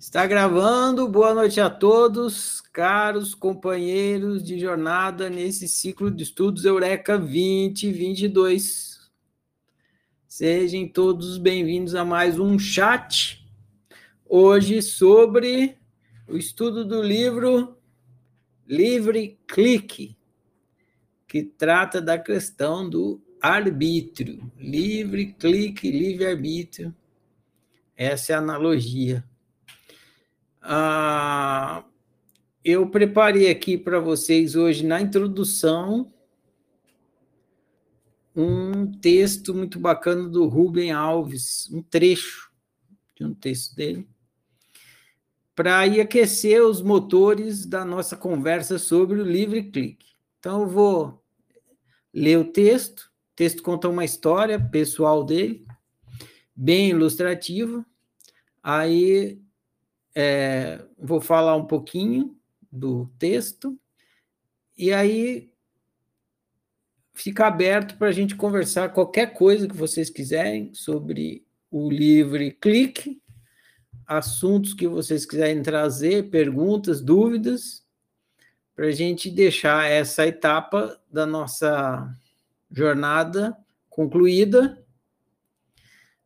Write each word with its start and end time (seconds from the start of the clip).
Está 0.00 0.24
gravando. 0.28 1.08
Boa 1.08 1.34
noite 1.34 1.60
a 1.60 1.68
todos, 1.68 2.60
caros 2.60 3.34
companheiros 3.34 4.44
de 4.44 4.56
jornada 4.56 5.28
nesse 5.28 5.66
ciclo 5.66 6.08
de 6.08 6.22
estudos 6.22 6.64
Eureka 6.64 7.18
2022. 7.18 9.10
Sejam 10.28 10.86
todos 10.86 11.36
bem-vindos 11.36 11.96
a 11.96 12.04
mais 12.04 12.38
um 12.38 12.56
chat. 12.60 13.44
Hoje 14.24 14.80
sobre 14.82 15.76
o 16.28 16.36
estudo 16.36 16.84
do 16.84 17.02
livro 17.02 17.76
Livre 18.68 19.36
Clique, 19.48 20.16
que 21.26 21.42
trata 21.42 22.00
da 22.00 22.16
questão 22.16 22.88
do 22.88 23.20
arbítrio. 23.42 24.48
Livre 24.56 25.32
clique, 25.32 25.90
livre 25.90 26.24
arbítrio. 26.24 26.94
Essa 27.96 28.32
é 28.34 28.36
a 28.36 28.38
analogia 28.38 29.24
ah, 30.62 31.84
eu 32.64 32.88
preparei 32.90 33.50
aqui 33.50 33.78
para 33.78 34.00
vocês 34.00 34.54
hoje, 34.54 34.84
na 34.84 35.00
introdução, 35.00 36.12
um 38.34 38.92
texto 39.00 39.54
muito 39.54 39.80
bacana 39.80 40.28
do 40.28 40.46
Rubem 40.46 40.92
Alves, 40.92 41.68
um 41.72 41.82
trecho 41.82 42.50
de 43.16 43.24
um 43.24 43.34
texto 43.34 43.74
dele, 43.74 44.06
para 45.54 45.82
aquecer 45.82 46.62
os 46.62 46.80
motores 46.80 47.66
da 47.66 47.84
nossa 47.84 48.16
conversa 48.16 48.78
sobre 48.78 49.20
o 49.20 49.24
livre 49.24 49.70
clique. 49.70 50.06
Então, 50.38 50.62
eu 50.62 50.68
vou 50.68 51.24
ler 52.14 52.38
o 52.38 52.44
texto. 52.44 53.10
O 53.32 53.34
texto 53.34 53.62
conta 53.62 53.88
uma 53.88 54.04
história 54.04 54.60
pessoal 54.60 55.24
dele, 55.24 55.66
bem 56.54 56.90
ilustrativa. 56.90 57.84
Aí 58.62 59.40
é, 60.14 60.84
vou 60.98 61.20
falar 61.20 61.56
um 61.56 61.66
pouquinho 61.66 62.36
do 62.70 63.06
texto 63.18 63.78
e 64.76 64.92
aí 64.92 65.50
fica 67.12 67.46
aberto 67.46 67.96
para 67.98 68.08
a 68.08 68.12
gente 68.12 68.36
conversar 68.36 68.90
qualquer 68.90 69.34
coisa 69.34 69.66
que 69.66 69.76
vocês 69.76 70.08
quiserem 70.08 70.72
sobre 70.72 71.44
o 71.70 71.90
livre 71.90 72.52
clique, 72.52 73.20
assuntos 74.06 74.72
que 74.72 74.86
vocês 74.86 75.26
quiserem 75.26 75.62
trazer, 75.62 76.30
perguntas, 76.30 77.00
dúvidas, 77.00 77.84
para 78.74 78.86
a 78.86 78.92
gente 78.92 79.30
deixar 79.30 79.90
essa 79.90 80.26
etapa 80.26 81.00
da 81.10 81.26
nossa 81.26 82.16
jornada 82.70 83.56
concluída 83.90 84.78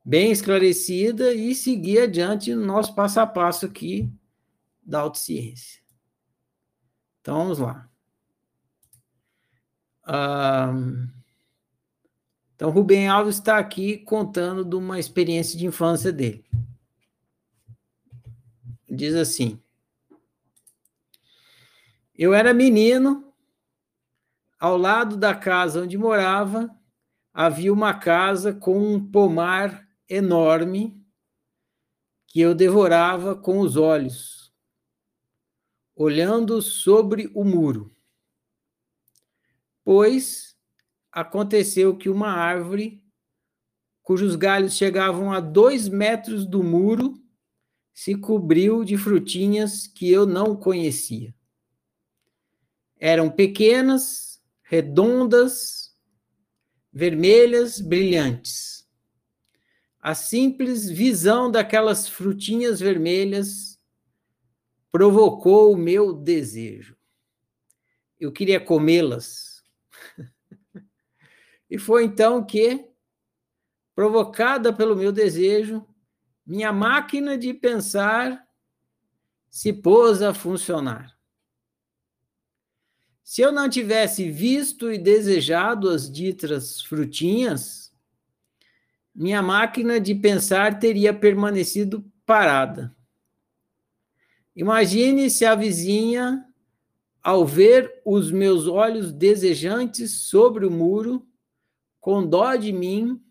bem 0.05 0.33
esclarecida 0.33 1.33
e 1.33 1.55
seguir 1.55 2.00
adiante 2.00 2.55
no 2.55 2.67
nosso 2.67 2.95
passo 2.95 3.20
a 3.20 3.27
passo 3.27 3.67
aqui 3.67 4.11
da 4.83 5.00
autociência. 5.00 5.81
Então, 7.20 7.39
vamos 7.39 7.58
lá. 7.58 7.89
então, 12.55 12.70
Rubem 12.70 13.06
Alves 13.06 13.36
está 13.36 13.58
aqui 13.58 13.98
contando 13.98 14.64
de 14.64 14.75
uma 14.75 14.98
experiência 14.98 15.56
de 15.56 15.67
infância 15.67 16.12
dele. 16.12 16.45
Diz 18.89 19.14
assim: 19.14 19.62
Eu 22.19 22.34
era 22.34 22.53
menino, 22.53 23.33
ao 24.58 24.77
lado 24.77 25.17
da 25.17 25.34
casa 25.34 25.83
onde 25.83 25.97
morava, 25.97 26.69
havia 27.33 27.73
uma 27.73 27.95
casa 27.95 28.53
com 28.53 28.78
um 28.78 29.11
pomar 29.11 29.81
enorme 30.12 31.02
que 32.27 32.41
eu 32.41 32.55
devorava 32.55 33.34
com 33.34 33.60
os 33.60 33.77
olhos, 33.77 34.52
olhando 35.96 36.60
sobre 36.60 37.30
o 37.34 37.44
muro. 37.44 37.94
Pois 39.83 40.55
aconteceu 41.11 41.96
que 41.96 42.11
uma 42.11 42.30
árvore, 42.30 43.02
cujos 44.02 44.36
galhos 44.36 44.77
chegavam 44.77 45.33
a 45.33 45.40
dois 45.40 45.89
metros 45.89 46.46
do 46.46 46.62
muro, 46.62 47.14
se 47.94 48.14
cobriu 48.14 48.84
de 48.84 48.98
frutinhas 48.98 49.86
que 49.86 50.11
eu 50.11 50.27
não 50.27 50.55
conhecia. 50.56 51.34
Eram 52.98 53.30
pequenas, 53.30 54.42
redondas, 54.62 55.96
vermelhas, 56.92 57.80
brilhantes 57.80 58.71
a 60.02 60.17
simples 60.17 60.90
visão 60.90 61.48
daquelas 61.48 62.08
frutinhas 62.08 62.80
vermelhas 62.80 63.80
provocou 64.90 65.73
o 65.73 65.77
meu 65.77 66.13
desejo. 66.13 66.96
Eu 68.18 68.33
queria 68.33 68.61
comê-las. 68.61 69.62
e 71.70 71.79
foi 71.79 72.05
então 72.05 72.45
que, 72.45 72.85
provocada 73.95 74.73
pelo 74.73 74.96
meu 74.96 75.12
desejo, 75.12 75.86
minha 76.45 76.73
máquina 76.73 77.39
de 77.39 77.55
pensar 77.55 78.45
se 79.48 79.73
pôs 79.73 80.20
a 80.20 80.35
funcionar. 80.35 81.17
Se 83.23 83.41
eu 83.41 83.52
não 83.52 83.68
tivesse 83.68 84.29
visto 84.30 84.92
e 84.92 84.98
desejado 84.98 85.89
as 85.89 86.11
ditas 86.11 86.83
frutinhas, 86.83 87.81
minha 89.14 89.42
máquina 89.42 90.00
de 90.00 90.14
pensar 90.14 90.78
teria 90.78 91.12
permanecido 91.12 92.05
parada. 92.24 92.95
Imagine 94.55 95.30
se 95.30 95.45
a 95.45 95.55
vizinha, 95.55 96.45
ao 97.23 97.46
ver 97.46 98.00
os 98.05 98.30
meus 98.30 98.67
olhos 98.67 99.12
desejantes 99.12 100.12
sobre 100.23 100.67
o 100.67 100.70
muro, 100.70 101.27
com 102.00 102.27
dó 102.27 102.55
de 102.56 102.73
mim, 102.73 103.23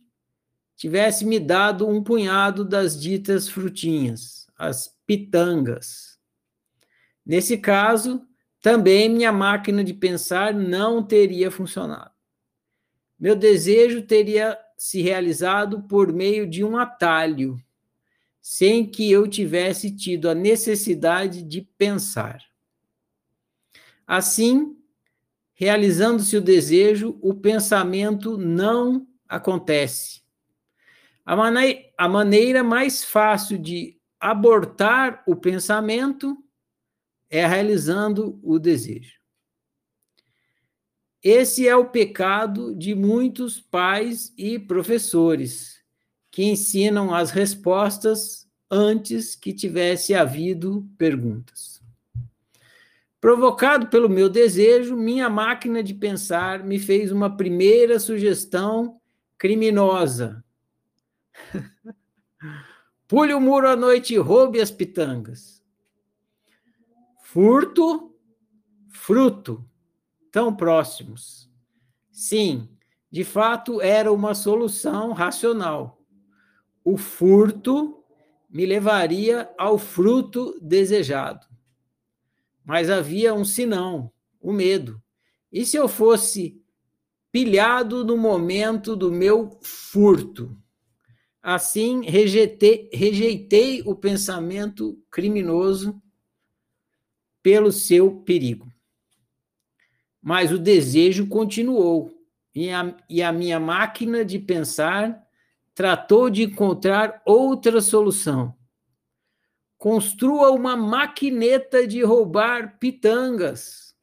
tivesse 0.75 1.25
me 1.25 1.40
dado 1.40 1.88
um 1.88 2.03
punhado 2.03 2.63
das 2.66 3.00
ditas 3.00 3.48
frutinhas, 3.48 4.48
as 4.58 4.96
pitangas. 5.06 6.18
Nesse 7.25 7.58
caso, 7.58 8.25
também 8.62 9.09
minha 9.09 9.31
máquina 9.31 9.84
de 9.84 9.94
pensar 9.94 10.53
não 10.53 11.03
teria 11.03 11.52
funcionado. 11.52 12.12
Meu 13.19 13.36
desejo 13.36 14.02
teria 14.02 14.58
se 14.81 15.00
realizado 15.00 15.84
por 15.84 16.12
meio 16.12 16.47
de 16.47 16.64
um 16.64 16.75
atalho, 16.75 17.64
sem 18.42 18.84
que 18.84 19.12
eu 19.12 19.28
tivesse 19.28 19.96
tido 19.96 20.28
a 20.28 20.34
necessidade 20.34 21.44
de 21.44 21.62
pensar. 21.62 22.44
Assim, 24.08 24.75
realizando-se 25.53 26.36
o 26.36 26.42
desejo, 26.42 27.16
o 27.22 27.31
pensamento 27.31 28.40
não 28.40 29.08
acontece. 29.30 30.24
A, 31.24 31.36
mane 31.36 31.94
a 31.96 32.09
maneira 32.09 32.63
mais 32.63 33.03
fácil 33.03 33.59
de 33.59 34.02
abortar 34.19 35.22
o 35.28 35.36
pensamento 35.36 36.36
é 37.30 37.46
realizando 37.46 38.40
o 38.42 38.58
desejo. 38.58 39.21
Esse 41.24 41.68
é 41.68 41.76
o 41.76 41.86
pecado 41.86 42.74
de 42.74 42.96
muitos 42.96 43.59
pais 43.59 44.34
e 44.36 44.58
professores 44.58 45.80
que 46.32 46.44
ensinam 46.44 47.14
as 47.14 47.30
respostas 47.30 48.50
antes 48.72 49.36
que 49.36 49.54
tivesse 49.54 50.16
havido 50.16 50.90
perguntas. 50.98 51.80
Provocado 53.20 53.86
pelo 53.88 54.10
meu 54.10 54.28
desejo, 54.28 54.96
minha 54.96 55.30
máquina 55.30 55.84
de 55.84 55.94
pensar 55.94 56.64
me 56.64 56.80
fez 56.80 57.12
uma 57.12 57.38
primeira 57.38 58.00
sugestão 58.00 59.00
criminosa. 59.38 60.44
Pule 63.07 63.34
o 63.36 63.40
muro 63.40 63.68
à 63.68 63.75
noite 63.75 64.16
e 64.16 64.18
roube 64.18 64.60
as 64.60 64.72
pitangas. 64.72 65.62
Furto, 67.22 68.16
fruto 68.90 69.63
tão 70.31 70.56
próximos. 70.56 71.50
Sim, 72.12 72.69
de 73.12 73.24
fato 73.24 73.81
era 73.81 74.12
uma 74.12 74.33
solução 74.33 75.12
racional. 75.12 76.01
O 76.83 76.98
furto 76.98 78.04
me 78.50 78.66
levaria 78.66 79.50
ao 79.57 79.78
fruto 79.78 80.57
desejado. 80.62 81.45
Mas 82.63 82.89
havia 82.89 83.33
um 83.33 83.44
sinão, 83.44 84.12
o 84.39 84.54
medo. 84.54 85.01
E 85.51 85.66
se 85.66 85.78
eu 85.78 85.88
fosse 85.88 86.62
pilhado 87.31 88.04
no 88.06 88.18
momento 88.18 88.95
do 88.95 89.12
meu 89.12 89.60
furto? 89.62 90.57
Assim, 91.42 92.06
rejeitei, 92.06 92.89
rejeitei 92.94 93.81
o 93.86 93.95
pensamento 93.95 94.98
criminoso 95.10 96.01
pelo 97.42 97.72
seu 97.72 98.22
perigo. 98.22 98.70
Mas 100.21 100.51
o 100.51 100.57
desejo 100.59 101.27
continuou, 101.27 102.12
e 102.53 102.69
a, 102.69 102.95
e 103.09 103.23
a 103.23 103.31
minha 103.31 103.59
máquina 103.59 104.23
de 104.23 104.38
pensar 104.38 105.25
tratou 105.73 106.29
de 106.29 106.44
encontrar 106.44 107.21
outra 107.25 107.81
solução. 107.81 108.56
construa 109.81 110.51
uma 110.51 110.77
maquineta 110.77 111.88
de 111.88 112.03
roubar 112.03 112.77
pitangas. 112.77 113.95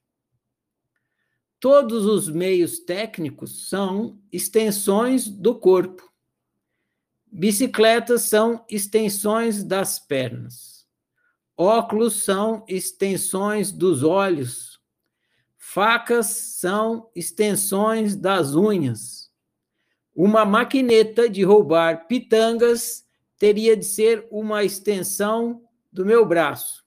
Todos 1.60 2.04
os 2.04 2.28
meios 2.28 2.80
técnicos 2.80 3.68
são 3.68 4.20
extensões 4.32 5.28
do 5.28 5.54
corpo. 5.54 6.02
Bicicletas 7.30 8.22
são 8.22 8.64
extensões 8.68 9.62
das 9.62 10.00
pernas. 10.00 10.84
Óculos 11.56 12.24
são 12.24 12.64
extensões 12.66 13.70
dos 13.70 14.02
olhos. 14.02 14.67
Facas 15.70 16.28
são 16.28 17.10
extensões 17.14 18.16
das 18.16 18.54
unhas. 18.54 19.30
Uma 20.16 20.42
maquineta 20.46 21.28
de 21.28 21.42
roubar 21.44 22.06
pitangas 22.06 23.06
teria 23.38 23.76
de 23.76 23.84
ser 23.84 24.26
uma 24.30 24.64
extensão 24.64 25.62
do 25.92 26.06
meu 26.06 26.24
braço. 26.24 26.86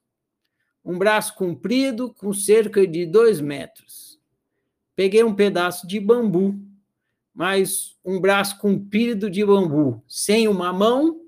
Um 0.84 0.98
braço 0.98 1.36
comprido 1.36 2.12
com 2.12 2.34
cerca 2.34 2.88
de 2.88 3.06
dois 3.06 3.40
metros. 3.40 4.20
Peguei 4.96 5.24
um 5.24 5.36
pedaço 5.36 5.86
de 5.86 6.00
bambu, 6.00 6.60
mas 7.36 7.96
um 8.04 8.20
braço 8.20 8.58
comprido 8.58 9.30
de 9.30 9.46
bambu 9.46 10.04
sem 10.08 10.48
uma 10.48 10.74
mão 10.74 11.22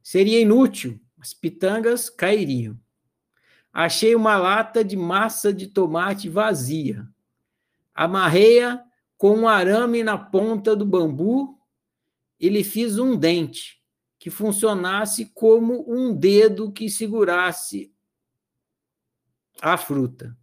seria 0.00 0.40
inútil, 0.40 1.00
as 1.18 1.34
pitangas 1.34 2.08
cairiam. 2.08 2.78
Achei 3.72 4.14
uma 4.14 4.36
lata 4.36 4.84
de 4.84 4.96
massa 4.96 5.52
de 5.52 5.68
tomate 5.68 6.28
vazia. 6.28 7.06
Amarrei-a 7.94 8.84
com 9.16 9.36
um 9.36 9.48
arame 9.48 10.02
na 10.02 10.18
ponta 10.18 10.74
do 10.74 10.84
bambu 10.84 11.58
e 12.38 12.48
lhe 12.48 12.64
fiz 12.64 12.98
um 12.98 13.16
dente 13.16 13.80
que 14.18 14.30
funcionasse 14.30 15.26
como 15.34 15.84
um 15.88 16.14
dedo 16.14 16.72
que 16.72 16.90
segurasse 16.90 17.92
a 19.60 19.76
fruta. 19.76 20.36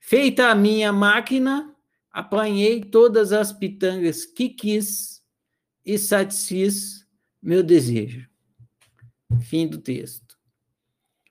Feita 0.00 0.48
a 0.48 0.54
minha 0.54 0.92
máquina, 0.92 1.74
apanhei 2.10 2.82
todas 2.82 3.32
as 3.32 3.52
pitangas 3.52 4.24
que 4.24 4.48
quis 4.48 5.22
e 5.84 5.98
satisfiz 5.98 7.06
meu 7.42 7.62
desejo. 7.62 8.28
Fim 9.42 9.66
do 9.66 9.78
texto. 9.78 10.27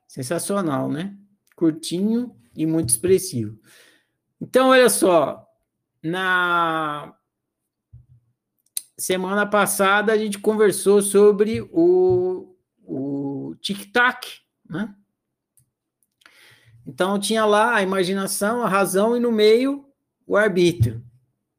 Sensacional, 0.07 0.89
né? 0.89 1.15
Curtinho 1.55 2.35
e 2.55 2.65
muito 2.65 2.89
expressivo. 2.89 3.59
Então, 4.39 4.69
olha 4.69 4.89
só, 4.89 5.45
na 6.01 7.13
semana 8.97 9.45
passada 9.45 10.11
a 10.11 10.17
gente 10.17 10.39
conversou 10.39 11.01
sobre 11.01 11.61
o, 11.71 12.55
o 12.83 13.55
tic-tac, 13.61 14.41
né? 14.67 14.95
Então 16.85 17.19
tinha 17.19 17.45
lá 17.45 17.75
a 17.75 17.83
imaginação, 17.83 18.63
a 18.63 18.69
razão 18.69 19.15
e 19.15 19.19
no 19.19 19.31
meio 19.31 19.85
o 20.25 20.37
arbítrio. 20.37 21.03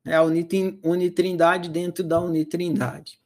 É 0.04 0.14
a 0.16 0.22
unitrindade 0.22 1.68
dentro 1.68 2.02
da 2.02 2.18
unitrindade. 2.18 3.18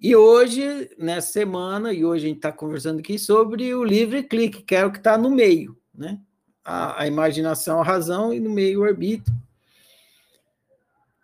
E 0.00 0.14
hoje, 0.14 0.90
nessa 0.96 1.32
semana, 1.32 1.92
e 1.92 2.04
hoje 2.04 2.24
a 2.24 2.28
gente 2.28 2.36
está 2.36 2.52
conversando 2.52 3.00
aqui 3.00 3.18
sobre 3.18 3.74
o 3.74 3.82
livre 3.82 4.22
clique, 4.22 4.62
que 4.62 4.76
é 4.76 4.86
o 4.86 4.92
que 4.92 4.98
está 4.98 5.18
no 5.18 5.28
meio, 5.28 5.76
né? 5.92 6.20
A, 6.64 7.02
a 7.02 7.06
imaginação, 7.08 7.80
a 7.80 7.84
razão 7.84 8.32
e 8.32 8.38
no 8.38 8.50
meio 8.50 8.80
o 8.80 8.84
arbítrio. 8.84 9.34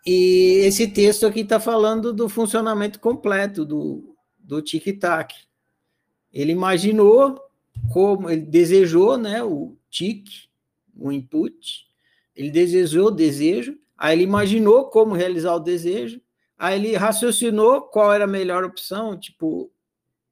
E 0.05 0.63
esse 0.65 0.89
texto 0.89 1.25
aqui 1.25 1.41
está 1.41 1.61
falando 1.61 2.13
do 2.13 2.29
funcionamento 2.29 2.99
completo 2.99 3.65
do, 3.65 4.17
do 4.37 4.61
tic-tac. 4.61 5.35
Ele 6.33 6.51
imaginou 6.51 7.41
como, 7.93 8.29
ele 8.29 8.43
desejou 8.43 9.17
né, 9.17 9.43
o 9.43 9.77
tic, 9.89 10.27
o 10.97 11.13
input, 11.13 11.87
ele 12.35 12.51
desejou 12.51 13.07
o 13.07 13.13
desejo, 13.13 13.79
aí 13.97 14.17
ele 14.17 14.25
imaginou 14.25 14.91
como 14.91 15.15
realizar 15.15 15.55
o 15.55 15.61
desejo, 15.61 16.21
aí 16.59 16.79
ele 16.79 16.97
raciocinou 16.97 17.83
qual 17.83 18.13
era 18.13 18.25
a 18.25 18.29
melhor 18.29 18.65
opção, 18.65 19.19
tipo, 19.19 19.73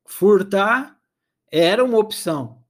furtar 0.04 0.98
era 1.50 1.84
uma 1.84 1.98
opção. 1.98 2.62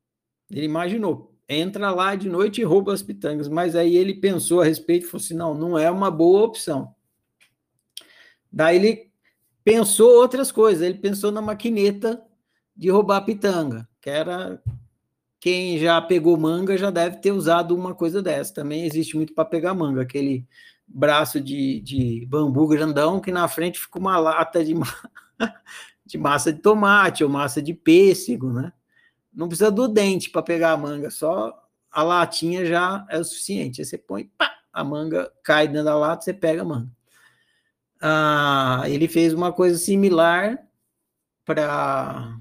Ele 0.51 0.67
imaginou, 0.67 1.35
entra 1.49 1.91
lá 1.91 2.15
de 2.15 2.29
noite 2.29 2.61
e 2.61 2.65
rouba 2.65 2.93
as 2.93 3.03
pitangas. 3.03 3.49
Mas 3.49 3.77
aí 3.77 3.97
ele 3.97 4.15
pensou 4.15 4.61
a 4.61 4.65
respeito 4.65 5.07
e 5.07 5.09
falou 5.09 5.25
assim: 5.25 5.35
não, 5.35 5.55
não 5.55 5.79
é 5.79 5.91
uma 5.91 6.11
boa 6.11 6.43
opção. 6.43 6.95
Daí 8.51 8.77
ele 8.77 9.11
pensou 9.65 10.11
outras 10.21 10.53
coisas, 10.53 10.83
ele 10.83 10.99
pensou 10.99 11.31
na 11.31 11.41
maquineta 11.41 12.23
de 12.77 12.91
roubar 12.91 13.23
pitanga, 13.23 13.89
que 14.01 14.11
era 14.11 14.63
quem 15.41 15.79
já 15.79 16.01
pegou 16.01 16.37
manga 16.37 16.77
já 16.77 16.91
deve 16.91 17.17
ter 17.19 17.33
usado 17.33 17.75
uma 17.75 17.95
coisa 17.95 18.23
dessa. 18.23 18.55
Também 18.55 18.85
existe 18.85 19.17
muito 19.17 19.35
para 19.35 19.45
pegar 19.45 19.75
manga, 19.75 20.03
aquele 20.03 20.47
braço 20.95 21.41
de, 21.41 21.81
de 21.81 22.27
bambu 22.27 22.67
grandão 22.69 23.21
que 23.21 23.33
na 23.33 23.49
frente 23.49 23.81
fica 23.81 23.99
uma 23.99 24.19
lata 24.19 24.65
de, 24.65 24.75
de 26.05 26.19
massa 26.19 26.53
de 26.53 26.61
tomate 26.61 27.25
ou 27.25 27.31
massa 27.31 27.63
de 27.63 27.75
pêssego, 27.75 28.53
né? 28.53 28.73
Não 29.33 29.49
precisa 29.49 29.71
do 29.71 29.89
dente 29.89 30.31
para 30.31 30.43
pegar 30.43 30.73
a 30.73 30.77
manga, 30.77 31.11
só 31.11 31.67
a 31.91 32.03
latinha 32.03 32.67
já 32.67 33.07
é 33.09 33.19
o 33.19 33.25
suficiente. 33.25 33.81
Aí 33.81 33.85
você 33.85 33.97
põe, 33.97 34.27
pá, 34.37 34.55
a 34.73 34.85
manga 34.85 35.33
cai 35.43 35.67
dentro 35.67 35.85
da 35.85 35.97
lata, 35.97 36.23
você 36.23 36.35
pega 36.35 36.63
a 36.63 36.65
manga. 36.65 36.91
Ah, 38.01 38.83
ele 38.87 39.09
fez 39.09 39.33
uma 39.33 39.53
coisa 39.53 39.79
similar 39.79 40.59
para 41.45 42.39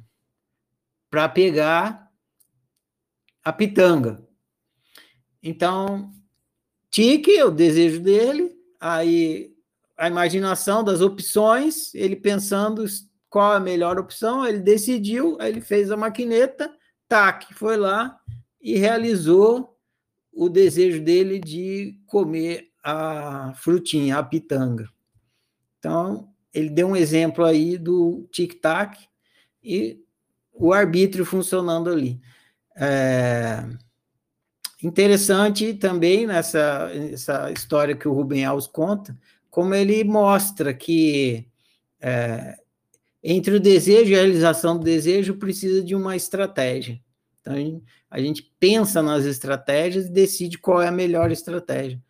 para 1.10 1.28
pegar 1.28 2.10
a 3.44 3.52
pitanga. 3.52 4.26
Então, 5.44 6.14
tique, 6.92 7.42
o 7.42 7.50
desejo 7.50 8.02
dele, 8.02 8.56
aí 8.80 9.56
a 9.98 10.08
imaginação 10.08 10.84
das 10.84 11.00
opções, 11.00 11.96
ele 11.96 12.16
pensando 12.16 12.86
qual 13.30 13.54
a 13.54 13.60
melhor 13.60 13.98
opção, 13.98 14.46
ele 14.46 14.60
decidiu, 14.60 15.38
aí 15.40 15.50
ele 15.52 15.62
fez 15.62 15.90
a 15.90 15.98
maquineta, 15.98 16.72
tac, 17.08 17.54
foi 17.54 17.78
lá 17.78 18.20
e 18.62 18.78
realizou 18.78 19.78
o 20.34 20.50
desejo 20.50 21.02
dele 21.02 21.40
de 21.40 21.98
comer 22.06 22.70
a 22.84 23.54
frutinha, 23.56 24.18
a 24.18 24.24
pitanga. 24.24 24.90
Então, 25.80 26.30
ele 26.54 26.70
deu 26.70 26.90
um 26.90 26.96
exemplo 26.96 27.46
aí 27.46 27.78
do 27.78 28.28
tic-tac 28.32 28.98
e 29.64 30.00
o 30.54 30.74
arbítrio 30.74 31.26
funcionando 31.26 31.90
ali. 31.90 32.20
É 32.76 33.66
interessante 34.84 35.74
também 35.74 36.26
nessa 36.26 36.90
essa 37.12 37.52
história 37.52 37.96
que 37.96 38.08
o 38.08 38.14
Rubem 38.14 38.46
Alves 38.46 38.68
conta, 38.68 39.18
como 39.50 39.74
ele 39.74 40.04
mostra 40.04 40.74
que 40.74 41.48
é, 42.00 42.58
entre 43.24 43.56
o 43.56 43.60
desejo 43.60 44.12
e 44.12 44.16
a 44.16 44.20
realização 44.20 44.78
do 44.78 44.84
desejo 44.84 45.36
precisa 45.36 45.84
de 45.84 45.94
uma 45.94 46.16
estratégia. 46.16 47.00
Então, 47.40 47.82
a 48.10 48.20
gente 48.20 48.52
pensa 48.60 49.02
nas 49.02 49.26
estratégias 49.26 50.06
e 50.06 50.12
decide 50.12 50.58
qual 50.58 50.82
é 50.82 50.88
a 50.88 50.92
melhor 50.92 51.32
estratégia. 51.32 52.02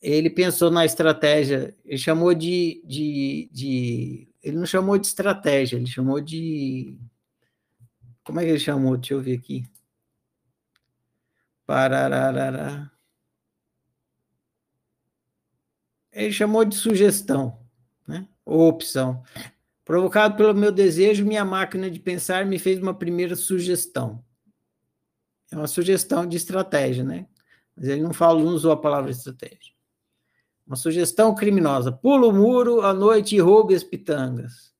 Ele 0.00 0.28
pensou 0.28 0.70
na 0.70 0.84
estratégia, 0.84 1.74
ele 1.84 1.98
chamou 1.98 2.34
de, 2.34 2.82
de, 2.84 3.48
de 3.52 4.28
ele 4.42 4.56
não 4.56 4.66
chamou 4.66 4.98
de 4.98 5.06
estratégia, 5.06 5.76
ele 5.76 5.86
chamou 5.86 6.20
de 6.20 6.96
como 8.24 8.40
é 8.40 8.44
que 8.44 8.50
ele 8.50 8.58
chamou? 8.58 8.96
Deixa 8.96 9.14
eu 9.14 9.20
ver 9.20 9.38
aqui. 9.38 9.64
Parararara. 11.66 12.90
Ele 16.12 16.32
chamou 16.32 16.64
de 16.64 16.76
sugestão, 16.76 17.58
né? 18.06 18.28
Ou 18.44 18.68
opção. 18.68 19.22
Provocado 19.84 20.36
pelo 20.36 20.54
meu 20.54 20.70
desejo, 20.70 21.24
minha 21.24 21.44
máquina 21.44 21.90
de 21.90 21.98
pensar 21.98 22.44
me 22.44 22.58
fez 22.58 22.80
uma 22.80 22.94
primeira 22.94 23.34
sugestão. 23.34 24.22
É 25.50 25.56
uma 25.56 25.66
sugestão 25.66 26.26
de 26.26 26.36
estratégia, 26.36 27.04
né? 27.04 27.26
Mas 27.76 27.88
ele 27.88 28.02
não 28.02 28.12
falou, 28.12 28.44
não 28.44 28.52
usou 28.52 28.72
a 28.72 28.76
palavra 28.76 29.10
estratégia. 29.10 29.72
Uma 30.66 30.76
sugestão 30.76 31.34
criminosa. 31.34 31.90
Pula 31.90 32.26
o 32.26 32.32
muro 32.32 32.82
à 32.82 32.94
noite 32.94 33.34
e 33.36 33.40
roube 33.40 33.74
as 33.74 33.82
pitangas. 33.82 34.72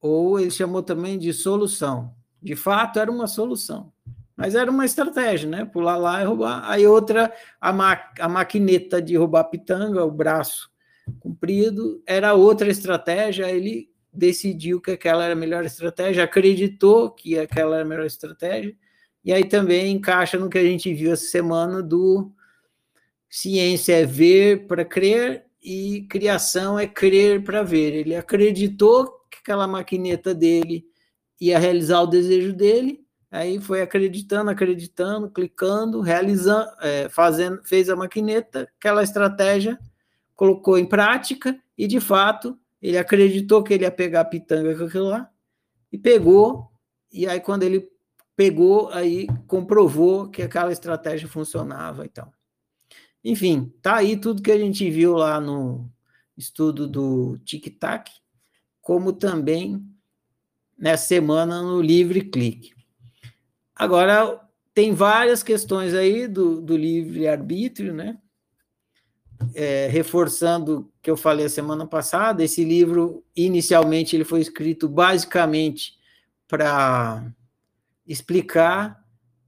Ou 0.00 0.38
ele 0.38 0.50
chamou 0.50 0.82
também 0.82 1.18
de 1.18 1.32
solução. 1.32 2.14
De 2.42 2.54
fato, 2.54 2.98
era 2.98 3.10
uma 3.10 3.26
solução. 3.26 3.92
Mas 4.36 4.54
era 4.54 4.70
uma 4.70 4.84
estratégia, 4.84 5.48
né? 5.48 5.64
Pular 5.64 5.96
lá 5.96 6.20
e 6.20 6.24
roubar. 6.24 6.70
Aí 6.70 6.86
outra, 6.86 7.32
a, 7.60 7.72
ma 7.72 7.98
a 8.20 8.28
maquineta 8.28 9.00
de 9.00 9.16
roubar 9.16 9.44
pitanga, 9.44 10.04
o 10.04 10.10
braço 10.10 10.70
comprido, 11.18 12.02
era 12.06 12.34
outra 12.34 12.68
estratégia. 12.68 13.50
Ele 13.50 13.90
decidiu 14.12 14.80
que 14.80 14.90
aquela 14.92 15.24
era 15.24 15.32
a 15.32 15.36
melhor 15.36 15.64
estratégia, 15.64 16.24
acreditou 16.24 17.10
que 17.10 17.38
aquela 17.38 17.76
era 17.76 17.84
a 17.84 17.88
melhor 17.88 18.06
estratégia. 18.06 18.76
E 19.24 19.32
aí 19.32 19.44
também 19.44 19.92
encaixa 19.92 20.38
no 20.38 20.48
que 20.48 20.58
a 20.58 20.62
gente 20.62 20.92
viu 20.92 21.12
essa 21.12 21.26
semana 21.26 21.82
do 21.82 22.32
ciência 23.28 23.94
é 23.94 24.06
ver 24.06 24.66
para 24.66 24.84
crer 24.84 25.46
e 25.62 26.06
criação 26.08 26.78
é 26.78 26.86
crer 26.86 27.42
para 27.42 27.62
ver. 27.62 27.94
Ele 27.94 28.14
acreditou 28.14 29.06
que 29.30 29.38
aquela 29.40 29.66
maquineta 29.66 30.34
dele 30.34 30.86
ia 31.40 31.58
realizar 31.58 32.02
o 32.02 32.06
desejo 32.06 32.52
dele, 32.52 33.05
aí 33.36 33.60
foi 33.60 33.82
acreditando, 33.82 34.50
acreditando, 34.50 35.30
clicando, 35.30 36.00
realizando, 36.00 36.70
é, 36.80 37.08
fazendo, 37.08 37.62
fez 37.64 37.90
a 37.90 37.96
maquineta, 37.96 38.68
aquela 38.78 39.02
estratégia, 39.02 39.78
colocou 40.34 40.78
em 40.78 40.86
prática 40.86 41.58
e 41.76 41.86
de 41.86 42.00
fato 42.00 42.58
ele 42.80 42.96
acreditou 42.96 43.62
que 43.62 43.74
ele 43.74 43.84
ia 43.84 43.90
pegar 43.90 44.20
a 44.20 44.24
pitanga 44.24 44.76
com 44.76 44.84
aquilo 44.84 45.08
lá 45.08 45.30
e 45.92 45.98
pegou. 45.98 46.70
E 47.12 47.26
aí 47.26 47.40
quando 47.40 47.62
ele 47.62 47.88
pegou, 48.34 48.88
aí 48.90 49.26
comprovou 49.46 50.28
que 50.28 50.42
aquela 50.42 50.72
estratégia 50.72 51.28
funcionava, 51.28 52.04
então. 52.04 52.30
Enfim, 53.24 53.72
tá 53.82 53.96
aí 53.96 54.16
tudo 54.16 54.42
que 54.42 54.52
a 54.52 54.58
gente 54.58 54.88
viu 54.90 55.14
lá 55.14 55.40
no 55.40 55.90
estudo 56.36 56.86
do 56.86 57.38
Tic 57.44 57.78
Tac, 57.78 58.10
como 58.80 59.12
também 59.12 59.84
nessa 60.78 61.06
semana 61.06 61.60
no 61.60 61.80
Livre 61.80 62.22
Clique. 62.22 62.75
Agora, 63.76 64.40
tem 64.72 64.94
várias 64.94 65.42
questões 65.42 65.92
aí 65.92 66.26
do, 66.26 66.62
do 66.62 66.74
livre-arbítrio, 66.76 67.92
né? 67.92 68.18
É, 69.54 69.86
reforçando 69.88 70.90
que 71.02 71.10
eu 71.10 71.16
falei 71.16 71.44
a 71.44 71.50
semana 71.50 71.86
passada, 71.86 72.42
esse 72.42 72.64
livro, 72.64 73.22
inicialmente, 73.36 74.16
ele 74.16 74.24
foi 74.24 74.40
escrito 74.40 74.88
basicamente 74.88 75.92
para 76.48 77.30
explicar 78.06 79.04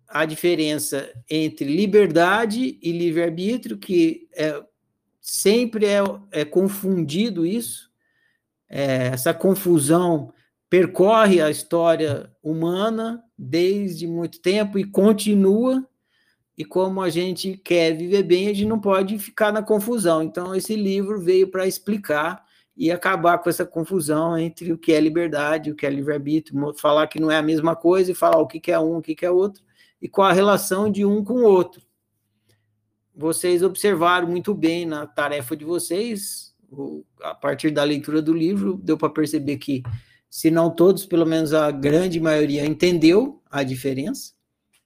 a 0.07 0.27
diferença 0.27 1.11
entre 1.29 1.65
liberdade 1.65 2.79
e 2.83 2.93
livre-arbítrio, 2.93 3.79
que 3.79 4.29
é, 4.35 4.63
sempre 5.23 5.87
é, 5.87 6.01
é 6.31 6.45
confundido 6.45 7.47
isso, 7.47 7.91
é, 8.69 9.09
essa 9.09 9.33
confusão 9.33 10.33
percorre 10.69 11.41
a 11.41 11.51
história 11.51 12.31
humana 12.43 13.23
desde 13.39 14.07
muito 14.07 14.41
tempo 14.41 14.79
e 14.79 14.85
continua. 14.85 15.87
E 16.57 16.65
como 16.65 17.01
a 17.01 17.09
gente 17.09 17.57
quer 17.57 17.93
viver 17.97 18.25
bem, 18.25 18.49
a 18.49 18.53
gente 18.53 18.67
não 18.67 18.81
pode 18.81 19.17
ficar 19.19 19.53
na 19.53 19.63
confusão. 19.63 20.23
Então, 20.23 20.55
esse 20.55 20.75
livro 20.75 21.21
veio 21.21 21.49
para 21.49 21.69
explicar 21.69 22.45
e 22.77 22.91
acabar 22.91 23.39
com 23.39 23.49
essa 23.49 23.65
confusão 23.65 24.37
entre 24.37 24.73
o 24.73 24.79
que 24.79 24.93
é 24.93 25.01
liberdade, 25.01 25.71
o 25.71 25.77
que 25.77 25.87
é 25.87 25.91
livre-arbítrio, 25.91 26.75
falar 26.77 27.07
que 27.07 27.21
não 27.21 27.31
é 27.31 27.37
a 27.37 27.43
mesma 27.43 27.77
coisa 27.77 28.11
e 28.11 28.15
falar 28.15 28.39
o 28.39 28.47
que 28.47 28.71
é 28.71 28.79
um, 28.79 28.97
o 28.99 29.03
que 29.03 29.25
é 29.25 29.31
outro, 29.31 29.63
e 30.03 30.09
qual 30.09 30.29
a 30.29 30.33
relação 30.33 30.91
de 30.91 31.05
um 31.05 31.23
com 31.23 31.35
o 31.35 31.45
outro. 31.45 31.83
Vocês 33.15 33.65
observaram 33.65 34.29
muito 34.29 34.55
bem 34.55 34.87
na 34.87 35.07
tarefa 35.07 35.57
de 35.57 35.65
vocês, 35.65 36.55
a 37.21 37.35
partir 37.35 37.71
da 37.71 37.83
leitura 37.83 38.23
do 38.23 38.33
livro, 38.33 38.79
deu 38.83 38.97
para 38.97 39.11
perceber 39.11 39.57
que 39.57 39.83
se 40.31 40.51
não 40.51 40.71
todos, 40.71 41.07
pelo 41.07 41.27
menos 41.27 41.55
a 41.55 41.71
grande 41.71 42.21
maioria 42.21 42.67
entendeu 42.67 43.43
a 43.51 43.63
diferença, 43.63 44.33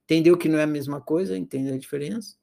entendeu 0.04 0.37
que 0.37 0.49
não 0.49 0.58
é 0.58 0.62
a 0.62 0.66
mesma 0.66 1.00
coisa, 1.00 1.37
entendeu 1.37 1.75
a 1.75 1.78
diferença. 1.78 2.37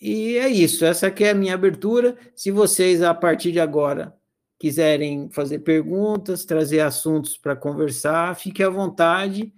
E 0.00 0.36
é 0.36 0.48
isso, 0.48 0.84
essa 0.84 1.08
aqui 1.08 1.24
é 1.24 1.30
a 1.30 1.34
minha 1.34 1.54
abertura. 1.54 2.16
Se 2.34 2.50
vocês, 2.50 3.02
a 3.02 3.12
partir 3.12 3.52
de 3.52 3.60
agora, 3.60 4.16
quiserem 4.58 5.30
fazer 5.30 5.60
perguntas, 5.60 6.44
trazer 6.44 6.80
assuntos 6.80 7.36
para 7.36 7.56
conversar, 7.56 8.34
fique 8.36 8.62
à 8.62 8.68
vontade. 8.68 9.52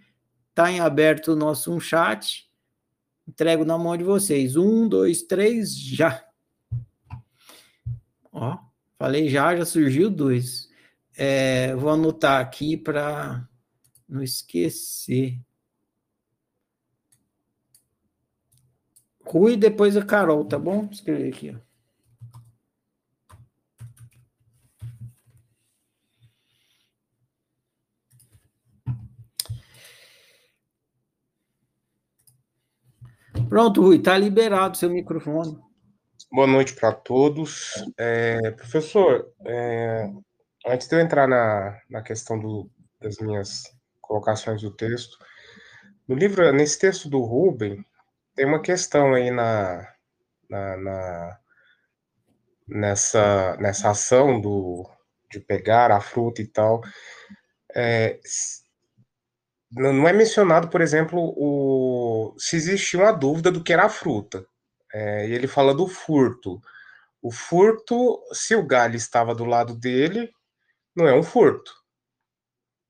Está 0.51 0.71
em 0.71 0.81
aberto 0.81 1.33
o 1.33 1.37
nosso 1.37 1.73
um 1.73 1.81
chat. 1.81 2.49
Entrego 3.27 3.65
na 3.65 3.79
mão 3.79 3.97
de 3.97 4.05
vocês. 4.05 4.57
Um, 4.57 4.89
dois, 4.89 5.23
três, 5.23 5.77
já. 5.77 6.25
Ó, 8.33 8.59
falei 8.99 9.29
já, 9.29 9.57
já 9.57 9.65
surgiu 9.65 10.11
dois. 10.11 10.72
É, 11.17 11.75
vou 11.77 11.91
anotar 11.91 12.41
aqui 12.41 12.77
para 12.77 13.47
não 14.09 14.23
esquecer. 14.23 15.39
Rui 19.25 19.57
depois 19.57 19.97
a 19.97 20.05
Carol, 20.05 20.45
tá 20.45 20.59
bom? 20.59 20.83
Vou 20.83 20.91
escrever 20.91 21.33
aqui, 21.33 21.55
ó. 21.55 21.73
Pronto, 33.49 33.83
Rui, 33.83 33.97
está 33.97 34.17
liberado 34.17 34.79
seu 34.79 34.89
microfone. 34.89 35.59
Boa 36.31 36.47
noite 36.47 36.75
para 36.75 36.93
todos. 36.93 37.73
É, 37.99 38.51
professor, 38.53 39.31
é, 39.45 40.11
antes 40.67 40.89
de 40.89 40.97
eu 40.97 41.01
entrar 41.01 41.27
na, 41.29 41.81
na 41.91 42.03
questão 42.03 42.39
do, 42.39 42.71
das 43.01 43.19
minhas 43.19 43.63
colocações 44.01 44.63
do 44.63 44.71
texto, 44.71 45.19
no 46.07 46.15
livro, 46.15 46.53
nesse 46.53 46.79
texto 46.79 47.09
do 47.09 47.23
Rubem, 47.23 47.85
tem 48.35 48.47
uma 48.47 48.61
questão 48.61 49.15
aí 49.15 49.31
na, 49.31 49.89
na, 50.49 50.77
na 50.77 51.39
nessa, 52.67 53.57
nessa 53.59 53.91
ação 53.91 54.41
do, 54.41 54.89
de 55.31 55.41
pegar 55.41 55.91
a 55.91 56.01
fruta 56.01 56.43
e 56.43 56.47
tal. 56.47 56.81
É, 57.75 58.19
não 59.71 60.07
é 60.07 60.13
mencionado, 60.13 60.69
por 60.69 60.81
exemplo, 60.81 61.33
o, 61.37 62.35
se 62.39 62.57
existia 62.57 63.01
uma 63.01 63.13
dúvida 63.13 63.51
do 63.51 63.63
que 63.63 63.73
era 63.73 63.85
a 63.85 63.89
fruta. 63.89 64.45
É, 64.93 65.27
e 65.29 65.33
ele 65.33 65.47
fala 65.47 65.75
do 65.75 65.87
furto. 65.89 66.61
O 67.23 67.31
furto, 67.31 68.21
se 68.33 68.55
o 68.55 68.67
galho 68.67 68.97
estava 68.97 69.35
do 69.35 69.45
lado 69.45 69.75
dele, 69.75 70.31
não 70.97 71.07
é 71.07 71.15
um 71.15 71.23
furto. 71.23 71.73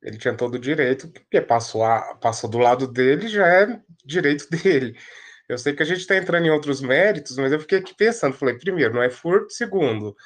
Ele 0.03 0.19
tinha 0.19 0.37
todo 0.37 0.55
o 0.57 0.59
direito, 0.59 1.09
porque 1.09 1.41
passou, 1.41 1.85
a, 1.85 2.15
passou 2.17 2.51
do 2.51 2.59
lado 2.59 2.89
dele, 2.89 3.29
já 3.29 3.47
é 3.47 3.81
direito 4.05 4.49
dele. 4.51 4.99
Eu 5.49 5.59
sei 5.59 5.75
que 5.75 5.83
a 5.83 5.87
gente 5.87 6.01
está 6.01 6.17
entrando 6.17 6.47
em 6.47 6.51
outros 6.51 6.81
méritos, 6.81 7.37
mas 7.37 7.53
eu 7.53 7.61
fiquei 7.61 7.79
aqui 7.79 7.95
pensando, 7.95 8.35
falei, 8.35 8.59
primeiro, 8.59 8.95
não 8.95 9.03
é 9.03 9.11
furto, 9.11 9.53
segundo, 9.53 10.17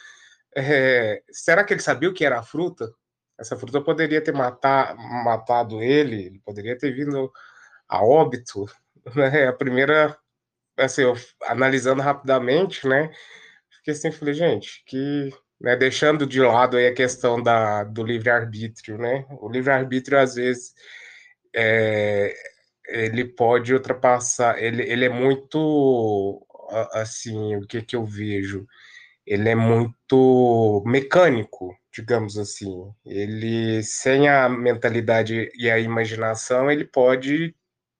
é, 0.56 1.22
será 1.30 1.64
que 1.64 1.74
ele 1.74 1.82
sabia 1.82 2.08
o 2.08 2.14
que 2.14 2.24
era 2.24 2.38
a 2.38 2.42
fruta? 2.42 2.90
Essa 3.38 3.56
fruta 3.56 3.80
poderia 3.82 4.22
ter 4.22 4.32
matar, 4.32 4.94
matado 4.96 5.82
ele, 5.82 6.26
ele 6.26 6.40
poderia 6.40 6.76
ter 6.78 6.92
vindo 6.92 7.30
a 7.88 8.02
óbito, 8.04 8.66
né? 9.14 9.48
A 9.48 9.52
primeira, 9.52 10.16
assim, 10.78 11.02
eu, 11.02 11.14
analisando 11.42 12.02
rapidamente, 12.02 12.88
né? 12.88 13.12
Fiquei 13.70 13.94
assim, 13.94 14.10
falei, 14.12 14.34
gente, 14.34 14.82
que 14.86 15.30
né, 15.60 15.76
deixando 15.76 16.26
de 16.26 16.40
lado 16.40 16.76
a 16.76 16.92
questão 16.92 17.42
da, 17.42 17.84
do 17.84 18.04
livre-arbítrio, 18.04 18.98
né? 18.98 19.26
O 19.40 19.48
livre-arbítrio, 19.48 20.18
às 20.18 20.34
vezes, 20.34 20.74
é, 21.54 22.34
ele 22.88 23.24
pode 23.24 23.72
ultrapassar, 23.72 24.62
ele, 24.62 24.82
ele 24.82 25.06
é 25.06 25.08
muito, 25.08 26.46
assim, 26.92 27.56
o 27.56 27.66
que, 27.66 27.82
que 27.82 27.96
eu 27.96 28.04
vejo? 28.04 28.66
Ele 29.26 29.48
é 29.48 29.54
muito 29.54 30.82
mecânico, 30.86 31.76
digamos 31.92 32.38
assim. 32.38 32.92
Ele, 33.04 33.82
sem 33.82 34.28
a 34.28 34.48
mentalidade 34.48 35.50
e 35.58 35.70
a 35.70 35.78
imaginação, 35.78 36.70
ele 36.70 36.84
pode 36.84 37.54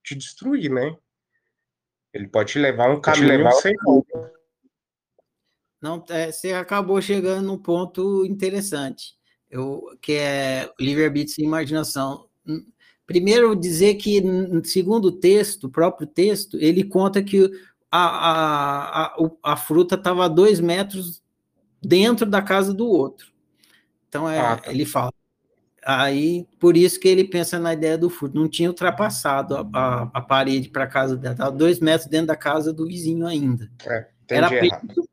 te 0.05 0.15
destruir, 0.15 0.71
né? 0.71 0.97
Ele 2.13 2.29
pode 2.29 2.53
te 2.53 2.59
levar 2.59 2.91
um 2.91 3.01
caminho 3.01 3.29
levar 3.29 3.53
sem 3.53 3.75
volta. 3.85 4.36
Não, 5.87 6.05
é, 6.09 6.33
você 6.33 6.53
acabou 6.53 7.01
chegando 7.01 7.47
num 7.47 7.57
ponto 7.57 8.27
interessante, 8.27 9.15
eu, 9.49 9.85
que 10.03 10.15
é 10.15 10.69
livre-arbítrio 10.81 11.45
e 11.45 11.47
imaginação. 11.47 12.27
Primeiro, 13.07 13.55
dizer 13.55 13.95
que, 13.95 14.21
segundo 14.65 15.05
o 15.07 15.13
texto, 15.13 15.69
o 15.69 15.71
próprio 15.71 16.05
texto, 16.05 16.59
ele 16.61 16.83
conta 16.83 17.23
que 17.23 17.49
a, 17.89 18.01
a, 18.01 19.05
a, 19.05 19.17
a 19.45 19.57
fruta 19.57 19.95
estava 19.95 20.25
a 20.25 20.29
dois 20.29 20.59
metros 20.59 21.23
dentro 21.81 22.27
da 22.27 22.43
casa 22.43 22.75
do 22.75 22.89
outro. 22.89 23.29
Então, 24.09 24.29
é, 24.29 24.41
ah, 24.41 24.57
tá. 24.57 24.73
ele 24.73 24.85
fala. 24.85 25.13
Aí, 25.85 26.49
por 26.59 26.77
isso 26.77 26.99
que 26.99 27.07
ele 27.07 27.23
pensa 27.23 27.61
na 27.61 27.73
ideia 27.73 27.97
do 27.97 28.11
furto. 28.11 28.37
Não 28.37 28.49
tinha 28.49 28.69
ultrapassado 28.69 29.55
a, 29.55 29.61
a, 29.73 30.11
a 30.15 30.21
parede 30.21 30.69
para 30.69 30.83
a 30.83 30.89
casa 30.89 31.17
dela, 31.17 31.35
estava 31.35 31.53
dois 31.53 31.79
metros 31.79 32.09
dentro 32.09 32.27
da 32.27 32.35
casa 32.35 32.73
do 32.73 32.89
vizinho 32.89 33.25
ainda. 33.25 33.71
É, 33.87 34.09
era 34.29 34.49
preto, 34.49 35.09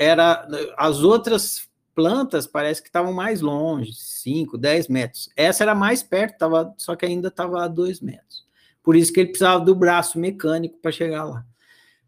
era 0.00 0.48
as 0.78 1.02
outras 1.02 1.68
plantas 1.94 2.46
parece 2.46 2.80
que 2.80 2.88
estavam 2.88 3.12
mais 3.12 3.42
longe, 3.42 3.92
5, 3.92 4.56
10 4.56 4.88
metros. 4.88 5.28
Essa 5.36 5.62
era 5.62 5.74
mais 5.74 6.02
perto, 6.02 6.38
tava, 6.38 6.74
só 6.78 6.96
que 6.96 7.04
ainda 7.04 7.28
estava 7.28 7.62
a 7.62 7.68
2 7.68 8.00
metros. 8.00 8.46
Por 8.82 8.96
isso 8.96 9.12
que 9.12 9.20
ele 9.20 9.28
precisava 9.28 9.62
do 9.62 9.74
braço 9.74 10.18
mecânico 10.18 10.78
para 10.80 10.90
chegar 10.90 11.24
lá. 11.24 11.44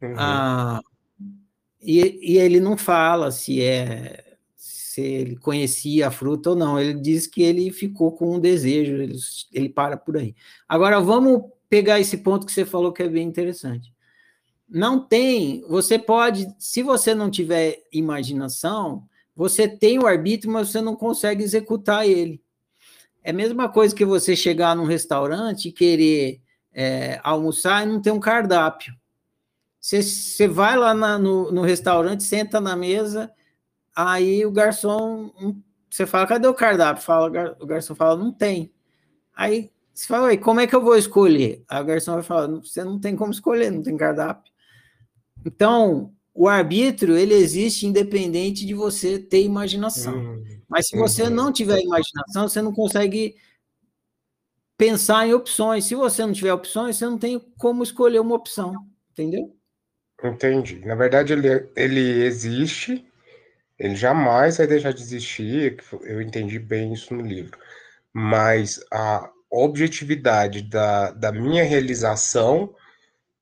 Uhum. 0.00 0.14
Ah, 0.16 0.80
e, 1.82 2.32
e, 2.32 2.38
ele 2.38 2.61
não 2.61 2.78
fala 2.78 3.30
se 3.30 3.62
é 3.62 4.37
se 4.56 5.02
ele 5.02 5.37
conhecia 5.37 6.08
a 6.08 6.11
fruta 6.11 6.50
ou 6.50 6.56
não. 6.56 6.80
Ele 6.80 6.94
diz 6.94 7.26
que 7.26 7.42
ele 7.42 7.70
ficou 7.70 8.12
com 8.12 8.37
um 8.37 8.40
desejo, 8.40 8.94
ele, 8.94 9.16
ele 9.52 9.68
para 9.68 9.99
por 9.99 10.16
aí. 10.16 10.34
Agora 10.66 10.99
vamos 10.99 11.42
pegar 11.68 12.00
esse 12.00 12.16
ponto 12.18 12.46
que 12.46 12.52
você 12.52 12.64
falou 12.64 12.92
que 12.92 13.02
é 13.02 13.08
bem 13.08 13.26
interessante 13.26 13.91
não 14.73 14.99
tem, 14.99 15.62
você 15.69 15.99
pode, 15.99 16.47
se 16.59 16.83
você 16.83 17.14
não 17.14 17.31
tiver 17.31 17.83
imaginação, 17.93 19.07
você 19.37 19.69
tem 19.69 19.99
o 19.99 20.07
arbítrio, 20.07 20.50
mas 20.50 20.71
você 20.71 20.81
não 20.81 20.97
consegue 20.97 21.45
executar 21.45 22.09
ele. 22.09 22.43
É 23.23 23.31
a 23.31 23.35
mesma 23.35 23.69
coisa 23.69 23.95
que 23.95 24.05
você 24.05 24.35
chegar 24.35 24.75
num 24.75 24.85
restaurante 24.85 25.69
e 25.69 25.73
querer 25.73 26.41
é, 26.73 27.21
almoçar 27.23 27.83
e 27.83 27.91
não 27.91 28.00
ter 28.00 28.11
um 28.12 28.19
cardápio. 28.19 28.95
Você, 29.79 30.49
vai 30.49 30.76
lá 30.76 30.95
na, 30.95 31.19
no, 31.19 31.52
no 31.52 31.62
restaurante, 31.62 32.23
senta 32.23 32.61
na 32.61 32.75
mesa, 32.75 33.31
aí 33.95 34.47
o 34.47 34.50
garçom, 34.50 35.31
você 35.91 36.07
fala, 36.07 36.26
cadê 36.26 36.49
o 36.49 36.55
cardápio? 36.55 37.02
Fala, 37.02 37.57
o 37.61 37.67
garçom 37.67 37.95
fala, 37.95 38.17
não 38.17 38.33
tem. 38.33 38.73
Aí 39.35 39.71
você 39.93 40.07
fala, 40.07 40.37
como 40.38 40.61
é 40.61 40.67
que 40.67 40.75
eu 40.75 40.83
vou 40.83 40.97
escolher? 40.97 41.62
Aí 41.69 41.83
o 41.83 41.85
garçom 41.85 42.14
vai 42.14 42.23
falar, 42.23 42.47
você 42.47 42.83
não 42.83 42.99
tem 42.99 43.14
como 43.14 43.33
escolher, 43.33 43.71
não 43.71 43.83
tem 43.83 43.97
cardápio. 43.97 44.51
Então, 45.44 46.12
o 46.34 46.49
arbítrio, 46.49 47.16
ele 47.16 47.34
existe 47.34 47.87
independente 47.87 48.64
de 48.64 48.75
você 48.75 49.18
ter 49.18 49.42
imaginação. 49.42 50.16
Hum, 50.16 50.44
Mas 50.68 50.88
se 50.88 50.96
você 50.96 51.28
não 51.28 51.52
tiver 51.52 51.80
imaginação, 51.80 52.49
você 52.49 52.62
não 52.62 52.72
consegue 52.72 53.37
pensar 54.76 55.26
em 55.26 55.34
opções. 55.34 55.84
Se 55.84 55.94
você 55.94 56.25
não 56.25 56.32
tiver 56.32 56.52
opções, 56.52 56.96
você 56.96 57.04
não 57.04 57.18
tem 57.18 57.38
como 57.58 57.82
escolher 57.82 58.20
uma 58.20 58.34
opção, 58.34 58.75
entendeu? 59.12 59.54
Entendi. 60.25 60.80
Na 60.87 60.94
verdade, 60.94 61.32
ele, 61.32 61.68
ele 61.76 62.25
existe, 62.25 63.04
ele 63.78 63.94
jamais 63.94 64.56
vai 64.56 64.66
deixar 64.66 64.92
de 64.92 65.02
existir. 65.02 65.76
Eu 66.02 66.22
entendi 66.22 66.58
bem 66.58 66.92
isso 66.92 67.12
no 67.14 67.22
livro. 67.22 67.58
Mas 68.12 68.80
a 68.90 69.30
objetividade 69.50 70.62
da, 70.62 71.11
da 71.11 71.30
minha 71.30 71.62
realização, 71.64 72.75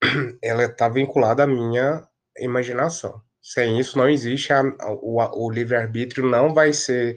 ela 0.42 0.64
está 0.64 0.88
vinculada 0.88 1.44
à 1.44 1.46
minha 1.46 2.06
imaginação. 2.38 3.20
Sem 3.42 3.78
isso, 3.78 3.96
não 3.96 4.08
existe 4.08 4.52
a, 4.52 4.62
o, 5.02 5.46
o 5.46 5.50
livre-arbítrio, 5.50 6.28
não 6.28 6.52
vai 6.52 6.72
ser 6.72 7.16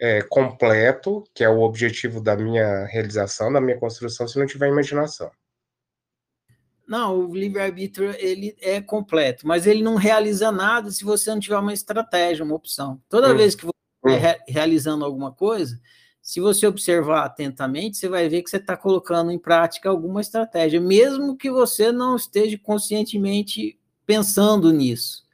é, 0.00 0.22
completo, 0.22 1.24
que 1.34 1.44
é 1.44 1.48
o 1.48 1.60
objetivo 1.60 2.20
da 2.20 2.36
minha 2.36 2.86
realização, 2.86 3.52
da 3.52 3.60
minha 3.60 3.78
construção, 3.78 4.26
se 4.26 4.38
não 4.38 4.46
tiver 4.46 4.68
imaginação. 4.68 5.30
Não, 6.88 7.28
o 7.28 7.34
livre-arbítrio 7.36 8.12
ele 8.18 8.56
é 8.60 8.80
completo, 8.80 9.46
mas 9.46 9.66
ele 9.66 9.82
não 9.82 9.94
realiza 9.94 10.50
nada 10.50 10.90
se 10.90 11.04
você 11.04 11.30
não 11.30 11.38
tiver 11.38 11.58
uma 11.58 11.72
estratégia, 11.72 12.44
uma 12.44 12.56
opção. 12.56 13.00
Toda 13.08 13.32
hum. 13.32 13.36
vez 13.36 13.54
que 13.54 13.64
você 13.64 13.72
hum. 14.04 14.18
re 14.18 14.38
realizando 14.48 15.04
alguma 15.04 15.32
coisa, 15.32 15.80
se 16.22 16.40
você 16.40 16.66
observar 16.66 17.24
atentamente, 17.24 17.96
você 17.96 18.08
vai 18.08 18.28
ver 18.28 18.42
que 18.42 18.50
você 18.50 18.58
está 18.58 18.76
colocando 18.76 19.30
em 19.30 19.38
prática 19.38 19.88
alguma 19.88 20.20
estratégia, 20.20 20.80
mesmo 20.80 21.36
que 21.36 21.50
você 21.50 21.90
não 21.90 22.16
esteja 22.16 22.58
conscientemente 22.58 23.78
pensando 24.06 24.72
nisso. 24.72 25.24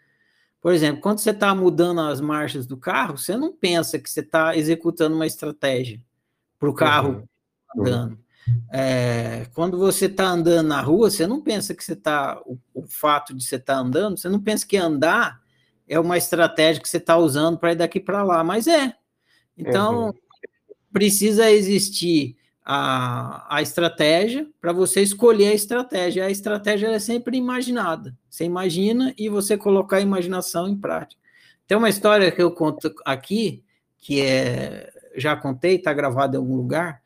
Por 0.61 0.73
exemplo, 0.73 1.01
quando 1.01 1.19
você 1.19 1.31
está 1.31 1.55
mudando 1.55 2.01
as 2.01 2.21
marchas 2.21 2.67
do 2.67 2.77
carro, 2.77 3.17
você 3.17 3.37
não 3.37 3.53
pensa 3.53 3.99
que 3.99 4.11
você 4.11 4.21
está 4.21 4.57
executando 4.57 5.15
uma 5.15 5.27
estratégia 5.27 6.01
para 6.59 6.69
o 6.69 6.75
carro 6.75 7.29
uhum. 7.75 7.83
andando. 7.83 8.19
É, 8.73 9.47
quando 9.55 9.77
você 9.79 10.07
está 10.07 10.27
andando 10.29 10.69
na 10.69 10.81
rua, 10.81 11.11
você 11.11 11.27
não 11.27 11.41
pensa 11.41 11.75
que 11.75 11.85
você 11.85 11.93
está. 11.93 12.41
O, 12.45 12.59
o, 12.75 12.87
fato 12.87 13.35
de 13.35 13.45
você 13.45 13.57
estar 13.57 13.75
tá 13.75 13.81
andando, 13.81 14.17
você 14.17 14.29
não 14.29 14.41
pensa 14.41 14.67
que 14.67 14.77
andar 14.77 15.41
é 15.89 15.99
uma 15.99 16.17
estratégia 16.17 16.81
que 16.81 16.89
você 16.89 16.97
está 16.97 17.17
usando 17.17 17.59
para 17.59 17.73
ir 17.73 17.77
daqui 17.77 18.01
para 18.01 18.23
lá, 18.23 18.43
mas 18.43 18.67
é. 18.67 18.95
Então, 19.57 20.07
uhum. 20.07 20.15
Precisa 20.97 21.51
existir 21.51 22.39
a, 22.65 23.55
a 23.55 23.61
estratégia 23.61 24.49
para 24.59 24.73
você 24.73 25.03
escolher 25.03 25.49
a 25.49 25.55
estratégia. 25.55 26.25
A 26.25 26.31
estratégia 26.31 26.87
é 26.87 26.99
sempre 26.99 27.37
imaginada. 27.37 28.17
Você 28.31 28.45
imagina 28.45 29.13
e 29.19 29.29
você 29.29 29.59
colocar 29.59 29.99
a 29.99 30.01
imaginação 30.01 30.67
em 30.67 30.75
prática. 30.75 31.21
Tem 31.67 31.77
uma 31.77 31.91
história 31.91 32.33
que 32.33 32.43
eu 32.43 32.51
conto 32.51 32.95
aqui, 33.05 33.63
que 33.99 34.23
é 34.23 34.91
já 35.15 35.37
contei, 35.37 35.75
está 35.75 35.93
gravado 35.93 36.35
em 36.35 36.39
algum 36.39 36.57
lugar, 36.57 37.03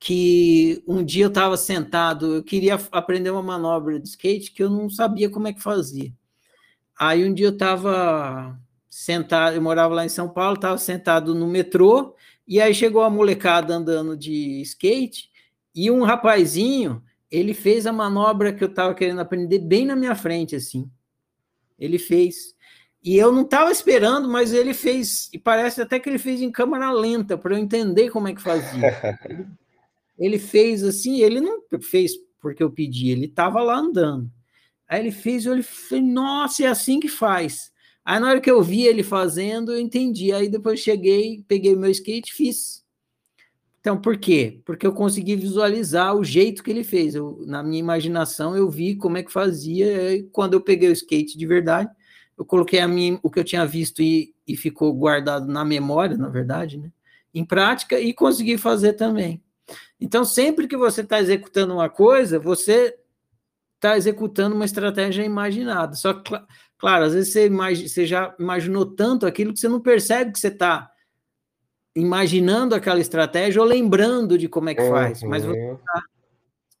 que 0.00 0.82
um 0.84 1.04
dia 1.04 1.26
eu 1.26 1.28
estava 1.28 1.56
sentado, 1.56 2.34
eu 2.34 2.42
queria 2.42 2.76
aprender 2.90 3.30
uma 3.30 3.42
manobra 3.42 4.00
de 4.00 4.08
skate 4.08 4.50
que 4.50 4.64
eu 4.64 4.70
não 4.70 4.90
sabia 4.90 5.30
como 5.30 5.46
é 5.46 5.52
que 5.52 5.62
fazia. 5.62 6.12
Aí 6.98 7.24
um 7.24 7.32
dia 7.32 7.46
eu 7.46 7.52
estava 7.52 8.58
sentado, 8.90 9.54
eu 9.54 9.62
morava 9.62 9.94
lá 9.94 10.04
em 10.04 10.08
São 10.08 10.28
Paulo, 10.28 10.56
estava 10.56 10.76
sentado 10.76 11.36
no 11.36 11.46
metrô 11.46 12.16
e 12.46 12.60
aí 12.60 12.74
chegou 12.74 13.02
a 13.02 13.10
molecada 13.10 13.74
andando 13.74 14.16
de 14.16 14.60
skate 14.62 15.30
e 15.74 15.90
um 15.90 16.02
rapazinho, 16.02 17.02
ele 17.30 17.54
fez 17.54 17.86
a 17.86 17.92
manobra 17.92 18.52
que 18.52 18.62
eu 18.62 18.68
estava 18.68 18.94
querendo 18.94 19.20
aprender 19.20 19.58
bem 19.58 19.86
na 19.86 19.96
minha 19.96 20.14
frente, 20.14 20.54
assim. 20.54 20.90
Ele 21.78 21.98
fez. 21.98 22.54
E 23.02 23.16
eu 23.16 23.32
não 23.32 23.42
estava 23.42 23.72
esperando, 23.72 24.28
mas 24.28 24.52
ele 24.52 24.74
fez, 24.74 25.28
e 25.32 25.38
parece 25.38 25.80
até 25.80 25.98
que 25.98 26.08
ele 26.08 26.18
fez 26.18 26.40
em 26.40 26.52
câmera 26.52 26.92
lenta, 26.92 27.36
para 27.36 27.54
eu 27.54 27.58
entender 27.58 28.10
como 28.10 28.28
é 28.28 28.34
que 28.34 28.42
fazia. 28.42 29.18
ele, 30.18 30.38
fez 30.38 30.84
assim, 30.84 31.20
ele 31.20 31.40
não 31.40 31.62
fez 31.80 32.12
porque 32.38 32.62
eu 32.62 32.70
pedi, 32.70 33.10
ele 33.10 33.26
estava 33.26 33.62
lá 33.62 33.76
andando. 33.76 34.30
Aí 34.88 35.00
ele 35.00 35.10
fez, 35.10 35.46
eu 35.46 35.60
falei, 35.62 36.04
nossa, 36.04 36.64
é 36.64 36.66
assim 36.66 37.00
que 37.00 37.08
faz. 37.08 37.71
Aí 38.04 38.18
na 38.18 38.28
hora 38.28 38.40
que 38.40 38.50
eu 38.50 38.62
vi 38.62 38.82
ele 38.86 39.02
fazendo, 39.02 39.72
eu 39.72 39.80
entendi. 39.80 40.32
Aí 40.32 40.48
depois 40.48 40.80
cheguei, 40.80 41.44
peguei 41.46 41.76
meu 41.76 41.90
skate 41.90 42.30
e 42.30 42.34
fiz. 42.34 42.82
Então, 43.80 44.00
por 44.00 44.16
quê? 44.16 44.60
Porque 44.64 44.86
eu 44.86 44.92
consegui 44.92 45.34
visualizar 45.34 46.14
o 46.14 46.22
jeito 46.22 46.62
que 46.62 46.70
ele 46.70 46.84
fez. 46.84 47.14
Eu, 47.16 47.42
na 47.46 47.62
minha 47.62 47.80
imaginação, 47.80 48.56
eu 48.56 48.70
vi 48.70 48.94
como 48.94 49.18
é 49.18 49.22
que 49.22 49.32
fazia. 49.32 50.14
E 50.14 50.22
quando 50.24 50.54
eu 50.54 50.60
peguei 50.60 50.88
o 50.88 50.92
skate 50.92 51.36
de 51.36 51.46
verdade, 51.46 51.90
eu 52.38 52.44
coloquei 52.44 52.78
a 52.78 52.86
minha, 52.86 53.18
o 53.22 53.30
que 53.30 53.40
eu 53.40 53.44
tinha 53.44 53.66
visto 53.66 54.00
e, 54.00 54.34
e 54.46 54.56
ficou 54.56 54.92
guardado 54.92 55.46
na 55.46 55.64
memória, 55.64 56.16
na 56.16 56.28
verdade, 56.28 56.78
né? 56.78 56.92
em 57.34 57.44
prática, 57.44 57.98
e 57.98 58.12
consegui 58.12 58.58
fazer 58.58 58.92
também. 58.92 59.42
Então, 60.00 60.24
sempre 60.24 60.68
que 60.68 60.76
você 60.76 61.00
está 61.00 61.20
executando 61.20 61.74
uma 61.74 61.88
coisa, 61.88 62.38
você 62.38 62.96
está 63.76 63.96
executando 63.96 64.54
uma 64.54 64.64
estratégia 64.64 65.24
imaginada. 65.24 65.94
Só 65.94 66.14
que, 66.14 66.32
Claro, 66.82 67.04
às 67.04 67.14
vezes 67.14 67.32
você, 67.32 67.46
imag... 67.46 67.88
você 67.88 68.04
já 68.04 68.34
imaginou 68.40 68.84
tanto 68.84 69.24
aquilo 69.24 69.52
que 69.52 69.60
você 69.60 69.68
não 69.68 69.80
percebe 69.80 70.32
que 70.32 70.40
você 70.40 70.48
está 70.48 70.90
imaginando 71.94 72.74
aquela 72.74 72.98
estratégia 72.98 73.62
ou 73.62 73.68
lembrando 73.68 74.36
de 74.36 74.48
como 74.48 74.68
é 74.68 74.74
que 74.74 74.88
faz. 74.88 75.22
Uhum. 75.22 75.28
Mas 75.28 75.44
você 75.44 75.76
tá... 75.76 76.02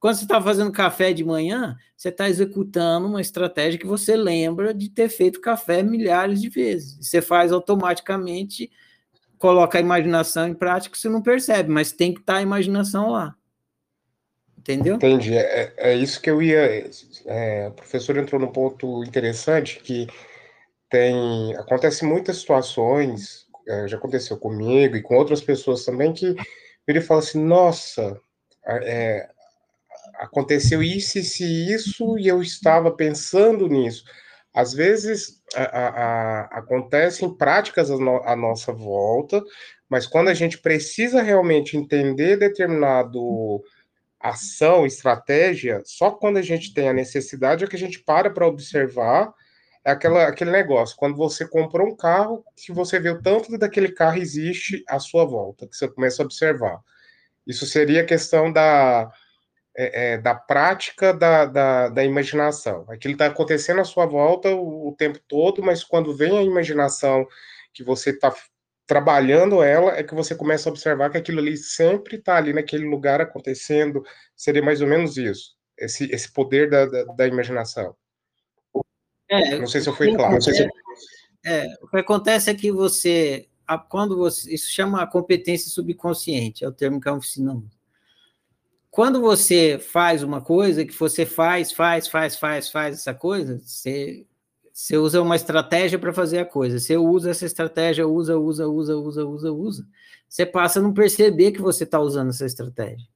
quando 0.00 0.16
você 0.16 0.24
está 0.24 0.42
fazendo 0.42 0.72
café 0.72 1.12
de 1.12 1.22
manhã, 1.22 1.76
você 1.96 2.08
está 2.08 2.28
executando 2.28 3.06
uma 3.06 3.20
estratégia 3.20 3.78
que 3.78 3.86
você 3.86 4.16
lembra 4.16 4.74
de 4.74 4.90
ter 4.90 5.08
feito 5.08 5.40
café 5.40 5.84
milhares 5.84 6.42
de 6.42 6.48
vezes. 6.48 6.98
Você 7.00 7.22
faz 7.22 7.52
automaticamente, 7.52 8.72
coloca 9.38 9.78
a 9.78 9.80
imaginação 9.80 10.48
em 10.48 10.54
prática, 10.54 10.96
você 10.96 11.08
não 11.08 11.22
percebe, 11.22 11.70
mas 11.70 11.92
tem 11.92 12.12
que 12.12 12.18
estar 12.18 12.32
tá 12.32 12.38
a 12.40 12.42
imaginação 12.42 13.12
lá. 13.12 13.36
Entendeu? 14.62 14.94
Entendi. 14.94 15.36
É, 15.36 15.72
é 15.76 15.94
isso 15.94 16.20
que 16.20 16.30
eu 16.30 16.40
ia. 16.40 16.88
É, 17.26 17.68
o 17.68 17.72
professor 17.72 18.16
entrou 18.16 18.40
num 18.40 18.52
ponto 18.52 19.02
interessante 19.02 19.80
que 19.80 20.06
tem. 20.88 21.54
Acontece 21.56 22.04
muitas 22.04 22.38
situações, 22.38 23.46
é, 23.68 23.88
já 23.88 23.96
aconteceu 23.96 24.38
comigo 24.38 24.96
e 24.96 25.02
com 25.02 25.16
outras 25.16 25.40
pessoas 25.40 25.84
também, 25.84 26.12
que 26.12 26.36
ele 26.86 27.00
fala 27.00 27.18
assim: 27.20 27.44
nossa, 27.44 28.20
é, 28.64 29.28
aconteceu 30.14 30.80
isso 30.80 31.18
e 31.18 31.24
se 31.24 31.72
isso 31.74 32.16
e 32.16 32.28
eu 32.28 32.40
estava 32.40 32.92
pensando 32.92 33.68
nisso. 33.68 34.04
Às 34.54 34.72
vezes 34.72 35.42
a, 35.56 35.62
a, 35.62 35.88
a, 35.88 36.40
acontecem 36.58 37.36
práticas 37.36 37.90
no, 37.90 38.22
à 38.22 38.36
nossa 38.36 38.72
volta, 38.72 39.42
mas 39.88 40.06
quando 40.06 40.28
a 40.28 40.34
gente 40.34 40.58
precisa 40.58 41.20
realmente 41.20 41.76
entender 41.76 42.36
determinado 42.36 43.60
ação, 44.22 44.86
estratégia, 44.86 45.82
só 45.84 46.10
quando 46.10 46.36
a 46.36 46.42
gente 46.42 46.72
tem 46.72 46.88
a 46.88 46.92
necessidade 46.92 47.64
é 47.64 47.66
que 47.66 47.76
a 47.76 47.78
gente 47.78 47.98
para 47.98 48.30
para 48.30 48.46
observar 48.46 49.32
é 49.84 49.90
aquela, 49.90 50.28
aquele 50.28 50.52
negócio, 50.52 50.96
quando 50.96 51.16
você 51.16 51.46
comprou 51.46 51.88
um 51.88 51.96
carro, 51.96 52.44
que 52.56 52.72
você 52.72 53.00
vê 53.00 53.10
o 53.10 53.20
tanto 53.20 53.58
daquele 53.58 53.90
carro 53.90 54.16
existe 54.18 54.84
à 54.88 55.00
sua 55.00 55.24
volta, 55.24 55.66
que 55.66 55.76
você 55.76 55.88
começa 55.88 56.22
a 56.22 56.24
observar. 56.24 56.80
Isso 57.44 57.66
seria 57.66 58.02
a 58.02 58.06
questão 58.06 58.52
da, 58.52 59.10
é, 59.76 60.12
é, 60.12 60.18
da 60.18 60.34
prática 60.36 61.12
da, 61.12 61.44
da, 61.46 61.88
da 61.88 62.04
imaginação. 62.04 62.86
Aquilo 62.88 63.14
está 63.14 63.26
acontecendo 63.26 63.80
à 63.80 63.84
sua 63.84 64.06
volta 64.06 64.50
o, 64.54 64.90
o, 64.90 64.96
tempo 64.96 65.18
todo, 65.26 65.62
mas 65.62 65.82
quando 65.82 66.16
vem 66.16 66.38
a 66.38 66.42
imaginação 66.42 67.26
que 67.74 67.82
você 67.82 68.10
está 68.10 68.32
trabalhando 68.86 69.62
ela, 69.62 69.96
é 69.96 70.02
que 70.02 70.14
você 70.14 70.34
começa 70.34 70.68
a 70.68 70.72
observar 70.72 71.10
que 71.10 71.18
aquilo 71.18 71.38
ali 71.38 71.56
sempre 71.56 72.16
está 72.16 72.36
ali 72.36 72.52
naquele 72.52 72.84
lugar 72.84 73.20
acontecendo. 73.20 74.02
Seria 74.36 74.62
mais 74.62 74.80
ou 74.80 74.88
menos 74.88 75.16
isso, 75.16 75.56
esse, 75.78 76.10
esse 76.12 76.32
poder 76.32 76.68
da, 76.68 76.86
da, 76.86 77.04
da 77.04 77.26
imaginação. 77.26 77.94
É, 79.28 79.58
não 79.58 79.66
sei 79.66 79.80
se 79.80 79.88
eu 79.88 79.96
fui 79.96 80.14
claro. 80.14 80.40
Se... 80.42 80.68
É, 81.44 81.66
o 81.80 81.88
que 81.88 81.96
acontece 81.96 82.50
é 82.50 82.54
que 82.54 82.70
você, 82.70 83.48
quando 83.88 84.16
você, 84.16 84.54
isso 84.54 84.70
chama 84.70 85.06
competência 85.06 85.70
subconsciente, 85.70 86.64
é 86.64 86.68
o 86.68 86.72
termo 86.72 87.00
que 87.00 87.08
a 87.08 87.14
oficina 87.14 87.54
usa. 87.54 87.82
Quando 88.90 89.22
você 89.22 89.78
faz 89.78 90.22
uma 90.22 90.42
coisa, 90.42 90.84
que 90.84 90.92
você 90.92 91.24
faz, 91.24 91.72
faz, 91.72 92.06
faz, 92.08 92.36
faz, 92.36 92.68
faz 92.68 92.98
essa 92.98 93.14
coisa, 93.14 93.58
você 93.58 94.26
você 94.72 94.96
usa 94.96 95.20
uma 95.20 95.36
estratégia 95.36 95.98
para 95.98 96.12
fazer 96.12 96.38
a 96.38 96.46
coisa. 96.46 96.78
Você 96.78 96.96
usa 96.96 97.30
essa 97.30 97.44
estratégia, 97.44 98.08
usa, 98.08 98.38
usa, 98.38 98.66
usa, 98.66 98.96
usa, 98.96 99.26
usa, 99.26 99.52
usa. 99.52 99.86
você 100.28 100.46
passa 100.46 100.78
a 100.78 100.82
não 100.82 100.94
perceber 100.94 101.52
que 101.52 101.60
você 101.60 101.84
está 101.84 102.00
usando 102.00 102.30
essa 102.30 102.46
estratégia. 102.46 103.06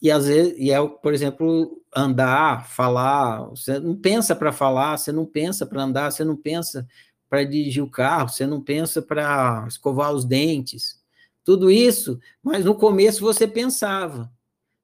E 0.00 0.10
às 0.10 0.26
vezes, 0.26 0.54
e 0.58 0.70
é, 0.70 0.86
por 0.86 1.14
exemplo, 1.14 1.82
andar, 1.94 2.68
falar, 2.68 3.44
você 3.48 3.78
não 3.78 3.96
pensa 3.96 4.34
para 4.34 4.52
falar, 4.52 4.98
você 4.98 5.12
não 5.12 5.24
pensa 5.24 5.64
para 5.66 5.82
andar, 5.82 6.10
você 6.10 6.24
não 6.24 6.36
pensa 6.36 6.86
para 7.28 7.44
dirigir 7.44 7.82
o 7.82 7.90
carro, 7.90 8.28
você 8.28 8.46
não 8.46 8.60
pensa 8.60 9.00
para 9.00 9.64
escovar 9.66 10.12
os 10.12 10.24
dentes, 10.24 11.02
tudo 11.42 11.70
isso, 11.70 12.18
mas 12.42 12.64
no 12.64 12.74
começo 12.74 13.20
você 13.20 13.46
pensava. 13.46 14.30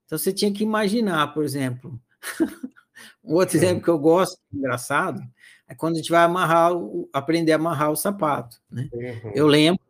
Então 0.07 0.19
você 0.19 0.33
tinha 0.33 0.53
que 0.53 0.63
imaginar, 0.63 1.35
por 1.35 1.45
exemplo. 1.45 2.01
um 3.25 3.35
outro 3.35 3.57
exemplo 3.57 3.83
que 3.83 3.91
eu 3.91 3.99
gosto, 3.99 4.39
engraçado, 4.53 5.23
é 5.71 5.75
quando 5.77 5.95
a 5.95 5.99
gente 5.99 6.11
vai 6.11 6.25
amarrar, 6.25 6.73
aprender 7.13 7.53
a 7.53 7.55
amarrar 7.55 7.93
o 7.93 7.97
sapato. 7.97 8.61
Né? 8.69 8.89
Uhum. 8.93 9.31
Eu 9.33 9.47
lembro, 9.47 9.81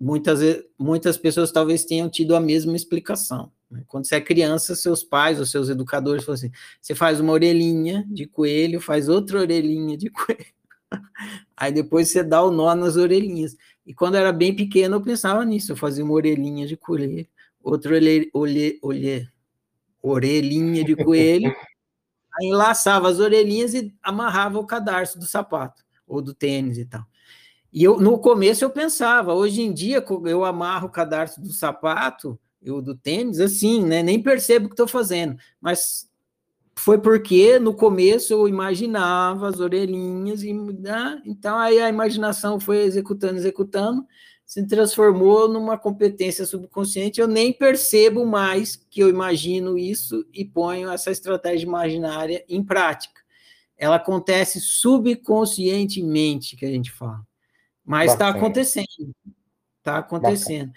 muitas, 0.00 0.40
muitas 0.78 1.18
pessoas 1.18 1.52
talvez 1.52 1.84
tenham 1.84 2.08
tido 2.08 2.34
a 2.34 2.40
mesma 2.40 2.74
explicação. 2.74 3.52
Né? 3.70 3.82
Quando 3.86 4.06
você 4.06 4.14
é 4.14 4.20
criança, 4.22 4.74
seus 4.74 5.04
pais 5.04 5.38
ou 5.38 5.44
seus 5.44 5.68
educadores 5.68 6.24
falam 6.24 6.36
assim: 6.36 6.50
você 6.80 6.94
faz 6.94 7.20
uma 7.20 7.34
orelhinha 7.34 8.06
de 8.08 8.24
coelho, 8.24 8.80
faz 8.80 9.10
outra 9.10 9.38
orelhinha 9.38 9.98
de 9.98 10.08
coelho. 10.10 10.46
Aí 11.54 11.70
depois 11.70 12.08
você 12.08 12.22
dá 12.22 12.42
o 12.42 12.50
nó 12.50 12.74
nas 12.74 12.96
orelhinhas. 12.96 13.54
E 13.84 13.92
quando 13.92 14.14
eu 14.14 14.22
era 14.22 14.32
bem 14.32 14.56
pequeno, 14.56 14.96
eu 14.96 15.02
pensava 15.02 15.44
nisso, 15.44 15.72
eu 15.72 15.76
fazia 15.76 16.02
uma 16.02 16.14
orelhinha 16.14 16.66
de 16.66 16.74
coelho, 16.74 17.26
outra 17.62 17.94
orelha, 17.94 18.30
orelhinha 20.02 20.84
de 20.84 20.96
coelho, 20.96 21.54
enlaçava 22.40 23.08
as 23.08 23.18
orelhinhas 23.18 23.74
e 23.74 23.94
amarrava 24.02 24.58
o 24.58 24.66
cadarço 24.66 25.18
do 25.18 25.26
sapato, 25.26 25.82
ou 26.06 26.22
do 26.22 26.34
tênis 26.34 26.78
e 26.78 26.84
tal. 26.84 27.04
E 27.72 27.84
eu, 27.84 28.00
no 28.00 28.18
começo 28.18 28.64
eu 28.64 28.70
pensava, 28.70 29.34
hoje 29.34 29.62
em 29.62 29.72
dia 29.72 30.04
eu 30.26 30.44
amarro 30.44 30.88
o 30.88 30.90
cadarço 30.90 31.40
do 31.40 31.52
sapato, 31.52 32.38
eu 32.62 32.80
do 32.80 32.94
tênis, 32.94 33.40
assim, 33.40 33.84
né? 33.84 34.02
Nem 34.02 34.22
percebo 34.22 34.66
o 34.66 34.68
que 34.68 34.74
estou 34.74 34.88
fazendo, 34.88 35.36
mas 35.60 36.08
foi 36.78 36.98
porque 36.98 37.58
no 37.58 37.74
começo 37.74 38.32
eu 38.32 38.48
imaginava 38.48 39.48
as 39.48 39.58
orelhinhas 39.58 40.42
e 40.44 40.52
né? 40.52 41.20
então 41.26 41.58
aí 41.58 41.80
a 41.80 41.88
imaginação 41.88 42.60
foi 42.60 42.78
executando, 42.78 43.36
executando, 43.36 44.06
se 44.48 44.66
transformou 44.66 45.46
numa 45.46 45.76
competência 45.76 46.46
subconsciente. 46.46 47.20
Eu 47.20 47.28
nem 47.28 47.52
percebo 47.52 48.24
mais 48.24 48.76
que 48.76 48.98
eu 48.98 49.10
imagino 49.10 49.76
isso 49.76 50.26
e 50.32 50.42
ponho 50.42 50.90
essa 50.90 51.10
estratégia 51.10 51.66
imaginária 51.66 52.42
em 52.48 52.64
prática. 52.64 53.20
Ela 53.76 53.96
acontece 53.96 54.58
subconscientemente, 54.58 56.56
que 56.56 56.64
a 56.64 56.70
gente 56.70 56.90
fala, 56.90 57.20
mas 57.84 58.12
está 58.12 58.30
acontecendo, 58.30 59.14
está 59.80 59.98
acontecendo 59.98 60.72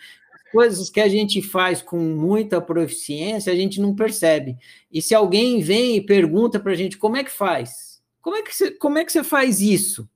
coisas 0.52 0.90
que 0.90 1.00
a 1.00 1.08
gente 1.08 1.42
faz 1.42 1.82
com 1.82 1.98
muita 1.98 2.60
proficiência, 2.60 3.54
a 3.54 3.56
gente 3.56 3.80
não 3.80 3.96
percebe. 3.96 4.58
E 4.92 5.02
se 5.02 5.16
alguém 5.16 5.62
vem 5.62 5.96
e 5.96 6.06
pergunta 6.06 6.60
para 6.60 6.74
a 6.74 6.76
gente 6.76 6.98
como 6.98 7.16
é 7.16 7.24
que 7.24 7.32
faz? 7.32 8.02
Como 8.22 8.36
é 8.36 8.42
que, 8.42 8.54
você, 8.54 8.72
como 8.72 8.98
é 8.98 9.06
que 9.06 9.14
você 9.14 9.24
faz 9.24 9.62
isso? 9.62 10.10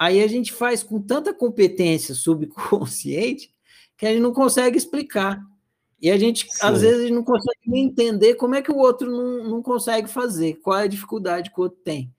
Aí 0.00 0.22
a 0.22 0.26
gente 0.26 0.50
faz 0.50 0.82
com 0.82 0.98
tanta 0.98 1.34
competência 1.34 2.14
subconsciente 2.14 3.52
que 3.98 4.06
a 4.06 4.08
gente 4.08 4.22
não 4.22 4.32
consegue 4.32 4.78
explicar. 4.78 5.38
E 6.00 6.10
a 6.10 6.16
gente, 6.16 6.50
Sim. 6.50 6.58
às 6.62 6.80
vezes, 6.80 7.10
não 7.10 7.22
consegue 7.22 7.60
nem 7.66 7.84
entender 7.84 8.34
como 8.36 8.54
é 8.54 8.62
que 8.62 8.72
o 8.72 8.78
outro 8.78 9.10
não, 9.10 9.44
não 9.44 9.62
consegue 9.62 10.08
fazer, 10.08 10.54
qual 10.54 10.78
é 10.78 10.84
a 10.84 10.86
dificuldade 10.86 11.50
que 11.50 11.60
o 11.60 11.64
outro 11.64 11.78
tem. 11.84 12.10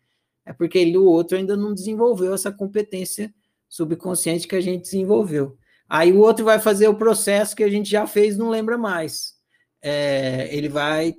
É 0.45 0.53
porque 0.53 0.77
ele, 0.77 0.95
o 0.95 1.05
outro 1.05 1.35
ainda 1.35 1.57
não 1.57 1.73
desenvolveu 1.73 2.35
essa 2.35 2.51
competência 2.51 3.33
subconsciente 3.67 4.47
que 4.47 4.55
a 4.55 4.61
gente 4.61 4.83
desenvolveu. 4.83 5.57
Aí 5.89 6.13
o 6.13 6.19
outro 6.19 6.45
vai 6.45 6.59
fazer 6.59 6.87
o 6.87 6.95
processo 6.95 7.55
que 7.55 7.63
a 7.63 7.69
gente 7.69 7.89
já 7.89 8.05
fez, 8.05 8.37
não 8.37 8.51
lembra 8.51 8.77
mais. 8.77 9.33
É, 9.81 10.55
ele 10.55 10.69
vai 10.69 11.15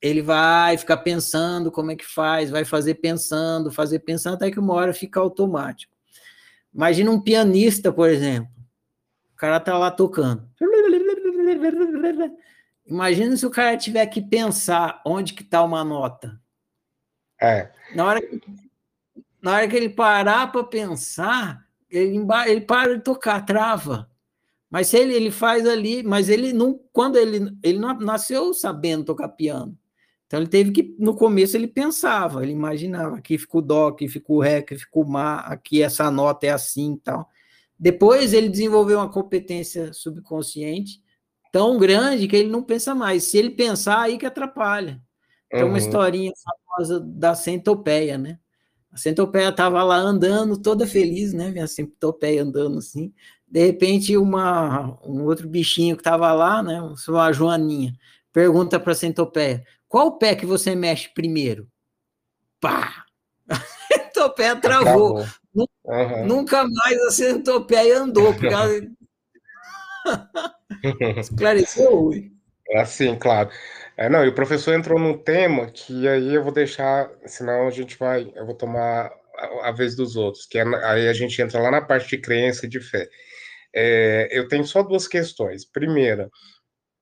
ele 0.00 0.22
vai 0.22 0.78
ficar 0.78 0.98
pensando 0.98 1.72
como 1.72 1.90
é 1.90 1.96
que 1.96 2.04
faz, 2.04 2.50
vai 2.50 2.64
fazer 2.64 2.94
pensando, 2.94 3.70
fazer 3.70 4.00
pensando, 4.00 4.34
até 4.34 4.50
que 4.50 4.60
uma 4.60 4.74
hora 4.74 4.94
fica 4.94 5.18
automático. 5.20 5.92
Imagina 6.72 7.10
um 7.10 7.20
pianista, 7.20 7.92
por 7.92 8.08
exemplo. 8.08 8.50
O 9.32 9.36
cara 9.36 9.58
tá 9.58 9.76
lá 9.76 9.90
tocando. 9.90 10.48
Imagina 12.86 13.36
se 13.36 13.44
o 13.46 13.50
cara 13.50 13.76
tiver 13.76 14.06
que 14.06 14.22
pensar 14.22 15.02
onde 15.04 15.34
que 15.34 15.44
tá 15.44 15.62
uma 15.62 15.84
nota. 15.84 16.40
É. 17.40 17.70
Na 17.94 18.04
hora 18.04 18.20
que, 18.20 18.40
na 19.42 19.54
hora 19.54 19.68
que 19.68 19.76
ele 19.76 19.88
parar 19.88 20.50
para 20.50 20.64
pensar, 20.64 21.64
ele, 21.90 22.24
ele 22.46 22.60
para 22.60 22.96
de 22.96 23.02
tocar, 23.02 23.44
trava. 23.44 24.10
Mas 24.70 24.88
se 24.88 24.98
ele, 24.98 25.14
ele 25.14 25.30
faz 25.30 25.66
ali, 25.66 26.02
mas 26.02 26.28
ele 26.28 26.52
não, 26.52 26.78
quando 26.92 27.16
ele, 27.16 27.56
ele 27.62 27.78
não 27.78 27.98
nasceu 27.98 28.52
sabendo 28.52 29.04
tocar 29.04 29.28
piano. 29.28 29.76
Então 30.28 30.40
ele 30.40 30.48
teve 30.48 30.70
que, 30.70 30.94
no 30.98 31.16
começo 31.16 31.56
ele 31.56 31.66
pensava, 31.66 32.42
ele 32.42 32.52
imaginava, 32.52 33.16
aqui 33.16 33.38
ficou 33.38 33.62
dó, 33.62 33.88
aqui 33.88 34.06
ficou 34.06 34.40
ré, 34.40 34.58
aqui 34.58 34.76
ficou 34.76 35.04
má, 35.06 35.40
aqui 35.40 35.82
essa 35.82 36.10
nota 36.10 36.46
é 36.46 36.50
assim 36.50 36.92
e 36.92 36.98
tal. 36.98 37.28
Depois 37.78 38.34
ele 38.34 38.50
desenvolveu 38.50 38.98
uma 38.98 39.08
competência 39.08 39.90
subconsciente 39.94 41.02
tão 41.50 41.78
grande 41.78 42.28
que 42.28 42.36
ele 42.36 42.50
não 42.50 42.62
pensa 42.62 42.94
mais. 42.94 43.24
Se 43.24 43.38
ele 43.38 43.50
pensar, 43.50 44.02
aí 44.02 44.18
que 44.18 44.26
atrapalha. 44.26 45.00
Tem 45.50 45.62
uhum. 45.62 45.70
uma 45.70 45.78
historinha 45.78 46.32
famosa 46.44 47.00
da 47.00 47.34
centopeia, 47.34 48.18
né? 48.18 48.38
A 48.92 48.98
centopeia 48.98 49.48
estava 49.48 49.82
lá 49.82 49.96
andando, 49.96 50.60
toda 50.60 50.86
feliz, 50.86 51.32
né? 51.32 51.50
Minha 51.50 51.66
centopeia 51.66 52.42
andando 52.42 52.78
assim. 52.78 53.14
De 53.46 53.64
repente, 53.64 54.14
uma, 54.14 54.98
um 55.06 55.24
outro 55.24 55.48
bichinho 55.48 55.96
que 55.96 56.02
estava 56.02 56.30
lá, 56.34 56.62
né? 56.62 56.82
Uma 57.08 57.32
joaninha, 57.32 57.94
pergunta 58.30 58.78
para 58.78 58.92
a 58.92 58.96
centopeia: 58.96 59.64
qual 59.88 60.18
pé 60.18 60.34
que 60.34 60.46
você 60.46 60.74
mexe 60.74 61.08
primeiro? 61.08 61.68
Pá! 62.60 63.04
A 63.48 63.56
centopeia 63.94 64.56
travou. 64.56 65.24
Uhum. 65.54 66.26
Nunca 66.26 66.64
mais 66.68 67.02
a 67.02 67.10
centopeia 67.10 67.98
andou, 67.98 68.34
porque 68.34 68.46
ela... 68.46 68.68
esclareceu, 71.18 71.96
Rui. 71.96 72.30
Assim, 72.74 73.16
claro. 73.16 73.50
É, 73.96 74.08
não, 74.08 74.24
e 74.24 74.28
o 74.28 74.34
professor 74.34 74.74
entrou 74.74 74.98
num 74.98 75.16
tema 75.16 75.66
que 75.70 76.06
aí 76.06 76.34
eu 76.34 76.44
vou 76.44 76.52
deixar, 76.52 77.10
senão 77.26 77.66
a 77.66 77.70
gente 77.70 77.96
vai, 77.96 78.30
eu 78.36 78.44
vou 78.44 78.54
tomar 78.54 79.10
a, 79.36 79.68
a 79.68 79.72
vez 79.72 79.96
dos 79.96 80.14
outros, 80.14 80.46
que 80.46 80.58
é, 80.58 80.62
aí 80.84 81.08
a 81.08 81.12
gente 81.12 81.40
entra 81.40 81.60
lá 81.60 81.70
na 81.70 81.80
parte 81.80 82.08
de 82.08 82.18
crença 82.18 82.66
e 82.66 82.68
de 82.68 82.80
fé. 82.80 83.08
É, 83.74 84.28
eu 84.30 84.46
tenho 84.48 84.64
só 84.64 84.82
duas 84.82 85.08
questões. 85.08 85.64
Primeira, 85.64 86.28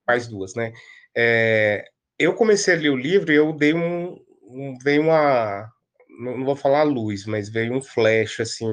mais 0.07 0.27
duas, 0.27 0.55
né? 0.55 0.71
É, 1.15 1.85
eu 2.19 2.33
comecei 2.33 2.75
a 2.75 2.77
ler 2.77 2.89
o 2.89 2.95
livro 2.95 3.31
e 3.31 3.35
eu 3.35 3.53
dei 3.53 3.73
um, 3.73 4.19
um 4.43 4.77
veio 4.79 5.03
uma, 5.03 5.71
não 6.19 6.43
vou 6.43 6.55
falar 6.55 6.83
luz, 6.83 7.25
mas 7.25 7.49
veio 7.49 7.73
um 7.73 7.81
flash, 7.81 8.39
assim. 8.39 8.67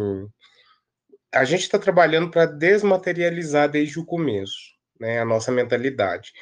A 1.33 1.45
gente 1.45 1.63
está 1.63 1.79
trabalhando 1.79 2.31
para 2.31 2.47
desmaterializar 2.47 3.69
desde 3.69 3.99
o 3.99 4.05
começo, 4.05 4.57
né? 4.99 5.21
A 5.21 5.25
nossa 5.25 5.53
mentalidade. 5.53 6.33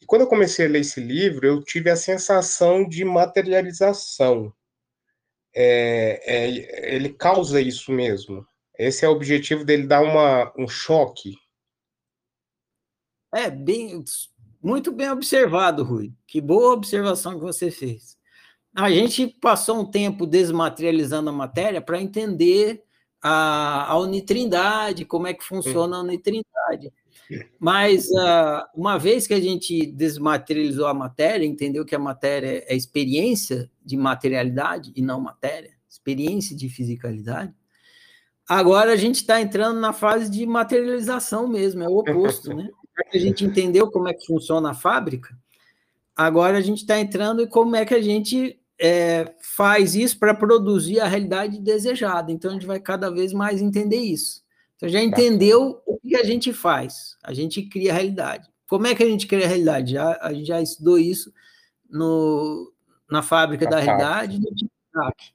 E 0.00 0.06
quando 0.06 0.22
eu 0.22 0.28
comecei 0.28 0.66
a 0.66 0.68
ler 0.68 0.80
esse 0.80 1.00
livro, 1.00 1.46
eu 1.46 1.62
tive 1.62 1.90
a 1.90 1.96
sensação 1.96 2.86
de 2.86 3.04
materialização. 3.04 4.52
É, 5.54 6.20
é, 6.24 6.94
ele 6.94 7.12
causa 7.12 7.60
isso 7.60 7.92
mesmo. 7.92 8.46
Esse 8.78 9.04
é 9.04 9.08
o 9.08 9.12
objetivo 9.12 9.64
dele 9.64 9.86
dar 9.86 10.00
uma, 10.00 10.52
um 10.58 10.66
choque. 10.66 11.36
É, 13.34 13.50
bem, 13.50 14.02
muito 14.62 14.92
bem 14.92 15.10
observado, 15.10 15.82
Rui. 15.82 16.12
Que 16.26 16.40
boa 16.40 16.74
observação 16.74 17.34
que 17.34 17.44
você 17.44 17.70
fez. 17.70 18.16
A 18.74 18.90
gente 18.90 19.26
passou 19.26 19.80
um 19.80 19.90
tempo 19.90 20.26
desmaterializando 20.26 21.28
a 21.28 21.32
matéria 21.32 21.80
para 21.80 22.00
entender 22.00 22.82
a, 23.22 23.90
a 23.90 23.98
unitrindade, 23.98 25.04
como 25.04 25.26
é 25.26 25.34
que 25.34 25.44
funciona 25.44 25.96
a 25.96 26.00
unitrindade. 26.00 26.92
Mas 27.58 28.06
uh, 28.06 28.64
uma 28.74 28.98
vez 28.98 29.26
que 29.26 29.34
a 29.34 29.40
gente 29.40 29.86
desmaterializou 29.86 30.86
a 30.86 30.94
matéria, 30.94 31.46
entendeu 31.46 31.84
que 31.84 31.94
a 31.94 31.98
matéria 31.98 32.64
é 32.66 32.74
experiência 32.74 33.70
de 33.84 33.96
materialidade 33.96 34.92
e 34.94 35.02
não 35.02 35.20
matéria, 35.20 35.70
experiência 35.88 36.56
de 36.56 36.68
fisicalidade, 36.68 37.54
agora 38.48 38.92
a 38.92 38.96
gente 38.96 39.16
está 39.16 39.40
entrando 39.40 39.80
na 39.80 39.92
fase 39.92 40.30
de 40.30 40.44
materialização 40.46 41.46
mesmo, 41.46 41.82
é 41.82 41.88
o 41.88 41.98
oposto, 41.98 42.54
né? 42.54 42.68
A 43.12 43.18
gente 43.18 43.44
entendeu 43.44 43.90
como 43.90 44.08
é 44.08 44.14
que 44.14 44.26
funciona 44.26 44.70
a 44.70 44.74
fábrica, 44.74 45.36
agora 46.14 46.58
a 46.58 46.60
gente 46.60 46.78
está 46.78 46.98
entrando 46.98 47.42
em 47.42 47.46
como 47.46 47.74
é 47.74 47.84
que 47.84 47.94
a 47.94 48.02
gente 48.02 48.60
é, 48.78 49.34
faz 49.40 49.94
isso 49.94 50.18
para 50.18 50.34
produzir 50.34 51.00
a 51.00 51.06
realidade 51.06 51.60
desejada. 51.60 52.32
Então 52.32 52.50
a 52.50 52.54
gente 52.54 52.66
vai 52.66 52.80
cada 52.80 53.10
vez 53.10 53.32
mais 53.32 53.62
entender 53.62 53.98
isso. 53.98 54.42
Então 54.76 54.88
já 54.88 55.00
entendeu 55.00 55.80
o 55.86 55.98
que 55.98 56.16
a 56.16 56.24
gente 56.24 56.52
faz. 56.52 57.16
A 57.22 57.32
gente 57.32 57.62
cria 57.62 57.92
a 57.92 57.94
realidade. 57.94 58.48
Como 58.66 58.86
é 58.86 58.94
que 58.94 59.02
a 59.02 59.06
gente 59.06 59.26
cria 59.26 59.44
a 59.44 59.48
realidade? 59.48 59.92
Já, 59.92 60.18
a 60.20 60.32
gente 60.32 60.46
já 60.46 60.60
estudou 60.60 60.98
isso 60.98 61.32
no, 61.88 62.72
na 63.10 63.22
fábrica 63.22 63.66
da 63.68 63.78
realidade 63.78 64.40
do 64.40 64.48
TikTok. 64.54 65.32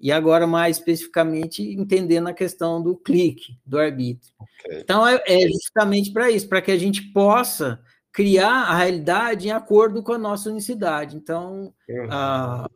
E 0.00 0.10
agora 0.10 0.46
mais 0.46 0.78
especificamente 0.78 1.62
entendendo 1.62 2.28
a 2.28 2.34
questão 2.34 2.82
do 2.82 2.96
clique, 2.96 3.58
do 3.64 3.78
arbítrio. 3.78 4.32
Okay. 4.38 4.80
Então 4.80 5.06
é, 5.06 5.22
é 5.26 5.46
justamente 5.48 6.10
para 6.12 6.30
isso, 6.30 6.48
para 6.48 6.62
que 6.62 6.70
a 6.70 6.78
gente 6.78 7.02
possa 7.12 7.80
criar 8.12 8.64
a 8.64 8.76
realidade 8.76 9.48
em 9.48 9.50
acordo 9.52 10.02
com 10.02 10.12
a 10.12 10.18
nossa 10.18 10.50
unicidade. 10.50 11.16
Então, 11.16 11.72
uhum. 11.88 12.08
a, 12.10 12.68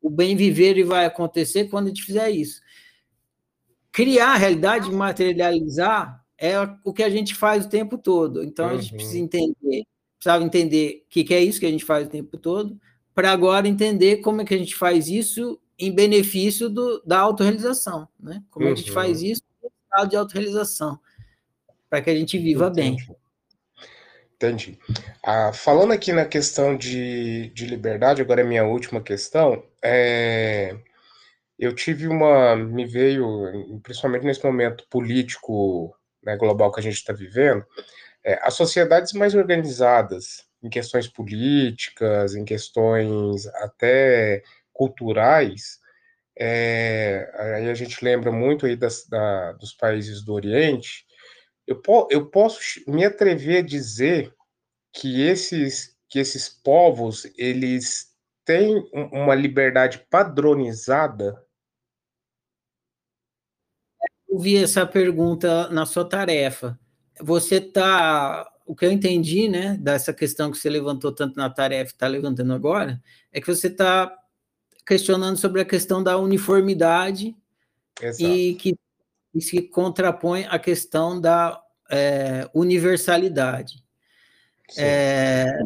o 0.00 0.10
bem 0.10 0.36
viver 0.36 0.84
vai 0.84 1.04
acontecer 1.04 1.68
quando 1.68 1.86
a 1.86 1.88
gente 1.88 2.04
fizer 2.04 2.30
isso. 2.30 2.60
Criar 3.90 4.34
a 4.34 4.36
realidade, 4.36 4.90
materializar, 4.92 6.22
é 6.36 6.54
o 6.84 6.92
que 6.92 7.02
a 7.02 7.10
gente 7.10 7.34
faz 7.34 7.64
o 7.64 7.68
tempo 7.68 7.98
todo. 7.98 8.44
Então, 8.44 8.66
uhum. 8.66 8.72
a 8.72 8.80
gente 8.80 8.94
precisa 8.94 9.18
uhum. 9.18 9.24
entender, 9.24 9.84
precisava 10.16 10.44
entender 10.44 11.02
o 11.06 11.10
que, 11.10 11.24
que 11.24 11.34
é 11.34 11.42
isso 11.42 11.58
que 11.58 11.66
a 11.66 11.70
gente 11.70 11.84
faz 11.84 12.06
o 12.06 12.10
tempo 12.10 12.36
todo, 12.36 12.78
para 13.14 13.32
agora 13.32 13.66
entender 13.66 14.18
como 14.18 14.42
é 14.42 14.44
que 14.44 14.54
a 14.54 14.58
gente 14.58 14.76
faz 14.76 15.08
isso 15.08 15.58
em 15.78 15.92
benefício 15.92 16.68
do, 16.68 17.02
da 17.04 17.18
autorrealização, 17.20 18.08
né? 18.18 18.42
Como 18.50 18.66
uhum. 18.66 18.72
a 18.72 18.74
gente 18.74 18.90
faz 18.90 19.20
uhum. 19.20 19.26
isso 19.26 19.42
no 19.62 19.70
estado 19.84 20.10
de 20.10 20.16
autorrealização, 20.16 20.98
para 21.88 22.02
que 22.02 22.10
a 22.10 22.14
gente 22.14 22.36
viva 22.38 22.68
Entendi. 22.68 23.06
bem. 23.06 23.16
Entendi. 24.34 24.78
Ah, 25.22 25.52
falando 25.52 25.92
aqui 25.92 26.12
na 26.12 26.24
questão 26.24 26.76
de, 26.76 27.50
de 27.50 27.66
liberdade, 27.66 28.22
agora 28.22 28.40
é 28.40 28.44
minha 28.44 28.64
última 28.64 29.00
questão, 29.00 29.64
é, 29.82 30.76
eu 31.58 31.74
tive 31.74 32.06
uma. 32.06 32.54
Me 32.54 32.86
veio, 32.86 33.80
principalmente 33.82 34.24
nesse 34.24 34.44
momento 34.44 34.86
político 34.88 35.92
né, 36.22 36.36
global 36.36 36.70
que 36.70 36.78
a 36.78 36.82
gente 36.82 36.94
está 36.94 37.12
vivendo, 37.12 37.64
é, 38.24 38.38
as 38.42 38.54
sociedades 38.54 39.12
mais 39.12 39.34
organizadas 39.34 40.46
em 40.62 40.68
questões 40.68 41.08
políticas, 41.08 42.34
em 42.34 42.44
questões 42.44 43.46
até 43.46 44.42
culturais, 44.78 45.80
é, 46.38 47.28
aí 47.34 47.68
a 47.68 47.74
gente 47.74 48.02
lembra 48.04 48.30
muito 48.30 48.64
aí 48.64 48.76
das, 48.76 49.04
da, 49.08 49.52
dos 49.54 49.74
países 49.74 50.22
do 50.24 50.32
Oriente, 50.32 51.04
eu, 51.66 51.82
po 51.82 52.06
eu 52.12 52.30
posso 52.30 52.60
me 52.86 53.04
atrever 53.04 53.58
a 53.58 53.66
dizer 53.66 54.32
que 54.92 55.20
esses, 55.20 55.96
que 56.08 56.20
esses 56.20 56.48
povos, 56.48 57.26
eles 57.36 58.14
têm 58.44 58.88
uma 59.12 59.34
liberdade 59.34 60.06
padronizada? 60.08 61.44
Eu 64.28 64.38
vi 64.38 64.62
essa 64.62 64.86
pergunta 64.86 65.68
na 65.70 65.84
sua 65.84 66.08
tarefa. 66.08 66.78
Você 67.20 67.56
está 67.56 68.48
o 68.64 68.76
que 68.76 68.84
eu 68.84 68.92
entendi, 68.92 69.48
né, 69.48 69.78
dessa 69.80 70.12
questão 70.12 70.50
que 70.50 70.58
você 70.58 70.68
levantou 70.68 71.10
tanto 71.10 71.36
na 71.36 71.48
tarefa, 71.48 71.90
está 71.90 72.06
levantando 72.06 72.52
agora, 72.52 73.02
é 73.32 73.40
que 73.40 73.46
você 73.46 73.68
está 73.68 74.14
questionando 74.88 75.36
sobre 75.36 75.60
a 75.60 75.66
questão 75.66 76.02
da 76.02 76.16
uniformidade 76.16 77.36
Exato. 78.00 78.24
e 78.24 78.54
que 78.54 78.74
e 79.34 79.42
se 79.42 79.60
contrapõe 79.60 80.46
à 80.46 80.58
questão 80.58 81.20
da 81.20 81.62
é, 81.90 82.48
universalidade. 82.54 83.84
É, 84.78 85.58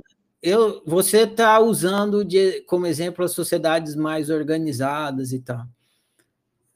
eu, 0.43 0.83
você 0.85 1.19
está 1.19 1.61
usando 1.61 2.25
de, 2.25 2.63
como 2.63 2.85
exemplo 2.85 3.25
as 3.25 3.31
sociedades 3.31 3.95
mais 3.95 4.29
organizadas 4.29 5.33
e 5.33 5.39
tal. 5.39 5.65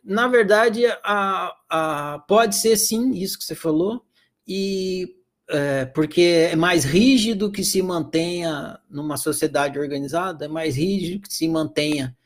Na 0.04 0.28
verdade, 0.28 0.86
a, 1.02 1.52
a, 1.68 2.24
pode 2.28 2.54
ser 2.54 2.76
sim 2.76 3.10
isso 3.10 3.36
que 3.36 3.44
você 3.44 3.56
falou, 3.56 4.04
e 4.46 5.16
é, 5.50 5.84
porque 5.86 6.48
é 6.52 6.54
mais 6.54 6.84
rígido 6.84 7.50
que 7.50 7.64
se 7.64 7.82
mantenha 7.82 8.78
numa 8.88 9.16
sociedade 9.16 9.80
organizada, 9.80 10.44
é 10.44 10.48
mais 10.48 10.76
rígido 10.76 11.26
que 11.26 11.34
se 11.34 11.48
mantenha 11.48 12.16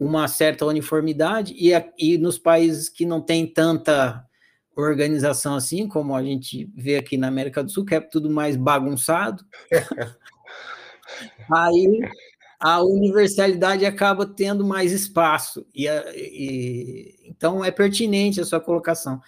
uma 0.00 0.26
certa 0.26 0.64
uniformidade, 0.64 1.54
e, 1.58 1.70
e 1.98 2.16
nos 2.16 2.38
países 2.38 2.88
que 2.88 3.04
não 3.04 3.20
tem 3.20 3.46
tanta 3.46 4.24
organização 4.74 5.54
assim, 5.54 5.86
como 5.86 6.16
a 6.16 6.22
gente 6.22 6.70
vê 6.74 6.96
aqui 6.96 7.18
na 7.18 7.28
América 7.28 7.62
do 7.62 7.70
Sul, 7.70 7.84
que 7.84 7.94
é 7.94 8.00
tudo 8.00 8.30
mais 8.30 8.56
bagunçado, 8.56 9.44
aí 11.52 12.00
a 12.58 12.82
universalidade 12.82 13.84
acaba 13.84 14.24
tendo 14.24 14.64
mais 14.64 14.90
espaço, 14.90 15.66
e, 15.74 15.86
e, 15.86 17.14
então 17.26 17.62
é 17.62 17.70
pertinente 17.70 18.40
a 18.40 18.44
sua 18.46 18.60
colocação. 18.60 19.20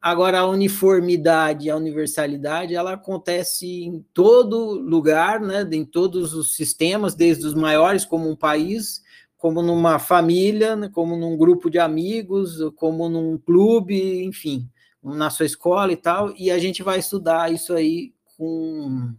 Agora, 0.00 0.40
a 0.40 0.46
uniformidade, 0.46 1.70
a 1.70 1.76
universalidade, 1.76 2.74
ela 2.74 2.92
acontece 2.92 3.66
em 3.66 4.04
todo 4.12 4.78
lugar, 4.78 5.40
né, 5.40 5.66
em 5.72 5.84
todos 5.84 6.34
os 6.34 6.54
sistemas, 6.54 7.14
desde 7.14 7.46
os 7.46 7.54
maiores, 7.54 8.04
como 8.04 8.30
um 8.30 8.36
país, 8.36 9.02
como 9.38 9.62
numa 9.62 9.98
família, 10.00 10.74
né, 10.76 10.90
como 10.92 11.16
num 11.16 11.36
grupo 11.36 11.70
de 11.70 11.78
amigos, 11.78 12.58
como 12.76 13.08
num 13.08 13.38
clube, 13.38 14.24
enfim, 14.24 14.68
na 15.02 15.30
sua 15.30 15.46
escola 15.46 15.92
e 15.92 15.96
tal, 15.96 16.34
e 16.36 16.50
a 16.50 16.58
gente 16.58 16.82
vai 16.82 16.98
estudar 16.98 17.50
isso 17.50 17.72
aí 17.72 18.12
com 18.36 19.14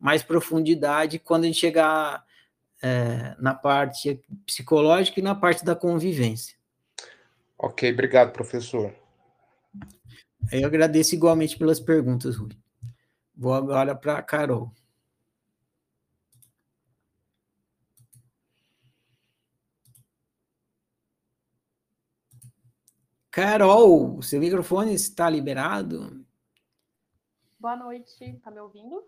mais 0.00 0.22
profundidade 0.22 1.18
quando 1.18 1.44
a 1.44 1.46
gente 1.46 1.58
chegar 1.58 2.24
é, 2.82 3.36
na 3.38 3.54
parte 3.54 4.20
psicológica 4.46 5.20
e 5.20 5.22
na 5.22 5.34
parte 5.34 5.64
da 5.64 5.76
convivência. 5.76 6.56
Ok, 7.58 7.92
obrigado, 7.92 8.32
professor. 8.32 8.94
Eu 10.50 10.66
agradeço 10.66 11.14
igualmente 11.14 11.58
pelas 11.58 11.78
perguntas, 11.78 12.36
Rui. 12.36 12.52
Vou 13.36 13.52
agora 13.52 13.94
para 13.94 14.16
a 14.16 14.22
Carol. 14.22 14.72
Carol, 23.38 24.20
seu 24.20 24.40
microfone 24.40 24.92
está 24.92 25.30
liberado? 25.30 26.26
Boa 27.56 27.76
noite, 27.76 28.36
tá 28.42 28.50
me 28.50 28.58
ouvindo? 28.58 29.06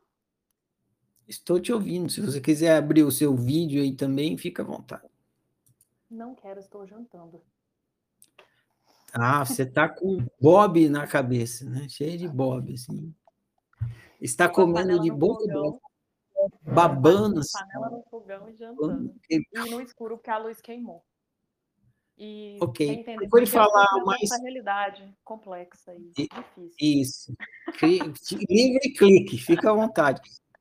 Estou 1.27 1.59
te 1.59 1.73
ouvindo. 1.73 2.09
Se 2.09 2.21
você 2.21 2.41
quiser 2.41 2.77
abrir 2.77 3.03
o 3.03 3.11
seu 3.11 3.35
vídeo 3.35 3.83
aí 3.83 3.93
também, 3.93 4.39
fica 4.39 4.63
à 4.63 4.65
vontade. 4.65 5.11
Não 6.09 6.37
quero, 6.37 6.61
estou 6.61 6.87
jantando. 6.87 7.43
Ah, 9.13 9.45
você 9.45 9.65
está 9.65 9.89
com 9.89 10.25
Bob 10.41 10.89
na 10.89 11.09
cabeça, 11.09 11.69
né? 11.69 11.89
Cheio 11.89 12.17
de 12.17 12.29
Bob, 12.29 12.73
assim. 12.73 13.13
Está 14.21 14.49
comendo 14.49 15.01
de 15.01 15.11
boca 15.11 15.43
fogão, 15.43 15.81
babando. 16.63 17.41
Assim. 17.41 17.59
Panela 17.59 17.91
no 17.91 18.05
fogão 18.05 18.49
e 18.49 18.55
jantando. 18.55 19.13
E 19.29 19.43
no 19.69 19.81
escuro, 19.81 20.19
porque 20.19 20.31
a 20.31 20.39
luz 20.39 20.61
queimou. 20.61 21.05
E 22.23 22.59
ok. 22.61 23.03
Procure 23.17 23.47
falar 23.47 23.89
mais. 24.05 24.23
Essa 24.25 24.43
realidade 24.43 25.11
complexa 25.25 25.95
e, 25.95 26.29
difícil. 26.29 26.75
Isso. 26.79 27.35
Livre 28.51 28.93
clique, 28.93 29.39
fica 29.39 29.71
à 29.71 29.73
vontade. 29.73 30.21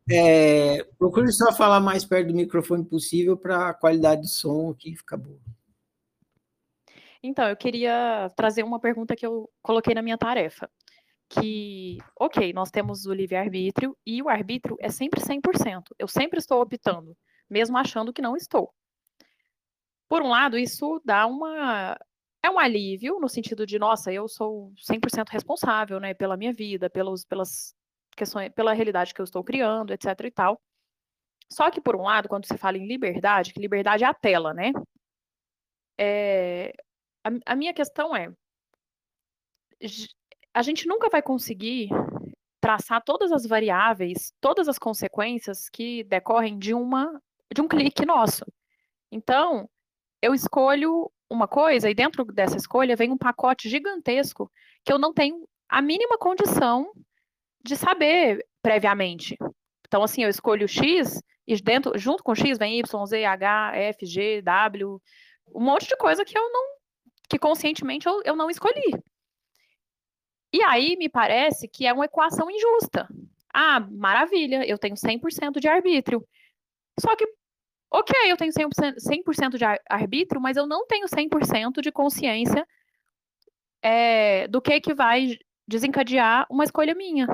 É, 0.09 0.85
procure 0.97 1.29
só 1.33 1.51
falar 1.51 1.81
mais 1.81 2.05
perto 2.05 2.29
do 2.29 2.33
microfone 2.33 2.85
possível 2.85 3.35
para 3.35 3.67
a 3.67 3.73
qualidade 3.73 4.21
do 4.21 4.27
som 4.29 4.69
aqui 4.69 4.95
ficar 4.95 5.17
boa. 5.17 5.37
Então, 7.21 7.49
eu 7.49 7.57
queria 7.57 8.31
trazer 8.37 8.63
uma 8.63 8.79
pergunta 8.79 9.13
que 9.13 9.25
eu 9.25 9.49
coloquei 9.61 9.93
na 9.93 10.01
minha 10.01 10.17
tarefa. 10.17 10.69
Que, 11.27 11.97
ok, 12.17 12.53
nós 12.53 12.71
temos 12.71 13.05
o 13.05 13.13
livre-arbítrio 13.13 13.95
e 14.05 14.21
o 14.23 14.29
arbítrio 14.29 14.77
é 14.79 14.89
sempre 14.89 15.19
100%. 15.19 15.93
Eu 15.99 16.07
sempre 16.07 16.39
estou 16.39 16.61
optando, 16.61 17.15
mesmo 17.49 17.77
achando 17.77 18.13
que 18.13 18.21
não 18.21 18.37
estou. 18.37 18.73
Por 20.09 20.21
um 20.23 20.29
lado, 20.29 20.57
isso 20.57 21.01
dá 21.05 21.25
uma 21.27 21.97
é 22.43 22.49
um 22.49 22.57
alívio 22.59 23.19
no 23.19 23.29
sentido 23.29 23.65
de, 23.65 23.77
nossa, 23.77 24.11
eu 24.11 24.27
sou 24.27 24.71
100% 24.77 25.29
responsável, 25.29 25.99
né, 25.99 26.13
pela 26.13 26.37
minha 26.37 26.53
vida, 26.53 26.89
pelos, 26.89 27.25
pelas 27.25 27.75
questões, 28.15 28.49
pela 28.53 28.73
realidade 28.73 29.13
que 29.13 29.21
eu 29.21 29.25
estou 29.25 29.43
criando, 29.43 29.91
etc 29.91 30.05
e 30.23 30.31
tal. 30.31 30.61
Só 31.51 31.69
que 31.69 31.81
por 31.81 31.95
um 31.95 32.03
lado, 32.03 32.29
quando 32.29 32.45
se 32.45 32.57
fala 32.57 32.77
em 32.77 32.87
liberdade, 32.87 33.53
que 33.53 33.59
liberdade 33.59 34.03
é 34.03 34.07
a 34.07 34.13
tela, 34.13 34.53
né? 34.53 34.71
É, 35.97 36.71
a, 37.23 37.53
a 37.53 37.55
minha 37.55 37.73
questão 37.73 38.15
é, 38.15 38.31
a 40.53 40.61
gente 40.61 40.87
nunca 40.87 41.09
vai 41.09 41.21
conseguir 41.21 41.89
traçar 42.61 43.03
todas 43.03 43.31
as 43.31 43.45
variáveis, 43.45 44.33
todas 44.39 44.67
as 44.67 44.77
consequências 44.77 45.69
que 45.69 46.03
decorrem 46.03 46.57
de 46.57 46.73
uma 46.73 47.21
de 47.53 47.61
um 47.61 47.67
clique 47.67 48.05
nosso. 48.05 48.45
Então, 49.11 49.67
eu 50.21 50.33
escolho 50.33 51.11
uma 51.29 51.47
coisa 51.47 51.89
e 51.89 51.93
dentro 51.93 52.25
dessa 52.25 52.57
escolha 52.57 52.95
vem 52.95 53.11
um 53.11 53.17
pacote 53.17 53.69
gigantesco 53.69 54.51
que 54.83 54.91
eu 54.91 54.97
não 54.97 55.13
tenho 55.13 55.47
a 55.67 55.81
mínima 55.81 56.17
condição 56.17 56.91
de 57.63 57.75
saber 57.75 58.45
previamente. 58.61 59.37
Então, 59.87 60.03
assim, 60.03 60.23
eu 60.23 60.29
escolho 60.29 60.67
X 60.67 61.21
e 61.47 61.55
dentro, 61.61 61.97
junto 61.97 62.23
com 62.23 62.35
X 62.35 62.57
vem 62.57 62.79
Y, 62.79 63.05
Z, 63.05 63.25
H, 63.25 63.71
F, 63.75 64.05
G, 64.05 64.41
W, 64.41 65.01
um 65.53 65.61
monte 65.61 65.87
de 65.87 65.97
coisa 65.97 66.23
que 66.23 66.37
eu 66.37 66.51
não, 66.51 66.77
que 67.29 67.39
conscientemente 67.39 68.07
eu, 68.07 68.21
eu 68.23 68.35
não 68.35 68.49
escolhi. 68.49 68.93
E 70.51 70.63
aí 70.63 70.95
me 70.95 71.09
parece 71.09 71.67
que 71.67 71.85
é 71.85 71.93
uma 71.93 72.05
equação 72.05 72.49
injusta. 72.49 73.07
Ah, 73.53 73.79
maravilha, 73.79 74.65
eu 74.67 74.77
tenho 74.77 74.95
100% 74.95 75.59
de 75.59 75.67
arbítrio. 75.67 76.23
Só 76.99 77.15
que 77.15 77.25
ok, 77.91 78.31
eu 78.31 78.37
tenho 78.37 78.51
100%, 78.51 78.99
100 78.99 79.23
de 79.57 79.65
arbítrio, 79.89 80.41
mas 80.41 80.57
eu 80.57 80.67
não 80.67 80.85
tenho 80.85 81.07
100% 81.07 81.81
de 81.81 81.91
consciência 81.91 82.65
é, 83.81 84.47
do 84.47 84.61
que 84.61 84.79
que 84.79 84.93
vai 84.93 85.37
desencadear 85.67 86.45
uma 86.49 86.63
escolha 86.63 86.95
minha. 86.95 87.27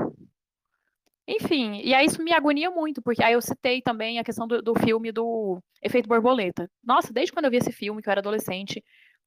Enfim, 1.27 1.81
e 1.83 1.93
aí 1.93 2.05
isso 2.05 2.21
me 2.21 2.31
agonia 2.31 2.69
muito, 2.69 3.01
porque 3.01 3.23
aí 3.23 3.33
eu 3.33 3.41
citei 3.41 3.81
também 3.81 4.19
a 4.19 4.23
questão 4.23 4.47
do, 4.47 4.61
do 4.61 4.75
filme 4.75 5.11
do 5.11 5.59
Efeito 5.81 6.07
Borboleta. 6.07 6.69
Nossa, 6.83 7.11
desde 7.11 7.33
quando 7.33 7.45
eu 7.45 7.51
vi 7.51 7.57
esse 7.57 7.71
filme, 7.71 8.01
que 8.01 8.07
eu 8.07 8.11
era 8.11 8.21
adolescente, 8.21 8.83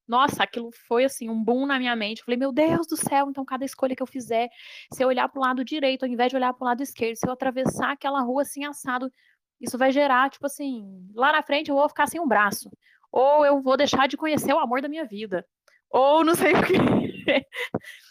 nossa, 0.07 0.43
aquilo 0.43 0.71
foi 0.87 1.03
assim, 1.03 1.29
um 1.29 1.43
boom 1.43 1.65
na 1.65 1.77
minha 1.77 1.95
mente. 1.95 2.19
Eu 2.19 2.25
falei, 2.25 2.37
meu 2.37 2.53
Deus 2.53 2.87
do 2.87 2.95
céu, 2.95 3.29
então 3.29 3.43
cada 3.45 3.65
escolha 3.65 3.95
que 3.95 4.01
eu 4.01 4.07
fizer, 4.07 4.49
se 4.93 5.03
eu 5.03 5.09
olhar 5.09 5.27
para 5.27 5.39
o 5.39 5.41
lado 5.41 5.63
direito, 5.63 6.03
ao 6.03 6.09
invés 6.09 6.29
de 6.31 6.37
olhar 6.37 6.53
para 6.53 6.63
o 6.63 6.67
lado 6.67 6.81
esquerdo, 6.81 7.15
se 7.15 7.27
eu 7.27 7.33
atravessar 7.33 7.91
aquela 7.91 8.21
rua 8.21 8.43
assim 8.43 8.65
assado, 8.65 9.11
isso 9.59 9.77
vai 9.77 9.91
gerar, 9.91 10.29
tipo 10.29 10.45
assim, 10.45 11.07
lá 11.13 11.31
na 11.31 11.43
frente 11.43 11.69
eu 11.69 11.75
vou 11.75 11.87
ficar 11.89 12.07
sem 12.07 12.19
um 12.19 12.27
braço. 12.27 12.69
Ou 13.11 13.45
eu 13.45 13.61
vou 13.61 13.75
deixar 13.75 14.07
de 14.07 14.17
conhecer 14.17 14.53
o 14.53 14.59
amor 14.59 14.81
da 14.81 14.89
minha 14.89 15.05
vida. 15.05 15.45
Ou 15.89 16.23
não 16.23 16.35
sei 16.35 16.53
o 16.53 16.63
que. 16.63 16.73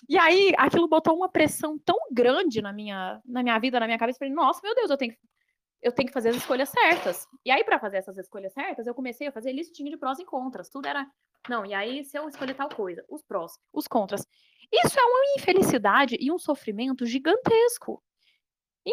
e 0.09 0.19
aí, 0.19 0.53
aquilo 0.57 0.89
botou 0.89 1.17
uma 1.17 1.29
pressão 1.29 1.79
tão 1.79 1.97
grande 2.11 2.61
na 2.61 2.73
minha, 2.73 3.21
na 3.25 3.43
minha 3.43 3.59
vida, 3.59 3.79
na 3.79 3.87
minha 3.87 3.99
cabeça. 3.99 4.17
Eu 4.17 4.21
falei, 4.21 4.35
nossa, 4.35 4.61
meu 4.63 4.75
Deus, 4.75 4.91
eu 4.91 4.97
tenho 4.97 5.13
que 5.13 5.19
eu 5.81 5.93
tenho 5.93 6.09
que 6.09 6.13
fazer 6.13 6.31
as 6.31 6.37
escolhas 6.37 6.69
certas. 6.69 7.27
E 7.45 7.51
aí, 7.51 7.63
para 7.65 7.79
fazer 7.79 7.99
essas 7.99 8.19
escolhas 8.19 8.53
certas, 8.53 8.87
eu 8.87 8.95
comecei 8.95 9.29
a 9.29 9.33
fazer 9.33 9.53
listinha 9.53 9.91
de 9.91 9.97
prós 9.97 10.19
e 10.19 10.25
contras. 10.25 10.69
Tudo 10.69 10.87
era, 10.87 11.07
não, 11.49 11.65
e 11.65 11.73
aí, 11.73 12.05
se 12.05 12.19
eu 12.19 12.29
escolher 12.29 12.55
tal 12.55 12.69
coisa, 12.69 13.05
os 13.09 13.23
prós, 13.23 13.53
os 13.73 13.87
contras. 13.87 14.27
Isso 14.73 14.99
é 14.99 15.03
uma 15.03 15.21
infelicidade 15.39 16.17
e 16.21 16.33
um 16.33 16.39
sofrimento 16.39 17.07
gigantesco. 17.07 18.03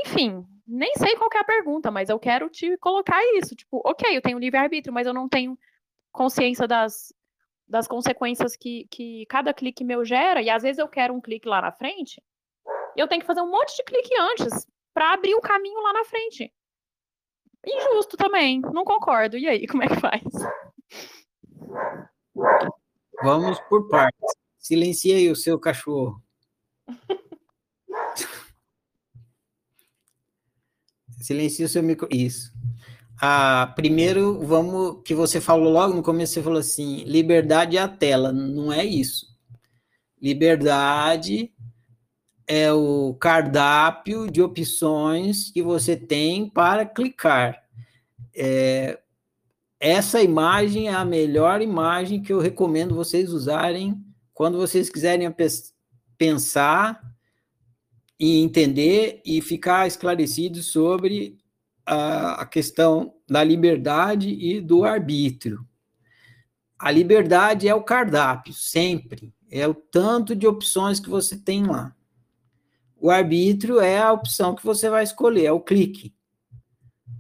Enfim, 0.04 0.46
nem 0.68 0.94
sei 0.96 1.16
qual 1.16 1.30
é 1.34 1.38
a 1.38 1.44
pergunta, 1.44 1.90
mas 1.90 2.10
eu 2.10 2.20
quero 2.20 2.50
te 2.50 2.78
colocar 2.78 3.22
isso. 3.38 3.56
Tipo, 3.56 3.82
ok, 3.86 4.16
eu 4.16 4.22
tenho 4.22 4.38
livre-arbítrio, 4.38 4.94
mas 4.94 5.08
eu 5.08 5.14
não 5.14 5.30
tenho 5.30 5.58
consciência 6.12 6.68
das, 6.68 7.14
das 7.66 7.88
consequências 7.88 8.58
que, 8.58 8.88
que 8.92 9.26
cada 9.28 9.54
clique 9.54 9.86
meu 9.86 10.04
gera, 10.04 10.42
e 10.42 10.50
às 10.50 10.64
vezes 10.64 10.80
eu 10.80 10.88
quero 10.88 11.14
um 11.14 11.22
clique 11.22 11.48
lá 11.48 11.62
na 11.62 11.72
frente, 11.72 12.22
eu 12.96 13.08
tenho 13.08 13.22
que 13.22 13.28
fazer 13.28 13.42
um 13.42 13.50
monte 13.50 13.76
de 13.76 13.84
clique 13.84 14.14
antes 14.20 14.68
para 14.94 15.14
abrir 15.14 15.34
o 15.36 15.42
caminho 15.42 15.82
lá 15.82 15.94
na 15.94 16.06
frente. 16.06 16.54
Injusto 17.66 18.18
também, 18.18 18.60
não 18.60 18.84
concordo. 18.84 19.38
E 19.38 19.48
aí, 19.48 19.68
como 19.68 19.84
é 19.84 19.88
que 19.88 20.00
faz? 20.00 20.22
Vamos 23.24 23.60
por 23.62 23.88
partes. 23.88 24.36
Silenciei 24.60 25.32
o 25.32 25.36
seu 25.36 25.60
cachorro. 25.60 26.22
Silencia 31.20 31.66
o 31.66 31.70
seu 31.70 31.84
micro. 31.84 32.08
Isso. 32.12 32.52
Ah, 33.22 33.72
primeiro, 33.76 34.40
vamos. 34.42 35.02
Que 35.04 35.14
você 35.14 35.40
falou 35.40 35.72
logo 35.72 35.94
no 35.94 36.04
começo, 36.04 36.34
você 36.34 36.44
falou 36.44 36.60
assim: 36.60 37.04
liberdade 37.06 37.78
é 37.78 37.82
a 37.82 37.88
tela. 37.88 38.32
Não 38.32 38.72
é 38.72 38.84
isso. 38.84 39.28
Liberdade 40.22 41.54
é 42.48 42.72
o 42.72 43.16
cardápio 43.20 44.30
de 44.30 44.42
opções 44.42 45.52
que 45.52 45.62
você 45.62 45.96
tem 45.96 46.50
para 46.50 46.86
clicar. 46.86 47.64
É, 48.36 49.00
essa 49.80 50.22
imagem 50.22 50.88
é 50.88 50.94
a 50.94 51.06
melhor 51.06 51.62
imagem 51.62 52.22
que 52.22 52.34
eu 52.34 52.40
recomendo 52.40 52.96
vocês 52.96 53.32
usarem 53.32 53.96
quando 54.34 54.58
vocês 54.58 54.90
quiserem 54.90 55.34
pensar 56.18 57.02
e 58.20 58.40
entender 58.40 59.22
e 59.26 59.42
ficar 59.42 59.88
esclarecidos 59.88 60.72
sobre 60.72 61.38
a, 61.86 62.42
a 62.42 62.46
questão 62.46 63.14
da 63.30 63.44
liberdade 63.44 64.30
e 64.30 64.62
do 64.62 64.84
arbítrio. 64.84 65.66
A 66.80 66.92
liberdade 66.92 67.68
é 67.68 67.76
o 67.76 67.84
cardápio, 67.84 68.54
sempre. 68.54 69.34
É 69.50 69.68
o 69.68 69.74
tanto 69.74 70.36
de 70.36 70.48
opções 70.48 71.00
que 71.00 71.10
você 71.10 71.38
tem 71.38 71.66
lá. 71.66 71.96
O 72.98 73.12
arbítrio 73.12 73.80
é 73.80 74.00
a 74.00 74.12
opção 74.12 74.56
que 74.56 74.66
você 74.66 74.90
vai 74.90 75.04
escolher, 75.04 75.46
é 75.46 75.52
o 75.52 75.60
clique. 75.60 76.14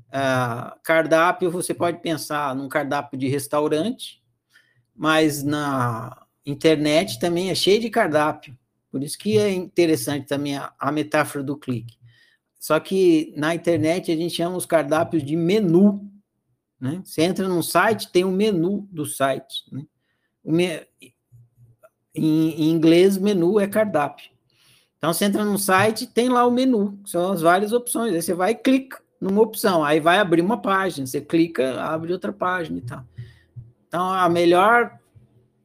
Uh, 0.07 0.79
cardápio, 0.83 1.51
você 1.51 1.73
pode 1.73 2.01
pensar 2.01 2.55
num 2.55 2.69
cardápio 2.69 3.19
de 3.19 3.27
restaurante, 3.27 4.23
mas 4.95 5.43
na 5.43 6.25
internet 6.45 7.19
também 7.19 7.49
é 7.49 7.55
cheio 7.55 7.81
de 7.81 7.89
cardápio. 7.89 8.57
Por 8.95 9.03
isso 9.03 9.17
que 9.17 9.37
é 9.37 9.51
interessante 9.51 10.25
também 10.25 10.55
a, 10.55 10.71
a 10.79 10.89
metáfora 10.89 11.43
do 11.43 11.57
clique. 11.57 11.97
Só 12.57 12.79
que 12.79 13.33
na 13.35 13.53
internet 13.53 14.09
a 14.09 14.15
gente 14.15 14.33
chama 14.33 14.55
os 14.55 14.65
cardápios 14.65 15.21
de 15.21 15.35
menu. 15.35 16.09
Né? 16.79 17.01
Você 17.03 17.23
entra 17.23 17.45
num 17.45 17.61
site, 17.61 18.09
tem 18.09 18.23
um 18.23 18.31
menu 18.31 18.87
do 18.89 19.05
site. 19.05 19.65
Né? 19.69 19.83
Me... 20.45 20.87
Em, 22.15 22.51
em 22.51 22.71
inglês, 22.71 23.17
menu 23.17 23.59
é 23.59 23.67
cardápio. 23.67 24.31
Então 24.97 25.13
você 25.13 25.25
entra 25.25 25.43
no 25.43 25.59
site, 25.59 26.07
tem 26.07 26.29
lá 26.29 26.47
o 26.47 26.51
menu, 26.51 26.97
são 27.05 27.33
as 27.33 27.41
várias 27.41 27.73
opções. 27.73 28.13
Aí 28.13 28.21
você 28.21 28.33
vai 28.33 28.51
e 28.51 28.55
clica 28.55 29.03
numa 29.19 29.41
opção, 29.41 29.83
aí 29.83 29.99
vai 29.99 30.19
abrir 30.19 30.41
uma 30.41 30.61
página, 30.61 31.05
você 31.05 31.19
clica, 31.19 31.83
abre 31.83 32.13
outra 32.13 32.31
página 32.31 32.77
e 32.77 32.81
tal. 32.81 33.03
Então 33.89 34.09
a 34.09 34.29
melhor 34.29 34.97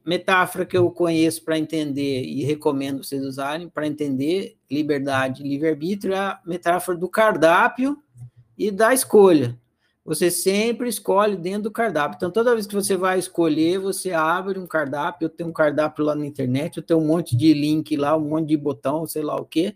metáfora 0.05 0.65
que 0.65 0.77
eu 0.77 0.89
conheço 0.91 1.43
para 1.43 1.57
entender 1.57 2.23
e 2.23 2.43
recomendo 2.43 3.03
vocês 3.03 3.23
usarem 3.23 3.69
para 3.69 3.87
entender 3.87 4.57
liberdade 4.69 5.43
e 5.43 5.47
livre-arbítrio 5.47 6.13
é 6.13 6.17
a 6.17 6.39
metáfora 6.45 6.97
do 6.97 7.07
cardápio 7.07 7.97
e 8.57 8.71
da 8.71 8.93
escolha. 8.93 9.57
Você 10.03 10.31
sempre 10.31 10.89
escolhe 10.89 11.37
dentro 11.37 11.63
do 11.63 11.71
cardápio. 11.71 12.15
Então, 12.15 12.31
toda 12.31 12.53
vez 12.53 12.65
que 12.65 12.73
você 12.73 12.97
vai 12.97 13.19
escolher, 13.19 13.79
você 13.79 14.11
abre 14.11 14.57
um 14.57 14.65
cardápio. 14.65 15.25
Eu 15.25 15.29
tenho 15.29 15.49
um 15.49 15.53
cardápio 15.53 16.03
lá 16.03 16.15
na 16.15 16.25
internet, 16.25 16.77
eu 16.77 16.83
tenho 16.83 16.99
um 16.99 17.05
monte 17.05 17.35
de 17.35 17.53
link 17.53 17.95
lá, 17.95 18.17
um 18.17 18.29
monte 18.29 18.47
de 18.47 18.57
botão, 18.57 19.05
sei 19.05 19.21
lá 19.21 19.35
o 19.35 19.45
quê. 19.45 19.75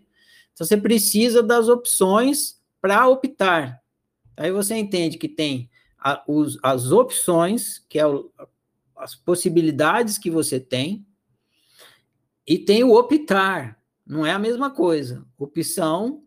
Então, 0.52 0.66
você 0.66 0.76
precisa 0.76 1.42
das 1.42 1.68
opções 1.68 2.60
para 2.80 3.06
optar. 3.08 3.80
Aí 4.36 4.50
você 4.50 4.74
entende 4.74 5.16
que 5.16 5.28
tem 5.28 5.70
a, 5.98 6.22
os, 6.26 6.58
as 6.62 6.90
opções, 6.90 7.84
que 7.88 7.98
é 7.98 8.06
o, 8.06 8.30
as 8.96 9.14
possibilidades 9.14 10.18
que 10.18 10.30
você 10.30 10.58
tem, 10.58 11.06
e 12.46 12.58
tem 12.58 12.84
o 12.84 12.94
optar. 12.94 13.80
Não 14.06 14.24
é 14.24 14.32
a 14.32 14.38
mesma 14.38 14.70
coisa. 14.70 15.26
Opção 15.36 16.22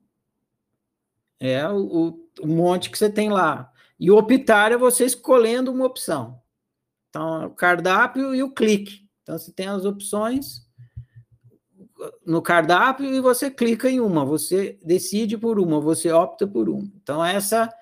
é 1.39 1.67
o, 1.69 2.19
o 2.41 2.47
monte 2.47 2.89
que 2.89 2.97
você 2.97 3.09
tem 3.09 3.29
lá. 3.29 3.71
E 3.97 4.11
o 4.11 4.17
optar 4.17 4.71
é 4.71 4.77
você 4.77 5.05
escolhendo 5.05 5.71
uma 5.71 5.85
opção. 5.85 6.41
Então, 7.09 7.45
o 7.45 7.49
cardápio 7.51 8.35
e 8.35 8.43
o 8.43 8.51
clique. 8.51 9.07
Então, 9.23 9.37
você 9.37 9.51
tem 9.51 9.67
as 9.67 9.85
opções 9.85 10.67
no 12.25 12.41
cardápio 12.41 13.13
e 13.13 13.19
você 13.19 13.49
clica 13.51 13.89
em 13.89 13.99
uma, 13.99 14.23
você 14.23 14.79
decide 14.83 15.37
por 15.37 15.59
uma, 15.59 15.81
você 15.81 16.11
opta 16.11 16.47
por 16.47 16.69
uma. 16.69 16.89
Então, 17.01 17.23
essa 17.23 17.73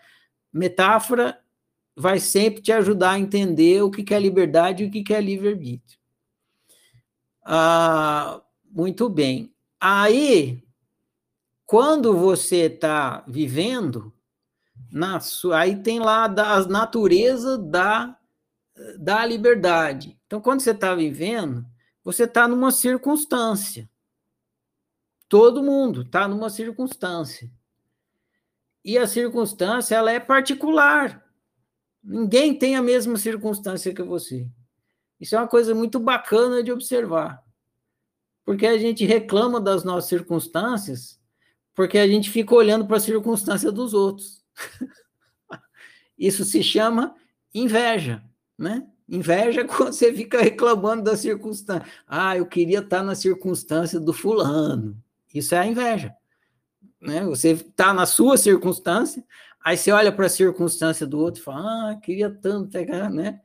metáfora 0.52 1.40
vai 1.98 2.20
sempre 2.20 2.62
te 2.62 2.72
ajudar 2.72 3.12
a 3.12 3.20
entender 3.20 3.82
o 3.82 3.90
que 3.90 4.14
é 4.14 4.20
liberdade 4.20 4.84
e 4.84 4.88
o 4.88 4.92
que 4.92 5.14
é 5.14 5.20
livre-arbítrio. 5.20 6.00
Ah, 7.44 8.40
muito 8.64 9.10
bem. 9.10 9.52
Aí, 9.80 10.64
quando 11.66 12.16
você 12.16 12.68
está 12.68 13.24
vivendo, 13.28 14.14
na 14.92 15.20
sua, 15.20 15.62
aí 15.62 15.82
tem 15.82 16.00
lá 16.00 16.26
as 16.26 16.68
naturezas 16.68 17.58
da, 17.58 18.18
da 19.00 19.26
liberdade. 19.26 20.20
Então, 20.28 20.40
quando 20.40 20.62
você 20.62 20.72
está 20.72 20.94
vivendo, 20.94 21.66
você 22.04 22.24
está 22.24 22.48
numa 22.48 22.72
circunstância. 22.72 23.90
Todo 25.28 25.64
mundo 25.64 26.04
está 26.04 26.28
numa 26.28 26.50
circunstância. 26.50 27.52
E 28.86 28.98
a 28.98 29.08
circunstância 29.08 29.96
ela 29.96 30.12
é 30.12 30.20
particular. 30.20 31.27
Ninguém 32.04 32.58
tem 32.58 32.76
a 32.76 32.82
mesma 32.82 33.18
circunstância 33.18 33.94
que 33.94 34.04
você. 34.04 34.48
Isso 35.20 35.36
é 35.36 35.40
uma 35.40 35.48
coisa 35.48 35.74
muito 35.74 36.00
bacana 36.00 36.64
de 36.64 36.72
observar. 36.72 37.44
Porque 38.46 38.66
a 38.66 38.78
gente 38.78 39.06
reclama 39.06 39.60
das 39.60 39.84
nossas 39.84 40.10
circunstâncias, 40.10 41.20
porque 41.76 41.98
a 41.98 42.08
gente 42.08 42.30
fica 42.30 42.56
olhando 42.56 42.88
para 42.88 42.98
a 42.98 43.02
circunstância 43.02 43.72
dos 43.72 43.94
outros. 43.94 44.44
Isso 46.18 46.46
se 46.46 46.64
chama 46.64 47.16
inveja, 47.54 48.24
né? 48.58 48.88
Inveja 49.08 49.62
é 49.62 49.64
quando 49.68 49.94
você 49.94 50.14
fica 50.14 50.42
reclamando 50.42 51.04
da 51.04 51.16
circunstância. 51.16 51.88
Ah, 52.08 52.38
eu 52.38 52.46
queria 52.46 52.80
estar 52.80 53.04
na 53.04 53.16
circunstância 53.16 54.00
do 54.00 54.14
fulano. 54.14 54.98
Isso 55.34 55.56
é 55.56 55.60
a 55.60 55.66
inveja. 55.66 56.16
Né? 57.00 57.24
Você 57.26 57.52
está 57.52 57.94
na 57.94 58.06
sua 58.06 58.38
circunstância, 58.38 59.24
aí 59.68 59.76
você 59.78 59.92
olha 59.92 60.12
para 60.14 60.28
a 60.28 60.30
circunstância 60.30 61.06
do 61.06 61.20
outro 61.20 61.42
e 61.42 61.44
fala: 61.44 61.92
Ah, 61.92 61.96
queria 61.98 62.30
tanto, 62.30 62.78
né? 63.12 63.42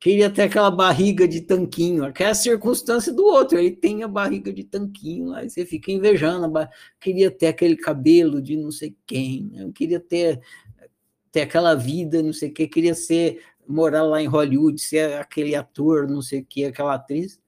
Queria 0.00 0.30
ter 0.30 0.42
aquela 0.42 0.70
barriga 0.70 1.28
de 1.28 1.42
tanquinho, 1.42 2.10
que 2.12 2.24
é 2.24 2.28
a 2.28 2.34
circunstância 2.34 3.12
do 3.12 3.22
outro, 3.22 3.58
ele 3.58 3.70
tem 3.72 4.02
a 4.02 4.08
barriga 4.08 4.52
de 4.52 4.64
tanquinho, 4.64 5.34
aí 5.34 5.48
você 5.50 5.66
fica 5.66 5.92
invejando, 5.92 6.50
queria 6.98 7.30
ter 7.30 7.48
aquele 7.48 7.76
cabelo 7.76 8.40
de 8.40 8.56
não 8.56 8.70
sei 8.72 8.96
quem, 9.06 9.52
eu 9.54 9.70
queria 9.72 10.00
ter, 10.00 10.40
ter 11.30 11.42
aquela 11.42 11.74
vida, 11.74 12.22
não 12.22 12.32
sei 12.32 12.48
o 12.48 12.54
que, 12.54 12.66
queria 12.66 12.94
ser 12.94 13.42
morar 13.68 14.02
lá 14.02 14.22
em 14.22 14.26
Hollywood, 14.26 14.80
ser 14.80 15.20
aquele 15.20 15.54
ator, 15.54 16.08
não 16.08 16.22
sei 16.22 16.40
o 16.40 16.46
que, 16.46 16.64
aquela 16.64 16.94
atriz. 16.94 17.38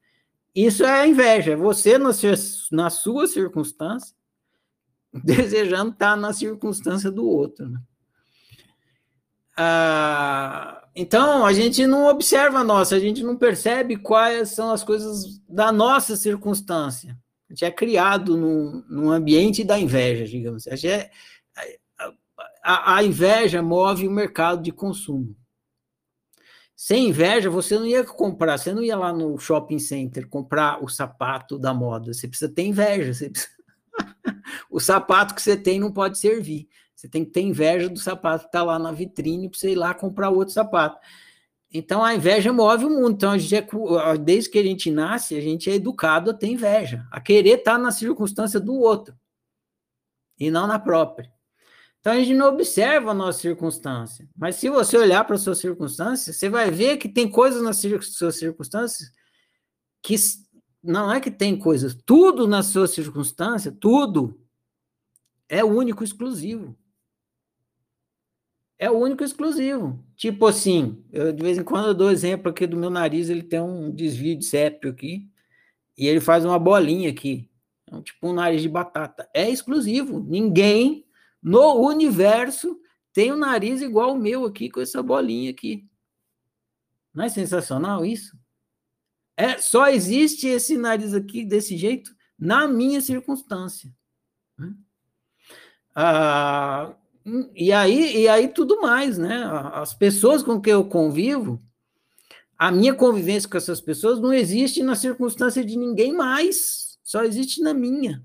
Isso 0.55 0.85
é 0.85 1.09
inveja, 1.09 1.57
você 1.57 1.97
na 1.99 2.13
sua, 2.13 2.35
na 2.71 2.91
sua 2.91 3.27
circunstância, 3.27 4.15
desejando 5.25 5.93
estar 5.93 6.17
na 6.17 6.35
circunstância 6.35 7.11
do 7.11 7.27
outro. 7.27 7.67
Né? 7.69 7.81
Ah, 9.65 10.83
então, 10.95 11.47
a 11.47 11.53
gente 11.53 11.87
não 11.87 12.07
observa 12.07 12.59
a 12.59 12.65
nossa, 12.65 12.97
a 12.97 12.99
gente 12.99 13.23
não 13.23 13.37
percebe 13.37 13.97
quais 13.97 14.51
são 14.51 14.73
as 14.73 14.83
coisas 14.83 15.41
da 15.49 15.71
nossa 15.71 16.17
circunstância. 16.17 17.17
A 17.49 17.53
gente 17.53 17.65
é 17.65 17.71
criado 17.71 18.37
num, 18.37 18.85
num 18.89 19.11
ambiente 19.11 19.63
da 19.63 19.79
inveja, 19.79 20.27
digamos. 20.27 20.67
A, 20.67 20.75
é, 20.87 21.11
a, 22.63 22.97
a 22.97 23.05
inveja 23.05 23.63
move 23.63 24.09
o 24.09 24.11
mercado 24.11 24.63
de 24.63 24.73
consumo. 24.73 25.37
Sem 26.75 27.11
inveja, 27.11 27.49
você 27.49 27.79
não 27.79 27.87
ia 27.87 28.03
comprar, 28.03 28.59
você 28.59 28.75
não 28.75 28.83
ia 28.83 28.97
lá 28.97 29.13
no 29.13 29.39
shopping 29.39 29.79
center 29.79 30.29
comprar 30.29 30.83
o 30.83 30.89
sapato 30.89 31.57
da 31.57 31.73
moda. 31.73 32.13
Você 32.13 32.27
precisa 32.27 32.53
ter 32.53 32.65
inveja. 32.65 33.13
Precisa... 33.31 33.49
o 34.69 34.81
sapato 34.81 35.35
que 35.35 35.43
você 35.43 35.57
tem 35.57 35.79
não 35.79 35.93
pode 35.93 36.19
servir. 36.19 36.69
Você 37.03 37.09
tem 37.09 37.25
que 37.25 37.33
ter 37.33 37.41
inveja 37.41 37.89
do 37.89 37.99
sapato 37.99 38.45
que 38.45 38.49
está 38.49 38.63
lá 38.63 38.79
na 38.79 38.93
vitrine 38.93 39.49
para 39.49 39.59
você 39.59 39.73
ir 39.73 39.75
lá 39.75 39.93
comprar 39.93 40.31
outro 40.31 40.55
sapato. 40.55 41.01
Então 41.75 42.05
a 42.05 42.15
inveja 42.15 42.53
move 42.53 42.85
o 42.85 42.91
mundo. 42.91 43.11
Então 43.11 43.33
é, 43.35 44.17
desde 44.19 44.49
que 44.49 44.59
a 44.61 44.63
gente 44.63 44.89
nasce, 44.89 45.35
a 45.35 45.41
gente 45.41 45.69
é 45.69 45.75
educado 45.75 46.31
a 46.31 46.35
ter 46.35 46.47
inveja, 46.47 47.05
a 47.11 47.21
querer 47.21 47.59
estar 47.59 47.73
tá 47.73 47.79
na 47.79 47.91
circunstância 47.91 48.61
do 48.61 48.75
outro 48.75 49.17
e 50.39 50.49
não 50.49 50.69
na 50.69 50.79
própria. 50.79 51.29
Então 51.99 52.13
a 52.13 52.17
gente 52.21 52.35
não 52.35 52.47
observa 52.47 53.11
a 53.11 53.15
nossa 53.15 53.41
circunstância. 53.41 54.29
Mas 54.37 54.55
se 54.55 54.71
você 54.71 54.97
olhar 54.97 55.25
para 55.25 55.35
a 55.35 55.41
sua 55.41 55.57
circunstância, 55.57 56.33
você 56.33 56.49
vai 56.49 56.71
ver 56.71 56.99
que 56.99 57.09
tem 57.09 57.29
coisas 57.29 57.61
nas 57.61 57.83
suas 58.03 58.37
circunstâncias 58.37 59.11
que 60.01 60.15
não 60.81 61.13
é 61.13 61.21
que 61.21 61.33
tem 61.33 61.59
coisas, 61.59 61.99
tudo 62.07 62.47
na 62.47 62.63
sua 62.63 62.87
circunstância, 62.87 63.73
tudo 63.73 64.41
é 65.49 65.65
único, 65.65 66.05
exclusivo. 66.05 66.77
É 68.83 68.91
o 68.91 68.99
único 68.99 69.23
exclusivo. 69.23 70.05
Tipo 70.17 70.45
assim, 70.45 71.05
eu 71.13 71.33
de 71.33 71.41
vez 71.41 71.57
em 71.57 71.63
quando 71.63 71.87
eu 71.87 71.95
dou 71.95 72.11
exemplo 72.11 72.51
aqui 72.51 72.67
do 72.67 72.77
meu 72.77 72.91
nariz, 72.91 73.31
ele 73.31 73.45
tem 73.45 73.61
um 73.61 73.95
desvio 73.95 74.37
de 74.37 74.45
septo 74.45 74.89
aqui, 74.89 75.31
e 75.97 76.09
ele 76.09 76.19
faz 76.19 76.45
uma 76.45 76.59
bolinha 76.59 77.09
aqui. 77.09 77.49
Um, 77.93 78.03
tipo 78.03 78.29
um 78.29 78.33
nariz 78.33 78.61
de 78.61 78.69
batata. 78.69 79.31
É 79.33 79.49
exclusivo. 79.49 80.19
Ninguém 80.19 81.07
no 81.41 81.75
universo 81.87 82.77
tem 83.13 83.31
um 83.31 83.37
nariz 83.37 83.81
igual 83.81 84.15
o 84.15 84.19
meu 84.19 84.47
aqui, 84.47 84.69
com 84.69 84.81
essa 84.81 85.01
bolinha 85.01 85.53
aqui. 85.53 85.89
Não 87.15 87.23
é 87.23 87.29
sensacional 87.29 88.05
isso? 88.05 88.37
É, 89.37 89.59
só 89.59 89.87
existe 89.91 90.49
esse 90.49 90.77
nariz 90.77 91.15
aqui 91.15 91.45
desse 91.45 91.77
jeito 91.77 92.13
na 92.37 92.67
minha 92.67 93.01
circunstância. 93.01 93.95
Né? 94.59 94.75
Ah, 95.95 96.97
e 97.55 97.73
aí, 97.73 98.23
e 98.23 98.29
aí 98.29 98.49
tudo 98.49 98.81
mais, 98.81 99.19
né? 99.19 99.45
As 99.73 99.95
pessoas 99.95 100.43
com 100.43 100.61
quem 100.61 100.73
eu 100.73 100.85
convivo, 100.85 101.63
a 102.59 102.71
minha 102.71 102.95
convivência 102.95 103.49
com 103.49 103.57
essas 103.57 103.81
pessoas 103.81 104.21
não 104.21 104.33
existe 104.33 104.83
na 104.83 104.95
circunstância 104.95 105.65
de 105.65 105.77
ninguém 105.77 106.13
mais, 106.13 106.99
só 107.03 107.25
existe 107.25 107.61
na 107.61 107.75
minha. 107.75 108.25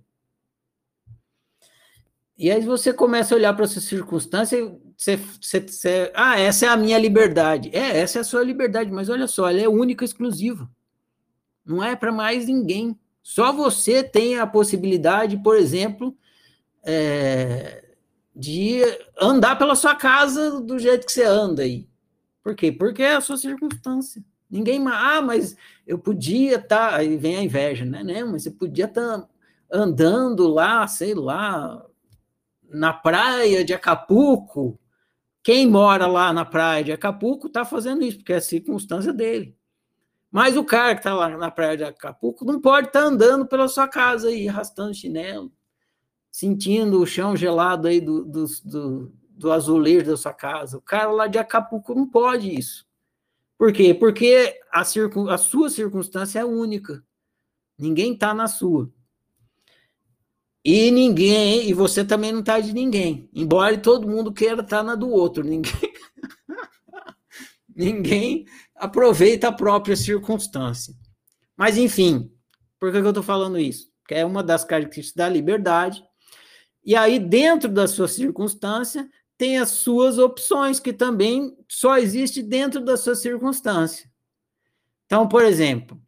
E 2.38 2.52
aí 2.52 2.62
você 2.62 2.94
começa 2.94 3.34
a 3.34 3.38
olhar 3.38 3.54
para 3.54 3.66
essa 3.66 3.82
circunstância, 3.82 4.58
você, 4.96 5.18
você, 5.42 5.60
você, 5.60 6.12
ah, 6.14 6.40
essa 6.40 6.68
é 6.68 6.70
a 6.70 6.78
minha 6.78 6.98
liberdade. 7.00 7.72
É, 7.74 8.00
essa 8.00 8.20
é 8.20 8.22
a 8.22 8.24
sua 8.24 8.44
liberdade, 8.44 8.92
mas 8.92 9.10
olha 9.10 9.28
só, 9.28 9.50
ela 9.50 9.60
é 9.60 9.68
única 9.68 10.04
e 10.04 10.06
exclusiva. 10.06 10.70
Não 11.66 11.84
é 11.84 11.96
para 11.96 12.12
mais 12.12 12.46
ninguém. 12.46 12.98
Só 13.24 13.52
você 13.52 14.04
tem 14.04 14.38
a 14.38 14.46
possibilidade, 14.46 15.38
por 15.38 15.58
exemplo, 15.58 16.16
é, 16.84 17.87
de 18.38 18.84
andar 19.20 19.58
pela 19.58 19.76
sua 19.76 19.96
casa 19.96 20.62
do 20.62 20.78
jeito 20.78 21.08
que 21.08 21.12
você 21.12 21.24
anda 21.24 21.64
aí. 21.64 21.90
Por 22.44 22.56
quê? 22.56 22.72
Porque 22.72 23.02
é 23.02 23.16
a 23.16 23.22
sua 23.22 23.36
circunstância. 23.36 24.24
Ninguém 24.50 24.82
ah, 24.88 25.22
mas 25.22 25.58
eu 25.86 25.98
podia 25.98 26.56
estar, 26.56 26.92
tá, 26.92 26.96
aí 26.98 27.18
vem 27.18 27.38
a 27.38 27.44
inveja, 27.44 27.84
né? 27.84 28.04
né? 28.04 28.24
Mas 28.24 28.44
você 28.44 28.52
podia 28.52 28.86
estar 28.86 29.22
tá 29.22 29.28
andando 29.72 30.48
lá, 30.48 30.88
sei 30.88 31.16
lá, 31.16 31.84
na 32.70 32.94
praia 32.94 33.66
de 33.66 33.74
Acapulco, 33.74 34.80
quem 35.44 35.68
mora 35.68 36.06
lá 36.06 36.32
na 36.32 36.46
praia 36.46 36.84
de 36.84 36.92
Acapulco 36.92 37.48
está 37.48 37.66
fazendo 37.66 38.04
isso, 38.04 38.18
porque 38.18 38.34
é 38.34 38.38
a 38.38 38.42
circunstância 38.42 39.12
dele. 39.12 39.58
Mas 40.32 40.56
o 40.56 40.64
cara 40.64 40.94
que 40.94 41.00
está 41.00 41.14
lá 41.14 41.30
na 41.30 41.50
praia 41.50 41.76
de 41.76 41.84
Acapulco 41.84 42.46
não 42.46 42.62
pode 42.62 42.88
estar 42.88 43.02
tá 43.02 43.06
andando 43.08 43.48
pela 43.48 43.68
sua 43.68 43.88
casa 43.88 44.28
aí, 44.28 44.48
arrastando 44.48 44.94
chinelo, 44.94 45.52
sentindo 46.32 47.02
o 47.02 47.06
chão 47.06 47.36
gelado 47.36 47.88
aí 47.88 48.00
do, 48.00 48.24
do, 48.24 48.46
do, 48.64 49.14
do 49.30 49.52
azulejo 49.52 50.06
da 50.06 50.18
sua 50.18 50.34
casa. 50.34 50.78
O 50.78 50.82
cara 50.82 51.12
lá 51.12 51.28
de 51.28 51.38
Acapulco 51.38 51.96
não 51.96 52.08
pode 52.08 52.54
isso. 52.54 52.86
Por 53.58 53.74
quê? 53.74 53.94
Porque 53.94 54.60
a, 54.72 54.84
circun, 54.84 55.30
a 55.30 55.38
sua 55.38 55.70
circunstância 55.70 56.40
é 56.40 56.46
única. 56.46 57.04
Ninguém 57.78 58.14
está 58.14 58.34
na 58.34 58.48
sua. 58.48 58.92
E 60.64 60.92
ninguém, 60.92 61.70
e 61.70 61.74
você 61.74 62.04
também 62.04 62.32
não 62.32 62.42
está 62.42 62.60
de 62.60 62.74
ninguém. 62.74 63.30
Embora 63.34 63.78
todo 63.78 64.08
mundo 64.08 64.34
queira 64.34 64.62
estar 64.62 64.78
tá 64.78 64.84
na 64.84 64.96
do 64.96 65.10
outro, 65.10 65.44
ninguém 65.44 65.72
ninguém 67.74 68.46
aproveita 68.76 69.48
a 69.48 69.52
própria 69.52 69.96
circunstância. 69.96 70.94
Mas 71.56 71.78
enfim, 71.78 72.32
por 72.80 72.92
que, 72.92 73.00
que 73.00 73.06
eu 73.06 73.12
estou 73.12 73.24
falando 73.24 73.58
isso? 73.58 73.90
Porque 74.02 74.16
é 74.16 74.26
uma 74.26 74.44
das 74.44 74.64
características 74.64 75.16
da 75.16 75.30
liberdade. 75.30 76.04
E 76.88 76.96
aí, 76.96 77.20
dentro 77.20 77.68
da 77.68 77.86
sua 77.86 78.08
circunstância, 78.08 79.10
tem 79.38 79.58
as 79.58 79.72
suas 79.72 80.18
opções, 80.18 80.80
que 80.80 80.94
também 80.94 81.54
só 81.68 81.98
existe 81.98 82.42
dentro 82.42 82.80
da 82.80 82.96
sua 82.96 83.14
circunstância. 83.14 84.10
Então, 85.06 85.28
por 85.28 85.44
exemplo, 85.44 86.02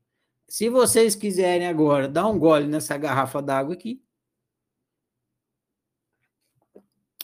se 0.48 0.70
vocês 0.70 1.16
quiserem 1.16 1.68
agora 1.68 2.08
dar 2.08 2.28
um 2.28 2.40
gole 2.40 2.66
nessa 2.66 2.96
garrafa 2.96 3.42
d'água 3.42 3.74
aqui, 3.74 4.02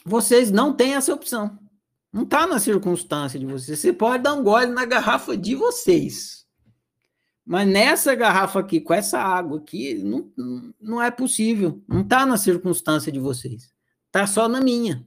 vocês 0.04 0.50
não 0.50 0.74
têm 0.76 0.94
essa 0.94 1.14
opção. 1.14 1.58
Não 2.12 2.24
está 2.24 2.46
na 2.46 2.58
circunstância 2.58 3.40
de 3.40 3.46
vocês. 3.46 3.78
Você 3.78 3.90
pode 3.90 4.22
dar 4.22 4.34
um 4.34 4.42
gole 4.42 4.66
na 4.66 4.84
garrafa 4.84 5.34
de 5.34 5.54
vocês. 5.54 6.35
Mas 7.46 7.68
nessa 7.68 8.12
garrafa 8.12 8.58
aqui, 8.58 8.80
com 8.80 8.92
essa 8.92 9.20
água 9.20 9.58
aqui, 9.58 9.94
não, 9.94 10.32
não 10.80 11.00
é 11.00 11.12
possível. 11.12 11.80
Não 11.86 12.00
está 12.00 12.26
na 12.26 12.36
circunstância 12.36 13.12
de 13.12 13.20
vocês. 13.20 13.72
Está 14.06 14.26
só 14.26 14.48
na 14.48 14.60
minha. 14.60 15.06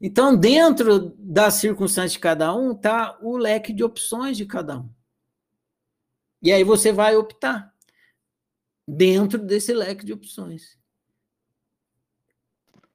Então, 0.00 0.34
dentro 0.34 1.10
da 1.18 1.50
circunstância 1.50 2.12
de 2.12 2.18
cada 2.18 2.54
um, 2.54 2.72
está 2.72 3.18
o 3.20 3.36
leque 3.36 3.74
de 3.74 3.84
opções 3.84 4.38
de 4.38 4.46
cada 4.46 4.78
um. 4.78 4.88
E 6.42 6.50
aí 6.50 6.64
você 6.64 6.90
vai 6.90 7.16
optar 7.16 7.74
dentro 8.88 9.38
desse 9.38 9.74
leque 9.74 10.06
de 10.06 10.14
opções. 10.14 10.78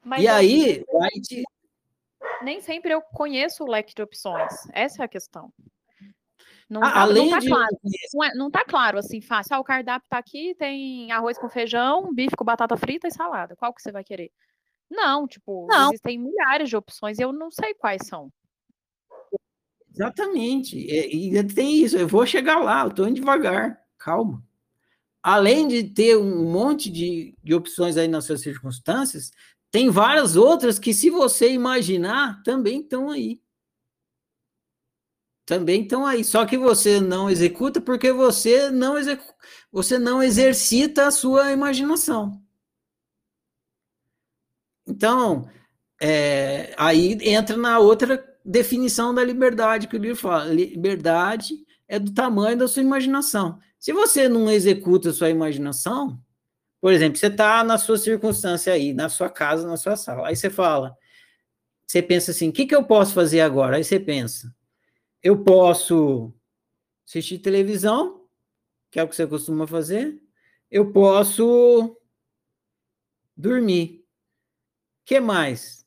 Mas 0.04 0.24
e 0.24 0.28
aí, 0.28 0.84
vai 0.92 1.10
te... 1.22 1.44
nem 2.42 2.60
sempre 2.60 2.92
eu 2.92 3.04
conheço 3.04 3.64
o 3.64 3.70
leque 3.70 3.94
de 3.94 4.02
opções. 4.02 4.52
Essa 4.74 5.04
é 5.04 5.06
a 5.06 5.08
questão. 5.08 5.54
Não, 6.72 6.82
ah, 6.82 6.90
tá, 6.90 7.02
além 7.02 7.26
não 7.26 7.32
tá 7.32 7.40
de... 7.40 7.50
claro. 7.50 7.78
Não, 8.14 8.24
é, 8.24 8.34
não 8.34 8.50
tá 8.50 8.64
claro 8.64 8.98
assim, 8.98 9.20
fácil. 9.20 9.54
Ah, 9.54 9.60
o 9.60 9.64
cardápio 9.64 10.08
tá 10.10 10.18
aqui, 10.18 10.56
tem 10.56 11.12
arroz 11.12 11.38
com 11.38 11.50
feijão, 11.50 12.14
bife 12.14 12.34
com 12.34 12.46
batata 12.46 12.78
frita 12.78 13.10
e 13.10 13.12
salada. 13.12 13.58
Qual 13.58 13.74
que 13.74 13.82
você 13.82 13.92
vai 13.92 14.06
querer? 14.06 14.32
Não, 14.90 15.28
tipo, 15.28 15.68
não. 15.70 15.90
existem 15.90 16.18
milhares 16.18 16.70
de 16.70 16.78
opções 16.78 17.20
e 17.20 17.24
eu 17.24 17.34
não 17.34 17.52
sei 17.52 17.74
quais 17.74 18.08
são. 18.08 18.32
Exatamente. 19.94 20.78
E, 20.78 21.38
e 21.38 21.44
tem 21.44 21.76
isso, 21.76 21.98
eu 21.98 22.08
vou 22.08 22.26
chegar 22.26 22.60
lá, 22.60 22.86
eu 22.86 22.92
tô 22.92 23.06
indo 23.06 23.16
devagar, 23.16 23.78
calma. 23.98 24.42
Além 25.22 25.68
de 25.68 25.84
ter 25.84 26.18
um 26.18 26.50
monte 26.50 26.90
de, 26.90 27.36
de 27.44 27.54
opções 27.54 27.98
aí 27.98 28.08
nas 28.08 28.24
suas 28.24 28.40
circunstâncias, 28.40 29.32
tem 29.70 29.90
várias 29.90 30.38
outras 30.38 30.80
que, 30.80 30.94
se 30.94 31.10
você 31.10 31.52
imaginar, 31.52 32.42
também 32.44 32.80
estão 32.80 33.10
aí. 33.10 33.41
Também 35.52 35.82
estão 35.82 36.06
aí. 36.06 36.24
Só 36.24 36.46
que 36.46 36.58
você 36.58 37.02
não 37.02 37.30
executa 37.30 37.82
porque 37.82 38.14
você 38.14 38.72
não, 38.72 38.98
execu 38.98 39.34
você 39.70 40.00
não 40.00 40.24
exercita 40.24 41.08
a 41.08 41.12
sua 41.12 41.52
imaginação. 41.52 42.42
Então, 44.88 45.50
é, 46.02 46.74
aí 46.78 47.18
entra 47.22 47.58
na 47.58 47.80
outra 47.80 48.26
definição 48.46 49.14
da 49.14 49.22
liberdade 49.26 49.90
que 49.90 49.98
o 49.98 50.00
livro 50.00 50.16
fala. 50.16 50.46
Liberdade 50.46 51.54
é 51.86 52.00
do 52.00 52.14
tamanho 52.14 52.58
da 52.58 52.66
sua 52.66 52.82
imaginação. 52.82 53.60
Se 53.78 53.92
você 53.92 54.30
não 54.30 54.50
executa 54.50 55.10
a 55.10 55.14
sua 55.14 55.30
imaginação, 55.30 56.18
por 56.80 56.94
exemplo, 56.94 57.20
você 57.20 57.28
está 57.28 57.62
na 57.62 57.78
sua 57.78 57.98
circunstância 57.98 58.72
aí, 58.72 58.94
na 58.94 59.10
sua 59.10 59.30
casa, 59.30 59.68
na 59.68 59.76
sua 59.76 59.98
sala. 59.98 60.30
Aí 60.30 60.36
você 60.38 60.50
fala, 60.50 60.96
você 61.86 62.02
pensa 62.02 62.32
assim, 62.32 62.48
o 62.48 62.54
que, 62.54 62.66
que 62.66 62.74
eu 62.74 62.86
posso 62.86 63.14
fazer 63.14 63.42
agora? 63.42 63.76
Aí 63.76 63.84
você 63.84 64.00
pensa, 64.00 64.50
eu 65.24 65.44
posso 65.44 66.34
assistir 67.08 67.40
televisão, 67.40 68.26
que 68.90 69.00
é 69.00 69.04
o 69.04 69.08
que 69.08 69.16
você 69.16 69.28
costuma 69.28 69.68
fazer. 69.68 70.22
Eu 70.70 70.92
posso 70.92 71.98
dormir. 73.36 74.06
que 75.06 75.20
mais? 75.20 75.86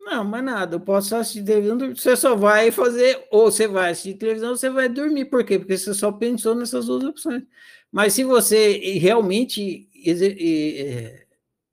Não, 0.00 0.24
mais 0.24 0.44
nada. 0.44 0.76
Eu 0.76 0.80
posso 0.80 1.16
assistir 1.16 1.44
televisão. 1.44 1.78
Você 1.94 2.16
só 2.16 2.36
vai 2.36 2.70
fazer, 2.70 3.26
ou 3.30 3.50
você 3.50 3.66
vai 3.66 3.90
assistir 3.90 4.14
televisão, 4.14 4.50
ou 4.50 4.56
você 4.56 4.70
vai 4.70 4.88
dormir. 4.88 5.24
Por 5.26 5.44
quê? 5.44 5.58
Porque 5.58 5.76
você 5.76 5.92
só 5.92 6.12
pensou 6.12 6.54
nessas 6.54 6.86
duas 6.86 7.04
opções. 7.04 7.42
Mas 7.90 8.12
se 8.12 8.22
você 8.24 8.78
realmente 8.98 9.88
é, 10.06 11.26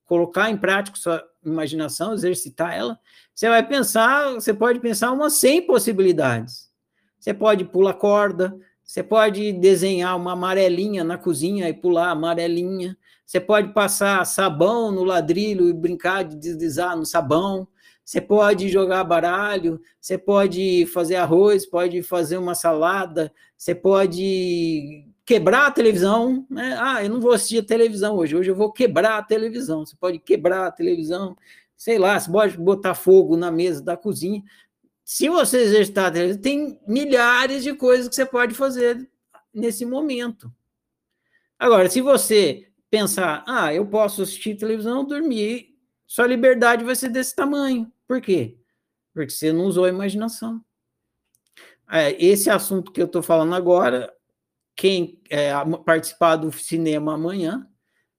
colocar 0.06 0.50
em 0.50 0.58
prática 0.58 0.98
sua 0.98 1.33
imaginação, 1.46 2.14
exercitar 2.14 2.74
ela, 2.74 3.00
você 3.34 3.50
vai 3.50 3.66
pensar, 3.66 4.34
você 4.34 4.54
pode 4.54 4.80
pensar 4.80 5.12
umas 5.12 5.34
100 5.34 5.64
possibilidades. 5.64 6.72
Você 7.20 7.34
pode 7.34 7.66
pular 7.66 7.94
corda, 7.94 8.56
você 8.84 9.02
pode 9.02 9.54
desenhar 9.54 10.16
uma 10.18 10.34
amarelinha 10.34 11.04
na 11.04 11.18
cozinha 11.18 11.70
e 11.70 11.74
pular 11.74 12.10
amarelinha. 12.10 12.98
Você 13.26 13.40
pode 13.40 13.74
passar 13.74 14.26
sabão 14.26 14.92
no 14.92 15.04
ladrilho 15.04 15.70
e 15.70 15.74
brincar 15.74 16.24
de 16.24 16.36
deslizar 16.36 16.96
no 16.96 17.06
sabão. 17.06 17.68
Você 18.04 18.20
pode 18.20 18.68
jogar 18.68 19.04
baralho, 19.06 19.80
você 20.00 20.18
pode 20.18 20.86
fazer 20.88 21.16
arroz, 21.16 21.66
pode 21.66 22.04
fazer 22.04 22.38
uma 22.38 22.54
salada, 22.54 23.34
você 23.58 23.74
pode 23.74 25.08
quebrar 25.26 25.68
a 25.68 25.72
televisão, 25.72 26.46
né? 26.50 26.78
Ah, 26.80 27.04
eu 27.04 27.10
não 27.10 27.22
vou 27.22 27.32
assistir 27.32 27.60
a 27.60 27.66
televisão 27.66 28.16
hoje, 28.16 28.36
hoje 28.36 28.52
eu 28.52 28.56
vou 28.56 28.72
quebrar 28.72 29.18
a 29.18 29.24
televisão. 29.24 29.86
Você 29.86 29.96
pode 29.96 30.20
quebrar 30.20 30.68
a 30.68 30.72
televisão, 30.72 31.38
sei 31.76 31.98
lá, 31.98 32.20
você 32.20 32.32
pode 32.32 32.58
botar 32.58 32.94
fogo 32.94 33.38
na 33.38 33.52
mesa 33.52 33.82
da 33.82 33.96
cozinha. 33.96 34.44
Se 35.04 35.30
você 35.30 35.58
exercitar 35.58 36.08
a 36.08 36.12
televisão, 36.12 36.42
tem 36.42 36.80
milhares 36.88 37.64
de 37.64 37.74
coisas 37.74 38.08
que 38.08 38.16
você 38.16 38.26
pode 38.26 38.54
fazer 38.54 39.10
nesse 39.54 39.86
momento. 39.86 40.52
Agora, 41.58 41.90
se 41.90 42.02
você 42.02 42.68
pensar, 42.90 43.44
ah, 43.48 43.74
eu 43.74 43.86
posso 43.86 44.24
assistir 44.24 44.56
televisão, 44.56 45.06
dormir, 45.06 45.74
sua 46.06 46.28
liberdade 46.28 46.84
vai 46.84 46.96
ser 46.96 47.10
desse 47.10 47.36
tamanho. 47.36 47.92
Por 48.08 48.22
quê? 48.22 48.58
Porque 49.14 49.32
você 49.32 49.54
não 49.54 49.66
usou 49.66 49.86
a 49.86 49.90
imaginação. 49.90 50.64
É, 51.90 52.12
esse 52.24 52.50
assunto 52.50 52.92
que 52.92 53.02
eu 53.02 53.06
estou 53.06 53.22
falando 53.22 53.56
agora, 53.56 54.12
quem 54.76 55.22
é, 55.30 55.52
participar 55.86 56.36
do 56.38 56.52
cinema 56.52 57.14
amanhã, 57.14 57.68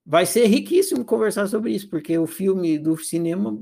vai 0.04 0.26
ser 0.26 0.46
riquíssimo 0.46 1.04
conversar 1.04 1.46
sobre 1.46 1.72
isso, 1.72 1.88
porque 1.88 2.16
o 2.18 2.26
filme 2.26 2.78
do 2.78 2.96
cinema 2.96 3.58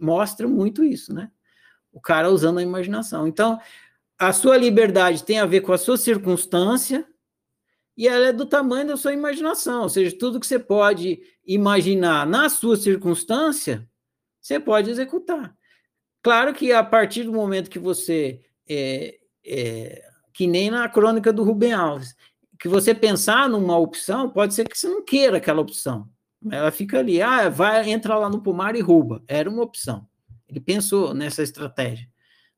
mostra 0.00 0.46
muito 0.46 0.84
isso, 0.84 1.12
né? 1.12 1.30
O 1.92 2.00
cara 2.00 2.30
usando 2.30 2.58
a 2.58 2.62
imaginação. 2.62 3.26
Então, 3.26 3.58
a 4.18 4.32
sua 4.32 4.56
liberdade 4.56 5.24
tem 5.24 5.38
a 5.38 5.46
ver 5.46 5.62
com 5.62 5.72
a 5.72 5.78
sua 5.78 5.96
circunstância 5.96 7.06
e 7.96 8.06
ela 8.06 8.28
é 8.28 8.32
do 8.32 8.46
tamanho 8.46 8.88
da 8.88 8.96
sua 8.96 9.12
imaginação, 9.12 9.82
ou 9.82 9.88
seja, 9.88 10.16
tudo 10.16 10.38
que 10.40 10.46
você 10.46 10.58
pode 10.58 11.20
imaginar 11.44 12.26
na 12.26 12.48
sua 12.48 12.76
circunstância, 12.76 13.86
você 14.40 14.58
pode 14.60 14.90
executar. 14.90 15.54
Claro 16.22 16.54
que 16.54 16.72
a 16.72 16.84
partir 16.84 17.24
do 17.24 17.32
momento 17.32 17.70
que 17.70 17.78
você 17.78 18.40
é, 18.68 19.18
é, 19.44 20.10
que 20.32 20.46
nem 20.46 20.70
na 20.70 20.88
crônica 20.88 21.32
do 21.32 21.42
Rubem 21.42 21.72
Alves, 21.72 22.14
que 22.60 22.68
você 22.68 22.94
pensar 22.94 23.48
numa 23.48 23.78
opção, 23.78 24.28
pode 24.28 24.52
ser 24.52 24.68
que 24.68 24.78
você 24.78 24.86
não 24.86 25.02
queira 25.02 25.38
aquela 25.38 25.62
opção. 25.62 26.06
Ela 26.50 26.70
fica 26.70 26.98
ali, 26.98 27.20
ah, 27.22 27.48
vai, 27.48 27.90
entra 27.90 28.18
lá 28.18 28.28
no 28.28 28.42
pomar 28.42 28.76
e 28.76 28.80
rouba. 28.80 29.22
Era 29.26 29.48
uma 29.48 29.62
opção. 29.62 30.06
Ele 30.46 30.60
pensou 30.60 31.14
nessa 31.14 31.42
estratégia 31.42 32.06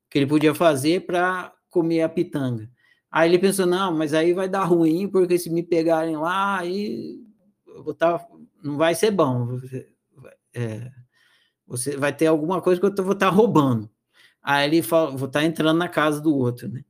que 0.09 0.19
ele 0.19 0.27
podia 0.27 0.53
fazer 0.53 1.05
para 1.05 1.53
comer 1.69 2.01
a 2.01 2.09
pitanga. 2.09 2.69
Aí 3.09 3.29
ele 3.29 3.39
pensou, 3.39 3.65
não, 3.65 3.95
mas 3.95 4.13
aí 4.13 4.33
vai 4.33 4.49
dar 4.49 4.65
ruim, 4.65 5.07
porque 5.07 5.39
se 5.39 5.49
me 5.49 5.63
pegarem 5.63 6.17
lá, 6.17 6.59
aí 6.59 7.21
tá, 7.97 8.25
não 8.61 8.75
vai 8.75 8.95
ser 8.95 9.11
bom. 9.11 9.57
É, 10.53 10.91
você 11.65 11.95
vai 11.95 12.13
ter 12.13 12.27
alguma 12.27 12.61
coisa 12.61 12.79
que 12.79 12.85
eu 12.85 13.03
vou 13.03 13.13
estar 13.13 13.29
tá 13.29 13.35
roubando. 13.35 13.89
Aí 14.41 14.67
ele 14.67 14.81
falou, 14.81 15.17
vou 15.17 15.27
estar 15.27 15.39
tá 15.39 15.45
entrando 15.45 15.77
na 15.77 15.87
casa 15.87 16.19
do 16.19 16.35
outro, 16.35 16.67
né? 16.67 16.83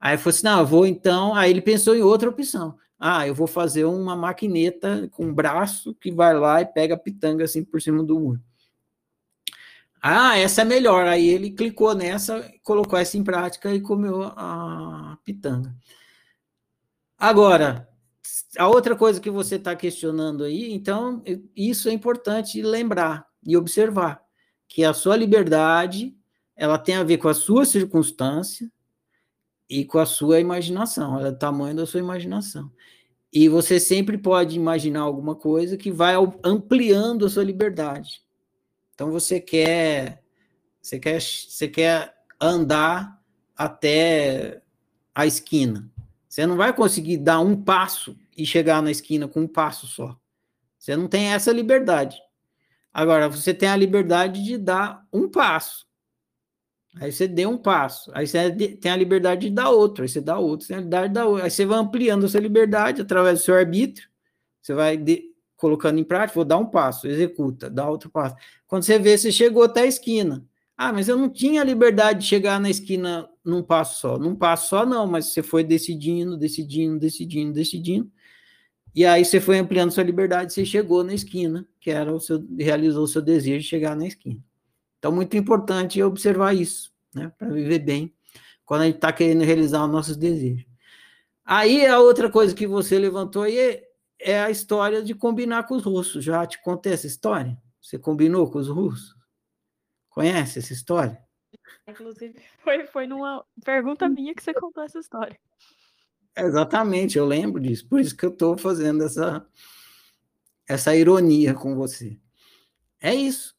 Aí 0.00 0.16
falou 0.16 0.30
assim: 0.30 0.44
não, 0.44 0.60
eu 0.60 0.66
vou 0.66 0.86
então. 0.86 1.34
Aí 1.34 1.50
ele 1.50 1.60
pensou 1.60 1.94
em 1.94 2.02
outra 2.02 2.30
opção. 2.30 2.76
Ah, 2.98 3.26
eu 3.26 3.34
vou 3.34 3.46
fazer 3.46 3.84
uma 3.84 4.16
maquineta 4.16 5.08
com 5.12 5.26
um 5.26 5.34
braço 5.34 5.94
que 5.94 6.10
vai 6.10 6.34
lá 6.38 6.60
e 6.60 6.66
pega 6.66 6.94
a 6.94 6.98
pitanga 6.98 7.44
assim 7.44 7.64
por 7.64 7.80
cima 7.80 8.02
do 8.02 8.18
muro. 8.18 8.40
Ah, 10.02 10.38
essa 10.38 10.62
é 10.62 10.64
melhor. 10.64 11.06
Aí 11.06 11.28
ele 11.28 11.50
clicou 11.50 11.94
nessa, 11.94 12.50
colocou 12.62 12.98
essa 12.98 13.18
em 13.18 13.24
prática 13.24 13.74
e 13.74 13.80
comeu 13.80 14.24
a 14.36 15.18
pitanga. 15.24 15.74
Agora, 17.18 17.88
a 18.58 18.68
outra 18.68 18.96
coisa 18.96 19.20
que 19.20 19.30
você 19.30 19.56
está 19.56 19.76
questionando 19.76 20.44
aí, 20.44 20.72
então, 20.72 21.22
isso 21.54 21.88
é 21.88 21.92
importante 21.92 22.62
lembrar 22.62 23.26
e 23.44 23.56
observar, 23.56 24.22
que 24.66 24.84
a 24.84 24.94
sua 24.94 25.16
liberdade, 25.16 26.16
ela 26.56 26.78
tem 26.78 26.96
a 26.96 27.04
ver 27.04 27.18
com 27.18 27.28
a 27.28 27.34
sua 27.34 27.64
circunstância, 27.64 28.70
e 29.70 29.84
com 29.84 29.98
a 29.98 30.04
sua 30.04 30.40
imaginação, 30.40 31.20
é 31.24 31.28
o 31.28 31.36
tamanho 31.36 31.76
da 31.76 31.86
sua 31.86 32.00
imaginação. 32.00 32.70
E 33.32 33.48
você 33.48 33.78
sempre 33.78 34.18
pode 34.18 34.56
imaginar 34.56 35.02
alguma 35.02 35.36
coisa 35.36 35.76
que 35.76 35.92
vai 35.92 36.14
ampliando 36.42 37.24
a 37.24 37.30
sua 37.30 37.44
liberdade. 37.44 38.20
Então 38.92 39.12
você 39.12 39.40
quer 39.40 40.24
você 40.82 40.98
quer 40.98 41.20
você 41.20 41.68
quer 41.68 42.16
andar 42.40 43.22
até 43.56 44.60
a 45.14 45.24
esquina. 45.26 45.88
Você 46.28 46.44
não 46.46 46.56
vai 46.56 46.72
conseguir 46.72 47.18
dar 47.18 47.38
um 47.38 47.62
passo 47.62 48.16
e 48.36 48.44
chegar 48.44 48.82
na 48.82 48.90
esquina 48.90 49.28
com 49.28 49.42
um 49.42 49.48
passo 49.48 49.86
só. 49.86 50.18
Você 50.78 50.96
não 50.96 51.06
tem 51.06 51.26
essa 51.26 51.52
liberdade. 51.52 52.20
Agora, 52.92 53.28
você 53.28 53.52
tem 53.52 53.68
a 53.68 53.76
liberdade 53.76 54.42
de 54.42 54.56
dar 54.56 55.06
um 55.12 55.28
passo. 55.28 55.86
Aí 56.96 57.12
você 57.12 57.28
deu 57.28 57.50
um 57.50 57.58
passo, 57.58 58.10
aí 58.14 58.26
você 58.26 58.50
tem 58.50 58.90
a 58.90 58.96
liberdade 58.96 59.48
de 59.48 59.54
dar 59.54 59.70
outro, 59.70 60.02
aí 60.02 60.08
você 60.08 60.20
dá 60.20 60.38
outro, 60.38 60.66
você 60.66 60.72
tem 60.72 60.78
a 60.78 60.80
liberdade 60.80 61.08
de 61.08 61.14
dar 61.14 61.26
outro. 61.26 61.44
Aí 61.44 61.50
você 61.50 61.64
vai 61.64 61.78
ampliando 61.78 62.26
a 62.26 62.28
sua 62.28 62.40
liberdade 62.40 63.00
através 63.00 63.38
do 63.38 63.44
seu 63.44 63.54
arbítrio, 63.54 64.08
você 64.60 64.74
vai 64.74 64.96
de, 64.96 65.30
colocando 65.56 66.00
em 66.00 66.04
prática, 66.04 66.34
vou 66.34 66.44
dar 66.44 66.58
um 66.58 66.66
passo, 66.66 67.06
executa, 67.06 67.70
dá 67.70 67.88
outro 67.88 68.10
passo. 68.10 68.34
Quando 68.66 68.82
você 68.82 68.98
vê, 68.98 69.16
você 69.16 69.30
chegou 69.30 69.62
até 69.62 69.82
a 69.82 69.86
esquina. 69.86 70.44
Ah, 70.76 70.92
mas 70.92 71.08
eu 71.08 71.16
não 71.16 71.28
tinha 71.28 71.62
liberdade 71.62 72.20
de 72.20 72.26
chegar 72.26 72.58
na 72.58 72.70
esquina 72.70 73.28
num 73.44 73.62
passo 73.62 74.00
só. 74.00 74.18
Num 74.18 74.34
passo 74.34 74.70
só, 74.70 74.86
não, 74.86 75.06
mas 75.06 75.26
você 75.26 75.42
foi 75.42 75.62
decidindo, 75.62 76.36
decidindo, 76.36 76.98
decidindo, 76.98 77.52
decidindo. 77.52 78.10
E 78.94 79.04
aí 79.04 79.24
você 79.24 79.40
foi 79.40 79.58
ampliando 79.58 79.92
sua 79.92 80.02
liberdade, 80.02 80.52
você 80.52 80.64
chegou 80.64 81.04
na 81.04 81.14
esquina, 81.14 81.66
que 81.80 81.90
era 81.90 82.12
o 82.12 82.18
seu, 82.18 82.44
realizou 82.58 83.04
o 83.04 83.08
seu 83.08 83.22
desejo 83.22 83.60
de 83.60 83.68
chegar 83.68 83.94
na 83.94 84.06
esquina. 84.06 84.42
Então, 85.00 85.10
muito 85.10 85.36
importante 85.36 86.00
observar 86.02 86.54
isso, 86.54 86.92
né, 87.12 87.32
para 87.36 87.48
viver 87.48 87.80
bem, 87.80 88.14
quando 88.64 88.82
a 88.82 88.84
gente 88.84 88.96
está 88.96 89.12
querendo 89.12 89.42
realizar 89.42 89.84
os 89.84 89.90
nossos 89.90 90.16
desejos. 90.16 90.66
Aí, 91.44 91.84
a 91.86 91.98
outra 91.98 92.30
coisa 92.30 92.54
que 92.54 92.66
você 92.66 92.98
levantou 92.98 93.42
aí 93.42 93.82
é, 94.20 94.40
a 94.40 94.50
história 94.50 95.02
de 95.02 95.14
combinar 95.14 95.64
com 95.66 95.74
os 95.74 95.82
russos. 95.82 96.22
Já 96.22 96.46
te 96.46 96.60
contei 96.62 96.92
essa 96.92 97.06
história? 97.06 97.56
Você 97.80 97.98
combinou 97.98 98.50
com 98.50 98.58
os 98.58 98.68
russos? 98.68 99.16
Conhece 100.10 100.58
essa 100.58 100.72
história? 100.72 101.18
Inclusive, 101.88 102.38
foi, 102.62 102.86
foi 102.86 103.06
numa 103.06 103.44
pergunta 103.64 104.08
minha 104.08 104.34
que 104.34 104.42
você 104.42 104.52
contou 104.52 104.84
essa 104.84 104.98
história. 104.98 105.38
Exatamente, 106.36 107.18
eu 107.18 107.26
lembro 107.26 107.60
disso. 107.60 107.88
Por 107.88 108.00
isso 108.00 108.16
que 108.16 108.24
eu 108.24 108.30
estou 108.30 108.56
fazendo 108.56 109.02
essa, 109.02 109.44
essa 110.68 110.94
ironia 110.94 111.54
com 111.54 111.74
você. 111.74 112.20
É 113.00 113.14
isso. 113.14 113.56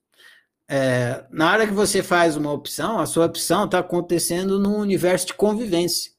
É, 0.74 1.26
na 1.30 1.51
hora 1.51 1.67
que 1.67 1.74
você 1.74 2.01
faz 2.01 2.38
uma 2.38 2.49
opção, 2.49 2.97
a 2.97 3.05
sua 3.05 3.26
opção 3.26 3.65
está 3.65 3.80
acontecendo 3.80 4.57
num 4.57 4.78
universo 4.78 5.28
de 5.28 5.34
convivência. 5.34 6.13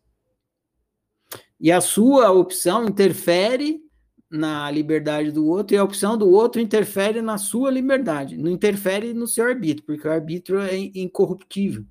E 1.59 1.72
a 1.72 1.80
sua 1.80 2.30
opção 2.30 2.84
interfere 2.86 3.80
na 4.30 4.70
liberdade 4.70 5.32
do 5.32 5.46
outro, 5.46 5.74
e 5.74 5.78
a 5.78 5.84
opção 5.84 6.18
do 6.18 6.28
outro 6.28 6.61
interfere 6.61 7.22
na 7.22 7.38
sua 7.38 7.70
liberdade, 7.70 8.36
não 8.36 8.50
interfere 8.50 9.14
no 9.14 9.26
seu 9.26 9.46
arbítrio, 9.46 9.86
porque 9.86 10.07
o 10.07 10.12
arbítrio 10.12 10.61
é 10.61 10.76
incorruptível. 10.76 11.86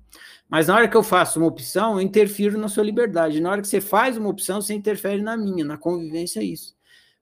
Mas 0.48 0.68
na 0.68 0.76
hora 0.76 0.88
que 0.88 0.96
eu 0.96 1.02
faço 1.02 1.40
uma 1.40 1.48
opção, 1.48 1.94
eu 1.94 2.00
interfiro 2.00 2.56
na 2.56 2.68
sua 2.68 2.84
liberdade. 2.84 3.40
Na 3.40 3.50
hora 3.50 3.60
que 3.60 3.66
você 3.66 3.80
faz 3.80 4.16
uma 4.16 4.28
opção, 4.28 4.60
você 4.60 4.72
interfere 4.72 5.20
na 5.20 5.36
minha, 5.36 5.64
na 5.64 5.76
convivência 5.76 6.38
é 6.38 6.44
isso. 6.44 6.76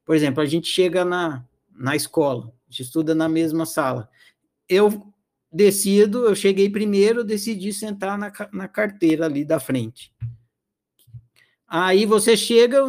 Por 0.05 0.15
exemplo, 0.15 0.43
a 0.43 0.47
gente 0.47 0.69
chega 0.69 1.03
na, 1.03 1.43
na 1.75 1.97
escola, 1.97 2.53
a 2.69 2.71
gente 2.71 2.83
estuda 2.83 3.15
na 3.15 3.29
mesma 3.29 3.65
sala. 3.65 4.07
Eu 4.69 5.10
decido, 5.53 6.27
eu 6.27 6.35
cheguei 6.35 6.71
primeiro, 6.71 7.25
decidi 7.25 7.73
sentar 7.73 8.17
na, 8.17 8.33
na 8.53 8.69
carteira 8.69 9.27
ali 9.27 9.45
da 9.45 9.59
frente. 9.59 10.13
Aí 11.67 12.05
você 12.05 12.37
chega, 12.37 12.85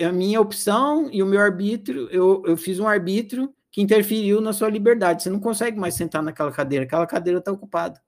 a 0.00 0.12
minha 0.12 0.40
opção 0.40 1.08
e 1.12 1.22
o 1.22 1.26
meu 1.26 1.40
arbítrio, 1.40 2.08
eu, 2.10 2.42
eu 2.46 2.56
fiz 2.56 2.78
um 2.78 2.86
arbítrio 2.86 3.52
que 3.70 3.80
interferiu 3.80 4.40
na 4.40 4.52
sua 4.52 4.68
liberdade. 4.68 5.22
Você 5.22 5.30
não 5.30 5.40
consegue 5.40 5.78
mais 5.78 5.94
sentar 5.94 6.22
naquela 6.22 6.50
cadeira, 6.50 6.84
aquela 6.84 7.06
cadeira 7.06 7.38
está 7.38 7.52
ocupada. 7.52 8.00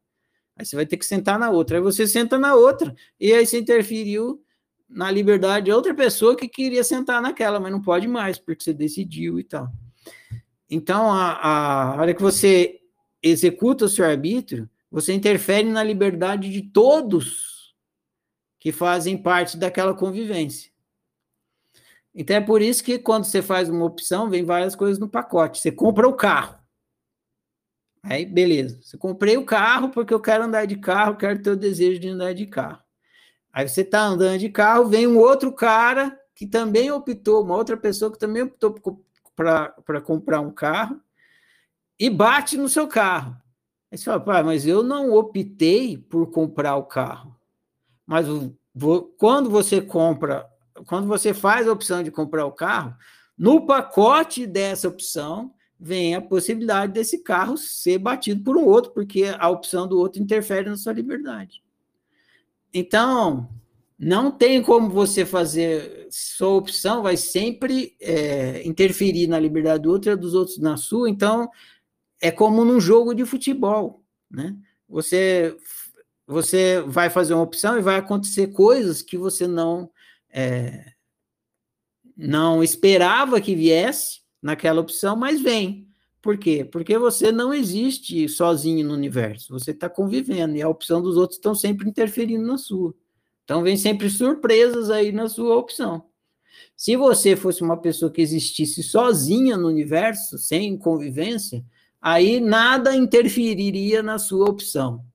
Aí 0.56 0.66
você 0.66 0.76
vai 0.76 0.86
ter 0.86 0.96
que 0.96 1.06
sentar 1.06 1.38
na 1.38 1.50
outra. 1.50 1.78
Aí 1.78 1.82
você 1.82 2.06
senta 2.06 2.38
na 2.38 2.54
outra, 2.54 2.94
e 3.18 3.32
aí 3.32 3.46
você 3.46 3.58
interferiu 3.58 4.42
na 4.88 5.10
liberdade 5.10 5.66
de 5.66 5.72
outra 5.72 5.94
pessoa 5.94 6.36
que 6.36 6.46
queria 6.46 6.84
sentar 6.84 7.22
naquela, 7.22 7.58
mas 7.58 7.72
não 7.72 7.80
pode 7.80 8.06
mais, 8.06 8.38
porque 8.38 8.62
você 8.62 8.74
decidiu 8.74 9.38
e 9.40 9.44
tal. 9.44 9.68
Então, 10.68 11.10
a, 11.10 11.94
a 11.94 11.96
hora 11.96 12.14
que 12.14 12.22
você 12.22 12.81
executa 13.22 13.84
o 13.84 13.88
seu 13.88 14.04
arbítrio, 14.04 14.68
você 14.90 15.12
interfere 15.12 15.68
na 15.68 15.82
liberdade 15.82 16.50
de 16.50 16.62
todos 16.62 17.74
que 18.58 18.72
fazem 18.72 19.16
parte 19.16 19.56
daquela 19.56 19.94
convivência. 19.94 20.70
Então 22.14 22.36
é 22.36 22.40
por 22.40 22.60
isso 22.60 22.84
que 22.84 22.98
quando 22.98 23.24
você 23.24 23.40
faz 23.40 23.68
uma 23.68 23.84
opção, 23.84 24.28
vem 24.28 24.44
várias 24.44 24.76
coisas 24.76 24.98
no 24.98 25.08
pacote. 25.08 25.58
Você 25.58 25.72
compra 25.72 26.06
o 26.06 26.12
carro. 26.12 26.58
Aí, 28.02 28.26
beleza. 28.26 28.80
Você 28.82 28.98
comprei 28.98 29.36
o 29.36 29.46
carro 29.46 29.88
porque 29.88 30.12
eu 30.12 30.20
quero 30.20 30.44
andar 30.44 30.66
de 30.66 30.76
carro, 30.76 31.16
quero 31.16 31.40
ter 31.40 31.50
o 31.50 31.56
desejo 31.56 32.00
de 32.00 32.08
andar 32.08 32.34
de 32.34 32.46
carro. 32.46 32.82
Aí 33.52 33.68
você 33.68 33.82
está 33.82 34.02
andando 34.02 34.38
de 34.38 34.48
carro, 34.48 34.88
vem 34.88 35.06
um 35.06 35.18
outro 35.18 35.52
cara 35.52 36.18
que 36.34 36.46
também 36.46 36.90
optou, 36.90 37.44
uma 37.44 37.56
outra 37.56 37.76
pessoa 37.76 38.10
que 38.10 38.18
também 38.18 38.42
optou 38.42 38.74
para 39.34 40.00
comprar 40.00 40.40
um 40.40 40.50
carro 40.50 41.00
e 41.98 42.10
bate 42.10 42.56
no 42.56 42.68
seu 42.68 42.88
carro. 42.88 43.36
Aí 43.90 43.98
você 43.98 44.04
fala, 44.04 44.20
pai, 44.20 44.42
mas 44.42 44.66
eu 44.66 44.82
não 44.82 45.12
optei 45.12 45.98
por 45.98 46.30
comprar 46.30 46.76
o 46.76 46.84
carro. 46.84 47.36
Mas 48.06 48.26
quando 49.18 49.50
você 49.50 49.80
compra, 49.80 50.48
quando 50.86 51.06
você 51.06 51.34
faz 51.34 51.68
a 51.68 51.72
opção 51.72 52.02
de 52.02 52.10
comprar 52.10 52.46
o 52.46 52.52
carro, 52.52 52.94
no 53.36 53.66
pacote 53.66 54.46
dessa 54.46 54.88
opção 54.88 55.52
vem 55.78 56.14
a 56.14 56.22
possibilidade 56.22 56.92
desse 56.92 57.18
carro 57.22 57.56
ser 57.56 57.98
batido 57.98 58.42
por 58.44 58.56
um 58.56 58.64
outro, 58.64 58.92
porque 58.92 59.24
a 59.36 59.48
opção 59.48 59.86
do 59.86 59.98
outro 59.98 60.22
interfere 60.22 60.70
na 60.70 60.76
sua 60.76 60.92
liberdade. 60.92 61.62
Então, 62.72 63.48
não 63.98 64.30
tem 64.30 64.62
como 64.62 64.88
você 64.88 65.26
fazer, 65.26 66.06
sua 66.10 66.54
opção 66.54 67.02
vai 67.02 67.16
sempre 67.16 67.96
é, 68.00 68.62
interferir 68.66 69.26
na 69.26 69.38
liberdade 69.38 69.82
do 69.82 69.90
outro 69.90 70.12
e 70.12 70.16
dos 70.16 70.34
outros 70.34 70.58
na 70.58 70.76
sua, 70.76 71.10
então 71.10 71.50
é 72.22 72.30
como 72.30 72.64
num 72.64 72.80
jogo 72.80 73.12
de 73.12 73.26
futebol, 73.26 74.04
né? 74.30 74.56
Você, 74.88 75.56
você 76.24 76.80
vai 76.82 77.10
fazer 77.10 77.34
uma 77.34 77.42
opção 77.42 77.76
e 77.76 77.82
vai 77.82 77.96
acontecer 77.96 78.52
coisas 78.52 79.02
que 79.02 79.18
você 79.18 79.48
não, 79.48 79.90
é, 80.30 80.92
não 82.16 82.62
esperava 82.62 83.40
que 83.40 83.56
viesse 83.56 84.20
naquela 84.40 84.80
opção, 84.80 85.16
mas 85.16 85.42
vem. 85.42 85.88
Por 86.22 86.38
quê? 86.38 86.64
Porque 86.64 86.96
você 86.96 87.32
não 87.32 87.52
existe 87.52 88.28
sozinho 88.28 88.86
no 88.86 88.94
universo, 88.94 89.52
você 89.52 89.72
está 89.72 89.90
convivendo 89.90 90.56
e 90.56 90.62
a 90.62 90.68
opção 90.68 91.02
dos 91.02 91.16
outros 91.16 91.38
estão 91.38 91.56
sempre 91.56 91.88
interferindo 91.88 92.46
na 92.46 92.56
sua. 92.56 92.94
Então, 93.42 93.64
vem 93.64 93.76
sempre 93.76 94.08
surpresas 94.08 94.88
aí 94.90 95.10
na 95.10 95.28
sua 95.28 95.56
opção. 95.56 96.04
Se 96.76 96.94
você 96.94 97.34
fosse 97.34 97.62
uma 97.62 97.76
pessoa 97.76 98.12
que 98.12 98.22
existisse 98.22 98.80
sozinha 98.84 99.56
no 99.56 99.66
universo, 99.66 100.38
sem 100.38 100.78
convivência, 100.78 101.64
aí 102.02 102.40
nada 102.40 102.94
interferiria 102.94 104.02
na 104.02 104.18
sua 104.18 104.50
opção. 104.50 105.06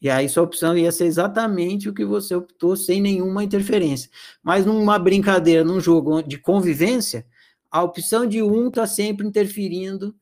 E 0.00 0.10
aí 0.10 0.28
sua 0.28 0.42
opção 0.42 0.76
ia 0.76 0.92
ser 0.92 1.06
exatamente 1.06 1.88
o 1.88 1.94
que 1.94 2.04
você 2.04 2.34
optou, 2.34 2.76
sem 2.76 3.00
nenhuma 3.00 3.42
interferência. 3.42 4.10
Mas 4.42 4.66
numa 4.66 4.98
brincadeira, 4.98 5.64
num 5.64 5.80
jogo 5.80 6.22
de 6.22 6.38
convivência, 6.38 7.26
a 7.70 7.82
opção 7.82 8.26
de 8.26 8.42
um 8.42 8.68
está 8.68 8.86
sempre 8.86 9.26
interferindo 9.26 10.14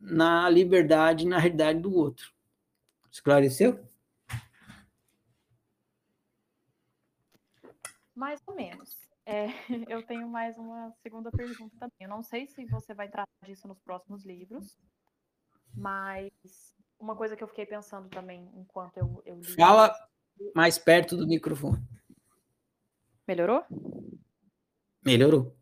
na 0.00 0.48
liberdade 0.50 1.26
na 1.26 1.38
realidade 1.38 1.80
do 1.80 1.94
outro. 1.94 2.32
Esclareceu? 3.10 3.78
Mais 8.14 8.40
ou 8.46 8.54
menos. 8.54 8.96
É, 9.24 9.46
eu 9.88 10.02
tenho 10.02 10.28
mais 10.28 10.58
uma 10.58 10.92
segunda 11.02 11.30
pergunta 11.30 11.74
também. 11.78 11.94
Eu 12.00 12.08
não 12.08 12.22
sei 12.22 12.46
se 12.46 12.64
você 12.66 12.92
vai 12.92 13.08
tratar 13.08 13.46
disso 13.46 13.66
nos 13.68 13.78
próximos 13.80 14.24
livros, 14.24 14.76
mas 15.74 16.30
uma 16.98 17.16
coisa 17.16 17.36
que 17.36 17.42
eu 17.42 17.48
fiquei 17.48 17.66
pensando 17.66 18.08
também 18.08 18.50
enquanto 18.54 18.96
eu, 18.98 19.22
eu 19.24 19.36
li. 19.36 19.54
Fala 19.54 19.94
mais 20.54 20.78
perto 20.78 21.16
do 21.16 21.26
microfone. 21.26 21.82
Melhorou? 23.26 23.64
Melhorou 25.04 25.56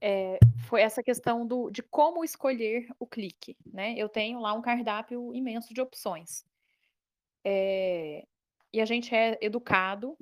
é, 0.00 0.38
foi 0.68 0.82
essa 0.82 1.02
questão 1.02 1.46
do, 1.46 1.70
de 1.70 1.82
como 1.82 2.24
escolher 2.24 2.88
o 2.98 3.06
clique. 3.06 3.56
Né? 3.66 3.94
Eu 3.96 4.08
tenho 4.08 4.40
lá 4.40 4.52
um 4.52 4.62
cardápio 4.62 5.34
imenso 5.34 5.74
de 5.74 5.80
opções. 5.80 6.44
É, 7.44 8.26
e 8.72 8.80
a 8.80 8.84
gente 8.84 9.14
é 9.14 9.38
educado 9.40 10.16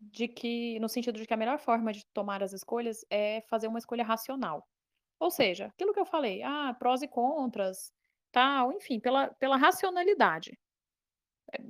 de 0.00 0.26
que, 0.28 0.78
no 0.80 0.88
sentido 0.88 1.18
de 1.18 1.26
que 1.26 1.34
a 1.34 1.36
melhor 1.36 1.58
forma 1.58 1.92
de 1.92 2.04
tomar 2.06 2.42
as 2.42 2.52
escolhas 2.52 3.04
é 3.10 3.42
fazer 3.42 3.68
uma 3.68 3.78
escolha 3.78 4.04
racional. 4.04 4.66
Ou 5.20 5.30
seja, 5.30 5.66
aquilo 5.66 5.92
que 5.92 6.00
eu 6.00 6.06
falei, 6.06 6.42
ah, 6.42 6.74
prós 6.78 7.02
e 7.02 7.08
contras, 7.08 7.92
tal, 8.32 8.72
enfim, 8.72 8.98
pela, 8.98 9.28
pela 9.34 9.56
racionalidade. 9.56 10.58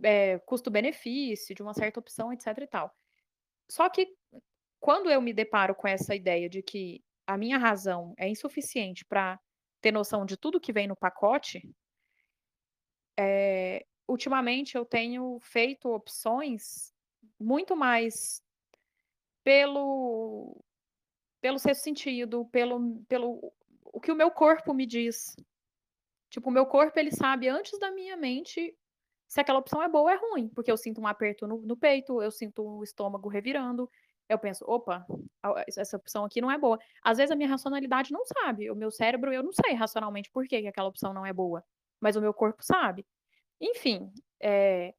É, 0.04 0.38
custo-benefício 0.40 1.54
de 1.54 1.62
uma 1.62 1.74
certa 1.74 1.98
opção, 1.98 2.32
etc 2.32 2.46
e 2.58 2.66
tal. 2.66 2.94
Só 3.68 3.88
que 3.88 4.14
quando 4.78 5.10
eu 5.10 5.20
me 5.20 5.32
deparo 5.32 5.74
com 5.74 5.88
essa 5.88 6.14
ideia 6.14 6.48
de 6.48 6.62
que 6.62 7.02
a 7.26 7.36
minha 7.36 7.58
razão 7.58 8.14
é 8.16 8.28
insuficiente 8.28 9.04
para 9.04 9.38
ter 9.80 9.92
noção 9.92 10.24
de 10.24 10.36
tudo 10.36 10.60
que 10.60 10.72
vem 10.72 10.86
no 10.86 10.96
pacote, 10.96 11.62
é, 13.18 13.84
ultimamente 14.08 14.76
eu 14.76 14.84
tenho 14.84 15.38
feito 15.40 15.88
opções 15.88 16.94
muito 17.38 17.74
mais 17.74 18.42
pelo 19.42 20.62
pelo 21.40 21.58
seu 21.58 21.74
sentido, 21.74 22.44
pelo, 22.46 23.02
pelo 23.08 23.52
o 23.84 24.00
que 24.00 24.12
o 24.12 24.16
meu 24.16 24.30
corpo 24.30 24.72
me 24.74 24.86
diz. 24.86 25.34
Tipo, 26.28 26.48
o 26.48 26.52
meu 26.52 26.66
corpo 26.66 26.98
ele 26.98 27.10
sabe 27.10 27.48
antes 27.48 27.78
da 27.78 27.90
minha 27.90 28.16
mente 28.16 28.76
se 29.26 29.40
aquela 29.40 29.60
opção 29.60 29.82
é 29.82 29.88
boa 29.88 30.02
ou 30.02 30.08
é 30.10 30.16
ruim, 30.16 30.48
porque 30.48 30.70
eu 30.70 30.76
sinto 30.76 31.00
um 31.00 31.06
aperto 31.06 31.46
no, 31.46 31.60
no 31.60 31.76
peito, 31.76 32.20
eu 32.20 32.32
sinto 32.32 32.64
o 32.64 32.82
estômago 32.82 33.28
revirando, 33.28 33.88
eu 34.28 34.38
penso, 34.38 34.64
opa, 34.66 35.06
essa 35.68 35.96
opção 35.96 36.24
aqui 36.24 36.40
não 36.40 36.50
é 36.50 36.58
boa. 36.58 36.78
Às 37.02 37.18
vezes 37.18 37.30
a 37.30 37.36
minha 37.36 37.48
racionalidade 37.48 38.12
não 38.12 38.24
sabe, 38.24 38.70
o 38.70 38.74
meu 38.74 38.90
cérebro, 38.90 39.32
eu 39.32 39.42
não 39.42 39.52
sei 39.52 39.74
racionalmente 39.74 40.30
por 40.30 40.46
que, 40.46 40.60
que 40.62 40.68
aquela 40.68 40.88
opção 40.88 41.14
não 41.14 41.24
é 41.24 41.32
boa, 41.32 41.64
mas 42.00 42.16
o 42.16 42.20
meu 42.20 42.34
corpo 42.34 42.62
sabe. 42.62 43.06
Enfim, 43.60 44.12
é, 44.40 44.94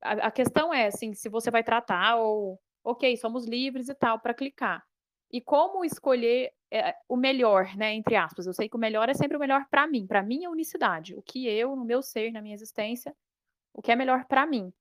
a, 0.00 0.28
a, 0.28 0.30
questão 0.30 0.72
é, 0.72 0.86
assim, 0.86 1.12
se 1.12 1.28
você 1.28 1.50
vai 1.50 1.62
tratar 1.62 2.16
ou, 2.16 2.58
ok, 2.82 3.14
somos 3.16 3.46
livres 3.46 3.88
e 3.90 3.94
tal, 3.94 4.18
para 4.20 4.32
clicar. 4.32 4.82
E 5.34 5.40
como 5.40 5.84
escolher 5.84 6.52
é, 6.70 6.94
o 7.08 7.16
melhor, 7.16 7.76
né, 7.76 7.92
entre 7.92 8.14
aspas. 8.14 8.46
Eu 8.46 8.54
sei 8.54 8.68
que 8.68 8.76
o 8.76 8.78
melhor 8.78 9.08
é 9.08 9.14
sempre 9.14 9.36
o 9.36 9.40
melhor 9.40 9.66
para 9.68 9.84
mim, 9.84 10.06
para 10.06 10.22
minha 10.22 10.48
unicidade, 10.48 11.12
o 11.16 11.22
que 11.22 11.44
eu, 11.48 11.74
no 11.74 11.84
meu 11.84 12.02
ser, 12.02 12.30
na 12.30 12.40
minha 12.40 12.54
existência, 12.54 13.12
o 13.72 13.82
que 13.82 13.90
é 13.90 13.96
melhor 13.96 14.26
para 14.26 14.46
mim. 14.46 14.72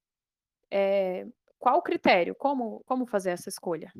É, 0.69 1.25
qual 1.57 1.79
o 1.79 1.81
critério? 1.81 2.35
Como, 2.35 2.83
como 2.85 3.07
fazer 3.07 3.31
essa 3.31 3.49
escolha? 3.49 3.91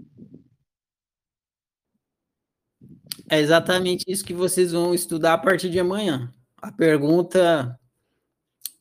É 3.28 3.40
exatamente 3.40 4.06
isso 4.08 4.24
que 4.24 4.36
vocês 4.36 4.74
vão 4.74 4.94
estudar 4.94 5.34
a 5.34 5.40
partir 5.40 5.72
de 5.72 5.80
amanhã. 5.80 6.32
A 6.62 6.72
pergunta 6.72 7.80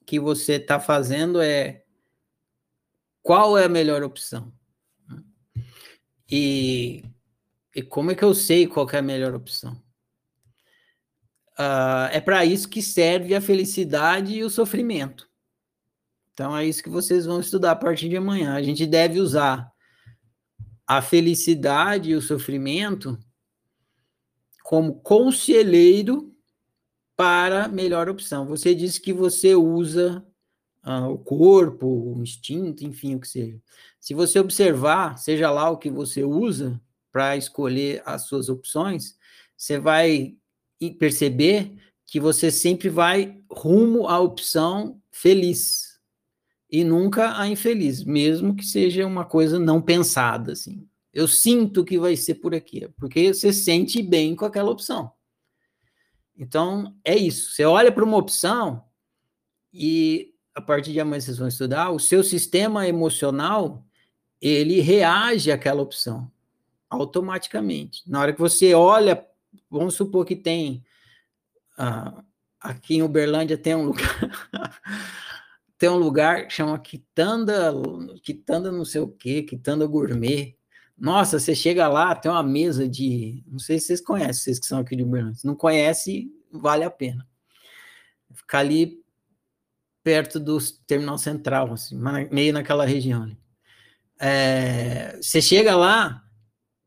que 0.05 0.21
você 0.21 0.57
está 0.57 0.79
fazendo 0.79 1.41
é 1.41 1.85
qual 3.23 3.57
é 3.57 3.65
a 3.65 3.69
melhor 3.71 4.03
opção? 4.03 4.53
E, 6.31 7.05
e 7.75 7.83
como 7.83 8.11
é 8.11 8.15
que 8.15 8.25
eu 8.25 8.35
sei 8.35 8.67
qual 8.67 8.89
é 8.91 8.99
a 8.99 9.03
melhor 9.03 9.35
opção? 9.35 9.73
Uh, 11.59 12.09
é 12.11 12.21
para 12.21 12.45
isso 12.45 12.69
que 12.69 12.83
serve 12.83 13.35
a 13.35 13.41
felicidade 13.41 14.35
e 14.35 14.45
o 14.45 14.51
sofrimento. 14.51 15.29
Então 16.33 16.57
é 16.57 16.67
isso 16.67 16.83
que 16.83 16.89
vocês 16.89 17.27
vão 17.27 17.41
estudar 17.41 17.73
a 17.73 17.77
partir 17.77 18.09
de 18.09 18.17
amanhã. 18.17 18.55
A 18.55 18.63
gente 18.63 18.87
deve 18.87 19.21
usar 19.21 19.71
a 20.87 21.01
felicidade 21.01 22.11
e 22.11 22.15
o 22.15 22.23
sofrimento 22.23 23.19
como 24.63 25.01
conselheiro 25.01 26.35
para 27.17 27.69
melhor 27.69 28.09
opção. 28.09 28.47
Você 28.47 28.75
disse 28.75 29.01
que 29.01 29.13
você 29.13 29.55
usa 29.55 30.27
ah, 30.83 31.09
o 31.09 31.19
corpo, 31.19 31.87
o 31.87 32.23
instinto, 32.23 32.85
enfim, 32.85 33.15
o 33.15 33.21
que 33.21 33.29
seja. 33.29 33.61
Se 34.01 34.15
você 34.15 34.41
observar, 34.41 35.19
seja 35.19 35.51
lá 35.51 35.71
o 35.71 35.77
que 35.77 35.91
você 35.91 36.25
usa 36.25 36.81
para 37.13 37.37
escolher 37.37 38.03
as 38.07 38.23
suas 38.23 38.49
opções, 38.49 39.17
você 39.57 39.79
vai 39.79 40.35
perceber 40.99 41.75
que 42.07 42.19
você 42.19 42.51
sempre 42.51 42.89
vai 42.89 43.39
rumo 43.49 44.09
à 44.09 44.19
opção 44.19 45.01
feliz 45.11 46.01
e 46.71 46.83
nunca 46.83 47.39
a 47.39 47.47
infeliz, 47.47 48.03
mesmo 48.03 48.57
que 48.57 48.65
seja 48.65 49.07
uma 49.07 49.27
coisa 49.27 49.59
não 49.59 49.81
pensada, 49.81 50.53
assim. 50.53 50.89
Eu 51.13 51.29
sinto 51.29 51.85
que 51.85 51.99
vai 51.99 52.17
ser 52.17 52.37
por 52.37 52.55
aqui, 52.55 52.89
porque 52.97 53.35
você 53.35 53.53
sente 53.53 54.03
bem 54.03 54.35
com 54.35 54.47
aquela 54.47 54.71
opção. 54.71 55.13
Então, 56.35 56.97
é 57.05 57.15
isso. 57.15 57.51
Você 57.51 57.67
olha 57.67 57.93
para 57.93 58.03
uma 58.03 58.17
opção 58.17 58.83
e 59.71 60.33
a 60.55 60.63
partir 60.63 60.93
de 60.93 61.01
amanhã 61.01 61.21
vocês 61.21 61.37
vão 61.37 61.49
estudar, 61.49 61.91
o 61.91 61.99
seu 61.99 62.25
sistema 62.25 62.89
emocional, 62.89 63.87
ele 64.41 64.81
reage 64.81 65.53
àquela 65.53 65.83
opção 65.83 66.32
automaticamente. 66.93 68.03
Na 68.07 68.21
hora 68.21 68.33
que 68.33 68.41
você 68.41 68.75
olha, 68.75 69.27
vamos 69.71 69.95
supor 69.95 70.25
que 70.25 70.37
tem 70.37 70.85
ah, 71.77 72.23
aqui 72.61 72.97
em 72.97 73.03
Uberlândia 73.03 73.57
tem 73.57 73.75
um 73.75 73.87
lugar 73.87 74.07
tem 75.79 75.89
um 75.89 75.97
lugar 75.97 76.47
que 76.47 76.53
chama 76.53 76.79
Quitanda, 76.79 77.73
Quitanda 78.23 78.71
não 78.71 78.85
sei 78.85 79.01
o 79.01 79.09
quê, 79.09 79.43
Quitanda 79.43 79.87
Gourmet. 79.87 80.57
Nossa, 80.97 81.41
você 81.41 81.57
chega 81.57 81.89
lá, 81.89 82.15
tem 82.15 82.31
uma 82.31 82.43
mesa 82.43 82.89
de, 82.89 83.43
não 83.49 83.59
sei 83.59 83.81
se 83.81 83.87
vocês 83.87 84.01
conhecem, 84.01 84.35
vocês 84.35 84.59
que 84.61 84.67
são 84.67 84.79
aqui 84.79 84.95
de 84.95 85.03
Uberlândia. 85.03 85.41
Se 85.41 85.47
não 85.47 85.57
conhece, 85.57 86.31
vale 86.53 86.85
a 86.85 86.91
pena. 86.91 87.27
Ficar 88.33 88.61
ali 88.61 89.03
perto 90.05 90.39
do 90.39 90.59
terminal 90.87 91.19
central, 91.19 91.73
assim, 91.73 91.99
meio 92.31 92.53
naquela 92.53 92.85
região 92.85 93.25
ali. 93.25 93.37
É, 94.21 95.17
você 95.21 95.43
chega 95.43 95.75
lá 95.75 96.23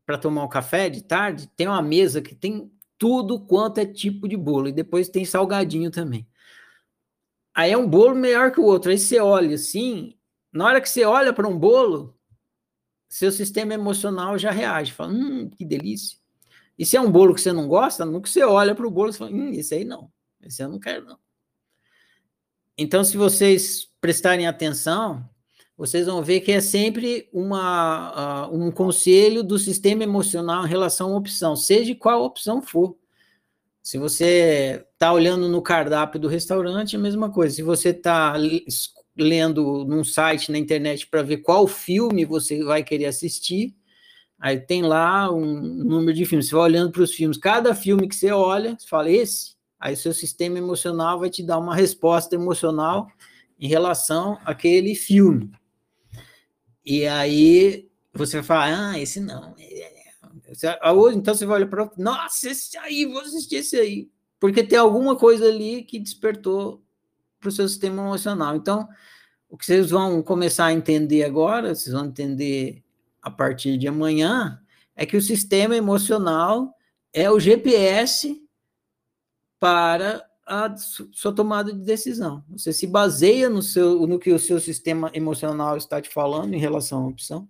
para 0.06 0.16
tomar 0.16 0.44
um 0.44 0.48
café 0.48 0.88
de 0.88 1.02
tarde, 1.02 1.50
tem 1.56 1.66
uma 1.66 1.82
mesa 1.82 2.22
que 2.22 2.34
tem 2.34 2.72
tudo 2.96 3.40
quanto 3.40 3.78
é 3.78 3.84
tipo 3.84 4.28
de 4.28 4.36
bolo, 4.36 4.68
e 4.68 4.72
depois 4.72 5.08
tem 5.08 5.24
salgadinho 5.24 5.90
também. 5.90 6.26
Aí 7.52 7.72
é 7.72 7.76
um 7.76 7.88
bolo 7.88 8.14
melhor 8.14 8.52
que 8.52 8.60
o 8.60 8.64
outro. 8.64 8.90
Aí 8.90 8.98
você 8.98 9.18
olha 9.18 9.54
assim, 9.56 10.16
na 10.52 10.66
hora 10.66 10.80
que 10.80 10.88
você 10.88 11.04
olha 11.04 11.32
para 11.32 11.48
um 11.48 11.58
bolo, 11.58 12.16
seu 13.08 13.32
sistema 13.32 13.74
emocional 13.74 14.38
já 14.38 14.50
reage, 14.50 14.92
fala, 14.92 15.12
hum, 15.12 15.50
que 15.50 15.64
delícia. 15.64 16.18
E 16.78 16.84
se 16.84 16.96
é 16.96 17.00
um 17.00 17.10
bolo 17.10 17.34
que 17.34 17.40
você 17.40 17.52
não 17.52 17.66
gosta, 17.66 18.04
no 18.04 18.20
que 18.20 18.28
você 18.28 18.44
olha 18.44 18.74
para 18.74 18.86
o 18.86 18.90
bolo, 18.90 19.12
você 19.12 19.18
fala, 19.18 19.30
hum, 19.32 19.50
esse 19.52 19.74
aí 19.74 19.84
não, 19.84 20.10
esse 20.42 20.62
eu 20.62 20.68
não 20.68 20.78
quero 20.78 21.06
não. 21.06 21.18
Então, 22.78 23.02
se 23.02 23.16
vocês 23.16 23.90
prestarem 24.00 24.46
atenção, 24.46 25.26
vocês 25.76 26.06
vão 26.06 26.22
ver 26.22 26.40
que 26.40 26.52
é 26.52 26.60
sempre 26.60 27.28
uma, 27.32 28.48
uh, 28.48 28.56
um 28.56 28.70
conselho 28.70 29.42
do 29.42 29.58
sistema 29.58 30.02
emocional 30.02 30.64
em 30.64 30.68
relação 30.68 31.12
à 31.12 31.16
opção, 31.16 31.54
seja 31.54 31.94
qual 31.94 32.24
opção 32.24 32.62
for. 32.62 32.96
Se 33.82 33.98
você 33.98 34.84
está 34.92 35.12
olhando 35.12 35.48
no 35.48 35.62
cardápio 35.62 36.20
do 36.20 36.28
restaurante, 36.28 36.96
é 36.96 36.98
a 36.98 37.02
mesma 37.02 37.30
coisa. 37.30 37.54
Se 37.54 37.62
você 37.62 37.90
está 37.90 38.34
lendo 39.16 39.84
num 39.84 40.02
site 40.02 40.50
na 40.50 40.58
internet 40.58 41.06
para 41.06 41.22
ver 41.22 41.38
qual 41.38 41.66
filme 41.66 42.24
você 42.24 42.64
vai 42.64 42.82
querer 42.82 43.06
assistir, 43.06 43.74
aí 44.40 44.58
tem 44.58 44.82
lá 44.82 45.30
um 45.32 45.44
número 45.62 46.12
de 46.16 46.24
filmes. 46.24 46.48
Você 46.48 46.54
vai 46.54 46.64
olhando 46.64 46.90
para 46.90 47.02
os 47.02 47.14
filmes, 47.14 47.38
cada 47.38 47.74
filme 47.74 48.08
que 48.08 48.16
você 48.16 48.32
olha, 48.32 48.76
você 48.78 48.88
fala, 48.88 49.10
esse 49.10 49.56
Aí 49.78 49.94
seu 49.94 50.12
sistema 50.14 50.58
emocional 50.58 51.20
vai 51.20 51.28
te 51.28 51.42
dar 51.42 51.58
uma 51.58 51.74
resposta 51.74 52.34
emocional 52.34 53.08
em 53.58 53.68
relação 53.68 54.38
àquele 54.44 54.94
filme. 54.94 55.50
E 56.86 57.04
aí 57.04 57.90
você 58.14 58.36
vai 58.36 58.44
falar, 58.44 58.90
ah, 58.90 58.98
esse 58.98 59.18
não. 59.20 59.56
Então 61.12 61.34
você 61.34 61.44
vai 61.44 61.56
olhar 61.56 61.68
para 61.68 61.90
nossa, 61.98 62.48
esse 62.48 62.78
aí, 62.78 63.04
vou 63.04 63.20
assistir 63.20 63.56
esse 63.56 63.76
aí. 63.76 64.08
Porque 64.38 64.62
tem 64.62 64.78
alguma 64.78 65.16
coisa 65.16 65.46
ali 65.48 65.82
que 65.82 65.98
despertou 65.98 66.82
para 67.40 67.48
o 67.48 67.52
seu 67.52 67.68
sistema 67.68 68.02
emocional. 68.02 68.54
Então, 68.54 68.88
o 69.48 69.56
que 69.56 69.66
vocês 69.66 69.90
vão 69.90 70.22
começar 70.22 70.66
a 70.66 70.72
entender 70.72 71.24
agora, 71.24 71.74
vocês 71.74 71.92
vão 71.94 72.06
entender 72.06 72.84
a 73.20 73.30
partir 73.30 73.76
de 73.76 73.88
amanhã, 73.88 74.60
é 74.94 75.04
que 75.04 75.16
o 75.16 75.22
sistema 75.22 75.76
emocional 75.76 76.72
é 77.12 77.30
o 77.30 77.40
GPS 77.40 78.40
para 79.58 80.24
a 80.46 80.72
sua 80.76 81.34
tomada 81.34 81.72
de 81.72 81.80
decisão. 81.80 82.44
Você 82.50 82.72
se 82.72 82.86
baseia 82.86 83.50
no, 83.50 83.60
seu, 83.60 84.06
no 84.06 84.18
que 84.18 84.32
o 84.32 84.38
seu 84.38 84.60
sistema 84.60 85.10
emocional 85.12 85.76
está 85.76 86.00
te 86.00 86.08
falando 86.08 86.54
em 86.54 86.58
relação 86.58 87.02
à 87.02 87.08
opção, 87.08 87.48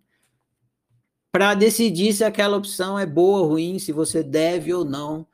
para 1.31 1.53
decidir 1.53 2.15
se 2.15 2.25
aquela 2.25 2.57
opção 2.57 2.99
é 2.99 3.05
boa 3.05 3.41
ou 3.41 3.49
ruim, 3.49 3.79
se 3.79 3.93
você 3.93 4.23
deve 4.23 4.73
ou 4.73 4.85
não 4.85 5.27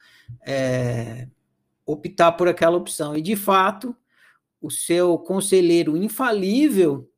é, 0.45 1.29
optar 1.87 2.33
por 2.33 2.49
aquela 2.49 2.77
opção. 2.77 3.17
E, 3.17 3.23
de 3.23 3.37
fato, 3.37 3.95
o 4.61 4.69
seu 4.69 5.17
conselheiro 5.17 5.97
infalível 5.97 7.09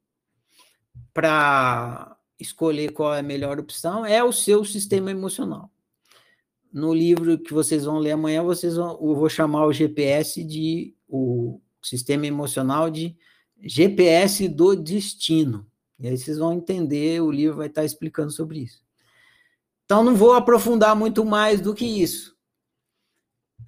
para 1.14 2.14
escolher 2.38 2.92
qual 2.92 3.14
é 3.14 3.20
a 3.20 3.22
melhor 3.22 3.58
opção 3.58 4.04
é 4.04 4.22
o 4.22 4.32
seu 4.32 4.64
sistema 4.64 5.10
emocional 5.10 5.70
no 6.74 6.92
livro 6.92 7.38
que 7.38 7.54
vocês 7.54 7.84
vão 7.84 7.98
ler 7.98 8.10
amanhã, 8.10 8.42
vocês 8.42 8.74
vão, 8.74 8.98
eu 9.00 9.14
vou 9.14 9.28
chamar 9.28 9.64
o 9.64 9.72
GPS 9.72 10.42
de 10.42 10.92
o 11.08 11.60
sistema 11.80 12.26
emocional 12.26 12.90
de 12.90 13.16
GPS 13.62 14.48
do 14.48 14.74
destino. 14.74 15.64
E 16.00 16.08
aí 16.08 16.18
vocês 16.18 16.36
vão 16.36 16.52
entender, 16.52 17.22
o 17.22 17.30
livro 17.30 17.58
vai 17.58 17.68
estar 17.68 17.84
explicando 17.84 18.32
sobre 18.32 18.58
isso. 18.58 18.82
Então 19.84 20.02
não 20.02 20.16
vou 20.16 20.32
aprofundar 20.32 20.96
muito 20.96 21.24
mais 21.24 21.60
do 21.60 21.74
que 21.74 21.86
isso. 21.86 22.34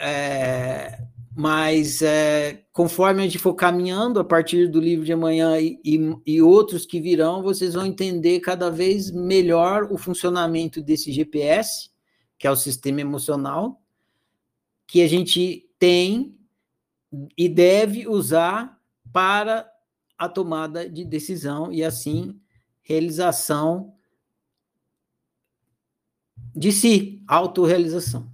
É, 0.01 0.99
mas 1.33 2.03
é, 2.03 2.65
conforme 2.73 3.23
a 3.23 3.25
gente 3.25 3.39
for 3.39 3.55
caminhando 3.55 4.19
a 4.19 4.25
partir 4.25 4.67
do 4.69 4.81
livro 4.81 5.05
de 5.05 5.13
amanhã 5.13 5.61
e, 5.61 5.79
e, 5.85 6.17
e 6.27 6.43
outros 6.43 6.85
que 6.85 7.01
virão, 7.01 7.41
vocês 7.41 7.75
vão 7.75 7.87
entender 7.87 8.41
cada 8.41 8.69
vez 8.69 9.13
melhor 9.13 9.87
o 9.93 9.97
funcionamento 9.97 10.83
desse 10.83 11.13
GPS 11.13 11.95
que 12.39 12.47
é 12.47 12.51
o 12.51 12.57
sistema 12.57 13.01
emocional, 13.01 13.83
que 14.87 15.03
a 15.03 15.09
gente 15.09 15.71
tem 15.79 16.39
e 17.37 17.49
deve 17.49 18.07
usar 18.09 18.81
para 19.13 19.71
a 20.19 20.29
tomada 20.29 20.89
de 20.89 21.05
decisão 21.05 21.73
e 21.73 21.83
assim 21.85 22.41
realização 22.83 23.97
de 26.55 26.73
si, 26.73 27.23
autorrealização. 27.29 28.33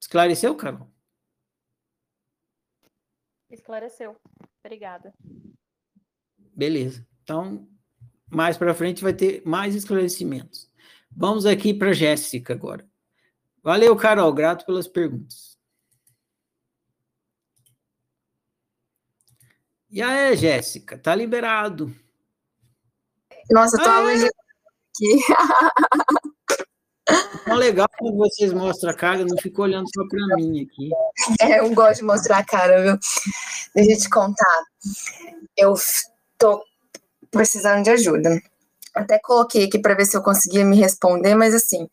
Esclareceu, 0.00 0.54
Carol? 0.54 0.88
Esclareceu. 3.50 4.16
Obrigada. 4.64 5.12
Beleza. 6.38 7.06
Então, 7.22 7.68
mais 8.30 8.56
para 8.56 8.74
frente 8.74 9.02
vai 9.02 9.12
ter 9.12 9.42
mais 9.44 9.74
esclarecimentos. 9.74 10.69
Vamos 11.10 11.46
aqui 11.46 11.74
para 11.74 11.92
Jéssica 11.92 12.54
agora. 12.54 12.88
Valeu, 13.62 13.94
Carol. 13.96 14.32
Grato 14.32 14.64
pelas 14.64 14.88
perguntas. 14.88 15.58
E 19.90 20.00
aí, 20.00 20.36
Jéssica, 20.36 20.96
tá 20.96 21.14
liberado. 21.14 21.94
Nossa, 23.50 23.76
tô 23.76 23.90
ah, 23.90 24.12
é? 24.12 24.24
aqui. 24.24 25.18
Tão 27.44 27.56
legal 27.56 27.88
quando 27.98 28.16
vocês 28.16 28.52
mostram 28.52 28.90
a 28.90 28.94
cara, 28.94 29.24
não 29.24 29.36
fico 29.38 29.62
olhando 29.62 29.88
só 29.92 30.06
para 30.06 30.36
mim 30.36 30.62
aqui. 30.62 30.90
É, 31.40 31.58
eu 31.58 31.74
gosto 31.74 32.00
de 32.00 32.04
mostrar 32.04 32.38
a 32.38 32.44
cara, 32.44 32.80
viu? 32.82 32.98
Deixa 33.74 33.92
eu 33.92 33.98
te 33.98 34.08
contar. 34.10 34.64
Eu 35.56 35.74
tô 36.38 36.62
precisando 37.32 37.82
de 37.82 37.90
ajuda. 37.90 38.40
Até 38.94 39.18
coloquei 39.18 39.64
aqui 39.64 39.78
para 39.78 39.94
ver 39.94 40.04
se 40.06 40.16
eu 40.16 40.22
conseguia 40.22 40.64
me 40.64 40.76
responder, 40.76 41.34
mas 41.34 41.54
assim. 41.54 41.88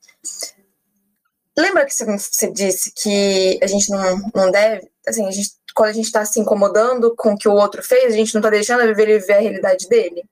Lembra 1.58 1.86
que 1.86 1.94
você 1.94 2.52
disse 2.52 2.92
que 2.96 3.60
a 3.64 3.68
gente 3.68 3.90
não, 3.90 4.22
não 4.36 4.52
deve, 4.52 4.88
assim, 5.08 5.26
a 5.26 5.32
gente, 5.32 5.50
quando 5.76 5.90
a 5.90 5.94
gente 5.94 6.06
está 6.06 6.24
se 6.24 6.40
incomodando 6.40 7.16
com 7.16 7.34
o 7.34 7.38
que 7.38 7.48
o 7.48 7.54
outro 7.54 7.82
fez, 7.82 8.14
a 8.14 8.18
gente 8.18 8.34
não 8.34 8.40
está 8.40 8.50
deixando 8.50 8.84
ele 8.84 8.94
viver 8.94 9.34
a 9.34 9.40
realidade 9.40 9.88
dele? 9.88 10.24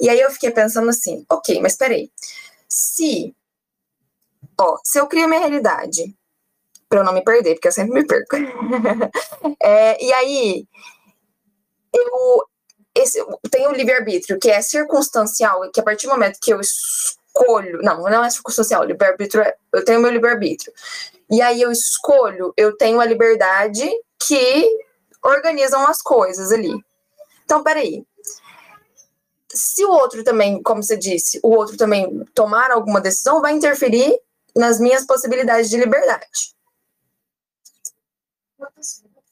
E 0.00 0.08
aí 0.08 0.20
eu 0.20 0.30
fiquei 0.30 0.50
pensando 0.50 0.88
assim, 0.88 1.24
ok, 1.28 1.60
mas 1.60 1.76
peraí, 1.76 2.10
se, 2.68 3.34
ó, 4.58 4.78
se 4.84 4.98
eu 4.98 5.06
crio 5.06 5.28
minha 5.28 5.40
realidade, 5.40 6.14
para 6.88 7.00
eu 7.00 7.04
não 7.04 7.12
me 7.12 7.22
perder, 7.22 7.54
porque 7.54 7.68
eu 7.68 7.72
sempre 7.72 7.94
me 7.94 8.06
perco, 8.06 8.36
é, 9.60 10.02
e 10.02 10.12
aí 10.12 10.66
eu, 11.92 12.44
esse, 13.02 13.24
tem 13.50 13.66
o 13.66 13.72
livre-arbítrio, 13.72 14.38
que 14.38 14.50
é 14.50 14.60
circunstancial, 14.60 15.70
que 15.70 15.80
a 15.80 15.82
partir 15.82 16.06
do 16.06 16.12
momento 16.12 16.38
que 16.40 16.52
eu 16.52 16.60
escolho, 16.60 17.80
não, 17.82 18.02
não 18.02 18.24
é 18.24 18.30
circunstancial, 18.30 18.84
livre-arbítrio 18.84 19.42
é, 19.42 19.54
eu 19.72 19.84
tenho 19.84 20.00
meu 20.00 20.10
livre-arbítrio. 20.10 20.72
E 21.30 21.40
aí 21.40 21.62
eu 21.62 21.70
escolho, 21.70 22.52
eu 22.56 22.76
tenho 22.76 23.00
a 23.00 23.04
liberdade 23.04 23.88
que 24.26 24.68
organizam 25.22 25.86
as 25.86 26.02
coisas 26.02 26.50
ali. 26.50 26.72
Então, 27.44 27.62
peraí. 27.62 28.04
Se 29.52 29.84
o 29.84 29.90
outro 29.90 30.22
também, 30.22 30.62
como 30.62 30.82
você 30.82 30.96
disse, 30.96 31.40
o 31.42 31.50
outro 31.50 31.76
também 31.76 32.24
tomar 32.34 32.70
alguma 32.70 33.00
decisão, 33.00 33.40
vai 33.40 33.52
interferir 33.52 34.16
nas 34.54 34.78
minhas 34.78 35.04
possibilidades 35.04 35.68
de 35.68 35.76
liberdade. 35.76 36.54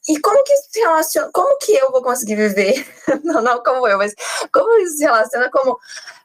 E 0.09 0.19
como 0.19 0.43
que 0.43 0.55
se 0.57 0.79
relaciona? 0.79 1.29
Como 1.31 1.57
que 1.59 1.73
eu 1.73 1.91
vou 1.91 2.01
conseguir 2.01 2.35
viver? 2.35 2.85
não, 3.23 3.41
não 3.41 3.63
como 3.63 3.87
eu, 3.87 3.97
mas 3.97 4.13
como 4.51 4.77
isso 4.79 4.97
se 4.97 5.03
relaciona 5.03 5.49
como 5.51 5.77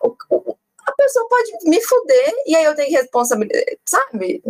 o, 0.03 0.17
o, 0.31 0.57
a 0.87 0.93
pessoa 0.93 1.29
pode 1.29 1.51
me 1.65 1.81
fuder 1.81 2.35
e 2.47 2.57
aí 2.57 2.65
eu 2.65 2.75
tenho 2.75 2.91
responsabilidade, 2.91 3.79
sabe? 3.87 4.43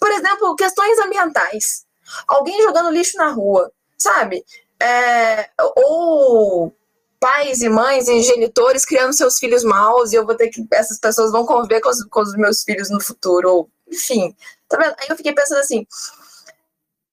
Por 0.00 0.10
exemplo, 0.10 0.56
questões 0.56 0.98
ambientais. 1.00 1.84
Alguém 2.28 2.62
jogando 2.62 2.90
lixo 2.90 3.16
na 3.16 3.30
rua, 3.30 3.70
sabe? 3.98 4.44
é, 4.82 5.48
ou 5.76 6.74
pais 7.20 7.62
e 7.62 7.68
mães 7.68 8.08
e 8.08 8.20
genitores 8.20 8.84
criando 8.84 9.12
seus 9.12 9.38
filhos 9.38 9.62
maus 9.62 10.12
e 10.12 10.16
eu 10.16 10.26
vou 10.26 10.34
ter 10.34 10.48
que 10.48 10.66
essas 10.72 10.98
pessoas 10.98 11.30
vão 11.30 11.46
conviver 11.46 11.80
com 11.80 11.88
os, 11.88 12.02
com 12.04 12.20
os 12.20 12.34
meus 12.34 12.64
filhos 12.64 12.90
no 12.90 13.00
futuro 13.00 13.48
ou 13.48 13.70
enfim 13.88 14.34
tá 14.68 14.76
vendo? 14.76 14.94
aí 14.98 15.06
eu 15.08 15.16
fiquei 15.16 15.32
pensando 15.32 15.60
assim 15.60 15.86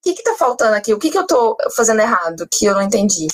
que 0.02 0.14
que 0.14 0.24
tá 0.24 0.36
faltando 0.36 0.76
aqui 0.76 0.94
o 0.94 1.00
que 1.00 1.12
que 1.12 1.18
eu 1.18 1.28
tô 1.28 1.58
fazendo 1.76 2.02
errado 2.02 2.48
que 2.52 2.66
eu 2.66 2.74
não 2.74 2.82
entendi 2.82 3.28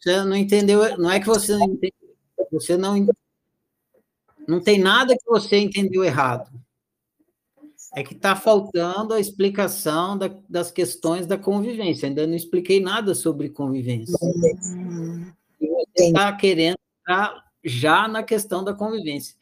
você 0.00 0.22
não 0.22 0.36
entendeu 0.36 0.98
não 0.98 1.10
é 1.10 1.20
que 1.20 1.26
você 1.26 1.52
não 1.52 1.64
entendeu 1.64 1.92
você 2.50 2.76
não 2.76 3.06
não 4.46 4.60
tem 4.60 4.78
nada 4.78 5.16
que 5.16 5.24
você 5.26 5.56
entendeu 5.56 6.04
errado 6.04 6.50
é 7.94 8.02
que 8.02 8.12
está 8.12 8.34
faltando 8.34 9.14
a 9.14 9.20
explicação 9.20 10.18
da, 10.18 10.28
das 10.48 10.70
questões 10.70 11.26
da 11.26 11.38
convivência. 11.38 12.08
Ainda 12.08 12.26
não 12.26 12.34
expliquei 12.34 12.80
nada 12.80 13.14
sobre 13.14 13.48
convivência. 13.48 14.18
Hum, 14.20 15.30
e 15.60 15.68
você 15.68 16.06
está 16.08 16.32
querendo 16.32 16.76
entrar 17.00 17.44
já 17.62 18.08
na 18.08 18.24
questão 18.24 18.64
da 18.64 18.74
convivência. 18.74 19.36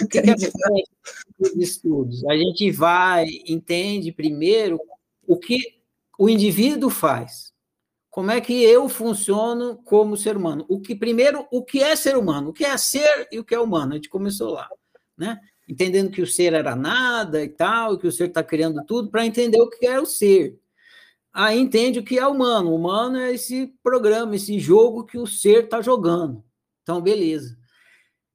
O 0.00 0.08
que, 0.08 0.22
que 0.22 0.30
acontece 0.30 0.52
nos 1.38 1.56
estudos? 1.56 2.24
A 2.26 2.36
gente 2.36 2.70
vai, 2.70 3.26
entende 3.46 4.12
primeiro 4.12 4.80
o 5.26 5.36
que 5.38 5.58
o 6.18 6.28
indivíduo 6.28 6.90
faz. 6.90 7.52
Como 8.10 8.30
é 8.30 8.40
que 8.40 8.62
eu 8.62 8.88
funciono 8.88 9.76
como 9.84 10.16
ser 10.16 10.36
humano? 10.36 10.66
O 10.68 10.80
que 10.80 10.94
primeiro, 10.94 11.46
o 11.50 11.64
que 11.64 11.82
é 11.82 11.96
ser 11.96 12.16
humano? 12.16 12.50
O 12.50 12.52
que 12.52 12.64
é 12.64 12.76
ser 12.76 13.28
e 13.30 13.38
o 13.38 13.44
que 13.44 13.54
é 13.54 13.60
humano? 13.60 13.92
A 13.92 13.94
gente 13.94 14.08
começou 14.08 14.50
lá, 14.50 14.68
né? 15.16 15.40
entendendo 15.68 16.10
que 16.10 16.22
o 16.22 16.26
ser 16.26 16.52
era 16.52 16.76
nada 16.76 17.42
e 17.42 17.48
tal, 17.48 17.98
que 17.98 18.06
o 18.06 18.12
ser 18.12 18.28
está 18.28 18.42
criando 18.42 18.84
tudo, 18.84 19.10
para 19.10 19.26
entender 19.26 19.60
o 19.60 19.68
que 19.68 19.86
é 19.86 19.98
o 19.98 20.06
ser. 20.06 20.58
Aí 21.32 21.58
entende 21.58 21.98
o 21.98 22.04
que 22.04 22.18
é 22.18 22.26
humano. 22.26 22.70
O 22.70 22.76
humano 22.76 23.18
é 23.18 23.32
esse 23.32 23.68
programa, 23.82 24.36
esse 24.36 24.58
jogo 24.58 25.04
que 25.04 25.16
o 25.16 25.26
ser 25.26 25.64
está 25.64 25.80
jogando. 25.80 26.44
Então, 26.82 27.00
beleza. 27.00 27.56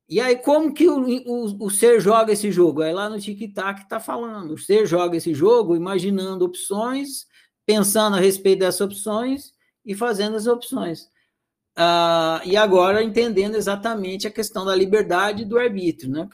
E 0.09 0.21
aí, 0.21 0.37
como 0.37 0.73
que 0.73 0.87
o, 0.87 1.01
o, 1.01 1.65
o 1.65 1.69
ser 1.69 1.99
joga 1.99 2.31
esse 2.31 2.51
jogo? 2.51 2.81
É 2.81 2.93
lá 2.93 3.09
no 3.09 3.19
tic-tac 3.19 3.81
está 3.81 3.99
falando. 3.99 4.53
O 4.53 4.57
ser 4.57 4.85
joga 4.85 5.17
esse 5.17 5.33
jogo 5.33 5.75
imaginando 5.75 6.45
opções, 6.45 7.25
pensando 7.65 8.15
a 8.15 8.19
respeito 8.19 8.59
dessas 8.59 8.81
opções 8.81 9.51
e 9.85 9.93
fazendo 9.93 10.37
as 10.37 10.47
opções. 10.47 11.09
Ah, 11.75 12.41
e 12.45 12.55
agora 12.55 13.03
entendendo 13.03 13.55
exatamente 13.55 14.25
a 14.25 14.31
questão 14.31 14.65
da 14.65 14.73
liberdade 14.73 15.45
do 15.45 15.59
arbítrio, 15.59 16.09
né? 16.09 16.27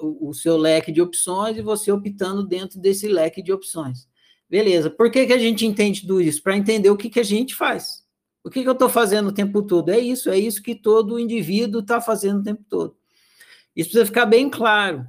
o, 0.00 0.32
seu 0.32 0.56
leque 0.56 0.90
de 0.90 1.02
opções 1.02 1.56
e 1.56 1.62
você 1.62 1.92
optando 1.92 2.46
dentro 2.46 2.80
desse 2.80 3.08
leque 3.08 3.42
de 3.42 3.52
opções. 3.52 4.08
Beleza. 4.48 4.90
Por 4.90 5.10
que, 5.10 5.26
que 5.26 5.32
a 5.32 5.38
gente 5.38 5.66
entende 5.66 6.02
tudo 6.02 6.20
isso? 6.20 6.42
Para 6.42 6.56
entender 6.56 6.90
o 6.90 6.96
que, 6.96 7.10
que 7.10 7.20
a 7.20 7.24
gente 7.24 7.54
faz. 7.54 8.05
O 8.46 8.50
que, 8.50 8.62
que 8.62 8.68
eu 8.68 8.74
estou 8.74 8.88
fazendo 8.88 9.30
o 9.30 9.32
tempo 9.32 9.60
todo? 9.60 9.88
É 9.88 9.98
isso, 9.98 10.30
é 10.30 10.38
isso 10.38 10.62
que 10.62 10.76
todo 10.76 11.18
indivíduo 11.18 11.80
está 11.80 12.00
fazendo 12.00 12.38
o 12.38 12.44
tempo 12.44 12.64
todo. 12.68 12.96
Isso 13.74 13.90
precisa 13.90 14.06
ficar 14.06 14.24
bem 14.24 14.48
claro. 14.48 15.04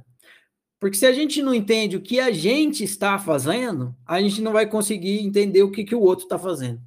Porque 0.80 0.96
se 0.96 1.06
a 1.06 1.12
gente 1.12 1.40
não 1.40 1.54
entende 1.54 1.96
o 1.96 2.02
que 2.02 2.18
a 2.18 2.32
gente 2.32 2.82
está 2.82 3.16
fazendo, 3.16 3.94
a 4.04 4.20
gente 4.20 4.42
não 4.42 4.50
vai 4.50 4.66
conseguir 4.66 5.20
entender 5.20 5.62
o 5.62 5.70
que, 5.70 5.84
que 5.84 5.94
o 5.94 6.00
outro 6.00 6.24
está 6.24 6.36
fazendo. 6.36 6.82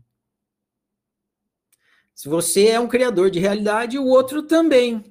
Se 2.13 2.27
você 2.27 2.67
é 2.67 2.79
um 2.81 2.87
criador 2.87 3.31
de 3.31 3.39
realidade, 3.39 3.97
o 3.97 4.05
outro 4.05 4.43
também. 4.43 5.05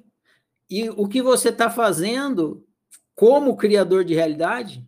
E 0.69 0.91
o 0.91 1.07
que 1.07 1.23
você 1.23 1.49
está 1.49 1.71
fazendo 1.71 2.63
como 3.15 3.57
criador 3.57 4.05
de 4.05 4.13
realidade, 4.13 4.87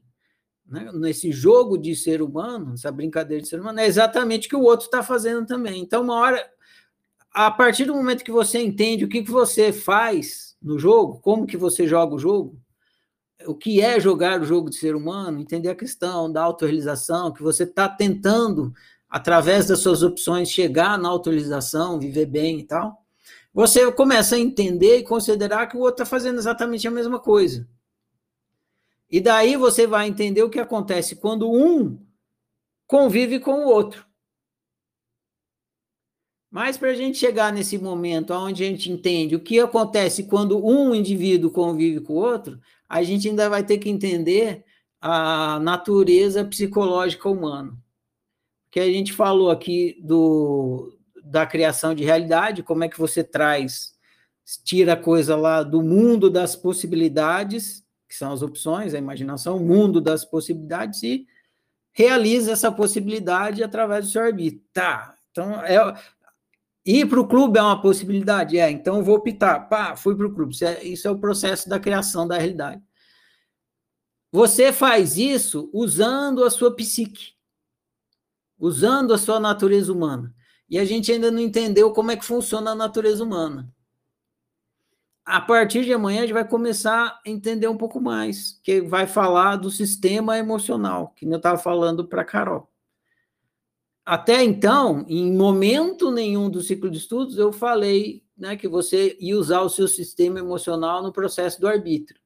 né, 0.66 0.91
nesse 0.93 1.32
jogo 1.32 1.78
de 1.78 1.95
ser 1.95 2.22
humano, 2.22 2.74
essa 2.74 2.91
brincadeira 2.91 3.43
de 3.43 3.49
ser 3.49 3.59
humano, 3.59 3.80
é 3.80 3.86
exatamente 3.86 4.47
o 4.47 4.49
que 4.49 4.55
o 4.55 4.64
outro 4.64 4.86
está 4.86 5.03
fazendo 5.03 5.45
também. 5.45 5.82
Então, 5.82 6.03
uma 6.03 6.16
hora, 6.16 6.43
a 7.32 7.51
partir 7.51 7.86
do 7.86 7.95
momento 7.95 8.24
que 8.24 8.32
você 8.32 8.59
entende 8.59 9.05
o 9.05 9.09
que, 9.09 9.24
que 9.24 9.32
você 9.32 9.72
faz 9.72 10.55
no 10.61 10.80
jogo, 10.80 11.20
como 11.20 11.45
que 11.45 11.57
você 11.57 11.88
joga 11.88 12.16
o 12.16 12.20
jogo, 12.20 12.57
o 13.45 13.55
que 13.55 13.82
é 13.82 13.99
jogar 13.99 14.41
o 14.41 14.45
jogo 14.45 14.70
de 14.70 14.78
ser 14.78 14.95
humano, 14.95 15.39
entender 15.39 15.70
a 15.70 15.76
questão 15.76 16.32
da 16.32 16.41
autorrealização, 16.41 17.34
que 17.34 17.43
você 17.43 17.64
está 17.64 17.89
tentando, 17.89 18.74
através 19.09 19.68
das 19.68 19.80
suas 19.80 20.01
opções, 20.01 20.49
chegar 20.49 20.97
na 20.97 21.09
autorrealização, 21.09 21.99
viver 21.99 22.26
bem 22.26 22.59
e 22.59 22.64
tal, 22.64 23.03
você 23.53 23.91
começa 23.91 24.36
a 24.36 24.39
entender 24.39 24.97
e 24.97 25.03
considerar 25.03 25.68
que 25.68 25.78
o 25.78 25.82
outro 25.82 26.03
está 26.03 26.05
fazendo 26.05 26.39
exatamente 26.39 26.88
a 26.88 26.91
mesma 26.91 27.20
coisa. 27.20 27.68
E 29.14 29.22
daí 29.22 29.55
você 29.55 29.86
vai 29.86 30.07
entender 30.07 30.41
o 30.41 30.49
que 30.49 30.59
acontece 30.59 31.16
quando 31.16 31.47
um 31.47 32.03
convive 32.88 33.39
com 33.39 33.64
o 33.64 33.68
outro. 33.68 34.07
Mas 36.49 36.78
para 36.78 36.89
a 36.89 36.95
gente 36.95 37.20
chegar 37.20 37.53
nesse 37.53 37.78
momento 37.78 38.34
onde 38.34 38.64
a 38.64 38.68
gente 38.68 38.91
entende 38.91 39.36
o 39.36 39.39
que 39.39 39.59
acontece 39.59 40.24
quando 40.24 40.66
um 40.66 40.95
indivíduo 40.95 41.51
convive 41.51 41.99
com 41.99 42.14
o 42.14 42.16
outro, 42.16 42.59
a 42.89 43.03
gente 43.03 43.30
ainda 43.30 43.47
vai 43.47 43.64
ter 43.64 43.78
que 43.78 43.88
entender 43.88 44.66
a 44.99 45.59
natureza 45.59 46.43
psicológica 46.43 47.30
humana. 47.30 47.78
Que 48.72 48.80
a 48.80 48.91
gente 48.91 49.14
falou 49.14 49.51
aqui 49.51 49.95
do, 50.01 50.91
da 51.24 51.45
criação 51.45 51.93
de 51.93 52.03
realidade, 52.03 52.64
como 52.64 52.84
é 52.84 52.89
que 52.89 52.97
você 52.97 53.24
traz, 53.24 53.93
tira 54.64 54.93
a 54.93 54.97
coisa 54.97 55.36
lá 55.36 55.61
do 55.61 55.84
mundo 55.84 56.32
das 56.32 56.55
possibilidades, 56.55 57.82
que 58.14 58.20
são 58.20 58.32
as 58.32 58.43
opções, 58.43 58.93
a 58.93 58.99
imaginação, 58.99 59.57
o 59.57 59.59
mundo 59.59 59.99
das 59.99 60.24
possibilidades, 60.24 61.01
e 61.01 61.26
realiza 61.91 62.51
essa 62.51 62.72
possibilidade 62.72 63.64
através 63.64 64.05
do 64.05 64.11
seu 64.11 64.22
arbítrio. 64.22 64.64
Tá, 64.72 65.18
então 65.32 65.59
é, 65.66 65.99
ir 66.86 67.07
para 67.07 67.20
o 67.20 67.28
clube 67.28 67.57
é 67.57 67.61
uma 67.64 67.82
possibilidade? 67.82 68.59
É, 68.59 68.70
então 68.70 68.97
eu 68.97 69.03
vou 69.03 69.16
optar. 69.16 69.68
Pá, 69.68 69.95
fui 69.95 70.16
para 70.16 70.28
o 70.28 70.34
clube. 70.34 70.53
Isso 70.53 70.64
é, 70.64 70.84
isso 70.84 71.07
é 71.07 71.11
o 71.11 71.18
processo 71.18 71.68
da 71.68 71.80
criação 71.80 72.28
da 72.28 72.38
realidade. 72.38 72.84
Você 74.32 74.72
faz 74.72 75.18
isso 75.18 75.72
usando 75.74 76.43
a 76.43 76.51
sua 76.51 76.76
psique, 76.76 77.34
usando 78.59 79.11
a 79.11 79.18
sua 79.18 79.39
natureza 79.39 79.91
humana 79.91 80.36
e 80.70 80.78
a 80.78 80.86
gente 80.86 81.11
ainda 81.11 81.32
não 81.32 81.39
entendeu 81.39 81.91
como 81.91 82.11
é 82.11 82.16
que 82.16 82.26
funciona 82.26 82.72
a 82.72 82.76
natureza 82.76 83.24
humana. 83.24 83.72
A 85.26 85.39
partir 85.39 85.86
de 85.86 85.93
amanhã 85.93 86.19
a 86.19 86.21
gente 86.24 86.34
vai 86.34 86.47
começar 86.47 87.21
a 87.26 87.30
entender 87.30 87.67
um 87.67 87.78
pouco 87.78 88.01
mais, 88.01 88.59
que 88.61 88.82
vai 88.82 89.07
falar 89.07 89.55
do 89.55 89.71
sistema 89.71 90.38
emocional, 90.38 91.13
que 91.15 91.26
eu 91.26 91.38
estava 91.38 91.57
falando 91.57 92.05
para 92.05 92.26
Carol. 92.26 92.69
Até 94.05 94.43
então, 94.43 95.05
em 95.07 95.32
momento 95.32 96.11
nenhum 96.11 96.49
do 96.49 96.61
ciclo 96.61 96.89
de 96.89 96.97
estudos, 96.97 97.38
eu 97.38 97.53
falei 97.53 98.21
né, 98.38 98.57
que 98.57 98.67
você 98.67 99.15
ia 99.17 99.38
usar 99.38 99.61
o 99.61 99.69
seu 99.69 99.88
sistema 99.88 100.39
emocional 100.39 101.01
no 101.01 101.13
processo 101.13 101.61
do 101.61 101.67
arbítrio. 101.67 102.19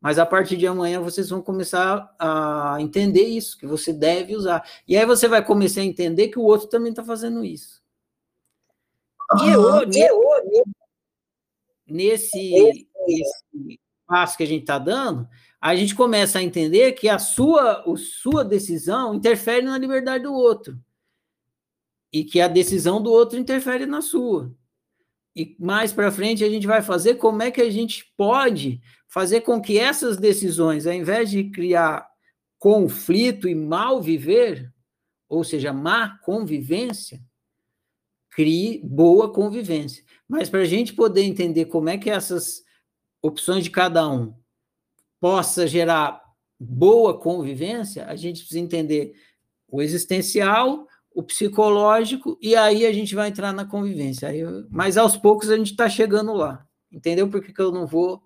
Mas 0.00 0.16
a 0.16 0.24
partir 0.24 0.56
de 0.56 0.66
amanhã 0.66 1.00
vocês 1.00 1.28
vão 1.28 1.42
começar 1.42 2.14
a 2.20 2.76
entender 2.78 3.24
isso, 3.24 3.58
que 3.58 3.66
você 3.66 3.92
deve 3.92 4.36
usar. 4.36 4.64
E 4.86 4.96
aí 4.96 5.04
você 5.04 5.26
vai 5.26 5.44
começar 5.44 5.80
a 5.80 5.84
entender 5.84 6.28
que 6.28 6.38
o 6.38 6.44
outro 6.44 6.68
também 6.68 6.90
está 6.90 7.02
fazendo 7.02 7.44
isso. 7.44 7.82
E 9.42 9.50
eu, 9.50 9.84
nesse, 9.86 10.08
nesse 11.88 12.86
passo 14.06 14.36
que 14.36 14.42
a 14.42 14.46
gente 14.46 14.62
está 14.62 14.78
dando, 14.78 15.28
a 15.60 15.74
gente 15.74 15.94
começa 15.94 16.38
a 16.38 16.42
entender 16.42 16.92
que 16.92 17.08
a 17.08 17.18
sua, 17.18 17.82
a 17.82 17.96
sua 17.96 18.44
decisão 18.44 19.14
interfere 19.14 19.64
na 19.64 19.76
liberdade 19.76 20.24
do 20.24 20.32
outro. 20.32 20.78
E 22.12 22.24
que 22.24 22.40
a 22.40 22.48
decisão 22.48 23.02
do 23.02 23.10
outro 23.10 23.38
interfere 23.38 23.84
na 23.84 24.00
sua. 24.00 24.54
E 25.34 25.56
mais 25.58 25.92
para 25.92 26.10
frente 26.10 26.44
a 26.44 26.48
gente 26.48 26.66
vai 26.66 26.82
fazer 26.82 27.16
como 27.16 27.42
é 27.42 27.50
que 27.50 27.60
a 27.60 27.70
gente 27.70 28.12
pode 28.16 28.80
fazer 29.06 29.42
com 29.42 29.60
que 29.60 29.78
essas 29.78 30.16
decisões, 30.16 30.86
ao 30.86 30.92
invés 30.92 31.30
de 31.30 31.44
criar 31.50 32.08
conflito 32.58 33.48
e 33.48 33.54
mal 33.54 34.00
viver, 34.02 34.72
ou 35.28 35.44
seja, 35.44 35.72
má 35.72 36.18
convivência, 36.18 37.20
crie 38.30 38.80
boa 38.84 39.32
convivência. 39.32 40.04
Mas 40.28 40.50
para 40.50 40.60
a 40.60 40.66
gente 40.66 40.92
poder 40.92 41.22
entender 41.22 41.66
como 41.66 41.88
é 41.88 41.96
que 41.96 42.10
essas 42.10 42.62
opções 43.22 43.64
de 43.64 43.70
cada 43.70 44.08
um 44.08 44.34
possa 45.20 45.66
gerar 45.66 46.22
boa 46.60 47.18
convivência, 47.18 48.06
a 48.06 48.16
gente 48.16 48.40
precisa 48.40 48.60
entender 48.60 49.14
o 49.68 49.80
existencial, 49.80 50.86
o 51.14 51.22
psicológico, 51.22 52.38
e 52.40 52.54
aí 52.54 52.86
a 52.86 52.92
gente 52.92 53.14
vai 53.14 53.28
entrar 53.28 53.52
na 53.52 53.64
convivência. 53.64 54.28
Aí, 54.28 54.42
mas 54.70 54.96
aos 54.96 55.16
poucos 55.16 55.50
a 55.50 55.56
gente 55.56 55.72
está 55.72 55.88
chegando 55.88 56.32
lá. 56.32 56.64
Entendeu 56.90 57.28
por 57.28 57.42
que, 57.42 57.52
que 57.52 57.60
eu 57.60 57.70
não 57.70 57.86
vou 57.86 58.22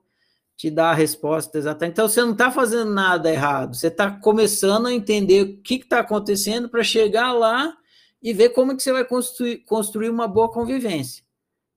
te 0.56 0.70
dar 0.70 0.90
a 0.90 0.94
resposta 0.94 1.58
exata? 1.58 1.86
Então 1.86 2.08
você 2.08 2.20
não 2.22 2.32
está 2.32 2.50
fazendo 2.50 2.92
nada 2.92 3.30
errado, 3.30 3.74
você 3.74 3.88
está 3.88 4.10
começando 4.10 4.86
a 4.86 4.92
entender 4.92 5.42
o 5.42 5.62
que 5.62 5.76
está 5.76 6.00
acontecendo 6.00 6.68
para 6.68 6.82
chegar 6.82 7.32
lá 7.32 7.76
e 8.22 8.32
ver 8.32 8.50
como 8.50 8.76
que 8.76 8.82
você 8.82 8.92
vai 8.92 9.04
construir, 9.04 9.58
construir 9.64 10.08
uma 10.08 10.28
boa 10.28 10.50
convivência, 10.50 11.24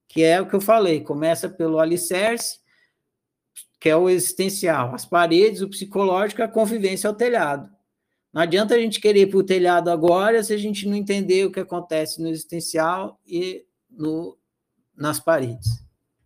que 0.08 0.22
é 0.22 0.40
o 0.40 0.48
que 0.48 0.54
eu 0.54 0.60
falei, 0.60 1.00
começa 1.02 1.48
pelo 1.48 1.78
alicerce, 1.78 2.58
que 3.80 3.88
é 3.88 3.96
o 3.96 4.08
existencial, 4.08 4.94
as 4.94 5.04
paredes, 5.04 5.62
o 5.62 5.68
psicológico, 5.68 6.42
a 6.42 6.48
convivência 6.48 7.08
ao 7.08 7.14
telhado. 7.14 7.70
Não 8.32 8.42
adianta 8.42 8.74
a 8.74 8.78
gente 8.78 9.00
querer 9.00 9.22
ir 9.22 9.30
para 9.30 9.38
o 9.38 9.44
telhado 9.44 9.90
agora 9.90 10.42
se 10.42 10.52
a 10.52 10.58
gente 10.58 10.86
não 10.86 10.96
entender 10.96 11.46
o 11.46 11.52
que 11.52 11.60
acontece 11.60 12.20
no 12.20 12.28
existencial 12.28 13.18
e 13.26 13.64
no, 13.90 14.36
nas 14.96 15.18
paredes. 15.18 15.66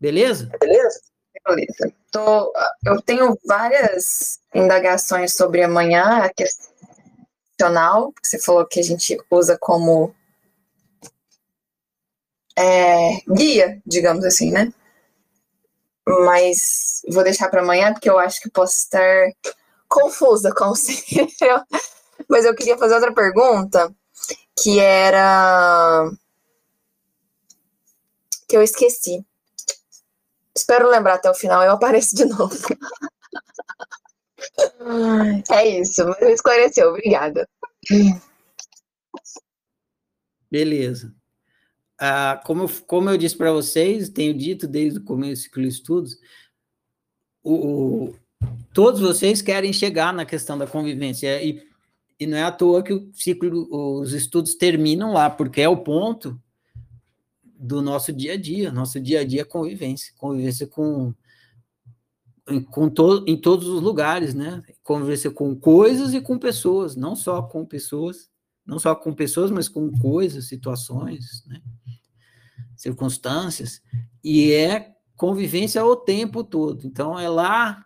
Beleza? 0.00 0.50
Beleza. 0.60 1.00
Beleza. 1.46 1.94
Tô, 2.10 2.52
eu 2.84 3.00
tenho 3.02 3.36
várias 3.46 4.40
indagações 4.54 5.34
sobre 5.34 5.62
amanhã, 5.62 6.18
a 6.18 6.28
questão 6.28 6.70
que 8.12 8.26
você 8.26 8.38
falou 8.38 8.66
que 8.66 8.80
a 8.80 8.82
gente 8.82 9.18
usa 9.30 9.56
como 9.58 10.14
é, 12.60 13.20
guia, 13.28 13.80
digamos 13.86 14.24
assim, 14.24 14.50
né? 14.50 14.72
Mas 16.06 17.02
vou 17.08 17.22
deixar 17.24 17.48
para 17.48 17.62
amanhã, 17.62 17.92
porque 17.92 18.10
eu 18.10 18.18
acho 18.18 18.40
que 18.40 18.50
posso 18.50 18.74
estar 18.74 19.32
confusa 19.88 20.52
com 20.54 20.66
o 20.66 20.76
seu. 20.76 20.96
Mas 22.28 22.44
eu 22.44 22.54
queria 22.54 22.76
fazer 22.76 22.94
outra 22.94 23.14
pergunta, 23.14 23.94
que 24.56 24.78
era. 24.78 26.10
que 28.48 28.56
eu 28.56 28.62
esqueci. 28.62 29.24
Espero 30.54 30.88
lembrar 30.88 31.14
até 31.14 31.30
o 31.30 31.34
final, 31.34 31.62
eu 31.62 31.72
apareço 31.72 32.14
de 32.14 32.24
novo. 32.26 32.54
é 35.50 35.68
isso, 35.80 36.04
me 36.20 36.32
esclareceu, 36.32 36.90
obrigada. 36.90 37.48
Beleza. 40.50 41.19
Ah, 42.02 42.40
como, 42.46 42.62
eu, 42.62 42.70
como 42.86 43.10
eu 43.10 43.18
disse 43.18 43.36
para 43.36 43.52
vocês, 43.52 44.08
tenho 44.08 44.32
dito 44.32 44.66
desde 44.66 45.00
o 45.00 45.04
começo 45.04 45.42
ciclo 45.42 45.62
de 45.62 45.68
estudos, 45.68 46.18
o, 47.44 48.14
todos 48.72 49.02
vocês 49.02 49.42
querem 49.42 49.70
chegar 49.70 50.10
na 50.10 50.24
questão 50.24 50.56
da 50.56 50.66
convivência, 50.66 51.42
e, 51.44 51.62
e 52.18 52.26
não 52.26 52.38
é 52.38 52.42
à 52.42 52.50
toa 52.50 52.82
que 52.82 52.94
o 52.94 53.10
ciclo, 53.12 53.68
os 54.00 54.14
estudos 54.14 54.54
terminam 54.54 55.12
lá, 55.12 55.28
porque 55.28 55.60
é 55.60 55.68
o 55.68 55.76
ponto 55.76 56.40
do 57.44 57.82
nosso 57.82 58.14
dia 58.14 58.32
a 58.32 58.36
dia, 58.38 58.72
nosso 58.72 58.98
dia 58.98 59.20
a 59.20 59.24
dia 59.24 59.42
é 59.42 59.44
convivência, 59.44 60.14
convivência 60.16 60.66
com, 60.66 61.12
com 62.70 62.88
to, 62.88 63.26
em 63.28 63.36
todos 63.36 63.68
os 63.68 63.82
lugares, 63.82 64.34
né? 64.34 64.62
Convivência 64.82 65.30
com 65.30 65.54
coisas 65.54 66.14
e 66.14 66.20
com 66.22 66.38
pessoas, 66.38 66.96
não 66.96 67.14
só 67.14 67.42
com 67.42 67.66
pessoas, 67.66 68.29
não 68.70 68.78
só 68.78 68.94
com 68.94 69.12
pessoas, 69.12 69.50
mas 69.50 69.68
com 69.68 69.90
coisas, 69.98 70.46
situações, 70.46 71.44
né? 71.44 71.60
circunstâncias, 72.76 73.82
e 74.22 74.52
é 74.52 74.94
convivência 75.16 75.84
o 75.84 75.96
tempo 75.96 76.44
todo. 76.44 76.86
Então, 76.86 77.18
é 77.18 77.28
lá 77.28 77.84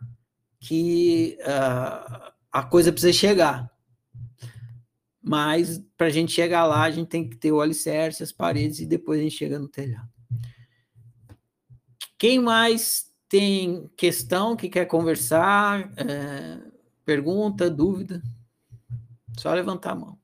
que 0.61 1.39
uh, 1.41 2.33
a 2.53 2.63
coisa 2.63 2.93
precisa 2.93 3.15
chegar. 3.15 3.73
Mas, 5.23 5.83
para 5.97 6.09
a 6.09 6.11
gente 6.11 6.33
chegar 6.33 6.67
lá, 6.67 6.83
a 6.83 6.91
gente 6.91 7.09
tem 7.09 7.27
que 7.27 7.37
ter 7.37 7.51
o 7.51 7.63
alicerce, 7.63 8.23
as 8.23 8.31
paredes, 8.31 8.81
e 8.81 8.87
depois 8.87 9.19
a 9.19 9.23
gente 9.23 9.37
chega 9.37 9.59
no 9.59 9.69
telhado. 9.69 10.13
Quem 12.19 12.39
mais 12.39 13.07
tem 13.27 13.91
questão 13.97 14.55
que 14.55 14.69
quer 14.69 14.85
conversar, 14.85 15.91
é, 15.97 16.61
pergunta, 17.07 17.71
dúvida? 17.71 18.23
Só 19.39 19.53
levantar 19.55 19.93
a 19.93 19.97
mão. 19.97 20.24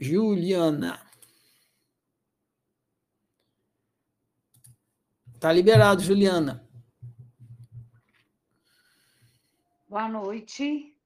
Juliana. 0.00 0.98
Tá 5.38 5.52
liberado, 5.52 6.02
Juliana. 6.02 6.66
Boa 9.86 10.08
noite. 10.08 10.96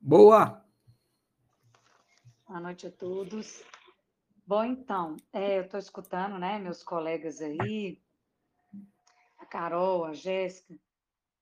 Boa. 0.00 0.64
Boa 2.46 2.60
noite 2.60 2.86
a 2.86 2.92
todos. 2.92 3.64
Bom, 4.46 4.62
então, 4.62 5.16
é, 5.32 5.58
eu 5.58 5.64
estou 5.64 5.80
escutando, 5.80 6.38
né, 6.38 6.60
meus 6.60 6.84
colegas 6.84 7.40
aí, 7.40 8.00
a 9.38 9.46
Carol, 9.46 10.04
a 10.04 10.12
Jéssica. 10.12 10.78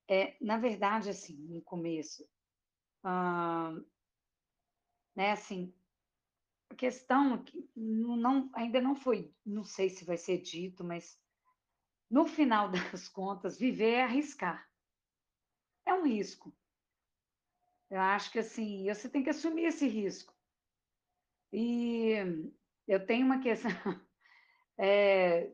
É, 0.08 0.36
na 0.40 0.56
verdade, 0.56 1.10
assim, 1.10 1.36
no 1.50 1.60
começo, 1.60 2.26
hum, 3.04 3.84
né, 5.14 5.32
assim, 5.32 5.74
questão 6.74 7.34
é 7.34 7.38
que 7.38 7.70
não, 7.76 8.50
ainda 8.54 8.80
não 8.80 8.94
foi, 8.94 9.34
não 9.44 9.64
sei 9.64 9.88
se 9.90 10.04
vai 10.04 10.16
ser 10.16 10.38
dito, 10.38 10.84
mas 10.84 11.20
no 12.10 12.26
final 12.26 12.70
das 12.92 13.08
contas, 13.08 13.58
viver 13.58 13.92
é 13.92 14.02
arriscar. 14.02 14.68
É 15.86 15.94
um 15.94 16.06
risco. 16.06 16.54
Eu 17.90 18.00
acho 18.00 18.30
que 18.30 18.38
assim, 18.38 18.88
você 18.88 19.08
tem 19.08 19.22
que 19.22 19.30
assumir 19.30 19.64
esse 19.64 19.86
risco. 19.86 20.34
E 21.52 22.14
eu 22.86 23.04
tenho 23.04 23.26
uma 23.26 23.40
questão. 23.40 23.70
É, 24.78 25.52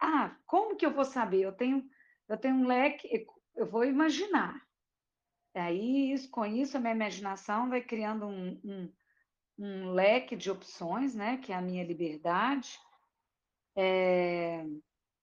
ah, 0.00 0.34
como 0.46 0.74
que 0.74 0.84
eu 0.84 0.90
vou 0.90 1.04
saber? 1.04 1.42
Eu 1.42 1.52
tenho, 1.52 1.88
eu 2.28 2.36
tenho 2.36 2.56
um 2.56 2.66
leque, 2.66 3.26
eu 3.54 3.66
vou 3.66 3.84
imaginar. 3.84 4.66
Aí, 5.54 6.14
com 6.28 6.46
isso, 6.46 6.76
a 6.76 6.80
minha 6.80 6.94
imaginação 6.94 7.68
vai 7.68 7.82
criando 7.82 8.26
um, 8.26 8.60
um, 8.64 8.92
um 9.58 9.90
leque 9.90 10.36
de 10.36 10.50
opções, 10.50 11.14
né, 11.14 11.38
que 11.38 11.52
é 11.52 11.56
a 11.56 11.60
minha 11.60 11.84
liberdade. 11.84 12.78
É, 13.76 14.64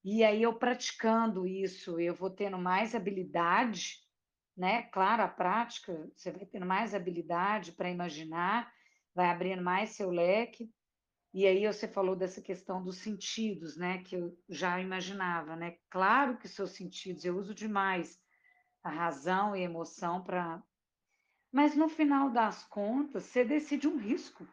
e 0.04 0.24
aí 0.24 0.44
eu 0.44 0.54
praticando 0.54 1.48
isso, 1.48 2.00
eu 2.00 2.14
vou 2.14 2.30
tendo 2.30 2.58
mais 2.58 2.94
habilidade, 2.94 4.06
né? 4.56 4.84
Claro, 4.84 5.24
a 5.24 5.28
prática, 5.28 6.10
você 6.16 6.32
vai 6.32 6.46
tendo 6.46 6.66
mais 6.66 6.94
habilidade 6.94 7.72
para 7.72 7.90
imaginar, 7.90 8.72
vai 9.14 9.28
abrindo 9.30 9.64
mais 9.64 9.92
seu 9.92 10.10
leque. 10.10 10.72
E 11.34 11.46
aí 11.46 11.66
você 11.68 11.88
falou 11.88 12.16
dessa 12.16 12.42
questão 12.42 12.82
dos 12.84 13.00
sentidos, 13.00 13.76
né? 13.76 14.04
Que 14.04 14.16
eu 14.16 14.38
já 14.48 14.80
imaginava, 14.80 15.56
né? 15.56 15.78
Claro 15.90 16.38
que 16.38 16.48
seus 16.48 16.72
sentidos, 16.72 17.26
eu 17.26 17.38
uso 17.38 17.54
demais 17.54 18.18
a 18.84 18.90
razão 18.90 19.56
e 19.56 19.62
a 19.62 19.66
emoção 19.66 20.24
para 20.24 20.64
mas 21.56 21.74
no 21.74 21.88
final 21.88 22.30
das 22.30 22.66
contas, 22.66 23.24
você 23.24 23.46
decide 23.46 23.88
um 23.88 23.96
risco. 23.96 24.46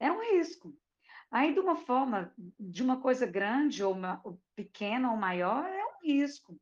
É 0.00 0.10
um 0.10 0.22
risco. 0.32 0.74
Aí, 1.30 1.52
de 1.52 1.60
uma 1.60 1.76
forma, 1.76 2.32
de 2.58 2.82
uma 2.82 2.98
coisa 2.98 3.26
grande 3.26 3.84
ou, 3.84 3.92
uma, 3.92 4.22
ou 4.24 4.40
pequena 4.54 5.10
ou 5.10 5.18
maior, 5.18 5.66
é 5.66 5.84
um 5.84 6.02
risco. 6.02 6.58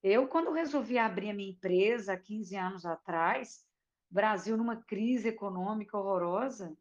Eu, 0.00 0.28
quando 0.28 0.52
resolvi 0.52 0.96
abrir 0.96 1.30
a 1.30 1.34
minha 1.34 1.50
empresa 1.50 2.12
há 2.12 2.16
15 2.16 2.54
anos 2.54 2.86
atrás, 2.86 3.66
Brasil 4.08 4.56
numa 4.56 4.76
crise 4.76 5.26
econômica 5.26 5.98
horrorosa, 5.98 6.78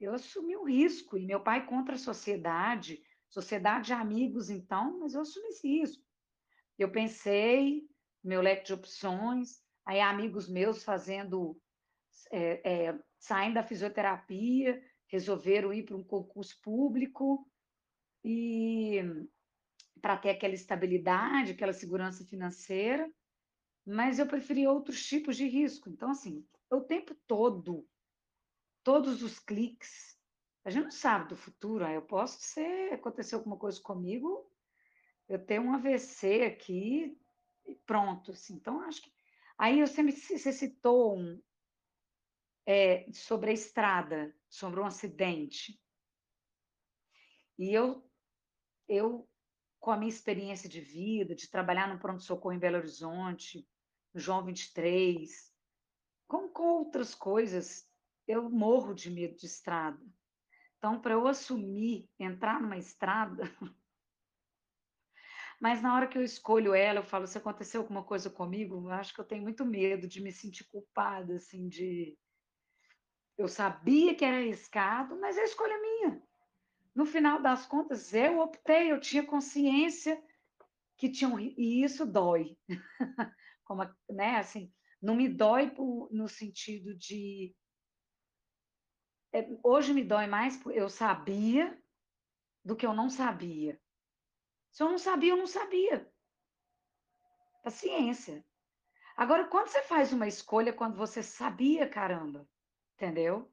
eu 0.00 0.12
assumi 0.12 0.56
o 0.56 0.62
um 0.62 0.66
risco. 0.66 1.16
E 1.16 1.24
meu 1.24 1.40
pai 1.40 1.64
contra 1.66 1.94
a 1.94 1.98
sociedade, 1.98 3.00
sociedade 3.28 3.86
de 3.86 3.92
amigos, 3.92 4.50
então, 4.50 4.98
mas 4.98 5.14
eu 5.14 5.20
assumi 5.20 5.50
esse 5.50 5.68
risco. 5.68 6.02
Eu 6.76 6.90
pensei, 6.90 7.88
meu 8.24 8.40
leque 8.40 8.64
de 8.64 8.74
opções, 8.74 9.67
aí 9.88 10.02
amigos 10.02 10.46
meus 10.46 10.84
fazendo, 10.84 11.58
é, 12.30 12.88
é, 12.88 12.98
saindo 13.18 13.54
da 13.54 13.62
fisioterapia, 13.62 14.82
resolveram 15.06 15.72
ir 15.72 15.84
para 15.86 15.96
um 15.96 16.04
concurso 16.04 16.60
público 16.60 17.50
e 18.22 19.00
para 20.02 20.18
ter 20.18 20.28
aquela 20.28 20.52
estabilidade, 20.52 21.52
aquela 21.52 21.72
segurança 21.72 22.22
financeira, 22.26 23.10
mas 23.86 24.18
eu 24.18 24.26
preferi 24.26 24.66
outros 24.66 25.02
tipos 25.06 25.38
de 25.38 25.48
risco. 25.48 25.88
Então, 25.88 26.10
assim, 26.10 26.46
o 26.70 26.82
tempo 26.82 27.14
todo, 27.26 27.88
todos 28.84 29.22
os 29.22 29.38
cliques, 29.38 30.18
a 30.66 30.70
gente 30.70 30.84
não 30.84 30.90
sabe 30.90 31.30
do 31.30 31.36
futuro, 31.36 31.86
eu 31.86 32.02
posso 32.02 32.42
ser, 32.42 32.92
acontecer 32.92 33.36
alguma 33.36 33.56
coisa 33.56 33.80
comigo, 33.80 34.52
eu 35.26 35.42
tenho 35.42 35.62
um 35.62 35.72
AVC 35.72 36.42
aqui, 36.42 37.18
e 37.66 37.74
pronto, 37.86 38.32
assim, 38.32 38.54
então 38.54 38.82
acho 38.82 39.00
que 39.00 39.17
Aí 39.58 39.80
você, 39.80 40.02
me, 40.02 40.12
você 40.12 40.52
citou 40.52 41.18
um, 41.18 41.42
é, 42.64 43.10
sobre 43.12 43.50
a 43.50 43.52
estrada, 43.52 44.32
sobre 44.48 44.78
um 44.78 44.86
acidente. 44.86 45.80
E 47.58 47.74
eu, 47.74 48.08
eu, 48.86 49.28
com 49.80 49.90
a 49.90 49.96
minha 49.96 50.08
experiência 50.08 50.68
de 50.68 50.80
vida, 50.80 51.34
de 51.34 51.50
trabalhar 51.50 51.92
no 51.92 51.98
pronto-socorro 51.98 52.54
em 52.54 52.58
Belo 52.58 52.76
Horizonte, 52.76 53.68
no 54.14 54.20
João 54.20 54.44
23, 54.44 55.52
como 56.28 56.50
com 56.50 56.64
outras 56.64 57.14
coisas, 57.14 57.90
eu 58.26 58.48
morro 58.50 58.94
de 58.94 59.10
medo 59.10 59.34
de 59.34 59.46
estrada. 59.46 59.98
Então, 60.76 61.00
para 61.00 61.14
eu 61.14 61.26
assumir, 61.26 62.08
entrar 62.18 62.60
numa 62.60 62.76
estrada, 62.76 63.42
Mas 65.60 65.82
na 65.82 65.94
hora 65.94 66.06
que 66.06 66.16
eu 66.16 66.22
escolho 66.22 66.74
ela, 66.74 67.00
eu 67.00 67.04
falo, 67.04 67.26
se 67.26 67.36
aconteceu 67.36 67.80
alguma 67.80 68.04
coisa 68.04 68.30
comigo, 68.30 68.76
eu 68.76 68.90
acho 68.90 69.12
que 69.12 69.20
eu 69.20 69.24
tenho 69.24 69.42
muito 69.42 69.64
medo 69.66 70.06
de 70.06 70.22
me 70.22 70.32
sentir 70.32 70.64
culpada, 70.68 71.34
assim, 71.34 71.68
de... 71.68 72.16
Eu 73.36 73.48
sabia 73.48 74.14
que 74.14 74.24
era 74.24 74.36
arriscado, 74.38 75.18
mas 75.20 75.36
a 75.38 75.44
escolha 75.44 75.72
é 75.72 75.80
minha. 75.80 76.22
no 76.94 77.06
final 77.06 77.40
das 77.40 77.66
contas, 77.66 78.12
eu 78.12 78.40
optei, 78.40 78.90
eu 78.92 79.00
tinha 79.00 79.24
consciência 79.24 80.22
que 80.96 81.10
tinha 81.10 81.30
um, 81.30 81.38
e 81.38 81.82
isso 81.84 82.04
dói. 82.04 82.56
Como, 83.64 83.82
né, 84.10 84.36
assim, 84.36 84.72
não 85.00 85.14
me 85.14 85.28
dói 85.28 85.72
no 86.10 86.28
sentido 86.28 86.96
de 86.96 87.54
é, 89.32 89.46
hoje 89.62 89.92
me 89.92 90.02
dói 90.02 90.26
mais 90.26 90.56
porque 90.56 90.80
eu 90.80 90.88
sabia 90.88 91.80
do 92.64 92.74
que 92.74 92.86
eu 92.86 92.94
não 92.94 93.10
sabia. 93.10 93.80
Se 94.70 94.82
eu 94.82 94.88
não 94.88 94.98
sabia, 94.98 95.32
eu 95.32 95.36
não 95.36 95.46
sabia. 95.46 96.12
Paciência. 97.62 98.44
Agora, 99.16 99.48
quando 99.48 99.68
você 99.68 99.82
faz 99.82 100.12
uma 100.12 100.28
escolha, 100.28 100.72
quando 100.72 100.96
você 100.96 101.22
sabia, 101.22 101.88
caramba, 101.88 102.48
entendeu? 102.94 103.52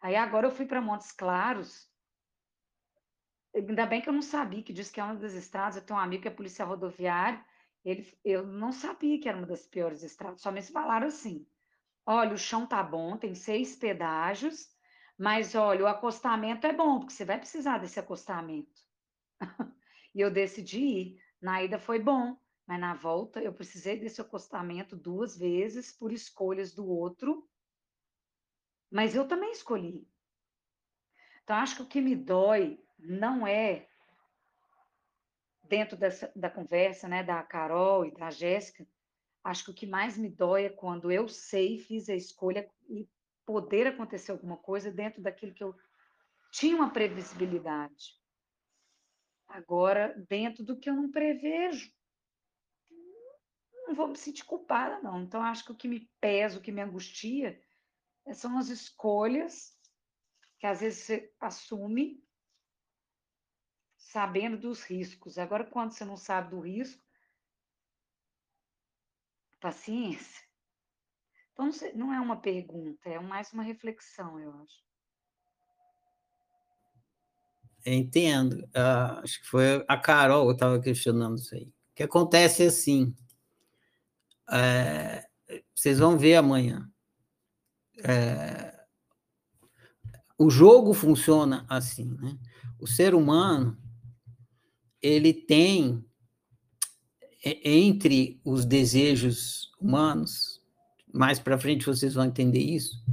Aí 0.00 0.16
agora 0.16 0.48
eu 0.48 0.50
fui 0.50 0.66
para 0.66 0.80
Montes 0.80 1.12
Claros. 1.12 1.88
Ainda 3.54 3.86
bem 3.86 4.00
que 4.00 4.08
eu 4.08 4.12
não 4.12 4.22
sabia, 4.22 4.62
que 4.62 4.72
diz 4.72 4.90
que 4.90 5.00
é 5.00 5.04
uma 5.04 5.14
das 5.14 5.34
estradas. 5.34 5.76
Eu 5.76 5.86
tenho 5.86 5.98
um 5.98 6.02
amigo 6.02 6.22
que 6.22 6.28
é 6.28 6.32
policial 6.32 6.68
rodoviário. 6.68 7.44
Ele, 7.84 8.12
eu 8.24 8.46
não 8.46 8.72
sabia 8.72 9.20
que 9.20 9.28
era 9.28 9.38
uma 9.38 9.46
das 9.46 9.66
piores 9.66 10.02
estradas, 10.02 10.40
só 10.40 10.50
me 10.50 10.62
falaram 10.62 11.06
assim: 11.06 11.46
olha, 12.06 12.32
o 12.32 12.38
chão 12.38 12.66
tá 12.66 12.82
bom, 12.82 13.16
tem 13.16 13.34
seis 13.34 13.76
pedágios, 13.76 14.76
mas 15.18 15.54
olha, 15.54 15.84
o 15.84 15.88
acostamento 15.88 16.66
é 16.66 16.72
bom, 16.72 17.00
porque 17.00 17.12
você 17.12 17.24
vai 17.24 17.38
precisar 17.38 17.78
desse 17.78 17.98
acostamento. 18.00 18.82
e 20.14 20.20
eu 20.20 20.30
decidi 20.30 20.80
ir. 20.80 21.22
Na 21.40 21.62
ida 21.62 21.78
foi 21.78 21.98
bom, 21.98 22.36
mas 22.66 22.80
na 22.80 22.94
volta 22.94 23.42
eu 23.42 23.52
precisei 23.52 23.98
desse 23.98 24.20
acostamento 24.20 24.96
duas 24.96 25.36
vezes 25.36 25.92
por 25.92 26.12
escolhas 26.12 26.72
do 26.72 26.86
outro. 26.86 27.48
Mas 28.90 29.14
eu 29.14 29.26
também 29.26 29.50
escolhi. 29.52 30.06
Então, 31.42 31.56
acho 31.56 31.76
que 31.76 31.82
o 31.82 31.88
que 31.88 32.00
me 32.00 32.14
dói 32.14 32.78
não 32.98 33.46
é 33.46 33.88
dentro 35.64 35.96
dessa, 35.96 36.30
da 36.36 36.50
conversa, 36.50 37.08
né, 37.08 37.22
da 37.22 37.42
Carol 37.42 38.04
e 38.04 38.12
da 38.12 38.30
Jéssica, 38.30 38.86
acho 39.42 39.64
que 39.64 39.70
o 39.70 39.74
que 39.74 39.86
mais 39.86 40.16
me 40.16 40.28
dói 40.28 40.66
é 40.66 40.70
quando 40.70 41.10
eu 41.10 41.26
sei, 41.28 41.78
fiz 41.78 42.08
a 42.08 42.14
escolha 42.14 42.70
e 42.88 43.08
poder 43.44 43.86
acontecer 43.86 44.30
alguma 44.32 44.56
coisa 44.56 44.90
dentro 44.90 45.22
daquilo 45.22 45.54
que 45.54 45.64
eu 45.64 45.74
tinha 46.50 46.76
uma 46.76 46.90
previsibilidade. 46.90 48.21
Agora, 49.52 50.14
dentro 50.30 50.64
do 50.64 50.78
que 50.78 50.88
eu 50.88 50.94
não 50.94 51.10
prevejo, 51.10 51.92
não 53.86 53.94
vou 53.94 54.08
me 54.08 54.16
sentir 54.16 54.44
culpada, 54.44 54.98
não. 55.00 55.22
Então, 55.22 55.42
acho 55.42 55.64
que 55.64 55.72
o 55.72 55.76
que 55.76 55.86
me 55.86 56.10
pesa, 56.18 56.58
o 56.58 56.62
que 56.62 56.72
me 56.72 56.80
angustia, 56.80 57.62
são 58.32 58.56
as 58.56 58.68
escolhas 58.68 59.78
que 60.58 60.66
às 60.66 60.80
vezes 60.80 61.00
você 61.00 61.34
assume 61.38 62.24
sabendo 63.98 64.56
dos 64.56 64.84
riscos. 64.84 65.36
Agora, 65.36 65.68
quando 65.68 65.92
você 65.92 66.04
não 66.04 66.16
sabe 66.16 66.50
do 66.50 66.60
risco, 66.60 67.04
paciência. 69.60 70.42
Então, 71.52 71.68
não 71.94 72.10
é 72.10 72.20
uma 72.20 72.40
pergunta, 72.40 73.06
é 73.10 73.20
mais 73.20 73.52
uma 73.52 73.62
reflexão, 73.62 74.40
eu 74.40 74.50
acho. 74.62 74.91
Entendo. 77.84 78.64
Uh, 78.74 79.20
acho 79.22 79.40
que 79.40 79.46
foi 79.46 79.84
a 79.88 79.96
Carol 79.96 80.46
que 80.46 80.52
estava 80.52 80.80
questionando 80.80 81.38
isso 81.38 81.54
aí. 81.54 81.64
O 81.64 81.94
que 81.94 82.02
acontece 82.02 82.62
é 82.62 82.66
assim. 82.66 83.14
É, 84.50 85.24
vocês 85.74 85.98
vão 85.98 86.18
ver 86.18 86.36
amanhã. 86.36 86.88
É, 88.04 88.74
o 90.38 90.50
jogo 90.50 90.92
funciona 90.92 91.64
assim, 91.68 92.16
né? 92.20 92.38
O 92.78 92.86
ser 92.86 93.14
humano 93.14 93.78
ele 95.00 95.32
tem 95.32 96.04
entre 97.44 98.40
os 98.44 98.64
desejos 98.64 99.72
humanos 99.80 100.62
mais 101.12 101.38
para 101.38 101.58
frente 101.58 101.84
vocês 101.84 102.14
vão 102.14 102.24
entender 102.24 102.60
isso. 102.60 103.04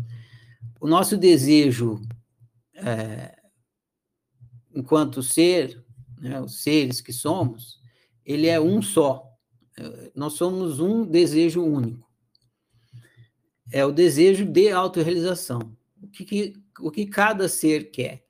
O 0.79 0.87
nosso 0.87 1.17
desejo, 1.17 2.01
é, 2.73 3.37
enquanto 4.73 5.23
ser, 5.23 5.83
né, 6.19 6.39
os 6.41 6.61
seres 6.61 7.01
que 7.01 7.13
somos, 7.13 7.81
ele 8.25 8.47
é 8.47 8.59
um 8.59 8.81
só. 8.81 9.25
Nós 10.13 10.33
somos 10.33 10.79
um 10.79 11.05
desejo 11.05 11.63
único. 11.63 12.07
É 13.71 13.85
o 13.85 13.91
desejo 13.91 14.45
de 14.45 14.69
autorrealização. 14.69 15.75
O 16.01 16.07
que, 16.07 16.25
que, 16.25 16.53
o 16.79 16.91
que 16.91 17.05
cada 17.05 17.47
ser 17.47 17.91
quer. 17.91 18.25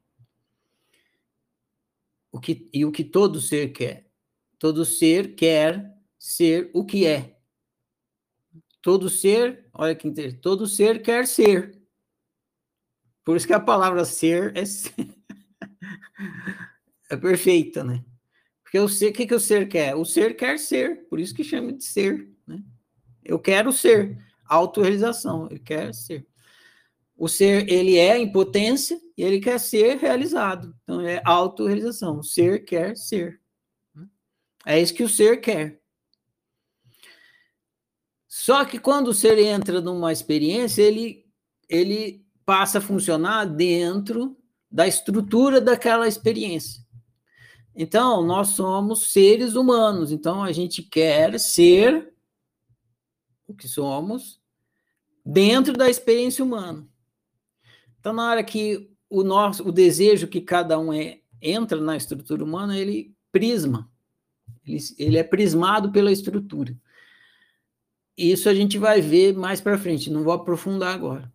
O 2.31 2.39
que, 2.39 2.69
e 2.71 2.85
o 2.85 2.91
que 2.91 3.03
todo 3.03 3.41
ser 3.41 3.73
quer. 3.73 4.09
Todo 4.57 4.85
ser 4.85 5.35
quer 5.35 5.97
ser 6.17 6.69
o 6.73 6.85
que 6.85 7.05
é. 7.05 7.37
Todo 8.81 9.09
ser, 9.09 9.67
olha 9.73 9.95
que 9.95 10.07
interessante, 10.07 10.41
todo 10.41 10.67
ser 10.67 11.01
quer 11.01 11.27
ser. 11.27 11.81
Por 13.23 13.35
isso 13.35 13.47
que 13.47 13.53
a 13.53 13.59
palavra 13.59 14.05
ser 14.05 14.55
é, 14.55 14.65
ser. 14.65 15.18
É 17.09 17.17
perfeita, 17.17 17.83
né? 17.83 18.03
Porque 18.63 18.79
o 18.79 18.87
ser, 18.87 19.09
o 19.09 19.13
que, 19.13 19.25
que 19.25 19.33
o 19.35 19.39
ser 19.39 19.67
quer? 19.67 19.95
O 19.95 20.05
ser 20.05 20.35
quer 20.35 20.59
ser, 20.59 21.07
por 21.09 21.19
isso 21.19 21.33
que 21.33 21.43
chama 21.43 21.73
de 21.73 21.83
ser, 21.83 22.29
né? 22.45 22.63
Eu 23.23 23.39
quero 23.39 23.71
ser, 23.71 24.17
autorrealização, 24.45 25.47
ele 25.49 25.59
quer 25.59 25.93
ser. 25.93 26.27
O 27.15 27.27
ser, 27.27 27.69
ele 27.69 27.97
é 27.97 28.17
em 28.17 28.31
potência 28.31 28.99
e 29.17 29.23
ele 29.23 29.39
quer 29.39 29.59
ser 29.59 29.97
realizado. 29.97 30.73
Então, 30.83 31.01
é 31.01 31.21
autorrealização. 31.25 32.19
O 32.19 32.23
ser 32.23 32.63
quer 32.63 32.95
ser. 32.95 33.41
É 34.65 34.79
isso 34.79 34.93
que 34.93 35.03
o 35.03 35.09
ser 35.09 35.41
quer. 35.41 35.81
Só 38.25 38.63
que 38.63 38.79
quando 38.79 39.09
o 39.09 39.13
ser 39.13 39.37
entra 39.37 39.81
numa 39.81 40.13
experiência, 40.13 40.81
ele, 40.81 41.25
ele 41.67 42.25
passa 42.45 42.77
a 42.77 42.81
funcionar 42.81 43.45
dentro 43.45 44.38
da 44.71 44.87
estrutura 44.87 45.59
daquela 45.59 46.07
experiência. 46.07 46.83
Então, 47.75 48.23
nós 48.23 48.49
somos 48.49 49.11
seres 49.11 49.55
humanos, 49.55 50.11
então 50.11 50.43
a 50.43 50.51
gente 50.51 50.83
quer 50.83 51.39
ser 51.39 52.13
o 53.47 53.53
que 53.53 53.67
somos 53.67 54.41
dentro 55.25 55.73
da 55.73 55.89
experiência 55.89 56.43
humana. 56.43 56.87
Então, 57.99 58.13
na 58.13 58.29
hora 58.29 58.43
que 58.43 58.91
o 59.09 59.23
nosso 59.23 59.67
o 59.67 59.71
desejo 59.71 60.27
que 60.27 60.41
cada 60.41 60.77
um 60.77 60.93
é, 60.93 61.21
entra 61.41 61.79
na 61.79 61.97
estrutura 61.97 62.43
humana, 62.43 62.77
ele 62.77 63.15
prisma. 63.31 63.89
Ele, 64.65 64.79
ele 64.97 65.17
é 65.17 65.23
prismado 65.23 65.91
pela 65.91 66.11
estrutura. 66.11 66.75
Isso 68.17 68.49
a 68.49 68.53
gente 68.53 68.77
vai 68.77 69.01
ver 69.01 69.33
mais 69.33 69.61
para 69.61 69.77
frente, 69.77 70.11
não 70.11 70.23
vou 70.23 70.33
aprofundar 70.33 70.93
agora. 70.93 71.31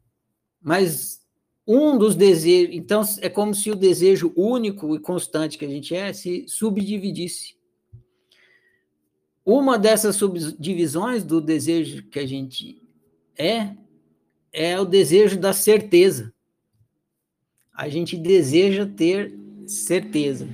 Mas 0.60 1.23
um 1.66 1.96
dos 1.96 2.14
desejos, 2.14 2.74
então 2.74 3.02
é 3.20 3.28
como 3.28 3.54
se 3.54 3.70
o 3.70 3.74
desejo 3.74 4.32
único 4.36 4.94
e 4.94 5.00
constante 5.00 5.56
que 5.56 5.64
a 5.64 5.68
gente 5.68 5.94
é 5.94 6.12
se 6.12 6.44
subdividisse. 6.46 7.56
Uma 9.44 9.78
dessas 9.78 10.16
subdivisões 10.16 11.24
do 11.24 11.40
desejo 11.40 12.02
que 12.08 12.18
a 12.18 12.26
gente 12.26 12.82
é 13.36 13.74
é 14.52 14.78
o 14.78 14.84
desejo 14.84 15.38
da 15.38 15.52
certeza. 15.52 16.32
A 17.74 17.88
gente 17.88 18.16
deseja 18.16 18.86
ter 18.86 19.36
certeza 19.66 20.48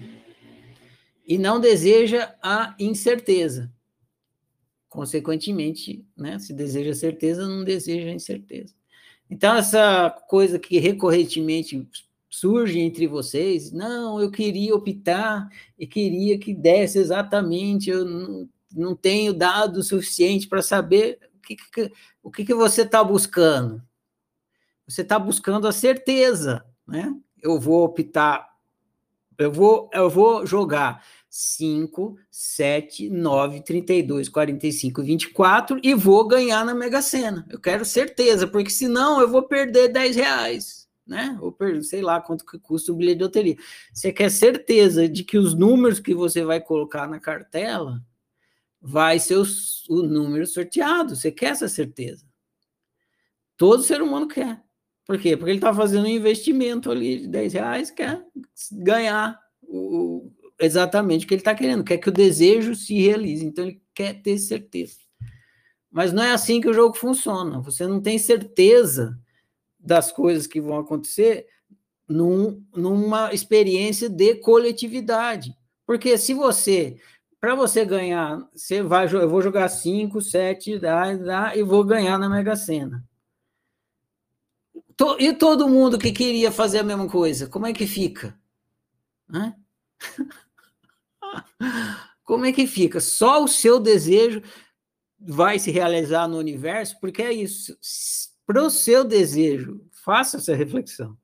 e 1.26 1.36
não 1.36 1.60
deseja 1.60 2.34
a 2.42 2.74
incerteza. 2.78 3.70
Consequentemente, 4.88 6.04
né, 6.16 6.38
se 6.38 6.52
deseja 6.52 6.94
certeza, 6.94 7.46
não 7.46 7.62
deseja 7.62 8.10
incerteza. 8.10 8.74
Então, 9.30 9.54
essa 9.54 10.10
coisa 10.28 10.58
que 10.58 10.78
recorrentemente 10.80 11.88
surge 12.28 12.80
entre 12.80 13.06
vocês, 13.06 13.70
não, 13.70 14.20
eu 14.20 14.30
queria 14.30 14.74
optar 14.74 15.48
e 15.78 15.86
queria 15.86 16.36
que 16.38 16.52
desse 16.52 16.98
exatamente, 16.98 17.88
eu 17.88 18.04
não, 18.04 18.48
não 18.74 18.96
tenho 18.96 19.32
dado 19.32 19.82
suficiente 19.84 20.48
para 20.48 20.60
saber 20.60 21.20
o 21.36 21.40
que, 21.40 21.56
que, 21.56 21.92
o 22.22 22.30
que, 22.30 22.44
que 22.44 22.54
você 22.54 22.82
está 22.82 23.04
buscando. 23.04 23.80
Você 24.86 25.02
está 25.02 25.18
buscando 25.18 25.68
a 25.68 25.72
certeza, 25.72 26.64
né? 26.86 27.14
Eu 27.40 27.58
vou 27.58 27.84
optar, 27.84 28.48
eu 29.38 29.52
vou, 29.52 29.88
eu 29.94 30.10
vou 30.10 30.44
jogar 30.44 31.04
5, 31.32 32.18
7, 32.28 33.08
9, 33.08 33.62
32, 33.62 34.28
45, 34.28 35.00
24 35.00 35.80
e 35.80 35.94
vou 35.94 36.26
ganhar 36.26 36.64
na 36.64 36.74
Mega 36.74 37.00
Sena. 37.00 37.46
Eu 37.48 37.60
quero 37.60 37.84
certeza, 37.84 38.48
porque 38.48 38.68
senão 38.68 39.20
eu 39.20 39.30
vou 39.30 39.44
perder 39.44 39.92
10 39.92 40.16
reais, 40.16 40.88
né? 41.06 41.38
Ou 41.40 41.52
perder, 41.52 41.84
sei 41.84 42.02
lá 42.02 42.20
quanto 42.20 42.44
que 42.44 42.58
custa 42.58 42.90
o 42.90 42.96
bilhete 42.96 43.18
de 43.18 43.22
loteria. 43.22 43.56
Você 43.94 44.12
quer 44.12 44.28
certeza 44.28 45.08
de 45.08 45.22
que 45.22 45.38
os 45.38 45.54
números 45.54 46.00
que 46.00 46.12
você 46.12 46.44
vai 46.44 46.60
colocar 46.60 47.06
na 47.06 47.20
cartela 47.20 48.04
vai 48.82 49.20
ser 49.20 49.36
os, 49.36 49.88
o 49.88 50.02
número 50.02 50.44
sorteado. 50.48 51.14
Você 51.14 51.30
quer 51.30 51.50
essa 51.50 51.68
certeza. 51.68 52.26
Todo 53.56 53.84
ser 53.84 54.02
humano 54.02 54.26
quer. 54.26 54.60
Por 55.06 55.16
quê? 55.16 55.36
Porque 55.36 55.50
ele 55.52 55.58
está 55.58 55.72
fazendo 55.72 56.06
um 56.06 56.08
investimento 56.08 56.90
ali 56.90 57.20
de 57.20 57.28
10 57.28 57.52
reais, 57.52 57.90
quer 57.90 58.24
ganhar 58.72 59.38
o, 59.62 60.32
exatamente 60.60 61.24
o 61.24 61.28
que 61.28 61.34
ele 61.34 61.40
está 61.40 61.54
querendo, 61.54 61.84
quer 61.84 61.98
que 61.98 62.08
o 62.08 62.12
desejo 62.12 62.74
se 62.74 62.94
realize. 62.94 63.44
Então, 63.44 63.64
ele 63.64 63.82
quer 63.94 64.20
ter 64.22 64.38
certeza. 64.38 64.96
Mas 65.90 66.12
não 66.12 66.22
é 66.22 66.32
assim 66.32 66.60
que 66.60 66.68
o 66.68 66.74
jogo 66.74 66.94
funciona. 66.94 67.60
Você 67.60 67.86
não 67.86 68.00
tem 68.00 68.18
certeza 68.18 69.18
das 69.78 70.12
coisas 70.12 70.46
que 70.46 70.60
vão 70.60 70.78
acontecer 70.78 71.46
num, 72.08 72.62
numa 72.74 73.32
experiência 73.32 74.08
de 74.08 74.36
coletividade. 74.36 75.54
Porque 75.86 76.16
se 76.16 76.34
você, 76.34 76.96
para 77.40 77.54
você 77.54 77.84
ganhar, 77.84 78.48
você 78.54 78.82
vai, 78.82 79.12
eu 79.12 79.28
vou 79.28 79.42
jogar 79.42 79.68
5, 79.68 80.20
7, 80.20 80.78
dá, 80.78 81.12
dá, 81.14 81.56
e 81.56 81.62
vou 81.62 81.82
ganhar 81.82 82.18
na 82.18 82.28
Mega 82.28 82.54
Sena. 82.54 83.04
E 85.18 85.32
todo 85.32 85.68
mundo 85.68 85.98
que 85.98 86.12
queria 86.12 86.52
fazer 86.52 86.80
a 86.80 86.84
mesma 86.84 87.08
coisa, 87.08 87.48
como 87.48 87.66
é 87.66 87.72
que 87.72 87.86
fica? 87.86 88.38
Hã? 89.32 89.54
Como 92.24 92.46
é 92.46 92.52
que 92.52 92.66
fica? 92.66 93.00
Só 93.00 93.42
o 93.42 93.48
seu 93.48 93.80
desejo 93.80 94.42
vai 95.18 95.58
se 95.58 95.70
realizar 95.70 96.26
no 96.28 96.38
universo, 96.38 96.98
porque 97.00 97.22
é 97.22 97.32
isso. 97.32 97.76
Para 98.46 98.62
o 98.62 98.70
seu 98.70 99.04
desejo, 99.04 99.84
faça 99.90 100.38
essa 100.38 100.54
reflexão. 100.54 101.16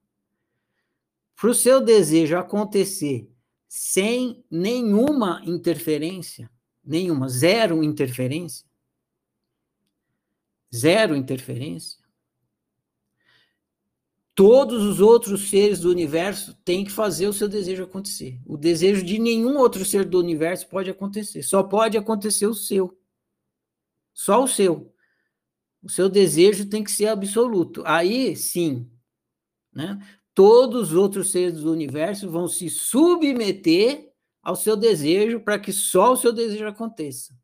Para 1.35 1.51
o 1.51 1.55
seu 1.55 1.81
desejo 1.81 2.37
acontecer 2.37 3.29
sem 3.69 4.45
nenhuma 4.51 5.43
interferência, 5.45 6.51
nenhuma, 6.85 7.29
zero 7.29 7.83
interferência, 7.83 8.67
zero 10.75 11.15
interferência, 11.15 12.06
todos 14.37 14.85
os 14.85 15.01
outros 15.01 15.49
seres 15.49 15.81
do 15.81 15.91
universo 15.91 16.55
têm 16.63 16.85
que 16.85 16.93
fazer 16.93 17.27
o 17.27 17.33
seu 17.33 17.49
desejo 17.49 17.85
acontecer. 17.85 18.39
O 18.45 18.59
desejo 18.59 19.03
de 19.03 19.19
nenhum 19.19 19.57
outro 19.57 19.83
ser 19.83 20.05
do 20.05 20.21
universo 20.21 20.69
pode 20.69 20.91
acontecer. 20.91 21.43
Só 21.43 21.63
pode 21.63 21.97
acontecer 21.97 22.47
o 22.47 22.55
seu. 22.55 22.97
Só 24.13 24.45
o 24.45 24.47
seu. 24.47 24.93
O 25.83 25.89
seu 25.89 26.11
desejo 26.11 26.69
tem 26.69 26.85
que 26.85 26.91
ser 26.91 27.07
absoluto. 27.07 27.83
Aí, 27.87 28.37
sim, 28.37 28.91
né? 29.73 29.99
Todos 30.35 30.91
os 30.91 30.95
outros 30.95 31.31
seres 31.31 31.63
do 31.63 31.73
universo 31.73 32.29
vão 32.29 32.47
se 32.47 32.69
submeter 32.69 34.13
ao 34.43 34.55
seu 34.55 34.77
desejo 34.77 35.41
para 35.41 35.59
que 35.59 35.73
só 35.73 36.13
o 36.13 36.17
seu 36.17 36.31
desejo 36.31 36.67
aconteça. 36.67 37.35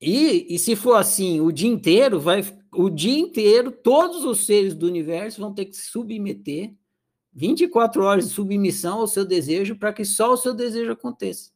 E, 0.00 0.54
e 0.54 0.58
se 0.58 0.76
for 0.76 0.94
assim 0.94 1.40
o 1.40 1.50
dia 1.50 1.68
inteiro, 1.68 2.20
vai 2.20 2.42
o 2.72 2.90
dia 2.90 3.18
inteiro, 3.18 3.72
todos 3.72 4.24
os 4.24 4.44
seres 4.46 4.74
do 4.74 4.86
universo 4.86 5.40
vão 5.40 5.52
ter 5.52 5.64
que 5.64 5.74
se 5.74 5.90
submeter 5.90 6.74
24 7.32 8.02
horas 8.02 8.28
de 8.28 8.34
submissão 8.34 9.00
ao 9.00 9.06
seu 9.06 9.24
desejo 9.24 9.76
para 9.76 9.92
que 9.92 10.04
só 10.04 10.32
o 10.32 10.36
seu 10.36 10.54
desejo 10.54 10.92
aconteça. 10.92 11.50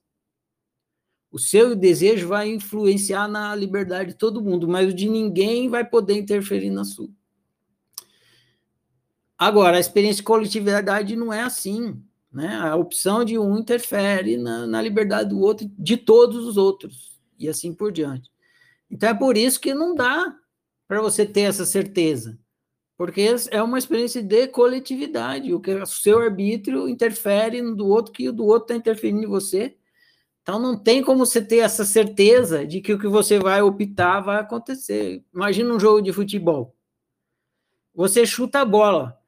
O 1.30 1.38
seu 1.38 1.74
desejo 1.74 2.28
vai 2.28 2.50
influenciar 2.50 3.26
na 3.26 3.54
liberdade 3.54 4.10
de 4.10 4.16
todo 4.16 4.42
mundo, 4.42 4.68
mas 4.68 4.90
o 4.90 4.94
de 4.94 5.08
ninguém 5.08 5.68
vai 5.68 5.84
poder 5.84 6.18
interferir 6.18 6.70
na 6.70 6.84
sua. 6.84 7.08
Agora, 9.38 9.76
a 9.76 9.80
experiência 9.80 10.20
de 10.20 10.26
coletividade 10.26 11.16
não 11.16 11.32
é 11.32 11.42
assim. 11.42 12.00
Né? 12.30 12.54
A 12.56 12.76
opção 12.76 13.24
de 13.24 13.38
um 13.38 13.58
interfere 13.58 14.36
na, 14.36 14.66
na 14.66 14.80
liberdade 14.80 15.30
do 15.30 15.40
outro, 15.40 15.70
de 15.78 15.96
todos 15.96 16.46
os 16.46 16.56
outros, 16.56 17.20
e 17.38 17.48
assim 17.48 17.74
por 17.74 17.92
diante. 17.92 18.31
Então 18.92 19.08
é 19.08 19.14
por 19.14 19.38
isso 19.38 19.58
que 19.58 19.72
não 19.72 19.94
dá 19.94 20.36
para 20.86 21.00
você 21.00 21.24
ter 21.24 21.40
essa 21.40 21.64
certeza. 21.64 22.38
Porque 22.98 23.26
é 23.50 23.62
uma 23.62 23.78
experiência 23.78 24.22
de 24.22 24.46
coletividade, 24.48 25.54
o 25.54 25.60
que 25.60 25.72
o 25.72 25.86
seu 25.86 26.20
arbítrio 26.20 26.86
interfere 26.86 27.62
no 27.62 27.74
do 27.74 27.88
outro, 27.88 28.12
que 28.12 28.28
o 28.28 28.32
do 28.32 28.44
outro 28.44 28.64
está 28.64 28.74
interferindo 28.76 29.24
em 29.24 29.26
você. 29.26 29.74
Então 30.42 30.58
não 30.58 30.78
tem 30.78 31.02
como 31.02 31.24
você 31.24 31.40
ter 31.40 31.58
essa 31.58 31.86
certeza 31.86 32.66
de 32.66 32.82
que 32.82 32.92
o 32.92 32.98
que 32.98 33.08
você 33.08 33.38
vai 33.38 33.62
optar 33.62 34.20
vai 34.20 34.38
acontecer. 34.38 35.24
Imagina 35.34 35.72
um 35.72 35.80
jogo 35.80 36.02
de 36.02 36.12
futebol. 36.12 36.76
Você 37.94 38.26
chuta 38.26 38.60
a 38.60 38.64
bola. 38.64 39.18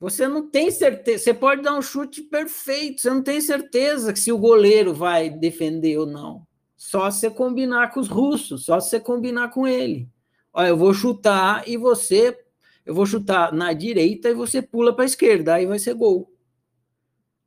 Você 0.00 0.26
não 0.26 0.48
tem 0.48 0.70
certeza. 0.70 1.24
Você 1.24 1.34
pode 1.34 1.62
dar 1.62 1.76
um 1.76 1.82
chute 1.82 2.22
perfeito, 2.22 3.02
você 3.02 3.10
não 3.10 3.22
tem 3.22 3.40
certeza 3.40 4.16
se 4.16 4.32
o 4.32 4.38
goleiro 4.38 4.94
vai 4.94 5.28
defender 5.28 5.98
ou 5.98 6.06
não. 6.06 6.46
Só 6.84 7.10
se 7.10 7.20
você 7.20 7.30
combinar 7.30 7.92
com 7.92 7.98
os 7.98 8.08
russos, 8.08 8.66
só 8.66 8.78
se 8.78 8.90
você 8.90 9.00
combinar 9.00 9.48
com 9.48 9.66
ele. 9.66 10.06
Olha, 10.52 10.68
eu 10.68 10.76
vou 10.76 10.92
chutar 10.92 11.66
e 11.66 11.78
você. 11.78 12.38
Eu 12.84 12.94
vou 12.94 13.06
chutar 13.06 13.54
na 13.54 13.72
direita 13.72 14.28
e 14.28 14.34
você 14.34 14.60
pula 14.60 14.94
para 14.94 15.02
a 15.02 15.06
esquerda, 15.06 15.54
aí 15.54 15.64
vai 15.64 15.78
ser 15.78 15.94
gol. 15.94 16.30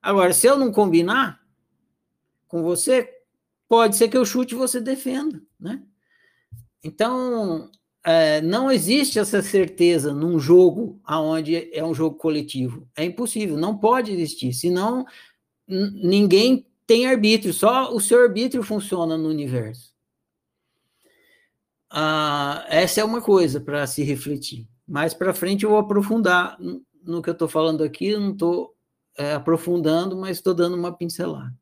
Agora, 0.01 0.33
se 0.33 0.47
eu 0.47 0.57
não 0.57 0.71
combinar 0.71 1.39
com 2.47 2.63
você, 2.63 3.07
pode 3.69 3.95
ser 3.95 4.07
que 4.07 4.17
eu 4.17 4.25
chute 4.25 4.55
e 4.55 4.57
você 4.57 4.81
defenda, 4.81 5.39
né? 5.59 5.83
Então, 6.83 7.69
é, 8.03 8.41
não 8.41 8.71
existe 8.71 9.19
essa 9.19 9.43
certeza 9.43 10.15
num 10.15 10.39
jogo 10.39 10.99
aonde 11.03 11.69
é 11.71 11.85
um 11.85 11.93
jogo 11.93 12.17
coletivo. 12.17 12.89
É 12.95 13.05
impossível, 13.05 13.55
não 13.55 13.77
pode 13.77 14.11
existir. 14.11 14.51
Senão, 14.51 15.05
ninguém 15.67 16.65
tem 16.87 17.05
arbítrio, 17.05 17.53
só 17.53 17.93
o 17.93 17.99
seu 17.99 18.23
arbítrio 18.23 18.63
funciona 18.63 19.17
no 19.17 19.27
universo. 19.27 19.93
Ah, 21.89 22.65
essa 22.69 23.01
é 23.01 23.03
uma 23.03 23.21
coisa 23.21 23.59
para 23.59 23.85
se 23.85 24.03
refletir. 24.03 24.67
Mais 24.87 25.13
para 25.13 25.33
frente 25.33 25.63
eu 25.63 25.69
vou 25.69 25.79
aprofundar 25.79 26.57
no 27.03 27.21
que 27.21 27.29
eu 27.29 27.33
estou 27.33 27.47
falando 27.47 27.83
aqui, 27.83 28.07
eu 28.07 28.19
não 28.19 28.31
estou 28.31 28.75
é, 29.17 29.33
aprofundando, 29.33 30.15
mas 30.15 30.37
estou 30.37 30.53
dando 30.53 30.77
uma 30.77 30.95
pincelada. 30.95 31.53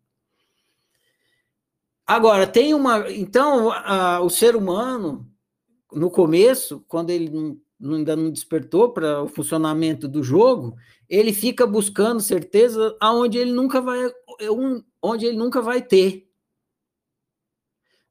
Agora, 2.05 2.45
tem 2.45 2.73
uma. 2.73 3.11
Então, 3.11 3.71
a, 3.71 4.21
o 4.21 4.29
ser 4.29 4.55
humano, 4.55 5.27
no 5.91 6.11
começo, 6.11 6.83
quando 6.87 7.09
ele 7.09 7.29
não, 7.31 7.59
ainda 7.93 8.15
não 8.15 8.31
despertou 8.31 8.91
para 8.91 9.21
o 9.21 9.27
funcionamento 9.27 10.07
do 10.07 10.23
jogo, 10.23 10.75
ele 11.07 11.31
fica 11.31 11.67
buscando 11.67 12.19
certeza 12.19 12.97
aonde 12.99 13.37
ele 13.37 13.51
nunca 13.51 13.79
vai. 13.79 14.11
Um, 14.49 14.83
onde 15.01 15.25
ele 15.25 15.37
nunca 15.37 15.61
vai 15.61 15.81
ter. 15.81 16.27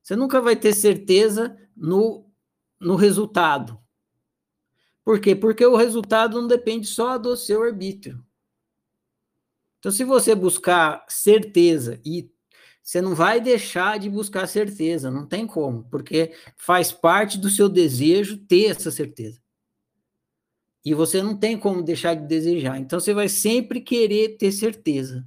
Você 0.03 0.15
nunca 0.15 0.41
vai 0.41 0.55
ter 0.55 0.75
certeza 0.75 1.57
no, 1.77 2.31
no 2.79 2.95
resultado. 2.95 3.79
Por 5.05 5.19
quê? 5.19 5.35
Porque 5.35 5.65
o 5.65 5.77
resultado 5.77 6.41
não 6.41 6.47
depende 6.47 6.87
só 6.87 7.19
do 7.19 7.37
seu 7.37 7.63
arbítrio. 7.63 8.25
Então, 9.79 9.93
se 9.93 10.05
você 10.05 10.35
buscar 10.35 11.05
certeza 11.09 12.01
e 12.05 12.31
você 12.83 13.01
não 13.01 13.15
vai 13.15 13.41
deixar 13.41 13.99
de 13.99 14.09
buscar 14.09 14.47
certeza, 14.47 15.11
não 15.11 15.27
tem 15.27 15.47
como, 15.47 15.85
porque 15.91 16.35
faz 16.57 16.93
parte 16.93 17.39
do 17.39 17.49
seu 17.49 17.69
desejo 17.69 18.39
ter 18.39 18.67
essa 18.67 18.91
certeza. 18.91 19.44
E 20.85 20.93
você 20.93 21.23
não 21.23 21.36
tem 21.36 21.59
como 21.59 21.82
deixar 21.82 22.15
de 22.15 22.27
desejar. 22.27 22.78
Então 22.78 23.01
você 23.01 23.15
vai 23.15 23.28
sempre 23.28 23.81
querer 23.81 24.36
ter 24.36 24.52
certeza. 24.52 25.27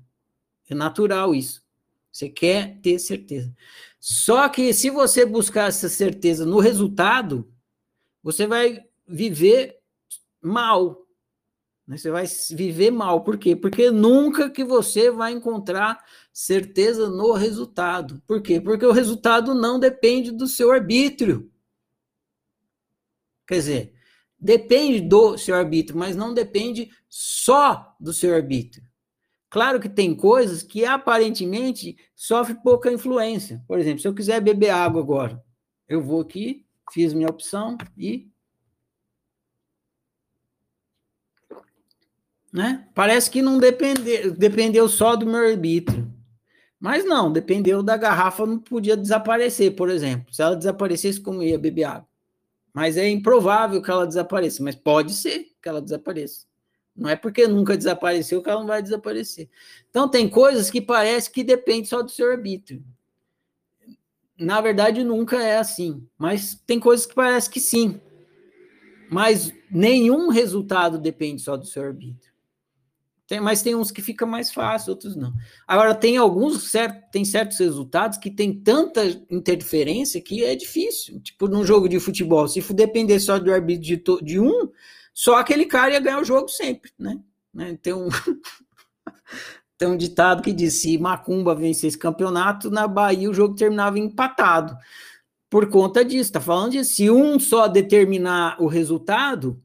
É 0.70 0.76
natural 0.76 1.34
isso. 1.34 1.64
Você 2.12 2.30
quer 2.30 2.80
ter 2.82 3.00
certeza. 3.00 3.54
Só 4.00 4.48
que 4.50 4.74
se 4.74 4.90
você 4.90 5.26
buscar 5.26 5.70
essa 5.70 5.90
certeza 5.90 6.46
no 6.46 6.60
resultado, 6.60 7.52
você 8.22 8.46
vai 8.46 8.86
viver 9.08 9.80
mal. 10.42 11.08
Né? 11.88 11.98
Você 11.98 12.12
vai 12.12 12.26
viver 12.52 12.92
mal. 12.92 13.24
Por 13.24 13.38
quê? 13.38 13.56
Porque 13.56 13.90
nunca 13.90 14.50
que 14.50 14.64
você 14.64 15.10
vai 15.10 15.32
encontrar 15.32 16.04
certeza 16.32 17.10
no 17.10 17.34
resultado. 17.34 18.22
Por 18.28 18.42
quê? 18.42 18.60
Porque 18.60 18.86
o 18.86 18.92
resultado 18.92 19.56
não 19.56 19.80
depende 19.80 20.32
do 20.32 20.48
seu 20.48 20.72
arbítrio. 20.72 21.52
Quer 23.48 23.56
dizer, 23.56 23.94
depende 24.40 25.02
do 25.02 25.38
seu 25.38 25.56
arbítrio, 25.56 25.98
mas 25.98 26.16
não 26.16 26.34
depende 26.34 26.90
só 27.10 27.96
do 28.00 28.14
seu 28.14 28.36
arbítrio. 28.36 28.84
Claro 29.50 29.80
que 29.80 29.90
tem 29.90 30.14
coisas 30.14 30.62
que 30.62 30.86
aparentemente 30.86 31.98
sofrem 32.16 32.62
pouca 32.62 32.92
influência. 32.92 33.64
Por 33.68 33.80
exemplo, 33.80 34.02
se 34.02 34.08
eu 34.08 34.14
quiser 34.14 34.42
beber 34.42 34.70
água 34.70 35.02
agora, 35.02 35.42
eu 35.88 36.02
vou 36.02 36.22
aqui, 36.22 36.66
fiz 36.92 37.14
minha 37.14 37.30
opção 37.30 37.78
e. 37.98 38.30
Né? 42.52 42.88
Parece 42.94 43.30
que 43.30 43.42
não 43.42 43.58
depende, 43.58 44.32
dependeu 44.32 44.88
só 44.90 45.16
do 45.16 45.26
meu 45.26 45.48
arbítrio. 45.48 46.12
Mas 46.80 47.06
não, 47.06 47.32
dependeu 47.32 47.82
da 47.82 47.98
garrafa, 47.98 48.46
não 48.46 48.60
podia 48.60 48.96
desaparecer, 48.96 49.76
por 49.76 49.90
exemplo. 49.90 50.34
Se 50.34 50.42
ela 50.42 50.56
desaparecesse, 50.56 51.20
como 51.20 51.42
ia 51.42 51.58
beber 51.58 51.86
água? 51.86 52.08
Mas 52.78 52.96
é 52.96 53.10
improvável 53.10 53.82
que 53.82 53.90
ela 53.90 54.06
desapareça, 54.06 54.62
mas 54.62 54.76
pode 54.76 55.12
ser 55.12 55.48
que 55.60 55.68
ela 55.68 55.82
desapareça. 55.82 56.46
Não 56.96 57.10
é 57.10 57.16
porque 57.16 57.48
nunca 57.48 57.76
desapareceu 57.76 58.40
que 58.40 58.52
ela 58.52 58.60
não 58.60 58.68
vai 58.68 58.84
desaparecer. 58.84 59.50
Então, 59.90 60.08
tem 60.08 60.30
coisas 60.30 60.70
que 60.70 60.80
parece 60.80 61.32
que 61.32 61.44
depende 61.44 61.88
só 61.88 62.04
do 62.04 62.12
seu 62.12 62.32
arbítrio. 62.32 62.86
Na 64.38 64.62
verdade, 64.62 65.04
nunca 65.04 65.42
é 65.42 65.58
assim. 65.58 66.08
Mas 66.20 66.54
tem 66.68 66.80
coisas 66.80 67.08
que 67.08 67.16
parece 67.16 67.50
que 67.50 67.60
sim. 67.60 68.00
Mas 69.10 69.52
nenhum 69.72 70.30
resultado 70.30 71.00
depende 71.00 71.42
só 71.42 71.58
do 71.58 71.66
seu 71.66 71.82
arbítrio. 71.82 72.32
Tem, 73.28 73.42
mas 73.42 73.62
tem 73.62 73.76
uns 73.76 73.92
que 73.92 74.02
fica 74.02 74.26
mais 74.26 74.54
fácil, 74.54 74.92
outros 74.92 75.18
não. 75.18 75.34
Agora, 75.68 75.94
tem 75.94 76.16
alguns, 76.16 76.72
certo, 76.72 77.12
tem 77.12 77.26
certos 77.26 77.60
resultados 77.60 78.18
que 78.18 78.32
tem 78.32 78.54
tanta 78.54 79.04
interferência 79.30 80.22
que 80.22 80.46
é 80.46 80.56
difícil. 80.56 81.20
Tipo, 81.20 81.50
num 81.50 81.66
jogo 81.66 81.90
de 81.90 82.00
futebol, 82.00 82.48
se 82.48 82.62
depender 82.74 83.20
só 83.20 83.38
do 83.38 83.52
arbítrio 83.52 83.98
de, 83.98 84.26
de 84.26 84.40
um, 84.40 84.70
só 85.14 85.36
aquele 85.36 85.66
cara 85.66 85.92
ia 85.92 86.00
ganhar 86.00 86.22
o 86.22 86.24
jogo 86.24 86.48
sempre, 86.48 86.90
né? 86.98 87.20
né? 87.54 87.78
Tem 87.82 87.92
um, 87.92 88.08
tem 89.78 89.90
um 89.90 89.98
ditado 89.98 90.42
que 90.42 90.54
diz: 90.54 90.76
se 90.76 90.98
Macumba 90.98 91.54
vencesse 91.54 91.98
campeonato, 91.98 92.72
na 92.72 92.88
Bahia 92.88 93.30
o 93.30 93.34
jogo 93.34 93.56
terminava 93.56 94.00
empatado. 94.00 94.78
Por 95.50 95.68
conta 95.70 96.04
disso, 96.04 96.32
tá 96.32 96.40
falando 96.40 96.72
de 96.74 96.86
se 96.86 97.10
um 97.10 97.38
só 97.40 97.68
determinar 97.68 98.62
o 98.62 98.68
resultado, 98.68 99.62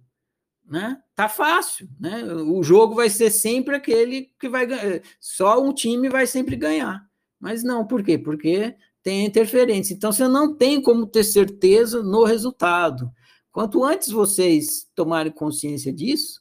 né? 0.72 0.98
Tá 1.14 1.28
fácil, 1.28 1.86
né? 2.00 2.24
O 2.24 2.62
jogo 2.62 2.94
vai 2.94 3.10
ser 3.10 3.30
sempre 3.30 3.76
aquele 3.76 4.32
que 4.40 4.48
vai 4.48 4.64
ganhar, 4.64 5.02
só 5.20 5.62
um 5.62 5.70
time 5.70 6.08
vai 6.08 6.26
sempre 6.26 6.56
ganhar. 6.56 7.06
Mas 7.38 7.62
não, 7.62 7.86
por 7.86 8.02
quê? 8.02 8.16
Porque 8.16 8.74
tem 9.02 9.26
interferência. 9.26 9.92
Então 9.92 10.10
você 10.10 10.26
não 10.26 10.56
tem 10.56 10.80
como 10.80 11.06
ter 11.06 11.24
certeza 11.24 12.02
no 12.02 12.24
resultado. 12.24 13.12
Quanto 13.50 13.84
antes 13.84 14.08
vocês 14.08 14.88
tomarem 14.94 15.30
consciência 15.30 15.92
disso, 15.92 16.40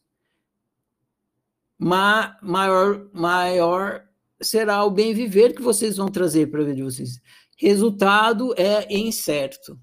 maior, 1.78 3.10
maior 3.12 4.02
será 4.42 4.86
o 4.86 4.92
bem 4.92 5.14
viver 5.14 5.54
que 5.54 5.62
vocês 5.62 5.98
vão 5.98 6.08
trazer 6.08 6.50
para 6.50 6.62
a 6.62 6.64
vida 6.64 6.78
de 6.78 6.84
vocês. 6.84 7.20
Resultado 7.58 8.56
é 8.58 8.88
incerto. 8.96 9.78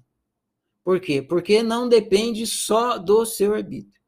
Por 0.83 0.99
quê? 0.99 1.21
Porque 1.21 1.61
não 1.61 1.87
depende 1.87 2.47
só 2.47 2.97
do 2.97 3.27
seu 3.27 3.53
arbítrio. 3.53 3.98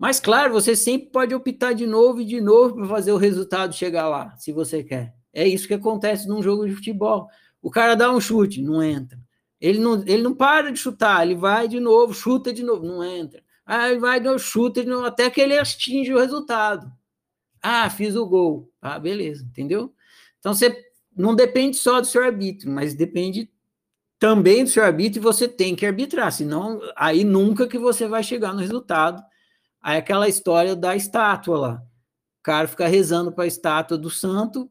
Mas, 0.00 0.18
claro, 0.18 0.50
você 0.54 0.74
sempre 0.74 1.10
pode 1.10 1.34
optar 1.34 1.74
de 1.74 1.86
novo 1.86 2.22
e 2.22 2.24
de 2.24 2.40
novo 2.40 2.74
para 2.74 2.88
fazer 2.88 3.12
o 3.12 3.18
resultado 3.18 3.74
chegar 3.74 4.08
lá, 4.08 4.34
se 4.38 4.50
você 4.50 4.82
quer. 4.82 5.14
É 5.30 5.46
isso 5.46 5.68
que 5.68 5.74
acontece 5.74 6.26
num 6.26 6.42
jogo 6.42 6.66
de 6.66 6.74
futebol. 6.74 7.28
O 7.60 7.70
cara 7.70 7.94
dá 7.94 8.10
um 8.10 8.18
chute, 8.18 8.62
não 8.62 8.82
entra. 8.82 9.18
Ele 9.60 9.78
não, 9.78 10.02
ele 10.06 10.22
não 10.22 10.34
para 10.34 10.72
de 10.72 10.78
chutar, 10.78 11.22
ele 11.22 11.34
vai 11.34 11.68
de 11.68 11.78
novo, 11.78 12.14
chuta 12.14 12.50
de 12.50 12.62
novo, 12.62 12.82
não 12.82 13.04
entra. 13.04 13.42
Aí 13.66 13.98
vai, 13.98 14.18
no 14.20 14.38
chuta 14.38 14.82
até 15.06 15.28
que 15.28 15.38
ele 15.38 15.58
atinge 15.58 16.14
o 16.14 16.18
resultado. 16.18 16.90
Ah, 17.62 17.90
fiz 17.90 18.16
o 18.16 18.24
gol. 18.24 18.72
Ah, 18.80 18.98
beleza, 18.98 19.44
entendeu? 19.44 19.92
Então 20.38 20.54
você 20.54 20.74
não 21.14 21.34
depende 21.34 21.76
só 21.76 22.00
do 22.00 22.06
seu 22.06 22.24
arbítrio, 22.24 22.72
mas 22.72 22.94
depende 22.94 23.50
também 24.18 24.64
do 24.64 24.70
seu 24.70 24.82
arbítrio 24.82 25.20
e 25.20 25.22
você 25.22 25.46
tem 25.46 25.76
que 25.76 25.84
arbitrar, 25.84 26.32
senão 26.32 26.80
aí 26.96 27.22
nunca 27.22 27.68
que 27.68 27.78
você 27.78 28.08
vai 28.08 28.22
chegar 28.22 28.54
no 28.54 28.60
resultado. 28.60 29.22
Aí 29.82 29.98
aquela 29.98 30.28
história 30.28 30.76
da 30.76 30.94
estátua 30.96 31.58
lá. 31.58 31.82
O 32.40 32.42
cara 32.42 32.68
fica 32.68 32.86
rezando 32.86 33.32
para 33.32 33.44
a 33.44 33.46
estátua 33.46 33.98
do 33.98 34.10
santo 34.10 34.70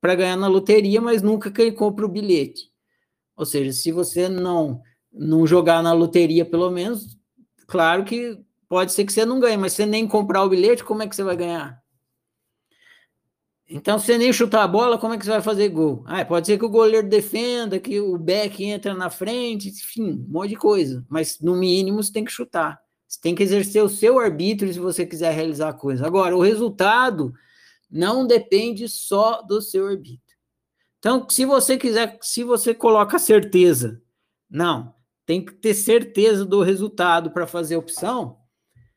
para 0.00 0.14
ganhar 0.14 0.36
na 0.36 0.48
loteria, 0.48 1.00
mas 1.00 1.22
nunca 1.22 1.50
que 1.50 1.60
ele 1.62 1.72
compra 1.72 2.04
o 2.04 2.08
bilhete. 2.08 2.70
Ou 3.36 3.46
seja, 3.46 3.72
se 3.72 3.92
você 3.92 4.28
não 4.28 4.80
não 5.12 5.46
jogar 5.46 5.82
na 5.82 5.92
loteria 5.92 6.42
pelo 6.44 6.70
menos, 6.70 7.18
Claro 7.72 8.04
que 8.04 8.38
pode 8.68 8.92
ser 8.92 9.06
que 9.06 9.12
você 9.14 9.24
não 9.24 9.40
ganhe, 9.40 9.56
mas 9.56 9.72
você 9.72 9.86
nem 9.86 10.06
comprar 10.06 10.44
o 10.44 10.48
bilhete, 10.50 10.84
como 10.84 11.02
é 11.02 11.08
que 11.08 11.16
você 11.16 11.22
vai 11.22 11.34
ganhar? 11.34 11.80
Então, 13.66 13.98
se 13.98 14.04
você 14.04 14.18
nem 14.18 14.30
chutar 14.30 14.62
a 14.62 14.68
bola, 14.68 14.98
como 14.98 15.14
é 15.14 15.18
que 15.18 15.24
você 15.24 15.30
vai 15.30 15.40
fazer 15.40 15.70
gol? 15.70 16.04
Ah, 16.06 16.22
pode 16.22 16.46
ser 16.46 16.58
que 16.58 16.66
o 16.66 16.68
goleiro 16.68 17.08
defenda, 17.08 17.80
que 17.80 17.98
o 17.98 18.18
back 18.18 18.62
entra 18.62 18.92
na 18.92 19.08
frente, 19.08 19.70
enfim, 19.70 20.22
um 20.28 20.30
monte 20.30 20.50
de 20.50 20.56
coisa. 20.56 21.02
Mas, 21.08 21.40
no 21.40 21.56
mínimo, 21.56 22.02
você 22.02 22.12
tem 22.12 22.26
que 22.26 22.30
chutar. 22.30 22.78
Você 23.12 23.20
tem 23.20 23.34
que 23.34 23.42
exercer 23.42 23.84
o 23.84 23.90
seu 23.90 24.18
arbítrio 24.18 24.72
se 24.72 24.78
você 24.78 25.04
quiser 25.04 25.34
realizar 25.34 25.68
a 25.68 25.74
coisa. 25.74 26.06
Agora, 26.06 26.34
o 26.34 26.40
resultado 26.40 27.34
não 27.90 28.26
depende 28.26 28.88
só 28.88 29.42
do 29.42 29.60
seu 29.60 29.86
arbítrio. 29.86 30.38
Então, 30.98 31.28
se 31.28 31.44
você 31.44 31.76
quiser, 31.76 32.18
se 32.22 32.42
você 32.42 32.72
coloca 32.72 33.18
certeza, 33.18 34.02
não, 34.48 34.94
tem 35.26 35.44
que 35.44 35.52
ter 35.52 35.74
certeza 35.74 36.46
do 36.46 36.62
resultado 36.62 37.30
para 37.30 37.46
fazer 37.46 37.76
opção, 37.76 38.38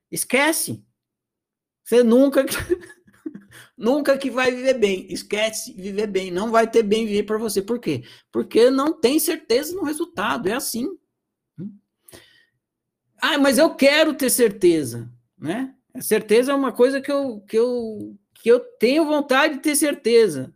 esquece. 0.09 0.81
Você 1.83 2.01
nunca 2.01 2.45
nunca 3.77 4.17
que 4.17 4.31
vai 4.31 4.49
viver 4.49 4.75
bem. 4.75 5.11
Esquece 5.11 5.73
viver 5.73 6.07
bem, 6.07 6.31
não 6.31 6.51
vai 6.51 6.71
ter 6.71 6.83
bem 6.83 7.05
viver 7.05 7.23
para 7.23 7.37
você. 7.37 7.61
Por 7.61 7.79
quê? 7.79 8.05
Porque 8.31 8.69
não 8.69 8.97
tem 8.97 9.19
certeza 9.19 9.75
no 9.75 9.83
resultado, 9.83 10.47
é 10.47 10.53
assim. 10.53 10.87
Ah, 13.27 13.39
mas 13.39 13.57
eu 13.57 13.73
quero 13.73 14.13
ter 14.13 14.29
certeza, 14.29 15.11
né? 15.35 15.73
A 15.95 15.99
certeza 15.99 16.51
é 16.51 16.55
uma 16.55 16.71
coisa 16.71 17.01
que 17.01 17.11
eu, 17.11 17.41
que 17.41 17.57
eu, 17.57 18.15
que 18.35 18.47
eu 18.47 18.59
tenho 18.59 19.03
vontade 19.03 19.55
de 19.55 19.61
ter 19.61 19.75
certeza. 19.75 20.53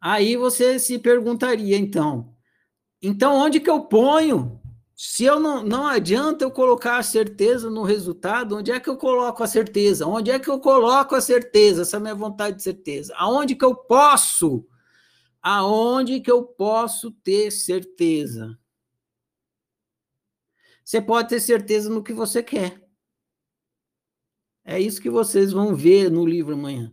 Aí 0.00 0.34
você 0.34 0.80
se 0.80 0.98
perguntaria, 0.98 1.76
então, 1.76 2.34
então, 3.00 3.36
onde 3.36 3.60
que 3.60 3.70
eu 3.70 3.82
ponho? 3.82 4.60
Se 4.96 5.24
eu 5.24 5.38
não, 5.38 5.62
não 5.62 5.86
adianta 5.86 6.44
eu 6.44 6.50
colocar 6.50 6.98
a 6.98 7.04
certeza 7.04 7.70
no 7.70 7.84
resultado, 7.84 8.56
onde 8.56 8.72
é 8.72 8.80
que 8.80 8.90
eu 8.90 8.96
coloco 8.96 9.44
a 9.44 9.46
certeza? 9.46 10.08
Onde 10.08 10.32
é 10.32 10.40
que 10.40 10.50
eu 10.50 10.58
coloco 10.58 11.14
a 11.14 11.20
certeza, 11.20 11.82
essa 11.82 12.00
minha 12.00 12.16
vontade 12.16 12.56
de 12.56 12.64
certeza? 12.64 13.14
Aonde 13.16 13.54
que 13.54 13.64
eu 13.64 13.76
posso? 13.76 14.66
Aonde 15.40 16.20
que 16.20 16.30
eu 16.30 16.42
posso 16.42 17.12
ter 17.12 17.52
certeza? 17.52 18.58
Você 20.90 21.00
pode 21.00 21.28
ter 21.28 21.38
certeza 21.38 21.88
no 21.88 22.02
que 22.02 22.12
você 22.12 22.42
quer. 22.42 22.82
É 24.64 24.80
isso 24.80 25.00
que 25.00 25.08
vocês 25.08 25.52
vão 25.52 25.72
ver 25.72 26.10
no 26.10 26.26
livro 26.26 26.54
amanhã. 26.54 26.92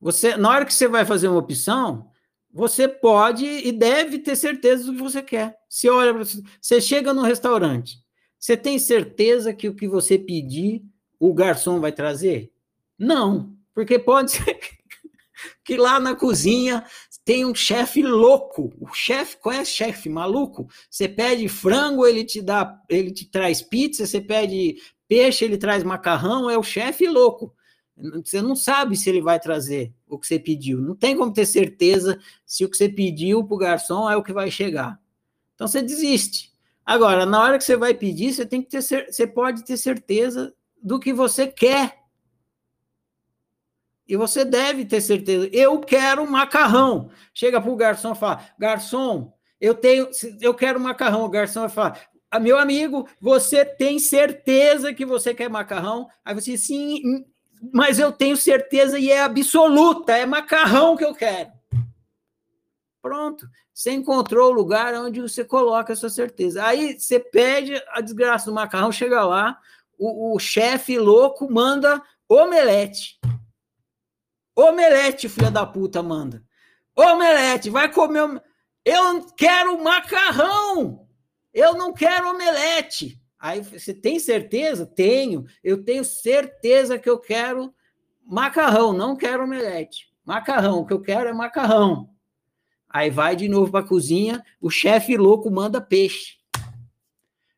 Você, 0.00 0.36
na 0.36 0.50
hora 0.50 0.64
que 0.64 0.74
você 0.74 0.88
vai 0.88 1.06
fazer 1.06 1.28
uma 1.28 1.38
opção, 1.38 2.10
você 2.52 2.88
pode 2.88 3.46
e 3.46 3.70
deve 3.70 4.18
ter 4.18 4.34
certeza 4.34 4.86
do 4.86 4.92
que 4.92 5.00
você 5.00 5.22
quer. 5.22 5.56
Se 5.68 5.88
olha, 5.88 6.12
você 6.60 6.80
chega 6.80 7.14
no 7.14 7.22
restaurante, 7.22 8.02
você 8.36 8.56
tem 8.56 8.76
certeza 8.76 9.54
que 9.54 9.68
o 9.68 9.74
que 9.76 9.86
você 9.86 10.18
pedir, 10.18 10.82
o 11.16 11.32
garçom 11.32 11.78
vai 11.78 11.92
trazer? 11.92 12.52
Não, 12.98 13.56
porque 13.72 14.00
pode 14.00 14.32
ser 14.34 14.58
que 15.62 15.76
lá 15.76 16.00
na 16.00 16.16
cozinha 16.16 16.84
tem 17.28 17.44
um 17.44 17.54
chefe 17.54 18.00
louco. 18.00 18.72
O 18.80 18.88
chefe, 18.94 19.36
conhece 19.36 19.72
chefe 19.72 20.08
maluco? 20.08 20.66
Você 20.88 21.06
pede 21.06 21.46
frango, 21.46 22.06
ele 22.06 22.24
te 22.24 22.40
dá, 22.40 22.82
ele 22.88 23.10
te 23.10 23.26
traz 23.26 23.60
pizza, 23.60 24.06
você 24.06 24.18
pede 24.18 24.76
peixe, 25.06 25.44
ele 25.44 25.58
traz 25.58 25.84
macarrão, 25.84 26.48
é 26.48 26.56
o 26.56 26.62
chefe 26.62 27.06
louco. 27.06 27.54
Você 28.24 28.40
não 28.40 28.56
sabe 28.56 28.96
se 28.96 29.10
ele 29.10 29.20
vai 29.20 29.38
trazer 29.38 29.92
o 30.08 30.18
que 30.18 30.26
você 30.26 30.38
pediu. 30.38 30.80
Não 30.80 30.96
tem 30.96 31.14
como 31.14 31.30
ter 31.30 31.44
certeza 31.44 32.18
se 32.46 32.64
o 32.64 32.70
que 32.70 32.78
você 32.78 32.88
pediu 32.88 33.44
para 33.44 33.54
o 33.54 33.58
garçom 33.58 34.08
é 34.08 34.16
o 34.16 34.22
que 34.22 34.32
vai 34.32 34.50
chegar. 34.50 34.98
Então 35.54 35.68
você 35.68 35.82
desiste. 35.82 36.50
Agora, 36.82 37.26
na 37.26 37.42
hora 37.42 37.58
que 37.58 37.64
você 37.64 37.76
vai 37.76 37.92
pedir, 37.92 38.32
você 38.32 38.46
tem 38.46 38.62
que 38.62 38.70
ter 38.70 38.80
você 38.80 39.26
pode 39.26 39.66
ter 39.66 39.76
certeza 39.76 40.54
do 40.82 40.98
que 40.98 41.12
você 41.12 41.46
quer. 41.46 41.97
E 44.08 44.16
você 44.16 44.44
deve 44.44 44.86
ter 44.86 45.00
certeza. 45.02 45.50
Eu 45.52 45.78
quero 45.80 46.28
macarrão. 46.28 47.10
Chega 47.34 47.60
para 47.60 47.70
o 47.70 47.76
garçom 47.76 48.12
e 48.12 48.16
fala: 48.16 48.42
garçom, 48.58 49.32
eu 49.60 49.74
tenho, 49.74 50.08
eu 50.40 50.54
quero 50.54 50.80
macarrão. 50.80 51.24
O 51.24 51.28
garçom 51.28 51.60
vai 51.60 51.68
falar: 51.68 52.00
ah, 52.30 52.40
meu 52.40 52.58
amigo, 52.58 53.06
você 53.20 53.64
tem 53.64 53.98
certeza 53.98 54.94
que 54.94 55.04
você 55.04 55.34
quer 55.34 55.50
macarrão? 55.50 56.08
Aí 56.24 56.34
você, 56.34 56.56
sim, 56.56 57.24
mas 57.72 57.98
eu 57.98 58.10
tenho 58.10 58.36
certeza 58.36 58.98
e 58.98 59.10
é 59.10 59.22
absoluta, 59.22 60.16
é 60.16 60.24
macarrão 60.24 60.96
que 60.96 61.04
eu 61.04 61.14
quero. 61.14 61.50
Pronto, 63.02 63.46
você 63.72 63.92
encontrou 63.92 64.50
o 64.50 64.54
lugar 64.54 64.92
onde 64.94 65.20
você 65.20 65.44
coloca 65.44 65.92
essa 65.92 66.10
certeza. 66.10 66.64
Aí 66.64 66.98
você 66.98 67.20
pede 67.20 67.80
a 67.92 68.00
desgraça 68.00 68.46
do 68.46 68.54
macarrão, 68.54 68.90
chega 68.90 69.24
lá, 69.24 69.58
o, 69.98 70.34
o 70.34 70.38
chefe 70.38 70.98
louco 70.98 71.50
manda 71.50 72.02
omelete. 72.28 73.17
Omelete, 74.58 75.28
filha 75.28 75.52
da 75.52 75.64
puta, 75.64 76.02
manda. 76.02 76.42
Omelete, 76.96 77.70
vai 77.70 77.92
comer. 77.92 78.42
Eu 78.84 79.24
quero 79.36 79.80
macarrão. 79.80 81.06
Eu 81.54 81.74
não 81.74 81.92
quero 81.92 82.30
omelete. 82.30 83.22
Aí 83.38 83.60
você 83.62 83.94
tem 83.94 84.18
certeza? 84.18 84.84
Tenho. 84.84 85.44
Eu 85.62 85.84
tenho 85.84 86.04
certeza 86.04 86.98
que 86.98 87.08
eu 87.08 87.20
quero 87.20 87.72
macarrão, 88.26 88.92
não 88.92 89.16
quero 89.16 89.44
omelete. 89.44 90.08
Macarrão, 90.24 90.80
o 90.80 90.86
que 90.86 90.92
eu 90.92 91.00
quero 91.00 91.28
é 91.28 91.32
macarrão. 91.32 92.10
Aí 92.90 93.10
vai 93.10 93.36
de 93.36 93.48
novo 93.48 93.70
para 93.70 93.84
a 93.84 93.88
cozinha, 93.88 94.44
o 94.60 94.70
chefe 94.70 95.16
louco 95.16 95.48
manda 95.52 95.80
peixe. 95.80 96.36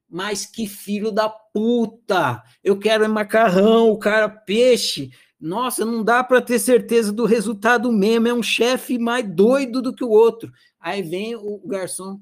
Mas 0.06 0.44
que 0.44 0.66
filho 0.66 1.10
da 1.10 1.30
puta! 1.30 2.42
Eu 2.62 2.78
quero 2.78 3.04
é 3.04 3.08
macarrão, 3.08 3.88
o 3.90 3.98
cara 3.98 4.28
peixe. 4.28 5.10
Nossa, 5.40 5.84
não 5.84 6.04
dá 6.04 6.22
para 6.22 6.42
ter 6.42 6.58
certeza 6.58 7.12
do 7.12 7.24
resultado 7.24 7.90
mesmo. 7.90 8.28
É 8.28 8.34
um 8.34 8.42
chefe 8.42 8.98
mais 8.98 9.26
doido 9.26 9.80
do 9.80 9.94
que 9.94 10.04
o 10.04 10.10
outro. 10.10 10.52
Aí 10.78 11.02
vem 11.02 11.34
o 11.34 11.58
garçom, 11.66 12.20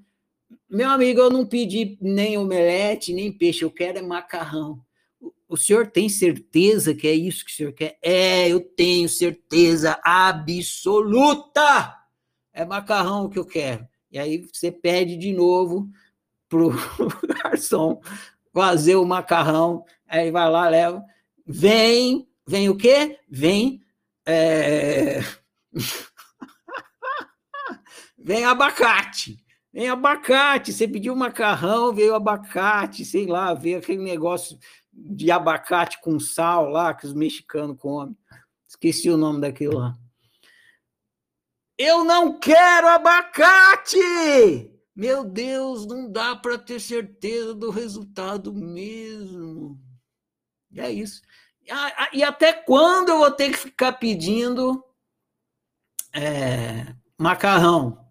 meu 0.69 0.91
amigo, 0.91 1.21
eu 1.21 1.31
não 1.31 1.47
pedi 1.47 1.99
nem 2.01 2.39
omelete, 2.39 3.13
nem 3.13 3.33
peixe, 3.33 3.65
eu 3.65 3.71
quero 3.71 3.99
é 3.99 4.03
macarrão. 4.03 4.81
O 5.49 5.57
senhor 5.57 5.87
tem 5.87 6.09
certeza 6.09 6.95
que 6.95 7.09
é 7.09 7.15
isso 7.15 7.45
que 7.45 7.51
o 7.51 7.55
senhor 7.55 7.73
quer? 7.73 7.99
É, 8.03 8.49
eu 8.49 8.61
tenho 8.61 9.09
certeza 9.09 9.99
absoluta. 10.05 11.97
É 12.53 12.65
macarrão 12.65 13.29
que 13.29 13.39
eu 13.39 13.47
quero. 13.47 13.87
E 14.11 14.19
aí 14.19 14.47
você 14.53 14.71
pede 14.71 15.17
de 15.17 15.33
novo 15.33 15.89
pro 16.49 16.71
garçom 17.43 18.01
fazer 18.53 18.97
o 18.97 19.05
macarrão. 19.05 19.85
Aí 20.07 20.31
vai 20.31 20.51
lá, 20.51 20.69
leva. 20.69 21.03
Vem, 21.47 22.29
vem 22.49 22.69
o 22.69 22.77
quê? 22.77 23.19
Vem. 23.29 23.85
É... 24.27 25.21
vem 28.19 28.45
abacate. 28.45 29.39
Vem 29.73 29.89
abacate. 29.89 30.73
Você 30.73 30.89
pediu 30.89 31.15
macarrão, 31.15 31.95
veio 31.95 32.15
abacate, 32.15 33.05
sei 33.05 33.27
lá, 33.27 33.55
veio 33.55 33.79
aquele 33.79 34.03
negócio 34.03 34.59
de 34.93 35.31
abacate 35.31 36.01
com 36.01 36.19
sal 36.19 36.69
lá 36.69 36.95
que 36.95 37.07
os 37.07 37.15
mexicanos 37.15 37.79
comem. 37.79 38.17
Esqueci 38.67 39.11
o 39.11 39.17
nome 39.17 39.41
daquilo 39.41 39.79
lá. 39.79 39.97
Eu 41.77 42.05
não 42.05 42.41
quero 42.41 42.89
abacate! 42.89 43.99
Meu 44.97 45.23
Deus, 45.23 45.87
não 45.87 46.11
dá 46.11 46.35
para 46.35 46.59
ter 46.59 46.81
certeza 46.81 47.55
do 47.55 47.71
resultado 47.71 48.53
mesmo. 48.53 49.81
E 50.73 50.81
é 50.81 50.91
isso. 50.91 51.23
E 52.13 52.23
até 52.23 52.53
quando 52.53 53.11
eu 53.11 53.19
vou 53.19 53.31
ter 53.31 53.51
que 53.51 53.59
ficar 53.59 53.93
pedindo 53.93 54.83
é, 56.15 56.95
macarrão 57.19 58.07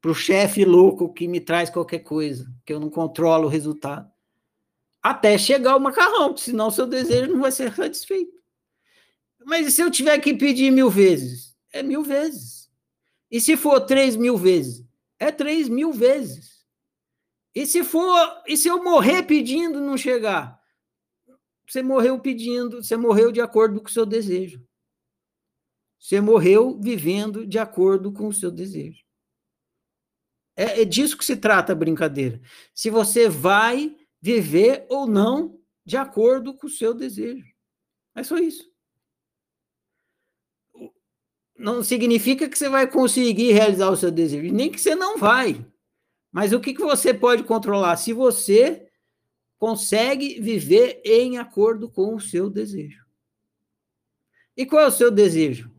para 0.00 0.10
o 0.10 0.14
chefe 0.14 0.64
louco 0.64 1.12
que 1.12 1.28
me 1.28 1.40
traz 1.40 1.70
qualquer 1.70 2.00
coisa, 2.00 2.46
que 2.64 2.72
eu 2.72 2.80
não 2.80 2.90
controlo 2.90 3.46
o 3.46 3.50
resultado? 3.50 4.14
até 5.04 5.36
chegar 5.36 5.76
o 5.76 5.80
macarrão, 5.80 6.34
senão 6.34 6.70
seu 6.70 6.86
desejo 6.86 7.30
não 7.30 7.42
vai 7.42 7.52
ser 7.52 7.74
satisfeito. 7.74 8.32
Mas 9.44 9.74
se 9.74 9.82
eu 9.82 9.90
tiver 9.90 10.18
que 10.18 10.32
pedir 10.32 10.70
mil 10.70 10.88
vezes? 10.88 11.54
É 11.70 11.82
mil 11.82 12.02
vezes. 12.02 12.70
E 13.30 13.38
se 13.38 13.54
for 13.54 13.82
três 13.82 14.16
mil 14.16 14.38
vezes? 14.38 14.82
É 15.18 15.30
três 15.30 15.68
mil 15.68 15.92
vezes. 15.92 16.64
E 17.54 17.66
se 17.66 17.84
for, 17.84 18.42
e 18.46 18.56
se 18.56 18.66
eu 18.66 18.82
morrer 18.82 19.24
pedindo 19.24 19.78
não 19.78 19.98
chegar? 19.98 20.58
Você 21.68 21.82
morreu 21.82 22.18
pedindo, 22.20 22.82
você 22.82 22.96
morreu 22.96 23.32
de 23.32 23.40
acordo 23.40 23.80
com 23.80 23.88
o 23.88 23.92
seu 23.92 24.04
desejo. 24.04 24.64
Você 25.98 26.20
morreu 26.20 26.78
vivendo 26.78 27.46
de 27.46 27.58
acordo 27.58 28.12
com 28.12 28.28
o 28.28 28.32
seu 28.32 28.50
desejo. 28.50 29.02
É, 30.56 30.82
é 30.82 30.84
disso 30.84 31.16
que 31.16 31.24
se 31.24 31.36
trata 31.36 31.72
a 31.72 31.76
brincadeira. 31.76 32.40
Se 32.74 32.90
você 32.90 33.28
vai 33.28 33.96
viver 34.20 34.86
ou 34.88 35.06
não 35.06 35.60
de 35.84 35.96
acordo 35.96 36.54
com 36.54 36.66
o 36.66 36.70
seu 36.70 36.94
desejo. 36.94 37.46
É 38.14 38.22
só 38.22 38.38
isso. 38.38 38.70
Não 41.56 41.82
significa 41.82 42.48
que 42.48 42.58
você 42.58 42.68
vai 42.68 42.90
conseguir 42.90 43.52
realizar 43.52 43.90
o 43.90 43.96
seu 43.96 44.10
desejo, 44.10 44.52
nem 44.52 44.70
que 44.70 44.80
você 44.80 44.94
não 44.94 45.18
vai. 45.18 45.64
Mas 46.32 46.52
o 46.52 46.60
que, 46.60 46.74
que 46.74 46.82
você 46.82 47.14
pode 47.14 47.44
controlar? 47.44 47.96
Se 47.96 48.12
você 48.12 48.88
consegue 49.58 50.40
viver 50.40 51.00
em 51.04 51.38
acordo 51.38 51.88
com 51.88 52.14
o 52.14 52.20
seu 52.20 52.50
desejo. 52.50 53.04
E 54.56 54.64
qual 54.64 54.82
é 54.82 54.86
o 54.86 54.92
seu 54.92 55.10
desejo? 55.10 55.70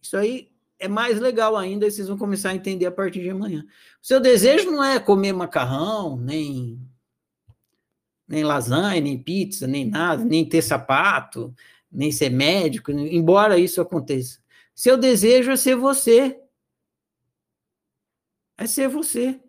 Isso 0.00 0.16
aí 0.16 0.52
é 0.78 0.88
mais 0.88 1.18
legal 1.18 1.56
ainda, 1.56 1.86
e 1.86 1.90
vocês 1.90 2.08
vão 2.08 2.18
começar 2.18 2.50
a 2.50 2.54
entender 2.54 2.86
a 2.86 2.92
partir 2.92 3.22
de 3.22 3.30
amanhã. 3.30 3.64
O 4.02 4.06
seu 4.06 4.20
desejo 4.20 4.70
não 4.70 4.84
é 4.84 5.00
comer 5.00 5.32
macarrão, 5.32 6.16
nem 6.16 6.80
nem 8.28 8.42
lasanha, 8.42 9.00
nem 9.00 9.22
pizza, 9.22 9.66
nem 9.66 9.88
nada, 9.88 10.24
nem 10.24 10.48
ter 10.48 10.60
sapato, 10.60 11.54
nem 11.90 12.10
ser 12.10 12.28
médico, 12.28 12.90
embora 12.90 13.58
isso 13.58 13.80
aconteça. 13.80 14.40
Seu 14.74 14.96
desejo 14.96 15.52
é 15.52 15.56
ser 15.56 15.76
você. 15.76 16.38
É 18.58 18.66
ser 18.66 18.88
você. 18.88 19.40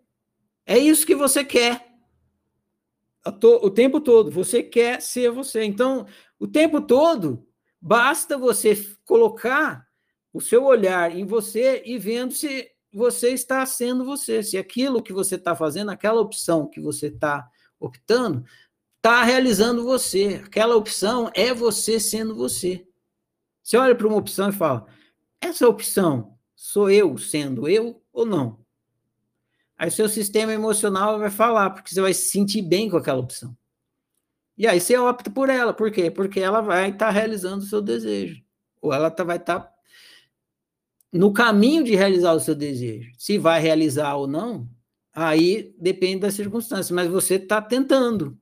É 0.64 0.78
isso 0.78 1.06
que 1.06 1.14
você 1.14 1.44
quer. 1.44 1.87
O 3.24 3.70
tempo 3.70 4.00
todo. 4.00 4.30
Você 4.30 4.62
quer 4.62 5.02
ser 5.02 5.30
você. 5.30 5.64
Então, 5.64 6.06
o 6.38 6.46
tempo 6.46 6.80
todo, 6.80 7.46
basta 7.80 8.38
você 8.38 8.76
colocar 9.04 9.86
o 10.32 10.40
seu 10.40 10.64
olhar 10.64 11.14
em 11.14 11.24
você 11.24 11.82
e 11.84 11.98
vendo 11.98 12.32
se 12.32 12.70
você 12.92 13.30
está 13.30 13.64
sendo 13.66 14.04
você. 14.04 14.42
Se 14.42 14.56
aquilo 14.56 15.02
que 15.02 15.12
você 15.12 15.34
está 15.34 15.54
fazendo, 15.54 15.90
aquela 15.90 16.20
opção 16.20 16.68
que 16.68 16.80
você 16.80 17.08
está 17.08 17.48
optando, 17.78 18.44
está 18.96 19.22
realizando 19.22 19.84
você. 19.84 20.42
Aquela 20.44 20.76
opção 20.76 21.30
é 21.34 21.52
você 21.52 21.98
sendo 22.00 22.34
você. 22.34 22.86
Você 23.62 23.76
olha 23.76 23.94
para 23.94 24.06
uma 24.06 24.16
opção 24.16 24.48
e 24.48 24.52
fala: 24.52 24.86
essa 25.40 25.68
opção 25.68 26.38
sou 26.54 26.90
eu 26.90 27.16
sendo 27.18 27.68
eu 27.68 28.02
ou 28.12 28.26
não? 28.26 28.58
Aí 29.78 29.90
seu 29.92 30.08
sistema 30.08 30.52
emocional 30.52 31.20
vai 31.20 31.30
falar, 31.30 31.70
porque 31.70 31.94
você 31.94 32.00
vai 32.00 32.12
se 32.12 32.30
sentir 32.30 32.62
bem 32.62 32.90
com 32.90 32.96
aquela 32.96 33.20
opção. 33.20 33.56
E 34.56 34.66
aí 34.66 34.80
você 34.80 34.98
opta 34.98 35.30
por 35.30 35.48
ela. 35.48 35.72
Por 35.72 35.92
quê? 35.92 36.10
Porque 36.10 36.40
ela 36.40 36.60
vai 36.60 36.90
estar 36.90 37.06
tá 37.06 37.10
realizando 37.12 37.62
o 37.62 37.66
seu 37.66 37.80
desejo. 37.80 38.42
Ou 38.82 38.92
ela 38.92 39.08
tá, 39.08 39.22
vai 39.22 39.36
estar 39.36 39.60
tá 39.60 39.72
no 41.12 41.32
caminho 41.32 41.84
de 41.84 41.94
realizar 41.94 42.32
o 42.32 42.40
seu 42.40 42.56
desejo. 42.56 43.12
Se 43.16 43.38
vai 43.38 43.60
realizar 43.60 44.16
ou 44.16 44.26
não, 44.26 44.68
aí 45.14 45.72
depende 45.78 46.22
das 46.22 46.34
circunstâncias. 46.34 46.90
Mas 46.90 47.08
você 47.08 47.36
está 47.36 47.62
tentando. 47.62 48.36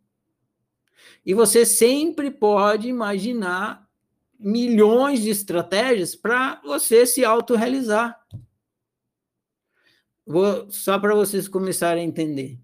E 1.24 1.34
você 1.34 1.66
sempre 1.66 2.30
pode 2.30 2.88
imaginar 2.88 3.86
milhões 4.38 5.20
de 5.20 5.28
estratégias 5.28 6.14
para 6.14 6.62
você 6.64 7.04
se 7.04 7.26
autorrealizar. 7.26 8.18
Vou, 10.26 10.68
só 10.70 10.98
para 10.98 11.14
vocês 11.14 11.46
começarem 11.46 12.02
a 12.02 12.06
entender. 12.06 12.58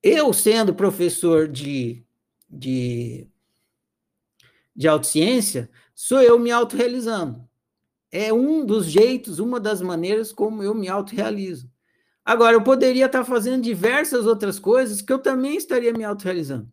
Eu, 0.00 0.32
sendo 0.32 0.74
professor 0.74 1.48
de, 1.48 2.04
de, 2.48 3.28
de 4.74 4.86
autociência, 4.86 5.68
sou 5.94 6.22
eu 6.22 6.38
me 6.38 6.52
autorrealizando. 6.52 7.48
É 8.10 8.32
um 8.32 8.64
dos 8.64 8.86
jeitos, 8.86 9.40
uma 9.40 9.58
das 9.58 9.80
maneiras 9.80 10.32
como 10.32 10.62
eu 10.62 10.74
me 10.74 10.88
autorrealizo. 10.88 11.70
Agora, 12.24 12.54
eu 12.54 12.62
poderia 12.62 13.06
estar 13.06 13.24
fazendo 13.24 13.62
diversas 13.62 14.26
outras 14.26 14.60
coisas 14.60 15.02
que 15.02 15.12
eu 15.12 15.18
também 15.18 15.56
estaria 15.56 15.92
me 15.92 16.04
autorrealizando. 16.04 16.72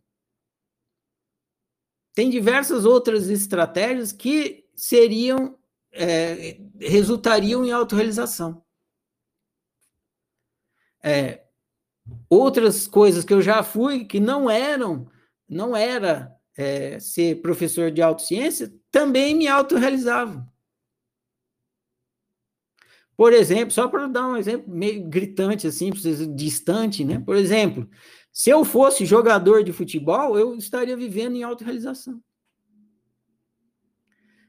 Tem 2.14 2.30
diversas 2.30 2.84
outras 2.84 3.28
estratégias 3.28 4.12
que 4.12 4.68
seriam, 4.76 5.58
é, 5.92 6.60
resultariam 6.78 7.64
em 7.64 7.72
autorrealização. 7.72 8.62
É, 11.02 11.44
outras 12.28 12.86
coisas 12.86 13.24
que 13.24 13.32
eu 13.32 13.42
já 13.42 13.62
fui 13.62 14.04
que 14.04 14.20
não 14.20 14.50
eram, 14.50 15.08
não 15.48 15.76
era 15.76 16.34
é, 16.56 16.98
ser 17.00 17.40
professor 17.40 17.90
de 17.90 18.02
autociência, 18.02 18.72
também 18.90 19.34
me 19.34 19.48
autorrealizavam. 19.48 20.46
Por 23.16 23.34
exemplo, 23.34 23.70
só 23.70 23.86
para 23.86 24.06
dar 24.06 24.26
um 24.26 24.36
exemplo 24.36 24.72
meio 24.72 25.06
gritante 25.06 25.66
assim, 25.66 25.90
distante, 26.34 27.04
né? 27.04 27.18
Por 27.20 27.36
exemplo, 27.36 27.86
se 28.32 28.48
eu 28.48 28.64
fosse 28.64 29.04
jogador 29.04 29.62
de 29.62 29.72
futebol, 29.72 30.38
eu 30.38 30.54
estaria 30.54 30.96
vivendo 30.96 31.36
em 31.36 31.42
autorrealização. 31.42 32.22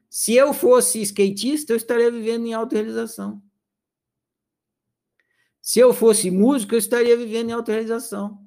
Se 0.10 0.34
eu 0.36 0.54
fosse 0.54 1.02
skatista, 1.02 1.74
eu 1.74 1.78
estaria 1.78 2.12
vivendo 2.12 2.46
em 2.46 2.54
autorrealização. 2.54 3.42
Se 5.62 5.80
eu 5.80 5.94
fosse 5.94 6.32
músico, 6.32 6.74
eu 6.74 6.80
estaria 6.80 7.16
vivendo 7.16 7.50
em 7.50 7.54
autorrealização. 7.54 8.44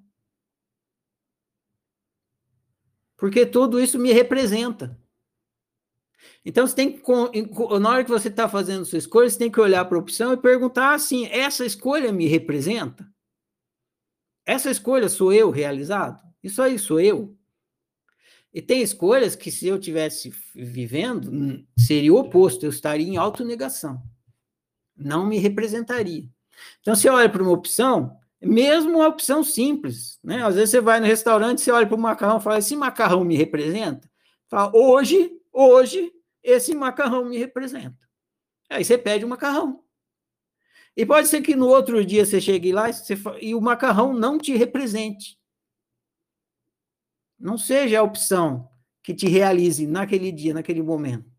Porque 3.17 3.47
tudo 3.47 3.81
isso 3.81 3.99
me 3.99 4.13
representa. 4.13 5.01
Então, 6.45 6.67
você 6.67 6.75
tem 6.75 6.93
que, 6.93 7.03
na 7.81 7.89
hora 7.89 8.05
que 8.05 8.11
você 8.11 8.29
está 8.29 8.49
fazendo 8.49 8.85
sua 8.85 8.99
escolha, 8.99 9.31
você 9.31 9.39
tem 9.39 9.51
que 9.51 9.61
olhar 9.61 9.85
para 9.85 9.97
a 9.97 10.01
opção 10.01 10.33
e 10.33 10.37
perguntar 10.37 10.95
assim: 10.95 11.27
essa 11.27 11.65
escolha 11.65 12.13
me 12.13 12.27
representa? 12.27 13.09
Essa 14.45 14.71
escolha 14.71 15.09
sou 15.09 15.33
eu 15.33 15.51
realizado? 15.51 16.23
Isso 16.43 16.61
aí 16.61 16.79
sou 16.79 17.01
eu. 17.01 17.35
E 18.53 18.61
tem 18.61 18.83
escolhas 18.83 19.35
que, 19.35 19.51
se 19.51 19.67
eu 19.67 19.79
tivesse 19.79 20.31
vivendo, 20.55 21.67
seria 21.79 22.13
o 22.13 22.19
oposto, 22.19 22.65
eu 22.65 22.71
estaria 22.71 23.07
em 23.07 23.17
autonegação. 23.17 24.03
Não 24.97 25.27
me 25.27 25.39
representaria. 25.39 26.29
Então, 26.81 26.95
você 26.95 27.09
olha 27.09 27.29
para 27.29 27.43
uma 27.43 27.53
opção, 27.53 28.19
mesmo 28.41 28.99
uma 28.99 29.09
opção 29.09 29.43
simples, 29.43 30.19
né? 30.23 30.45
Às 30.45 30.55
vezes 30.55 30.71
você 30.71 30.81
vai 30.81 31.01
no 31.01 31.07
restaurante, 31.07 31.61
você 31.61 31.71
olha 31.71 31.87
para 31.87 31.97
o 31.97 32.01
macarrão 32.01 32.39
e 32.39 32.43
fala: 32.43 32.59
esse 32.59 32.77
macarrão 32.77 33.25
me 33.25 33.37
representa? 33.37 34.09
Fala, 34.49 34.71
hoje, 34.77 35.33
hoje, 35.53 36.13
esse 36.43 36.75
macarrão 36.75 37.25
me 37.25 37.39
representa. 37.39 37.99
Aí 38.71 38.85
você 38.85 38.99
pede 38.99 39.25
o 39.25 39.29
macarrão. 39.29 39.83
E 40.97 41.05
pode 41.05 41.27
ser 41.29 41.43
que 41.43 41.57
no 41.57 41.67
outro 41.67 42.05
dia 42.05 42.25
você 42.25 42.41
chegue 42.41 42.73
lá 42.73 42.89
e, 42.89 42.93
você, 42.93 43.17
e 43.41 43.55
o 43.55 43.61
macarrão 43.61 44.13
não 44.13 44.39
te 44.39 44.57
represente. 44.57 45.39
Não 47.39 47.59
seja 47.59 47.99
a 47.99 48.03
opção 48.03 48.71
que 49.03 49.13
te 49.13 49.27
realize 49.27 49.87
naquele 49.87 50.31
dia, 50.31 50.55
naquele 50.55 50.83
momento. 50.83 51.31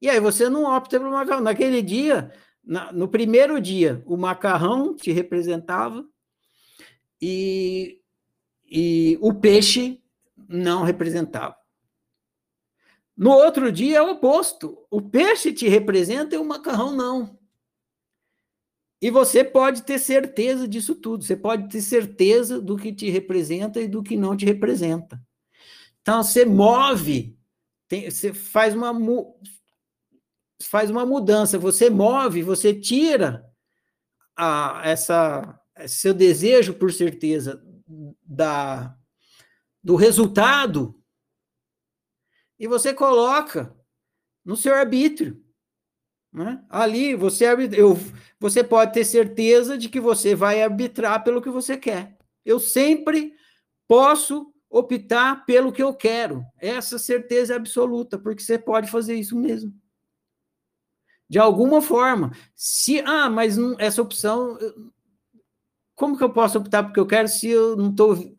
E 0.00 0.08
aí 0.08 0.18
você 0.18 0.48
não 0.48 0.64
opta 0.64 0.98
pelo 0.98 1.12
macarrão. 1.12 1.42
Naquele 1.42 1.82
dia, 1.82 2.32
na, 2.64 2.92
no 2.92 3.08
primeiro 3.08 3.60
dia, 3.60 4.02
o 4.06 4.16
macarrão 4.16 4.94
te 4.94 5.10
representava 5.10 6.06
e, 7.20 8.00
e 8.70 9.18
o 9.20 9.34
peixe 9.34 10.02
não 10.48 10.82
representava. 10.82 11.56
No 13.16 13.30
outro 13.30 13.70
dia 13.70 13.98
é 13.98 14.02
o 14.02 14.12
oposto. 14.12 14.78
O 14.90 15.00
peixe 15.00 15.52
te 15.52 15.68
representa 15.68 16.34
e 16.34 16.38
o 16.38 16.44
macarrão 16.44 16.92
não. 16.92 17.38
E 19.00 19.10
você 19.10 19.42
pode 19.42 19.82
ter 19.82 19.98
certeza 19.98 20.66
disso 20.66 20.94
tudo. 20.94 21.24
Você 21.24 21.36
pode 21.36 21.68
ter 21.68 21.80
certeza 21.80 22.60
do 22.60 22.76
que 22.76 22.92
te 22.92 23.10
representa 23.10 23.80
e 23.80 23.88
do 23.88 24.02
que 24.02 24.16
não 24.16 24.36
te 24.36 24.44
representa. 24.44 25.20
Então, 26.00 26.22
você 26.22 26.44
move, 26.44 27.36
tem, 27.88 28.10
você 28.10 28.32
faz 28.32 28.74
uma, 28.74 28.92
faz 30.66 30.90
uma 30.90 31.06
mudança, 31.06 31.58
você 31.58 31.90
move, 31.90 32.42
você 32.42 32.74
tira 32.74 33.44
a, 34.36 34.82
essa 34.84 35.58
seu 35.86 36.12
desejo 36.14 36.74
por 36.74 36.92
certeza 36.92 37.62
da, 38.22 38.96
do 39.82 39.96
resultado 39.96 40.98
e 42.58 42.66
você 42.66 42.94
coloca 42.94 43.74
no 44.44 44.56
seu 44.56 44.74
arbítrio. 44.74 45.42
Né? 46.32 46.64
Ali 46.70 47.14
você, 47.14 47.46
eu, 47.76 47.98
você 48.38 48.64
pode 48.64 48.92
ter 48.92 49.04
certeza 49.04 49.76
de 49.76 49.88
que 49.88 50.00
você 50.00 50.34
vai 50.34 50.62
arbitrar 50.62 51.22
pelo 51.24 51.42
que 51.42 51.50
você 51.50 51.76
quer. 51.76 52.16
Eu 52.44 52.58
sempre 52.58 53.34
posso 53.86 54.52
optar 54.70 55.44
pelo 55.44 55.72
que 55.72 55.82
eu 55.82 55.94
quero. 55.94 56.44
Essa 56.58 56.98
certeza 56.98 57.52
é 57.52 57.56
absoluta, 57.56 58.18
porque 58.18 58.42
você 58.42 58.58
pode 58.58 58.90
fazer 58.90 59.14
isso 59.14 59.36
mesmo. 59.36 59.74
De 61.32 61.38
alguma 61.38 61.80
forma. 61.80 62.30
Se, 62.54 63.00
ah, 63.00 63.30
mas 63.30 63.56
não, 63.56 63.74
essa 63.78 64.02
opção. 64.02 64.58
Como 65.94 66.18
que 66.18 66.22
eu 66.22 66.28
posso 66.28 66.58
optar 66.58 66.82
porque 66.82 67.00
eu 67.00 67.06
quero 67.06 67.26
se 67.26 67.48
eu 67.48 67.74
não 67.74 67.88
estou. 67.88 68.36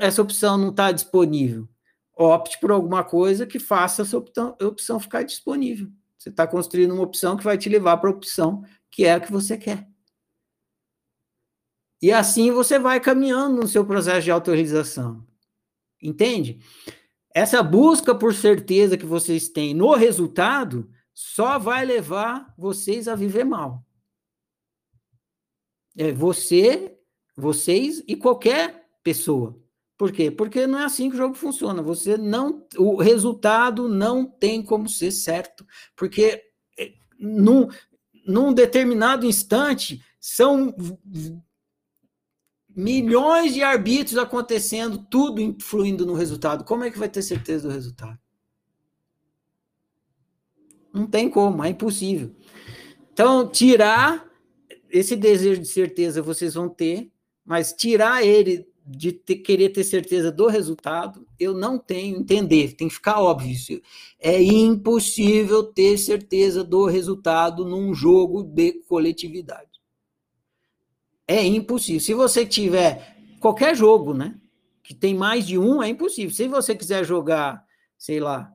Essa 0.00 0.22
opção 0.22 0.56
não 0.56 0.70
está 0.70 0.90
disponível? 0.90 1.68
Opte 2.16 2.58
por 2.60 2.70
alguma 2.70 3.04
coisa 3.04 3.46
que 3.46 3.58
faça 3.58 4.00
essa 4.00 4.16
opção, 4.16 4.56
opção 4.58 4.98
ficar 4.98 5.22
disponível. 5.22 5.90
Você 6.16 6.30
está 6.30 6.46
construindo 6.46 6.94
uma 6.94 7.02
opção 7.02 7.36
que 7.36 7.44
vai 7.44 7.58
te 7.58 7.68
levar 7.68 7.98
para 7.98 8.08
a 8.08 8.14
opção 8.14 8.64
que 8.90 9.04
é 9.04 9.12
a 9.12 9.20
que 9.20 9.30
você 9.30 9.58
quer. 9.58 9.86
E 12.00 12.10
assim 12.10 12.50
você 12.50 12.78
vai 12.78 13.00
caminhando 13.00 13.60
no 13.60 13.68
seu 13.68 13.84
processo 13.84 14.22
de 14.22 14.30
autorrealização. 14.30 15.26
Entende? 16.02 16.58
Essa 17.34 17.62
busca 17.62 18.14
por 18.14 18.32
certeza 18.32 18.96
que 18.96 19.04
vocês 19.04 19.50
têm 19.50 19.74
no 19.74 19.94
resultado 19.94 20.88
só 21.20 21.58
vai 21.58 21.84
levar 21.84 22.54
vocês 22.56 23.08
a 23.08 23.16
viver 23.16 23.42
mal. 23.42 23.84
É 25.96 26.12
você, 26.12 26.96
vocês 27.36 28.04
e 28.06 28.14
qualquer 28.14 28.88
pessoa. 29.02 29.60
Por 29.96 30.12
quê? 30.12 30.30
Porque 30.30 30.64
não 30.64 30.78
é 30.78 30.84
assim 30.84 31.10
que 31.10 31.16
o 31.16 31.18
jogo 31.18 31.34
funciona. 31.34 31.82
Você 31.82 32.16
não, 32.16 32.64
o 32.76 32.94
resultado 33.02 33.88
não 33.88 34.24
tem 34.24 34.62
como 34.62 34.88
ser 34.88 35.10
certo, 35.10 35.66
porque 35.96 36.40
é, 36.78 36.92
num, 37.18 37.66
num 38.24 38.52
determinado 38.52 39.26
instante 39.26 40.00
são 40.20 40.72
milhões 42.68 43.54
de 43.54 43.60
arbítrios 43.64 44.18
acontecendo, 44.18 45.04
tudo 45.10 45.40
influindo 45.40 46.06
no 46.06 46.14
resultado. 46.14 46.62
Como 46.62 46.84
é 46.84 46.92
que 46.92 46.98
vai 46.98 47.08
ter 47.08 47.22
certeza 47.22 47.66
do 47.66 47.74
resultado? 47.74 48.20
Não 50.92 51.06
tem 51.06 51.28
como, 51.28 51.62
é 51.64 51.68
impossível. 51.70 52.30
Então, 53.12 53.48
tirar 53.48 54.26
esse 54.90 55.14
desejo 55.16 55.60
de 55.60 55.68
certeza 55.68 56.22
vocês 56.22 56.54
vão 56.54 56.68
ter, 56.68 57.10
mas 57.44 57.72
tirar 57.72 58.24
ele 58.24 58.66
de 58.90 59.12
ter, 59.12 59.36
querer 59.36 59.68
ter 59.68 59.84
certeza 59.84 60.32
do 60.32 60.46
resultado, 60.46 61.26
eu 61.38 61.52
não 61.52 61.78
tenho 61.78 62.16
entender, 62.16 62.72
tem 62.72 62.88
que 62.88 62.94
ficar 62.94 63.20
óbvio 63.20 63.50
isso. 63.50 63.80
É 64.18 64.42
impossível 64.42 65.62
ter 65.62 65.98
certeza 65.98 66.64
do 66.64 66.86
resultado 66.86 67.66
num 67.66 67.94
jogo 67.94 68.42
de 68.42 68.72
coletividade. 68.88 69.68
É 71.26 71.44
impossível. 71.44 72.00
Se 72.00 72.14
você 72.14 72.46
tiver 72.46 73.18
qualquer 73.40 73.76
jogo, 73.76 74.14
né? 74.14 74.40
Que 74.82 74.94
tem 74.94 75.14
mais 75.14 75.46
de 75.46 75.58
um, 75.58 75.82
é 75.82 75.88
impossível. 75.88 76.34
Se 76.34 76.48
você 76.48 76.74
quiser 76.74 77.04
jogar, 77.04 77.62
sei 77.98 78.18
lá, 78.18 78.50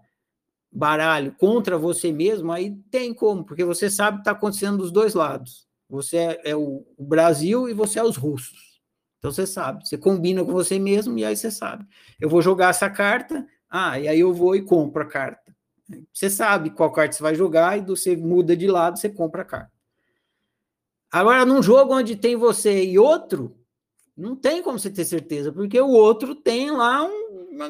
baralho 0.73 1.35
contra 1.37 1.77
você 1.77 2.11
mesmo, 2.11 2.51
aí 2.51 2.75
tem 2.89 3.13
como, 3.13 3.43
porque 3.45 3.63
você 3.63 3.89
sabe 3.89 4.17
que 4.17 4.21
está 4.21 4.31
acontecendo 4.31 4.77
dos 4.77 4.91
dois 4.91 5.13
lados. 5.13 5.67
Você 5.89 6.17
é, 6.17 6.41
é 6.45 6.55
o, 6.55 6.85
o 6.97 7.03
Brasil 7.03 7.69
e 7.69 7.73
você 7.73 7.99
é 7.99 8.03
os 8.03 8.17
russos. 8.17 8.81
Então 9.19 9.31
você 9.31 9.45
sabe, 9.45 9.87
você 9.87 9.97
combina 9.97 10.43
com 10.43 10.51
você 10.51 10.79
mesmo 10.79 11.17
e 11.17 11.23
aí 11.23 11.35
você 11.35 11.51
sabe. 11.51 11.85
Eu 12.19 12.27
vou 12.27 12.41
jogar 12.41 12.69
essa 12.69 12.89
carta, 12.89 13.45
ah, 13.69 13.99
e 13.99 14.07
aí 14.07 14.19
eu 14.19 14.33
vou 14.33 14.55
e 14.55 14.61
compro 14.61 15.03
a 15.03 15.07
carta. 15.07 15.55
Você 16.11 16.29
sabe 16.29 16.71
qual 16.71 16.91
carta 16.91 17.15
você 17.15 17.23
vai 17.23 17.35
jogar 17.35 17.77
e 17.77 17.81
você 17.81 18.17
muda 18.17 18.57
de 18.57 18.67
lado, 18.67 18.97
você 18.97 19.09
compra 19.09 19.43
a 19.43 19.45
carta. 19.45 19.71
Agora, 21.11 21.45
num 21.45 21.61
jogo 21.61 21.93
onde 21.93 22.15
tem 22.15 22.35
você 22.35 22.83
e 22.83 22.97
outro, 22.97 23.55
não 24.17 24.35
tem 24.35 24.63
como 24.63 24.79
você 24.79 24.89
ter 24.89 25.05
certeza, 25.05 25.51
porque 25.51 25.79
o 25.79 25.89
outro 25.89 26.33
tem 26.33 26.71
lá 26.71 27.03
um, 27.03 27.49
uma, 27.51 27.69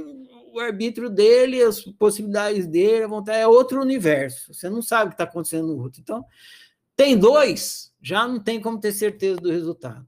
o 0.53 0.59
arbítrio 0.59 1.09
dele, 1.09 1.63
as 1.63 1.81
possibilidades 1.81 2.67
dele, 2.67 3.03
a 3.03 3.07
vontade, 3.07 3.39
é 3.39 3.47
outro 3.47 3.81
universo. 3.81 4.53
Você 4.53 4.69
não 4.69 4.81
sabe 4.81 5.05
o 5.05 5.09
que 5.09 5.15
está 5.15 5.23
acontecendo 5.23 5.67
no 5.67 5.81
outro. 5.81 5.99
Então, 5.99 6.23
tem 6.95 7.17
dois, 7.17 7.91
já 8.01 8.27
não 8.27 8.39
tem 8.39 8.61
como 8.61 8.79
ter 8.79 8.91
certeza 8.91 9.41
do 9.41 9.51
resultado. 9.51 10.07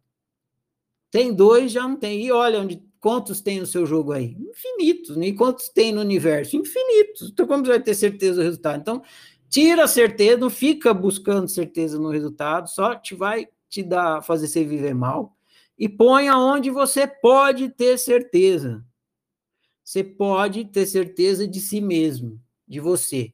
Tem 1.09 1.33
dois, 1.33 1.71
já 1.71 1.87
não 1.87 1.95
tem. 1.95 2.23
E 2.23 2.31
olha 2.31 2.59
onde 2.59 2.83
quantos 2.99 3.41
tem 3.41 3.59
no 3.59 3.65
seu 3.65 3.85
jogo 3.85 4.11
aí? 4.11 4.37
Infinitos. 4.39 5.17
Né? 5.17 5.27
E 5.27 5.33
quantos 5.33 5.69
tem 5.69 5.91
no 5.91 6.01
universo? 6.01 6.55
Infinitos. 6.55 7.29
Então, 7.31 7.47
como 7.47 7.65
você 7.65 7.71
vai 7.71 7.81
ter 7.81 7.95
certeza 7.95 8.35
do 8.35 8.43
resultado? 8.43 8.81
Então, 8.81 9.01
tira 9.49 9.85
a 9.85 9.87
certeza, 9.87 10.37
não 10.37 10.49
fica 10.49 10.93
buscando 10.93 11.47
certeza 11.47 11.97
no 11.97 12.09
resultado, 12.09 12.69
só 12.69 12.95
te 12.95 13.15
vai 13.15 13.47
te 13.67 13.81
dar, 13.81 14.21
fazer 14.21 14.47
você 14.47 14.63
viver 14.63 14.93
mal, 14.93 15.35
e 15.77 15.89
põe 15.89 16.27
aonde 16.27 16.69
você 16.69 17.07
pode 17.07 17.69
ter 17.69 17.97
certeza. 17.97 18.85
Você 19.85 20.03
pode 20.03 20.65
ter 20.65 20.87
certeza 20.87 21.47
de 21.47 21.61
si 21.61 21.79
mesmo, 21.79 22.41
de 22.67 22.79
você. 22.79 23.31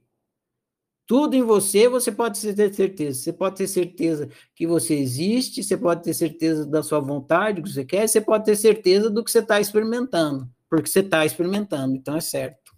Tudo 1.08 1.34
em 1.34 1.42
você 1.42 1.88
você 1.88 2.12
pode 2.12 2.42
ter 2.54 2.74
certeza. 2.74 3.20
Você 3.20 3.34
pode 3.34 3.56
ter 3.56 3.68
certeza 3.68 4.30
que 4.54 4.68
você 4.68 4.96
existe, 4.96 5.64
você 5.64 5.78
pode 5.78 6.04
ter 6.04 6.14
certeza 6.14 6.66
da 6.66 6.84
sua 6.84 7.00
vontade, 7.00 7.62
do 7.62 7.64
que 7.64 7.74
você 7.74 7.86
quer, 7.86 8.06
você 8.08 8.20
pode 8.20 8.44
ter 8.44 8.58
certeza 8.58 9.10
do 9.10 9.24
que 9.24 9.32
você 9.32 9.40
está 9.40 9.62
experimentando, 9.62 10.50
porque 10.70 10.90
você 10.90 11.00
está 11.00 11.26
experimentando, 11.26 11.96
então 11.96 12.18
é 12.18 12.22
certo. 12.22 12.74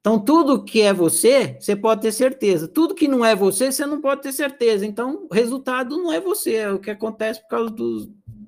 Então, 0.00 0.18
tudo 0.18 0.64
que 0.64 0.80
é 0.80 0.94
você, 0.94 1.58
você 1.60 1.76
pode 1.76 2.00
ter 2.00 2.12
certeza. 2.12 2.66
Tudo 2.66 2.94
que 2.94 3.06
não 3.06 3.22
é 3.22 3.36
você, 3.36 3.70
você 3.70 3.84
não 3.84 4.00
pode 4.00 4.22
ter 4.22 4.32
certeza. 4.32 4.86
Então, 4.86 5.26
o 5.30 5.34
resultado 5.34 5.98
não 5.98 6.10
é 6.10 6.18
você, 6.18 6.54
é 6.54 6.72
o 6.72 6.78
que 6.78 6.90
acontece 6.90 7.42
por 7.42 7.48
causa 7.48 7.74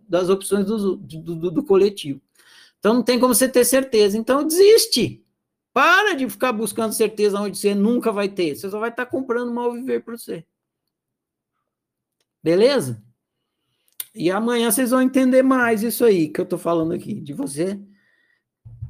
das 0.09 0.31
opções 0.31 0.65
do, 0.65 0.97
do, 0.97 1.51
do 1.51 1.63
coletivo. 1.63 2.23
Então, 2.83 2.95
não 2.95 3.03
tem 3.05 3.21
como 3.21 3.33
você 3.33 3.49
ter 3.49 3.65
certeza. 3.65 4.19
Então, 4.19 4.45
desiste. 4.45 5.25
Para 5.73 6.17
de 6.17 6.29
ficar 6.29 6.53
buscando 6.53 6.93
certeza 6.93 7.41
onde 7.41 7.57
você 7.57 7.77
nunca 7.77 8.11
vai 8.11 8.29
ter. 8.29 8.57
Você 8.57 8.69
só 8.69 8.81
vai 8.81 8.91
estar 8.91 9.07
comprando 9.07 9.55
mal 9.55 9.73
viver 9.73 10.03
para 10.03 10.17
você. 10.17 10.45
Beleza? 12.43 13.01
E 14.13 14.33
amanhã 14.33 14.69
vocês 14.69 14.91
vão 14.91 15.01
entender 15.01 15.45
mais 15.45 15.85
isso 15.85 16.05
aí 16.05 16.29
que 16.29 16.41
eu 16.41 16.43
estou 16.43 16.59
falando 16.59 16.93
aqui, 16.93 17.15
de 17.15 17.33
você 17.33 17.81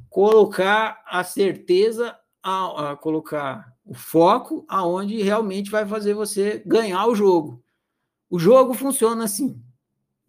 colocar 0.08 1.04
a 1.06 1.22
certeza 1.22 2.18
a, 2.42 2.92
a 2.92 2.96
colocar 2.96 3.76
o 3.84 3.92
foco 3.92 4.64
aonde 4.66 5.20
realmente 5.20 5.70
vai 5.70 5.86
fazer 5.86 6.14
você 6.14 6.62
ganhar 6.64 7.06
o 7.08 7.14
jogo. 7.14 7.62
O 8.30 8.38
jogo 8.38 8.72
funciona 8.72 9.24
assim. 9.24 9.62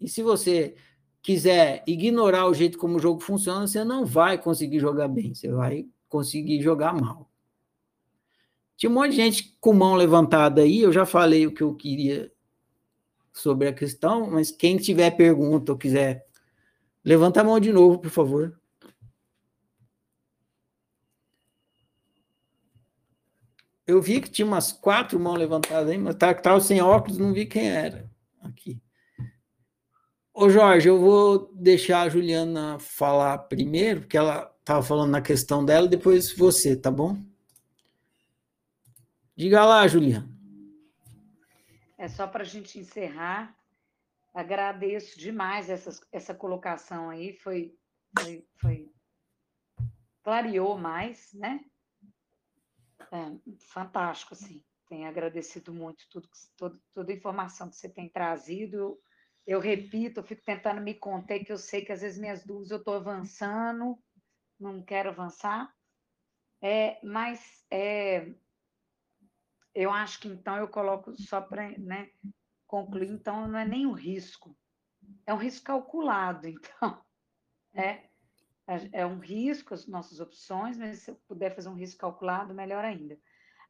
E 0.02 0.10
se 0.10 0.22
você 0.22 0.76
quiser 1.24 1.84
ignorar 1.88 2.48
o 2.48 2.54
jeito 2.54 2.78
como 2.78 2.98
o 2.98 3.00
jogo 3.00 3.22
funciona, 3.22 3.66
você 3.66 3.84
não 3.86 4.06
vai 4.06 4.38
conseguir 4.38 4.80
jogar 4.80 5.08
bem, 5.08 5.34
você 5.34 5.50
vai 5.50 5.88
conseguir 6.10 6.62
jogar 6.62 6.94
mal. 6.94 7.32
Tinha 8.76 8.90
um 8.90 8.94
monte 8.94 9.12
de 9.12 9.16
gente 9.16 9.58
com 9.62 9.72
mão 9.72 9.96
levantada 9.96 10.62
aí, 10.62 10.82
eu 10.82 10.92
já 10.92 11.06
falei 11.06 11.48
o 11.48 11.54
que 11.54 11.64
eu 11.64 11.74
queria 11.74 12.30
sobre 13.32 13.70
a 13.70 13.74
questão, 13.74 14.30
mas 14.30 14.52
quem 14.52 14.76
tiver 14.76 15.12
pergunta 15.12 15.72
ou 15.72 15.78
quiser, 15.78 16.28
levanta 17.06 17.40
a 17.40 17.44
mão 17.44 17.58
de 17.58 17.72
novo, 17.72 18.00
por 18.00 18.12
favor. 18.12 18.60
Eu 23.88 24.02
vi 24.02 24.20
que 24.20 24.30
tinha 24.30 24.46
umas 24.46 24.74
quatro 24.74 25.18
mãos 25.18 25.38
levantadas 25.38 25.90
aí, 25.90 25.98
mas 25.98 26.16
estava 26.16 26.36
tá, 26.36 26.60
sem 26.60 26.82
óculos, 26.82 27.18
não 27.18 27.34
vi 27.34 27.46
quem 27.46 27.70
era 27.70 28.10
aqui. 28.42 28.83
Ô 30.36 30.50
Jorge, 30.50 30.90
eu 30.90 31.00
vou 31.00 31.54
deixar 31.54 32.02
a 32.02 32.10
Juliana 32.10 32.80
falar 32.80 33.38
primeiro, 33.38 34.02
porque 34.02 34.18
ela 34.18 34.52
estava 34.60 34.82
falando 34.82 35.12
na 35.12 35.22
questão 35.22 35.64
dela, 35.64 35.88
depois 35.88 36.36
você, 36.36 36.76
tá 36.76 36.90
bom? 36.90 37.16
Diga 39.36 39.64
lá, 39.64 39.88
Juliana. 39.88 40.28
É 42.00 42.08
só 42.08 42.26
para 42.26 42.42
a 42.42 42.48
gente 42.48 42.80
encerrar. 42.80 43.56
Agradeço 44.34 45.20
demais 45.20 45.70
essa, 45.70 45.92
essa 46.12 46.34
colocação 46.34 47.12
aí, 47.12 47.34
foi, 47.34 47.78
foi, 48.20 48.48
foi 48.56 48.92
clareou 50.24 50.80
mais, 50.80 51.32
né? 51.34 51.64
É, 53.12 53.38
fantástico, 53.72 54.34
assim. 54.34 54.64
Tenho 54.90 55.08
agradecido 55.08 55.72
muito 55.72 56.06
tudo, 56.10 56.28
todo, 56.58 56.82
toda 56.92 57.12
a 57.12 57.16
informação 57.16 57.70
que 57.70 57.76
você 57.76 57.88
tem 57.88 58.10
trazido 58.10 59.00
eu 59.46 59.60
repito, 59.60 60.20
eu 60.20 60.24
fico 60.24 60.44
tentando 60.44 60.82
me 60.82 60.94
conter, 60.94 61.44
que 61.44 61.52
eu 61.52 61.58
sei 61.58 61.84
que 61.84 61.92
às 61.92 62.02
vezes 62.02 62.20
minhas 62.20 62.46
dúvidas 62.46 62.72
eu 62.72 62.78
estou 62.78 62.96
avançando, 62.96 63.98
não 64.60 64.84
quero 64.84 65.10
avançar. 65.10 65.74
É, 66.62 67.00
mas 67.06 67.66
é, 67.70 68.34
eu 69.76 69.92
acho 69.92 70.20
que 70.20 70.28
então 70.30 70.56
eu 70.58 70.68
coloco 70.68 71.14
só 71.22 71.42
para 71.42 71.78
né, 71.78 72.10
concluir, 72.66 73.10
então 73.10 73.48
não 73.48 73.60
é 73.60 73.66
nem 73.66 73.86
um 73.86 73.92
risco, 73.92 74.58
é 75.26 75.34
um 75.34 75.38
risco 75.38 75.66
calculado, 75.66 76.48
então. 76.48 77.04
É, 77.76 78.10
é 78.92 79.06
um 79.06 79.20
risco 79.20 79.74
as 79.74 79.88
nossas 79.88 80.20
opções, 80.20 80.78
mas 80.78 81.00
se 81.00 81.12
eu 81.12 81.16
puder 81.28 81.54
fazer 81.54 81.70
um 81.70 81.76
risco 81.76 82.00
calculado, 82.00 82.54
melhor 82.54 82.86
ainda. 82.86 83.20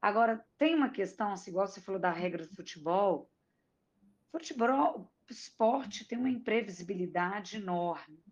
Agora, 0.01 0.45
tem 0.57 0.75
uma 0.75 0.89
questão, 0.89 1.31
assim, 1.31 1.49
igual 1.49 1.65
você 1.65 1.81
falou 1.81 1.99
da 1.99 2.11
regra 2.11 2.45
do 2.45 2.53
futebol. 2.53 3.31
Futebol, 4.31 5.12
esporte 5.31 6.05
tem 6.07 6.17
uma 6.17 6.29
imprevisibilidade 6.29 7.57
enorme. 7.57 8.23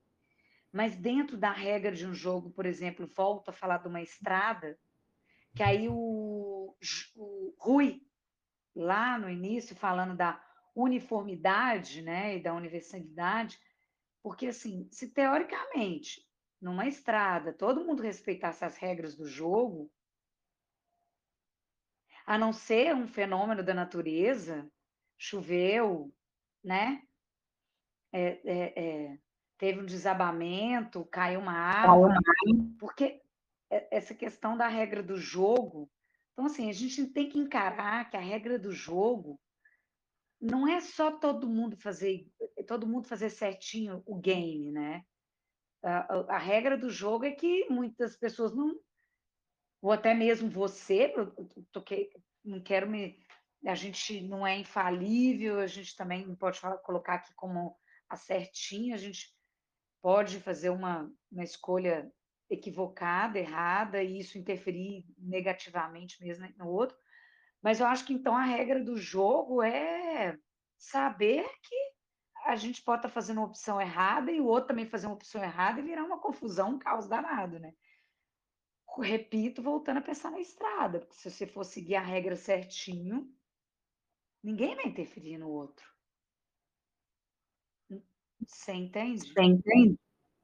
Mas 0.71 0.95
dentro 0.95 1.37
da 1.37 1.51
regra 1.51 1.91
de 1.91 2.05
um 2.05 2.13
jogo, 2.13 2.49
por 2.49 2.65
exemplo, 2.65 3.05
volto 3.07 3.49
a 3.49 3.53
falar 3.53 3.77
de 3.77 3.87
uma 3.87 4.01
estrada, 4.01 4.79
que 5.55 5.63
aí 5.63 5.87
o, 5.89 6.75
o 7.15 7.55
Rui, 7.57 8.01
lá 8.75 9.17
no 9.17 9.29
início, 9.29 9.75
falando 9.75 10.15
da 10.15 10.41
uniformidade 10.73 12.01
né, 12.01 12.37
e 12.37 12.43
da 12.43 12.53
universalidade, 12.53 13.59
porque 14.23 14.47
assim, 14.47 14.87
se 14.91 15.11
teoricamente, 15.11 16.25
numa 16.61 16.87
estrada, 16.87 17.51
todo 17.51 17.83
mundo 17.83 18.03
respeitasse 18.03 18.63
as 18.63 18.77
regras 18.77 19.15
do 19.15 19.25
jogo, 19.25 19.91
a 22.25 22.37
não 22.37 22.53
ser 22.53 22.95
um 22.95 23.07
fenômeno 23.07 23.63
da 23.63 23.73
natureza, 23.73 24.71
choveu, 25.17 26.13
né? 26.63 27.01
É, 28.13 28.41
é, 28.43 28.83
é, 28.83 29.19
teve 29.57 29.79
um 29.79 29.85
desabamento, 29.85 31.05
caiu 31.05 31.39
uma 31.39 31.53
árvore, 31.53 32.15
porque 32.77 33.21
essa 33.89 34.13
questão 34.13 34.57
da 34.57 34.67
regra 34.67 35.01
do 35.01 35.15
jogo. 35.17 35.89
Então, 36.33 36.45
assim, 36.45 36.69
a 36.69 36.73
gente 36.73 37.05
tem 37.07 37.29
que 37.29 37.39
encarar 37.39 38.09
que 38.09 38.17
a 38.17 38.21
regra 38.21 38.59
do 38.59 38.71
jogo 38.71 39.39
não 40.39 40.67
é 40.67 40.81
só 40.81 41.11
todo 41.11 41.47
mundo 41.47 41.77
fazer 41.77 42.27
todo 42.67 42.87
mundo 42.87 43.07
fazer 43.07 43.29
certinho 43.29 44.01
o 44.05 44.15
game, 44.15 44.71
né? 44.71 45.03
A, 45.83 46.13
a, 46.13 46.35
a 46.35 46.37
regra 46.37 46.77
do 46.77 46.89
jogo 46.89 47.25
é 47.25 47.31
que 47.31 47.67
muitas 47.69 48.17
pessoas 48.17 48.53
não, 48.53 48.79
ou 49.81 49.91
até 49.91 50.13
mesmo 50.13 50.49
você, 50.49 51.13
eu, 51.15 51.33
eu 51.35 51.83
não 52.43 52.61
quero 52.61 52.89
me 52.89 53.19
a 53.65 53.75
gente 53.75 54.21
não 54.21 54.45
é 54.45 54.57
infalível, 54.57 55.59
a 55.59 55.67
gente 55.67 55.95
também 55.95 56.25
não 56.25 56.35
pode 56.35 56.59
falar, 56.59 56.77
colocar 56.77 57.15
aqui 57.15 57.33
como 57.35 57.77
a 58.09 58.15
certinha, 58.15 58.95
a 58.95 58.97
gente 58.97 59.33
pode 60.01 60.39
fazer 60.39 60.69
uma, 60.69 61.11
uma 61.31 61.43
escolha 61.43 62.11
equivocada, 62.49 63.39
errada, 63.39 64.03
e 64.03 64.19
isso 64.19 64.37
interferir 64.37 65.05
negativamente 65.17 66.19
mesmo 66.21 66.47
no 66.57 66.67
outro. 66.67 66.97
Mas 67.61 67.79
eu 67.79 67.85
acho 67.85 68.05
que 68.05 68.13
então 68.13 68.35
a 68.35 68.43
regra 68.43 68.83
do 68.83 68.97
jogo 68.97 69.61
é 69.61 70.37
saber 70.77 71.47
que 71.61 71.91
a 72.45 72.55
gente 72.55 72.81
pode 72.81 72.99
estar 72.99 73.09
fazendo 73.09 73.37
uma 73.37 73.47
opção 73.47 73.79
errada 73.79 74.31
e 74.31 74.41
o 74.41 74.47
outro 74.47 74.69
também 74.69 74.87
fazer 74.87 75.05
uma 75.05 75.15
opção 75.15 75.43
errada 75.43 75.79
e 75.79 75.83
virar 75.83 76.03
uma 76.03 76.19
confusão, 76.19 76.71
um 76.71 76.79
caos 76.79 77.07
danado, 77.07 77.59
né? 77.59 77.73
Repito, 78.99 79.61
voltando 79.61 79.97
a 79.97 80.01
pensar 80.01 80.31
na 80.31 80.39
estrada, 80.39 80.99
porque 80.99 81.15
se 81.15 81.29
você 81.29 81.47
for 81.47 81.63
seguir 81.63 81.95
a 81.95 82.01
regra 82.01 82.35
certinho, 82.35 83.31
Ninguém 84.43 84.75
vai 84.75 84.87
interferir 84.87 85.37
no 85.37 85.49
outro. 85.49 85.85
Você 88.45 88.73
entende? 88.73 89.31
Você 89.31 89.41
entende? 89.41 89.99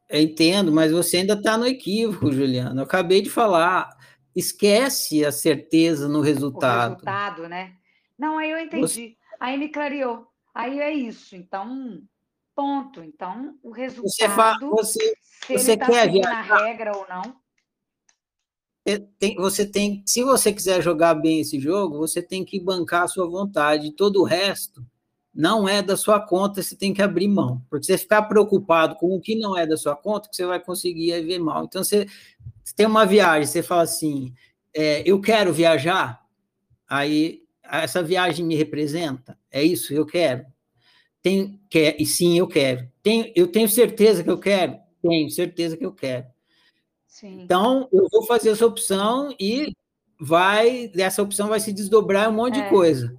Eu 0.10 0.22
entendo, 0.22 0.72
mas 0.72 0.92
você 0.92 1.18
ainda 1.18 1.34
está 1.34 1.58
no 1.58 1.66
equívoco, 1.66 2.32
Juliana. 2.32 2.82
Eu 2.82 2.86
acabei 2.86 3.22
de 3.22 3.30
falar. 3.30 3.90
Esquece 4.36 5.26
a 5.26 5.32
certeza 5.32 6.08
no 6.08 6.22
resultado. 6.22 6.92
O 6.92 6.94
resultado, 6.94 7.50
né? 7.50 7.76
Não, 8.18 8.38
aí 8.38 8.52
eu 8.52 8.60
entendi. 8.60 8.82
Você... 8.82 9.18
Aí 9.40 9.58
me 9.58 9.70
clareou. 9.70 10.28
Aí 10.54 10.80
é 10.80 10.94
isso. 10.94 11.36
Então, 11.36 12.02
ponto. 12.56 13.04
Então, 13.04 13.58
o 13.64 13.72
resultado. 13.72 14.10
Você, 14.10 14.30
fa... 14.30 14.58
você, 14.60 15.16
se 15.46 15.54
você 15.54 15.72
ele 15.72 15.80
tá 15.80 15.86
quer 15.88 16.28
a 16.28 16.42
regra 16.42 16.96
ou 16.96 17.08
não 17.10 17.47
tem, 19.20 19.36
você 19.36 19.66
tem, 19.66 20.02
se 20.06 20.24
você 20.24 20.54
quiser 20.54 20.82
jogar 20.82 21.14
bem 21.16 21.42
esse 21.42 21.60
jogo, 21.60 21.98
você 21.98 22.22
tem 22.22 22.46
que 22.46 22.60
bancar 22.60 23.04
a 23.04 23.08
sua 23.08 23.28
vontade. 23.28 23.92
Todo 23.92 24.22
o 24.22 24.24
resto 24.24 24.86
não 25.34 25.68
é 25.68 25.82
da 25.82 25.98
sua 25.98 26.20
conta, 26.20 26.64
você 26.64 26.76
tem 26.76 26.94
que 26.94 27.02
abrir 27.02 27.28
mão. 27.28 27.62
Porque 27.70 27.86
você 27.86 27.98
ficar 27.98 28.24
preocupado 28.24 28.96
com 28.96 29.16
o 29.16 29.20
que 29.20 29.36
não 29.36 29.58
é 29.58 29.68
da 29.68 29.76
sua 29.76 29.96
conta, 29.96 30.30
que 30.30 30.36
você 30.36 30.46
vai 30.46 30.60
conseguir 30.60 31.22
ver 31.24 31.40
mal. 31.40 31.66
Então, 31.66 31.84
você, 31.84 32.08
você 32.64 32.74
tem 32.76 32.86
uma 32.86 33.06
viagem, 33.06 33.46
você 33.46 33.62
fala 33.62 33.84
assim, 33.84 34.34
é, 34.74 35.04
eu 35.06 35.20
quero 35.20 35.52
viajar, 35.52 36.22
aí 36.88 37.42
essa 37.64 38.02
viagem 38.02 38.46
me 38.46 38.56
representa, 38.56 39.38
é 39.52 39.62
isso, 39.64 39.94
eu 39.94 40.06
quero. 40.06 40.46
Tem, 41.22 41.60
quer, 41.70 42.00
e 42.00 42.06
sim, 42.06 42.38
eu 42.40 42.48
quero. 42.48 42.90
Tem, 43.04 43.34
eu 43.36 43.48
tenho 43.48 43.68
certeza 43.68 44.24
que 44.24 44.30
eu 44.30 44.40
quero? 44.40 44.78
Tenho 45.02 45.30
certeza 45.30 45.76
que 45.76 45.86
eu 45.86 45.92
quero. 45.92 46.26
Sim. 47.08 47.42
Então, 47.42 47.88
eu 47.92 48.08
vou 48.12 48.26
fazer 48.26 48.50
essa 48.50 48.66
opção 48.66 49.34
e 49.40 49.74
vai, 50.20 50.88
dessa 50.90 51.22
opção 51.22 51.48
vai 51.48 51.60
se 51.60 51.74
desdobrar 51.74 52.30
um 52.30 52.34
monte 52.34 52.60
é. 52.60 52.64
de 52.64 52.70
coisa. 52.70 53.18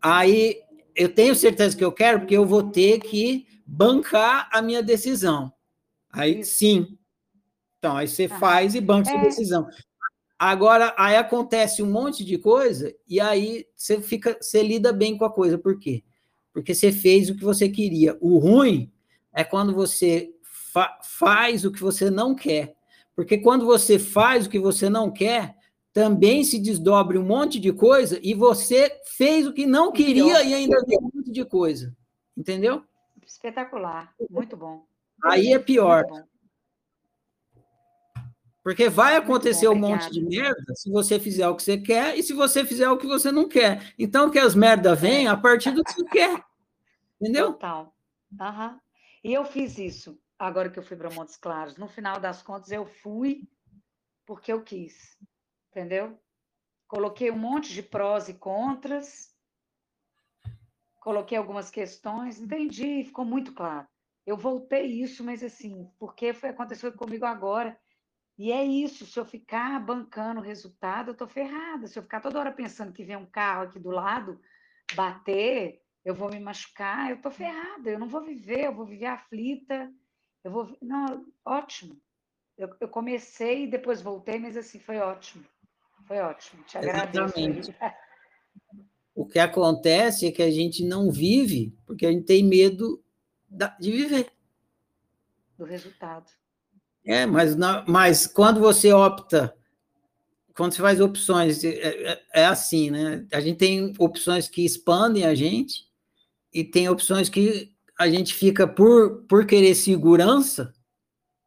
Aí, 0.00 0.60
eu 0.94 1.12
tenho 1.12 1.34
certeza 1.34 1.76
que 1.76 1.84
eu 1.84 1.92
quero, 1.92 2.20
porque 2.20 2.36
eu 2.36 2.46
vou 2.46 2.70
ter 2.70 3.00
que 3.00 3.46
bancar 3.66 4.48
a 4.52 4.62
minha 4.62 4.82
decisão. 4.82 5.52
Aí, 6.10 6.40
Isso. 6.40 6.58
sim. 6.58 6.98
Então, 7.78 7.96
aí 7.96 8.08
você 8.08 8.26
faz 8.26 8.74
e 8.74 8.80
banca 8.80 9.10
é. 9.10 9.12
sua 9.12 9.22
decisão. 9.22 9.66
Agora, 10.38 10.94
aí 10.98 11.16
acontece 11.16 11.82
um 11.82 11.90
monte 11.90 12.24
de 12.24 12.36
coisa 12.36 12.94
e 13.08 13.18
aí 13.18 13.66
você 13.74 14.00
fica, 14.02 14.36
você 14.40 14.62
lida 14.62 14.92
bem 14.92 15.16
com 15.16 15.24
a 15.24 15.32
coisa. 15.32 15.56
Por 15.56 15.78
quê? 15.78 16.04
Porque 16.52 16.74
você 16.74 16.92
fez 16.92 17.30
o 17.30 17.34
que 17.34 17.44
você 17.44 17.68
queria. 17.68 18.16
O 18.20 18.38
ruim 18.38 18.92
é 19.32 19.44
quando 19.44 19.74
você 19.74 20.30
fa 20.42 20.98
faz 21.02 21.64
o 21.64 21.72
que 21.72 21.80
você 21.80 22.10
não 22.10 22.34
quer. 22.34 22.75
Porque 23.16 23.38
quando 23.38 23.64
você 23.64 23.98
faz 23.98 24.46
o 24.46 24.50
que 24.50 24.58
você 24.58 24.90
não 24.90 25.10
quer, 25.10 25.56
também 25.90 26.44
se 26.44 26.58
desdobre 26.58 27.16
um 27.16 27.24
monte 27.24 27.58
de 27.58 27.72
coisa 27.72 28.20
e 28.22 28.34
você 28.34 29.00
fez 29.16 29.46
o 29.46 29.52
que 29.54 29.64
não 29.64 29.90
queria 29.90 30.44
e 30.44 30.52
ainda 30.52 30.84
viu 30.86 30.98
um 31.00 31.10
monte 31.14 31.32
de 31.32 31.42
coisa. 31.46 31.96
Entendeu? 32.36 32.84
Espetacular, 33.26 34.14
muito 34.28 34.54
bom. 34.54 34.84
Aí 35.24 35.54
é 35.54 35.58
pior. 35.58 36.04
Porque 38.62 38.90
vai 38.90 39.16
acontecer 39.16 39.68
um 39.68 39.74
monte 39.74 40.10
de 40.10 40.22
merda 40.22 40.74
se 40.74 40.90
você 40.90 41.18
fizer 41.18 41.48
o 41.48 41.56
que 41.56 41.62
você 41.62 41.78
quer 41.78 42.18
e 42.18 42.22
se 42.22 42.34
você 42.34 42.66
fizer 42.66 42.90
o 42.90 42.98
que 42.98 43.06
você 43.06 43.32
não 43.32 43.48
quer. 43.48 43.94
Então, 43.98 44.30
que 44.30 44.38
as 44.38 44.54
merdas 44.54 45.00
vêm 45.00 45.28
a 45.28 45.36
partir 45.36 45.70
do 45.70 45.82
que 45.82 45.92
você 45.92 46.04
quer. 46.04 46.44
Entendeu? 47.18 47.52
Total. 47.52 47.94
Uhum. 48.38 48.78
E 49.24 49.32
eu 49.32 49.44
fiz 49.46 49.78
isso 49.78 50.18
agora 50.38 50.70
que 50.70 50.78
eu 50.78 50.82
fui 50.82 50.96
para 50.96 51.10
Montes 51.10 51.36
Claros. 51.36 51.76
No 51.76 51.88
final 51.88 52.20
das 52.20 52.42
contas, 52.42 52.70
eu 52.70 52.86
fui 52.86 53.48
porque 54.24 54.52
eu 54.52 54.62
quis, 54.62 55.16
entendeu? 55.70 56.18
Coloquei 56.88 57.30
um 57.30 57.38
monte 57.38 57.72
de 57.72 57.82
prós 57.82 58.28
e 58.28 58.34
contras, 58.34 59.34
coloquei 61.00 61.38
algumas 61.38 61.70
questões, 61.70 62.40
entendi, 62.40 63.04
ficou 63.04 63.24
muito 63.24 63.52
claro. 63.54 63.86
Eu 64.26 64.36
voltei 64.36 64.86
isso, 64.86 65.22
mas 65.22 65.42
assim, 65.42 65.88
porque 65.98 66.32
foi 66.32 66.50
aconteceu 66.50 66.92
comigo 66.92 67.24
agora. 67.24 67.78
E 68.38 68.52
é 68.52 68.64
isso, 68.64 69.06
se 69.06 69.18
eu 69.18 69.24
ficar 69.24 69.80
bancando 69.80 70.40
o 70.40 70.42
resultado, 70.42 71.12
eu 71.12 71.16
tô 71.16 71.26
ferrada. 71.26 71.86
Se 71.86 71.98
eu 71.98 72.02
ficar 72.02 72.20
toda 72.20 72.38
hora 72.38 72.52
pensando 72.52 72.92
que 72.92 73.04
vem 73.04 73.16
um 73.16 73.24
carro 73.24 73.62
aqui 73.62 73.78
do 73.78 73.90
lado 73.90 74.40
bater, 74.94 75.80
eu 76.04 76.14
vou 76.14 76.28
me 76.28 76.38
machucar, 76.38 77.10
eu 77.10 77.20
tô 77.20 77.30
ferrada, 77.30 77.88
eu 77.88 77.98
não 77.98 78.08
vou 78.08 78.22
viver, 78.22 78.66
eu 78.66 78.74
vou 78.74 78.84
viver 78.84 79.06
aflita, 79.06 79.92
eu 80.46 80.50
vou. 80.52 80.76
Não, 80.80 81.26
ótimo. 81.44 82.00
Eu, 82.56 82.70
eu 82.80 82.88
comecei 82.88 83.64
e 83.64 83.66
depois 83.66 84.00
voltei, 84.00 84.38
mas 84.38 84.56
assim, 84.56 84.78
foi 84.78 84.98
ótimo. 84.98 85.44
Foi 86.06 86.18
ótimo. 86.18 86.62
Te 86.62 86.78
agradeço. 86.78 87.24
Exatamente. 87.38 87.76
O 89.18 89.24
que 89.24 89.38
acontece 89.38 90.26
é 90.26 90.30
que 90.30 90.42
a 90.42 90.50
gente 90.50 90.84
não 90.84 91.10
vive 91.10 91.74
porque 91.86 92.04
a 92.04 92.12
gente 92.12 92.26
tem 92.26 92.44
medo 92.44 93.02
de 93.80 93.90
viver. 93.90 94.30
Do 95.56 95.64
resultado. 95.64 96.30
É, 97.02 97.24
mas, 97.24 97.56
mas 97.88 98.26
quando 98.26 98.60
você 98.60 98.92
opta, 98.92 99.56
quando 100.54 100.74
você 100.74 100.82
faz 100.82 101.00
opções, 101.00 101.64
é, 101.64 101.70
é- 102.12 102.22
é 102.34 102.44
assim, 102.44 102.90
né? 102.90 103.26
A 103.32 103.40
gente 103.40 103.56
tem 103.56 103.94
opções 103.98 104.50
que 104.50 104.62
expandem 104.62 105.24
a 105.24 105.34
gente 105.34 105.88
e 106.52 106.62
tem 106.62 106.86
opções 106.86 107.30
que 107.30 107.74
a 107.98 108.08
gente 108.08 108.34
fica 108.34 108.66
por, 108.66 109.22
por 109.28 109.46
querer 109.46 109.74
segurança, 109.74 110.72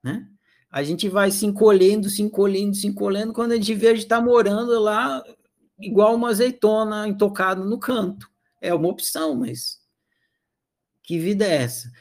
né? 0.04 0.28
A 0.72 0.84
gente 0.84 1.10
vai 1.10 1.32
se 1.32 1.46
encolhendo, 1.46 2.10
se 2.10 2.22
encolhendo, 2.22 2.76
se 2.76 2.88
encolhendo, 2.88 3.34
quando 3.34 3.54
a 3.54 3.56
gente 3.56 3.74
vê, 3.74 3.88
a 3.88 3.94
gente 3.94 4.04
está 4.04 4.22
morando 4.22 4.80
lá 4.80 5.24
igual 5.80 6.14
uma 6.14 6.30
azeitona 6.30 7.08
intocada 7.08 7.64
no 7.64 7.80
canto. 7.80 8.30
É 8.62 8.74
uma 8.74 8.88
opção, 8.88 9.36
mas 9.36 9.80
que 11.02 11.18
vida 11.18 11.46
é 11.46 11.64
essa? 11.64 11.92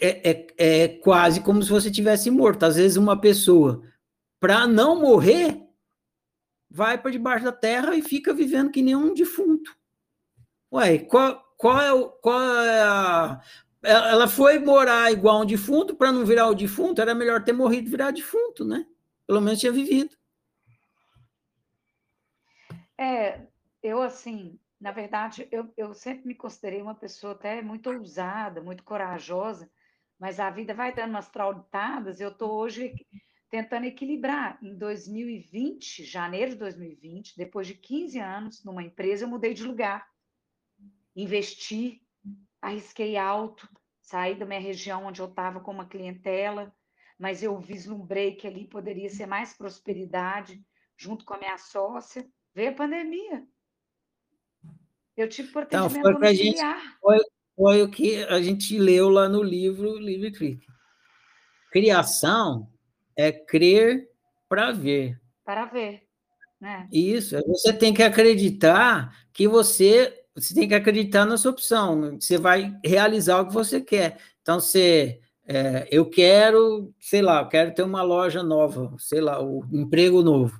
É, 0.00 0.30
é, 0.30 0.46
é 0.56 0.88
quase 0.88 1.40
como 1.40 1.62
se 1.62 1.68
você 1.68 1.90
tivesse 1.90 2.30
morto. 2.30 2.64
Às 2.64 2.76
vezes, 2.76 2.96
uma 2.96 3.20
pessoa, 3.20 3.82
para 4.40 4.66
não 4.66 5.00
morrer, 5.00 5.60
vai 6.70 6.96
para 6.96 7.10
debaixo 7.10 7.44
da 7.44 7.52
terra 7.52 7.94
e 7.94 8.02
fica 8.02 8.32
vivendo 8.32 8.70
que 8.70 8.82
nem 8.82 8.96
um 8.96 9.12
defunto. 9.12 9.76
Ué, 10.72 10.98
qual, 10.98 11.44
qual 11.56 11.80
é, 11.80 11.92
o, 11.92 12.08
qual 12.08 12.42
é 12.62 12.82
a. 12.82 13.40
Ela 13.84 14.26
foi 14.26 14.58
morar 14.58 15.12
igual 15.12 15.42
um 15.42 15.46
defunto, 15.46 15.94
para 15.94 16.10
não 16.10 16.24
virar 16.24 16.48
o 16.48 16.54
defunto, 16.54 17.00
era 17.00 17.14
melhor 17.14 17.44
ter 17.44 17.52
morrido 17.52 17.88
e 17.88 17.90
virar 17.90 18.10
defunto, 18.10 18.64
né? 18.64 18.86
Pelo 19.26 19.40
menos 19.40 19.60
tinha 19.60 19.72
vivido. 19.72 20.16
É, 22.96 23.46
eu 23.82 24.00
assim, 24.00 24.58
na 24.80 24.92
verdade, 24.92 25.48
eu, 25.50 25.72
eu 25.76 25.94
sempre 25.94 26.26
me 26.26 26.34
considerei 26.34 26.82
uma 26.82 26.94
pessoa 26.94 27.32
até 27.32 27.62
muito 27.62 27.90
ousada, 27.90 28.62
muito 28.62 28.84
corajosa, 28.84 29.70
mas 30.18 30.38
a 30.38 30.50
vida 30.50 30.74
vai 30.74 30.94
dando 30.94 31.10
umas 31.10 31.28
trautadas, 31.28 32.20
eu 32.20 32.28
estou 32.28 32.52
hoje 32.52 32.94
tentando 33.50 33.86
equilibrar. 33.86 34.58
Em 34.62 34.76
2020, 34.76 36.04
janeiro 36.04 36.52
de 36.52 36.58
2020, 36.58 37.36
depois 37.36 37.66
de 37.66 37.74
15 37.74 38.18
anos 38.18 38.64
numa 38.64 38.82
empresa, 38.82 39.24
eu 39.24 39.28
mudei 39.28 39.54
de 39.54 39.64
lugar. 39.64 40.06
Investi, 41.16 42.03
arrisquei 42.64 43.16
alto, 43.16 43.68
saí 44.00 44.34
da 44.34 44.46
minha 44.46 44.60
região 44.60 45.04
onde 45.06 45.20
eu 45.20 45.26
estava 45.26 45.60
com 45.60 45.70
uma 45.70 45.86
clientela, 45.86 46.74
mas 47.18 47.42
eu 47.42 47.58
vislumbrei 47.60 48.34
que 48.34 48.46
ali 48.46 48.66
poderia 48.66 49.08
ser 49.10 49.26
mais 49.26 49.52
prosperidade, 49.56 50.64
junto 50.96 51.24
com 51.24 51.34
a 51.34 51.38
minha 51.38 51.58
sócia. 51.58 52.26
Veio 52.54 52.70
a 52.70 52.74
pandemia. 52.74 53.46
Eu 55.16 55.28
tive 55.28 55.52
por 55.52 55.62
Então, 55.64 55.88
foi 55.88 56.00
gente- 56.02 56.12
domiciliar. 56.14 56.98
Foi 57.56 57.82
o 57.82 57.88
que 57.90 58.24
a 58.24 58.40
gente 58.42 58.76
leu 58.78 59.08
lá 59.08 59.28
no 59.28 59.42
livro 59.42 59.96
Livre 59.96 60.32
Clique. 60.32 60.66
Criação 61.70 62.68
é 63.16 63.30
crer 63.30 64.10
para 64.48 64.72
ver. 64.72 65.20
para 65.44 65.66
ver. 65.66 66.08
Né? 66.60 66.88
Isso, 66.90 67.36
você 67.46 67.72
tem 67.72 67.92
que 67.92 68.02
acreditar 68.02 69.14
que 69.32 69.46
você, 69.46 70.23
você 70.34 70.54
tem 70.54 70.68
que 70.68 70.74
acreditar 70.74 71.24
na 71.26 71.36
sua 71.36 71.52
opção, 71.52 72.18
você 72.20 72.36
vai 72.38 72.76
realizar 72.84 73.40
o 73.40 73.46
que 73.48 73.54
você 73.54 73.80
quer. 73.80 74.18
Então, 74.42 74.60
você, 74.60 75.20
é, 75.46 75.86
eu 75.90 76.08
quero, 76.08 76.92
sei 77.00 77.22
lá, 77.22 77.42
eu 77.42 77.48
quero 77.48 77.74
ter 77.74 77.82
uma 77.82 78.02
loja 78.02 78.42
nova, 78.42 78.94
sei 78.98 79.20
lá, 79.20 79.42
o 79.42 79.64
emprego 79.72 80.22
novo. 80.22 80.58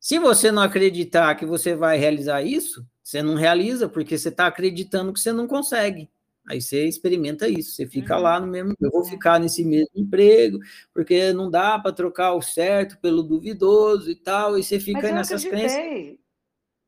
Se 0.00 0.18
você 0.18 0.50
não 0.50 0.62
acreditar 0.62 1.34
que 1.34 1.44
você 1.46 1.74
vai 1.74 1.98
realizar 1.98 2.42
isso, 2.42 2.86
você 3.02 3.22
não 3.22 3.34
realiza, 3.34 3.88
porque 3.88 4.16
você 4.18 4.28
está 4.30 4.46
acreditando 4.46 5.12
que 5.12 5.20
você 5.20 5.32
não 5.32 5.46
consegue. 5.46 6.08
Aí 6.48 6.60
você 6.60 6.86
experimenta 6.86 7.48
isso, 7.48 7.72
você 7.72 7.86
fica 7.86 8.16
Uhum. 8.16 8.22
lá 8.22 8.40
no 8.40 8.46
mesmo, 8.46 8.74
eu 8.80 8.90
vou 8.90 9.04
É. 9.06 9.10
ficar 9.10 9.38
nesse 9.38 9.64
mesmo 9.64 9.90
emprego, 9.94 10.58
porque 10.92 11.32
não 11.32 11.50
dá 11.50 11.78
para 11.78 11.92
trocar 11.92 12.34
o 12.34 12.40
certo 12.42 12.98
pelo 13.00 13.22
duvidoso 13.22 14.10
e 14.10 14.14
tal, 14.16 14.58
e 14.58 14.62
você 14.64 14.80
fica 14.80 15.02
Mas 15.02 15.10
eu 15.10 15.16
nessas 15.16 15.44
crenças. 15.44 15.76
acreditei. 15.76 16.20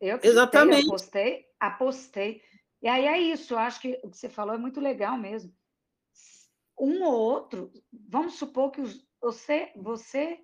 Eu 0.00 0.16
acreditei, 0.16 0.30
Exatamente. 0.30 0.86
apostei, 0.86 1.46
apostei. 1.66 2.42
E 2.82 2.88
aí 2.88 3.06
é 3.06 3.18
isso, 3.20 3.54
eu 3.54 3.58
acho 3.58 3.80
que 3.80 4.00
o 4.02 4.10
que 4.10 4.16
você 4.18 4.28
falou 4.28 4.54
é 4.54 4.58
muito 4.58 4.80
legal 4.80 5.16
mesmo. 5.16 5.54
Um 6.78 7.02
ou 7.04 7.14
outro, 7.14 7.70
vamos 7.92 8.34
supor 8.34 8.70
que 8.72 8.80
os- 8.80 9.06
você, 9.20 9.72
você 9.76 10.40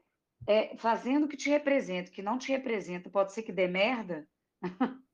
é, 0.47 0.77
fazendo 0.77 1.25
o 1.25 1.29
que 1.29 1.37
te 1.37 1.51
representa, 1.51 2.11
o 2.11 2.13
que 2.13 2.23
não 2.23 2.39
te 2.39 2.49
representa, 2.53 3.11
pode 3.11 3.33
ser 3.33 3.43
que 3.43 3.53
dê 3.53 3.67
merda. 3.67 4.27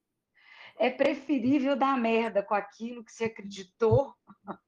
É 0.77 0.91
preferível 0.91 1.77
dar 1.77 1.97
merda 1.97 2.43
com 2.43 2.53
aquilo 2.53 3.05
que 3.05 3.13
você 3.13 3.25
acreditou, 3.27 4.13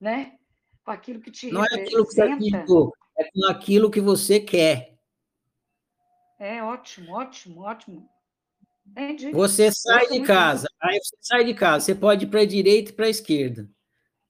né? 0.00 0.38
Com 0.82 0.90
aquilo 0.90 1.20
que 1.20 1.30
te 1.30 1.50
Não 1.52 1.62
é 1.62 1.66
aquilo 1.74 2.06
que 2.06 2.12
você 2.14 2.22
representa. 2.22 2.56
acreditou, 2.56 2.92
é 3.18 3.24
com 3.30 3.44
aquilo 3.46 3.90
que 3.90 4.00
você 4.00 4.40
quer. 4.40 4.98
É 6.38 6.62
ótimo, 6.62 7.12
ótimo, 7.12 7.60
ótimo. 7.62 8.10
Entendi. 8.86 9.32
Você 9.32 9.70
sai 9.72 10.08
de 10.08 10.20
casa, 10.20 10.68
aí 10.80 10.98
você 10.98 11.16
sai 11.20 11.44
de 11.44 11.54
casa, 11.54 11.84
você 11.84 11.94
pode 11.94 12.24
ir 12.24 12.28
para 12.28 12.40
a 12.40 12.46
direita 12.46 12.90
e 12.90 12.94
para 12.94 13.06
a 13.06 13.10
esquerda. 13.10 13.68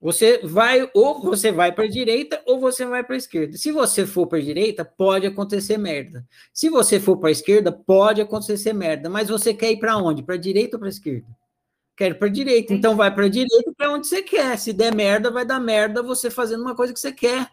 Você 0.01 0.41
vai, 0.45 0.87
ou 0.93 1.23
você 1.23 1.51
vai 1.51 1.73
para 1.73 1.85
a 1.85 1.89
direita, 1.89 2.43
ou 2.45 2.61
você 2.61 2.85
vai 2.85 3.03
para 3.03 3.15
a 3.15 3.17
esquerda. 3.17 3.57
Se 3.57 3.73
você 3.73 4.05
for 4.05 4.27
para 4.27 4.39
a 4.39 4.43
direita, 4.43 4.85
pode 4.85 5.27
acontecer 5.27 5.79
merda. 5.79 6.27
Se 6.53 6.69
você 6.69 7.01
for 7.01 7.17
para 7.17 7.31
a 7.31 7.33
esquerda, 7.33 7.73
pode 7.73 8.21
acontecer 8.21 8.75
merda. 8.75 9.09
Mas 9.09 9.31
você 9.31 9.55
quer 9.55 9.71
ir 9.71 9.79
para 9.79 9.97
onde? 9.97 10.23
Para 10.23 10.35
a 10.35 10.39
direita 10.39 10.77
ou 10.77 10.79
para 10.79 10.89
a 10.89 10.91
esquerda? 10.91 11.27
Quero 11.97 12.17
para 12.17 12.29
a 12.29 12.31
direita. 12.31 12.75
Então 12.75 12.97
vai 12.97 13.15
para 13.15 13.25
a 13.25 13.29
direita 13.31 13.73
para 13.75 13.93
onde 13.93 14.07
você 14.07 14.21
quer. 14.21 14.59
Se 14.59 14.75
der 14.75 14.95
merda, 14.95 15.31
vai 15.31 15.47
dar 15.47 15.59
merda 15.59 16.03
você 16.03 16.29
fazendo 16.29 16.61
uma 16.61 16.75
coisa 16.75 16.93
que 16.93 17.01
você 17.01 17.11
quer. 17.13 17.49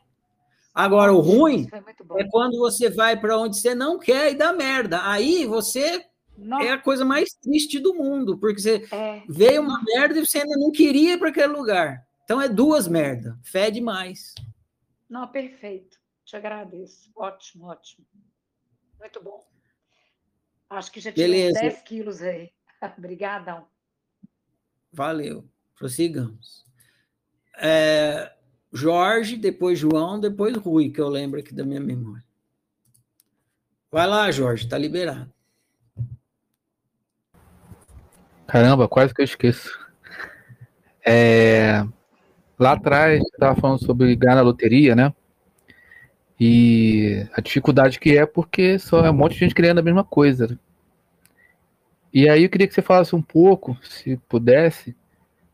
Agora, 0.74 1.14
o 1.14 1.22
ruim 1.22 1.70
bom. 2.06 2.20
é 2.20 2.28
quando 2.30 2.58
você 2.58 2.90
vai 2.90 3.18
para 3.18 3.38
onde 3.38 3.58
você 3.58 3.74
não 3.74 3.98
quer 3.98 4.32
e 4.32 4.36
dá 4.36 4.52
merda. 4.52 5.00
Aí 5.10 5.46
você 5.46 6.04
Não, 6.38 6.60
é 6.60 6.72
a 6.72 6.78
coisa 6.78 7.06
mais 7.06 7.34
triste 7.34 7.80
do 7.80 7.94
mundo, 7.94 8.38
porque 8.38 8.60
você 8.60 8.88
é, 8.92 9.24
veio 9.28 9.62
uma 9.62 9.82
merda 9.84 10.20
e 10.20 10.26
você 10.26 10.40
ainda 10.40 10.58
não 10.58 10.72
queria 10.72 11.14
ir 11.14 11.20
para 11.20 11.30
aquele 11.30 11.54
lugar. 11.54 12.06
Então 12.24 12.42
é 12.42 12.50
duas 12.50 12.88
merda. 12.88 13.38
Fé 13.44 13.70
demais. 13.70 14.34
não, 15.10 15.28
perfeito. 15.28 16.00
Te 16.26 16.36
agradeço. 16.36 17.12
Ótimo, 17.16 17.66
ótimo. 17.66 18.06
Muito 19.00 19.22
bom. 19.22 19.46
Acho 20.70 20.92
que 20.92 21.02
já 21.02 21.12
tirei 21.12 21.50
uns 21.50 21.54
Beleza. 21.54 21.60
10 21.60 21.82
quilos 21.82 22.22
aí. 22.22 22.50
Obrigadão. 22.98 23.68
Valeu. 24.94 25.44
Prossigamos. 25.76 26.66
É, 27.58 28.34
Jorge, 28.72 29.36
depois 29.36 29.78
João, 29.78 30.20
depois 30.20 30.56
Rui, 30.56 30.90
que 30.90 31.02
eu 31.02 31.10
lembro 31.10 31.40
aqui 31.40 31.54
da 31.54 31.66
minha 31.66 31.82
memória. 31.82 32.24
Vai 33.92 34.08
lá, 34.08 34.32
Jorge, 34.32 34.70
tá 34.70 34.78
liberado. 34.78 35.32
Caramba, 38.52 38.86
quase 38.86 39.14
que 39.14 39.22
eu 39.22 39.26
esqueço. 39.26 39.80
É, 41.08 41.86
lá 42.60 42.74
atrás, 42.74 43.24
estava 43.24 43.56
falando 43.56 43.80
sobre 43.80 44.14
ganhar 44.14 44.36
na 44.36 44.42
loteria, 44.42 44.94
né? 44.94 45.14
E 46.38 47.26
a 47.32 47.40
dificuldade 47.40 47.98
que 47.98 48.18
é 48.18 48.26
porque 48.26 48.78
só 48.78 49.06
é 49.06 49.10
um 49.10 49.14
monte 49.14 49.36
de 49.36 49.40
gente 49.40 49.56
querendo 49.56 49.78
a 49.78 49.82
mesma 49.82 50.04
coisa. 50.04 50.60
E 52.14 52.28
aí 52.28 52.44
eu 52.44 52.50
queria 52.50 52.68
que 52.68 52.74
você 52.74 52.82
falasse 52.82 53.16
um 53.16 53.22
pouco, 53.22 53.78
se 53.84 54.18
pudesse, 54.28 54.94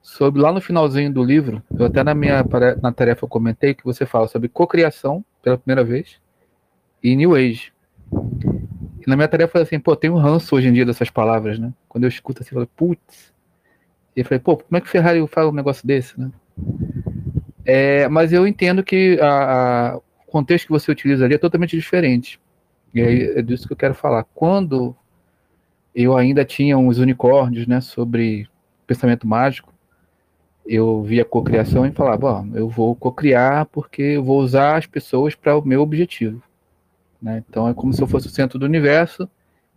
sobre 0.01 0.41
lá 0.41 0.51
no 0.51 0.59
finalzinho 0.59 1.13
do 1.13 1.23
livro, 1.23 1.61
eu 1.77 1.85
até 1.85 2.03
na 2.03 2.15
minha 2.15 2.43
na 2.81 2.91
tarefa 2.91 3.25
eu 3.25 3.29
comentei 3.29 3.75
que 3.75 3.83
você 3.83 4.07
fala 4.07 4.27
sobre 4.27 4.49
cocriação 4.49 5.23
pela 5.43 5.59
primeira 5.59 5.83
vez 5.83 6.19
e 7.03 7.15
New 7.15 7.35
Age. 7.35 7.71
E 8.11 9.07
na 9.07 9.15
minha 9.15 9.27
tarefa 9.27 9.49
eu 9.49 9.51
falei 9.51 9.67
assim, 9.67 9.79
pô, 9.79 9.95
tem 9.95 10.09
um 10.09 10.17
ranço 10.17 10.55
hoje 10.55 10.67
em 10.67 10.73
dia 10.73 10.85
dessas 10.85 11.11
palavras, 11.11 11.59
né? 11.59 11.71
Quando 11.97 12.03
eu 12.03 12.09
escuto 12.09 12.43
assim, 12.43 12.51
eu 12.51 12.57
falo, 12.57 12.67
putz. 12.75 13.33
E 14.15 14.19
eu 14.19 14.25
falei, 14.25 14.37
pô, 14.37 14.55
como 14.55 14.77
é 14.77 14.79
que 14.79 14.85
o 14.85 14.89
Ferrari 14.89 15.25
fala 15.27 15.49
um 15.49 15.53
negócio 15.53 15.85
desse, 15.87 16.19
né? 16.19 16.29
É, 17.65 18.07
mas 18.07 18.31
eu 18.31 18.45
entendo 18.45 18.83
que 18.83 19.19
a- 19.19 19.93
a- 19.93 19.97
o 19.97 20.31
contexto 20.31 20.67
que 20.67 20.71
você 20.71 20.91
utiliza 20.91 21.25
ali 21.25 21.33
é 21.33 21.39
totalmente 21.39 21.75
diferente. 21.75 22.39
E 22.93 23.01
aí 23.01 23.23
é 23.35 23.41
disso 23.41 23.65
que 23.65 23.73
eu 23.73 23.77
quero 23.77 23.95
falar. 23.95 24.25
Quando 24.35 24.95
eu 25.95 26.15
ainda 26.15 26.45
tinha 26.45 26.77
uns 26.77 26.99
unicórnios, 26.99 27.65
né, 27.65 27.81
sobre 27.81 28.47
pensamento 28.85 29.27
mágico, 29.27 29.73
eu 30.67 31.01
via 31.01 31.25
cocriação 31.25 31.83
e 31.83 31.91
falava, 31.91 32.27
ó, 32.27 32.45
eu 32.53 32.69
vou 32.69 32.95
cocriar 32.95 33.65
porque 33.65 34.03
eu 34.03 34.23
vou 34.23 34.39
usar 34.39 34.77
as 34.77 34.85
pessoas 34.85 35.33
para 35.33 35.57
o 35.57 35.65
meu 35.65 35.81
objetivo. 35.81 36.43
Né? 37.19 37.43
Então 37.49 37.67
é 37.67 37.73
como 37.73 37.91
se 37.91 38.03
eu 38.03 38.07
fosse 38.07 38.27
o 38.27 38.29
centro 38.29 38.59
do 38.59 38.67
universo 38.67 39.27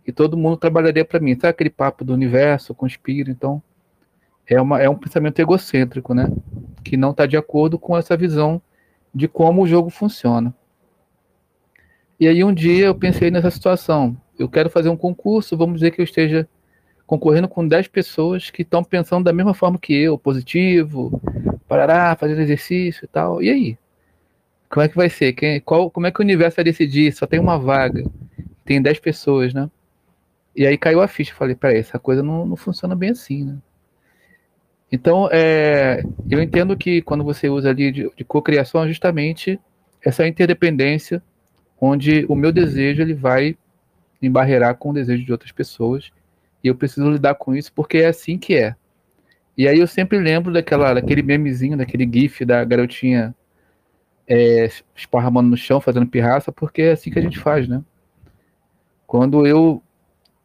e 0.05 0.11
todo 0.11 0.37
mundo 0.37 0.57
trabalharia 0.57 1.05
para 1.05 1.19
mim. 1.19 1.35
Sabe 1.35 1.49
aquele 1.49 1.69
papo 1.69 2.03
do 2.03 2.13
universo, 2.13 2.73
conspira? 2.73 3.29
Então 3.29 3.61
é, 4.47 4.59
uma, 4.59 4.81
é 4.81 4.89
um 4.89 4.95
pensamento 4.95 5.39
egocêntrico, 5.39 6.13
né? 6.13 6.29
Que 6.83 6.97
não 6.97 7.11
está 7.11 7.25
de 7.25 7.37
acordo 7.37 7.79
com 7.79 7.97
essa 7.97 8.17
visão 8.17 8.61
de 9.13 9.27
como 9.27 9.63
o 9.63 9.67
jogo 9.67 9.89
funciona. 9.89 10.53
E 12.19 12.27
aí 12.27 12.43
um 12.43 12.53
dia 12.53 12.87
eu 12.87 12.95
pensei 12.95 13.31
nessa 13.31 13.49
situação. 13.49 14.15
eu 14.37 14.49
quero 14.49 14.69
fazer 14.69 14.89
um 14.89 14.97
concurso, 14.97 15.57
vamos 15.57 15.75
dizer 15.75 15.91
que 15.91 16.01
eu 16.01 16.05
esteja 16.05 16.47
concorrendo 17.05 17.47
com 17.47 17.67
10 17.67 17.87
pessoas 17.89 18.49
que 18.49 18.61
estão 18.61 18.83
pensando 18.83 19.23
da 19.23 19.33
mesma 19.33 19.53
forma 19.53 19.77
que 19.77 19.93
eu, 19.93 20.17
positivo, 20.17 21.21
parará, 21.67 22.15
fazendo 22.15 22.41
exercício 22.41 23.05
e 23.05 23.07
tal. 23.07 23.41
E 23.43 23.49
aí? 23.49 23.77
Como 24.69 24.83
é 24.85 24.87
que 24.87 24.95
vai 24.95 25.09
ser? 25.09 25.33
Quem, 25.33 25.59
qual, 25.59 25.91
como 25.91 26.07
é 26.07 26.11
que 26.11 26.21
o 26.21 26.23
universo 26.23 26.55
vai 26.55 26.63
decidir? 26.63 27.11
Só 27.11 27.27
tem 27.27 27.39
uma 27.39 27.59
vaga, 27.59 28.05
tem 28.63 28.81
10 28.81 28.99
pessoas, 28.99 29.53
né? 29.53 29.69
E 30.55 30.65
aí 30.65 30.77
caiu 30.77 31.01
a 31.01 31.07
ficha. 31.07 31.33
Falei, 31.33 31.55
peraí, 31.55 31.77
essa 31.77 31.99
coisa 31.99 32.21
não, 32.21 32.45
não 32.45 32.55
funciona 32.55 32.95
bem 32.95 33.11
assim, 33.11 33.45
né? 33.45 33.57
Então, 34.91 35.29
é, 35.31 36.03
eu 36.29 36.41
entendo 36.41 36.75
que 36.75 37.01
quando 37.01 37.23
você 37.23 37.47
usa 37.47 37.69
ali 37.69 37.91
de, 37.91 38.11
de 38.15 38.23
cocriação, 38.25 38.85
justamente 38.87 39.59
essa 40.03 40.27
interdependência, 40.27 41.23
onde 41.79 42.25
o 42.27 42.35
meu 42.35 42.51
desejo 42.51 43.01
ele 43.01 43.13
vai 43.13 43.57
embarrear 44.21 44.75
com 44.75 44.89
o 44.89 44.93
desejo 44.93 45.25
de 45.25 45.31
outras 45.31 45.51
pessoas, 45.51 46.11
e 46.63 46.67
eu 46.67 46.75
preciso 46.75 47.09
lidar 47.09 47.35
com 47.35 47.55
isso 47.55 47.71
porque 47.73 47.99
é 47.99 48.07
assim 48.07 48.37
que 48.37 48.55
é. 48.55 48.75
E 49.57 49.67
aí 49.67 49.79
eu 49.79 49.87
sempre 49.87 50.19
lembro 50.19 50.51
daquela, 50.51 50.93
daquele 50.93 51.21
memezinho, 51.23 51.77
daquele 51.77 52.09
gif 52.11 52.45
da 52.45 52.63
garotinha 52.63 53.33
é, 54.27 54.69
esparramando 54.95 55.49
no 55.49 55.57
chão, 55.57 55.81
fazendo 55.81 56.07
pirraça, 56.07 56.51
porque 56.51 56.83
é 56.83 56.91
assim 56.91 57.11
que 57.11 57.19
a 57.19 57.21
gente 57.21 57.39
faz, 57.39 57.67
né? 57.67 57.81
Quando 59.07 59.45
eu 59.45 59.81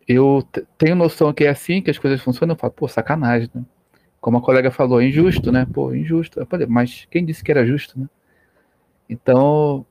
eu 0.07 0.47
tenho 0.79 0.95
noção 0.95 1.33
que 1.33 1.45
é 1.45 1.49
assim 1.49 1.83
que 1.83 1.91
as 1.91 1.99
coisas 1.99 2.21
funcionam, 2.21 2.55
eu 2.55 2.59
falo, 2.59 2.73
pô, 2.73 2.87
sacanagem, 2.87 3.51
né? 3.55 3.63
Como 4.21 4.39
a 4.39 4.43
colega 4.43 4.71
falou, 4.71 5.03
injusto, 5.03 5.53
né? 5.53 5.67
Pô, 5.73 5.95
injusto. 5.95 6.45
Falei, 6.47 6.67
mas 6.67 7.07
quem 7.11 7.25
disse 7.25 7.43
que 7.45 7.51
era 7.51 7.67
justo, 7.67 7.99
né? 7.99 8.09
Então, 9.09 9.87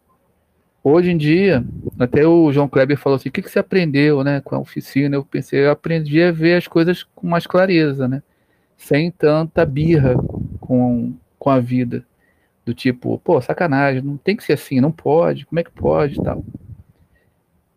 hoje 0.83 1.11
em 1.11 1.17
dia, 1.17 1.63
até 1.99 2.25
o 2.25 2.51
João 2.51 2.67
Kleber 2.67 2.97
falou 2.97 3.15
assim, 3.15 3.29
o 3.29 3.31
que, 3.31 3.41
que 3.41 3.49
você 3.49 3.59
aprendeu, 3.59 4.23
né, 4.23 4.41
com 4.41 4.55
a 4.55 4.59
oficina? 4.59 5.15
Eu 5.15 5.23
pensei, 5.23 5.65
eu 5.65 5.71
aprendi 5.71 6.21
a 6.21 6.31
ver 6.31 6.55
as 6.55 6.67
coisas 6.67 7.03
com 7.03 7.27
mais 7.27 7.47
clareza, 7.47 8.07
né? 8.07 8.21
Sem 8.77 9.11
tanta 9.11 9.65
birra 9.65 10.15
com, 10.59 11.13
com 11.39 11.49
a 11.49 11.59
vida. 11.59 12.05
Do 12.65 12.73
tipo, 12.73 13.19
pô, 13.19 13.39
sacanagem, 13.41 14.01
não 14.01 14.17
tem 14.17 14.35
que 14.35 14.43
ser 14.43 14.53
assim, 14.53 14.81
não 14.81 14.91
pode, 14.91 15.45
como 15.45 15.59
é 15.59 15.63
que 15.63 15.71
pode 15.71 16.21
tal. 16.21 16.43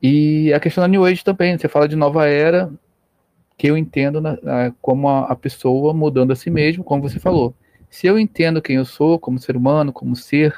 E 0.02 0.52
a 0.52 0.60
questão 0.60 0.82
da 0.82 0.88
New 0.88 1.04
Age 1.04 1.24
também, 1.24 1.58
você 1.58 1.68
fala 1.68 1.88
de 1.88 1.96
nova 1.96 2.26
era, 2.26 2.72
que 3.56 3.66
eu 3.66 3.76
entendo 3.76 4.20
na, 4.20 4.38
na, 4.40 4.72
como 4.80 5.08
a, 5.08 5.24
a, 5.24 5.36
pessoa 5.36 5.92
mudando 5.92 6.32
a 6.32 6.36
si 6.36 6.50
mesmo, 6.50 6.84
como 6.84 7.02
você 7.02 7.18
falou. 7.18 7.54
Se 7.90 8.06
eu 8.06 8.18
entendo 8.18 8.62
quem 8.62 8.76
eu 8.76 8.84
sou 8.84 9.18
como 9.18 9.38
ser 9.38 9.56
humano, 9.56 9.92
como 9.92 10.14
ser 10.14 10.54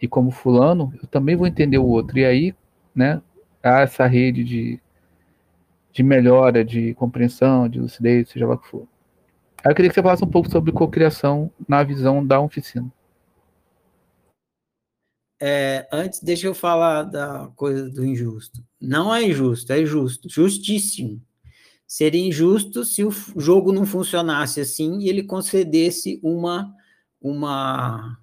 e 0.00 0.06
como 0.06 0.30
fulano, 0.30 0.92
eu 1.02 1.08
também 1.08 1.34
vou 1.34 1.46
entender 1.46 1.78
o 1.78 1.86
outro. 1.86 2.18
E 2.18 2.24
aí, 2.24 2.54
né, 2.94 3.20
há 3.62 3.80
essa 3.80 4.06
rede 4.06 4.44
de, 4.44 4.80
de 5.92 6.02
melhora, 6.02 6.64
de 6.64 6.94
compreensão, 6.94 7.68
de 7.68 7.80
lucidez, 7.80 8.28
seja 8.28 8.46
lá 8.46 8.54
o 8.54 8.58
que 8.58 8.68
for. 8.68 8.86
Eu 9.64 9.74
queria 9.74 9.88
que 9.88 9.94
você 9.94 10.02
falasse 10.02 10.22
um 10.22 10.30
pouco 10.30 10.48
sobre 10.48 10.70
cocriação 10.70 11.50
na 11.68 11.82
visão 11.82 12.24
da 12.24 12.38
oficina. 12.38 12.86
É, 15.40 15.86
antes, 15.92 16.22
deixa 16.22 16.46
eu 16.46 16.54
falar 16.54 17.02
da 17.02 17.50
coisa 17.56 17.90
do 17.90 18.04
injusto. 18.04 18.64
Não 18.80 19.14
é 19.14 19.22
injusto, 19.22 19.72
é 19.72 19.84
justo, 19.84 20.28
justíssimo. 20.28 21.20
Seria 21.86 22.26
injusto 22.26 22.84
se 22.84 23.04
o 23.04 23.12
jogo 23.36 23.72
não 23.72 23.86
funcionasse 23.86 24.60
assim 24.60 24.98
e 25.00 25.08
ele 25.08 25.22
concedesse 25.22 26.18
uma, 26.22 26.74
uma 27.20 28.18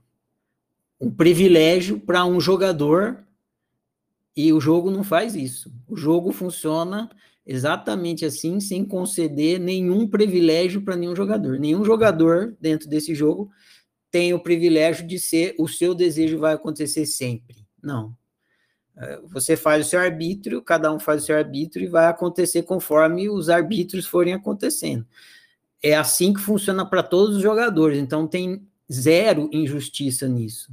um 0.99 1.09
privilégio 1.11 1.99
para 1.99 2.25
um 2.25 2.39
jogador 2.41 3.23
e 4.35 4.51
o 4.51 4.59
jogo 4.59 4.89
não 4.89 5.03
faz 5.03 5.35
isso. 5.35 5.71
O 5.87 5.95
jogo 5.95 6.31
funciona 6.31 7.09
exatamente 7.45 8.25
assim, 8.25 8.59
sem 8.59 8.83
conceder 8.83 9.59
nenhum 9.59 10.07
privilégio 10.07 10.81
para 10.81 10.95
nenhum 10.95 11.15
jogador. 11.15 11.59
Nenhum 11.59 11.85
jogador 11.85 12.57
dentro 12.59 12.89
desse 12.89 13.13
jogo 13.13 13.51
tem 14.13 14.31
o 14.31 14.39
privilégio 14.39 15.07
de 15.07 15.17
ser 15.17 15.55
o 15.57 15.67
seu 15.67 15.95
desejo 15.95 16.37
vai 16.37 16.53
acontecer 16.53 17.03
sempre. 17.07 17.65
Não. 17.81 18.15
É, 18.95 19.19
você 19.23 19.57
faz 19.57 19.87
o 19.87 19.89
seu 19.89 19.99
arbítrio, 19.99 20.61
cada 20.61 20.93
um 20.93 20.99
faz 20.99 21.23
o 21.23 21.25
seu 21.25 21.35
arbítrio 21.35 21.85
e 21.85 21.89
vai 21.89 22.05
acontecer 22.05 22.61
conforme 22.61 23.27
os 23.27 23.49
arbítrios 23.49 24.05
forem 24.05 24.35
acontecendo. 24.35 25.03
É 25.81 25.95
assim 25.95 26.31
que 26.31 26.39
funciona 26.39 26.85
para 26.85 27.01
todos 27.01 27.37
os 27.37 27.41
jogadores, 27.41 27.97
então 27.97 28.27
tem 28.27 28.67
zero 28.91 29.49
injustiça 29.51 30.27
nisso. 30.27 30.71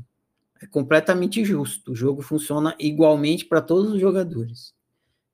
É 0.61 0.67
completamente 0.67 1.43
justo. 1.43 1.93
O 1.93 1.97
jogo 1.97 2.21
funciona 2.21 2.77
igualmente 2.79 3.47
para 3.47 3.63
todos 3.63 3.95
os 3.95 3.99
jogadores, 3.99 4.75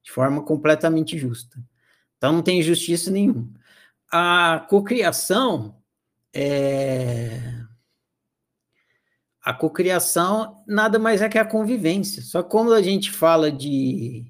de 0.05 0.12
forma 0.12 0.45
completamente 0.45 1.19
justa. 1.19 1.59
Então 2.16 2.33
não 2.33 2.41
tem 2.41 2.61
injustiça 2.61 3.11
nenhuma. 3.11 3.51
A 4.12 4.65
cocriação 4.70 5.74
é 6.33 7.65
a 9.47 9.55
cocriação 9.55 10.60
nada 10.66 10.98
mais 10.98 11.23
é 11.23 11.28
que 11.28 11.39
a 11.39 11.44
convivência. 11.44 12.20
Só 12.20 12.43
que 12.43 12.51
quando 12.51 12.74
a 12.74 12.82
gente 12.82 13.12
fala 13.12 13.48
de 13.52 14.27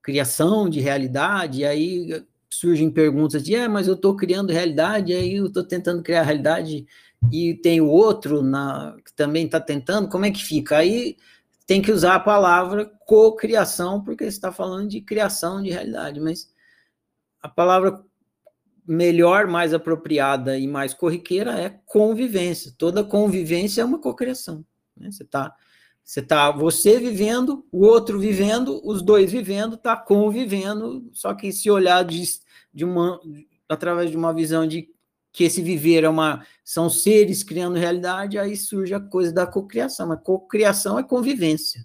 criação 0.00 0.68
de 0.70 0.78
realidade, 0.78 1.64
aí 1.64 2.24
surgem 2.48 2.88
perguntas 2.88 3.42
de, 3.42 3.56
é, 3.56 3.66
mas 3.66 3.88
eu 3.88 3.94
estou 3.94 4.14
criando 4.14 4.52
realidade, 4.52 5.12
aí 5.12 5.34
eu 5.34 5.46
estou 5.46 5.64
tentando 5.64 6.04
criar 6.04 6.22
realidade 6.22 6.86
e 7.32 7.54
tem 7.54 7.80
o 7.80 7.88
outro 7.88 8.42
na, 8.42 8.96
que 9.04 9.12
também 9.14 9.46
está 9.46 9.58
tentando, 9.58 10.08
como 10.08 10.24
é 10.24 10.30
que 10.30 10.44
fica? 10.44 10.76
Aí 10.76 11.16
tem 11.66 11.82
que 11.82 11.90
usar 11.90 12.14
a 12.14 12.20
palavra 12.20 12.88
cocriação, 13.06 14.04
porque 14.04 14.22
está 14.22 14.52
falando 14.52 14.88
de 14.88 15.00
criação 15.00 15.60
de 15.60 15.70
realidade, 15.70 16.20
mas 16.20 16.48
a 17.42 17.48
palavra 17.48 18.04
melhor, 18.86 19.46
mais 19.46 19.72
apropriada 19.72 20.58
e 20.58 20.66
mais 20.66 20.92
corriqueira 20.92 21.58
é 21.58 21.70
convivência. 21.86 22.74
Toda 22.76 23.04
convivência 23.04 23.82
é 23.82 23.84
uma 23.84 23.98
cocriação. 23.98 24.64
Né? 24.96 25.10
Você 25.10 25.22
está 25.22 25.54
você 26.04 26.20
tá 26.20 26.50
você 26.50 27.00
vivendo, 27.00 27.64
o 27.72 27.86
outro 27.86 28.20
vivendo, 28.20 28.78
os 28.84 29.00
dois 29.00 29.32
vivendo, 29.32 29.74
está 29.74 29.96
convivendo, 29.96 31.08
só 31.14 31.32
que 31.32 31.50
se 31.50 31.70
olhar 31.70 32.04
de, 32.04 32.22
de 32.74 32.84
uma 32.84 33.18
através 33.66 34.10
de 34.10 34.16
uma 34.16 34.34
visão 34.34 34.66
de 34.66 34.86
que 35.32 35.44
esse 35.44 35.62
viver 35.62 36.04
é 36.04 36.08
uma 36.08 36.46
são 36.62 36.90
seres 36.90 37.42
criando 37.42 37.78
realidade, 37.78 38.38
aí 38.38 38.54
surge 38.54 38.94
a 38.94 39.00
coisa 39.00 39.32
da 39.32 39.46
cocriação. 39.46 40.08
Mas 40.08 40.20
cocriação 40.22 40.98
é 40.98 41.02
convivência. 41.02 41.84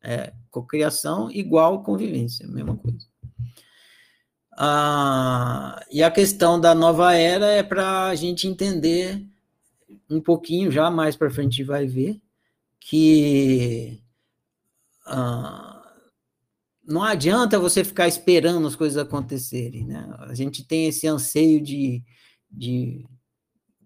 É, 0.00 0.32
cocriação 0.50 1.30
igual 1.30 1.82
convivência, 1.82 2.46
mesma 2.46 2.76
coisa. 2.76 3.06
Ah, 4.56 5.80
e 5.90 6.02
a 6.02 6.10
questão 6.10 6.60
da 6.60 6.74
nova 6.74 7.14
era 7.14 7.46
é 7.46 7.62
para 7.62 8.06
a 8.08 8.14
gente 8.14 8.46
entender 8.46 9.20
um 10.08 10.20
pouquinho, 10.20 10.70
já 10.70 10.90
mais 10.90 11.16
para 11.16 11.30
frente 11.30 11.64
vai 11.64 11.86
ver, 11.86 12.20
que 12.80 14.00
ah, 15.06 15.74
não 16.86 17.02
adianta 17.02 17.58
você 17.58 17.82
ficar 17.84 18.08
esperando 18.08 18.66
as 18.66 18.76
coisas 18.76 18.98
acontecerem, 18.98 19.84
né? 19.86 20.06
A 20.20 20.34
gente 20.34 20.64
tem 20.66 20.86
esse 20.86 21.06
anseio 21.06 21.60
de. 21.60 22.02
de 22.50 23.06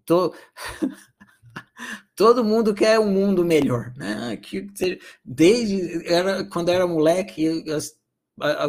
to, 0.05 0.33
todo 2.15 2.43
mundo 2.43 2.73
quer 2.73 2.99
um 2.99 3.09
mundo 3.11 3.45
melhor, 3.45 3.93
né? 3.95 4.37
Que, 4.37 4.67
desde 5.23 6.05
era, 6.07 6.43
quando 6.45 6.69
era 6.69 6.87
moleque, 6.87 7.63
as, 7.71 7.93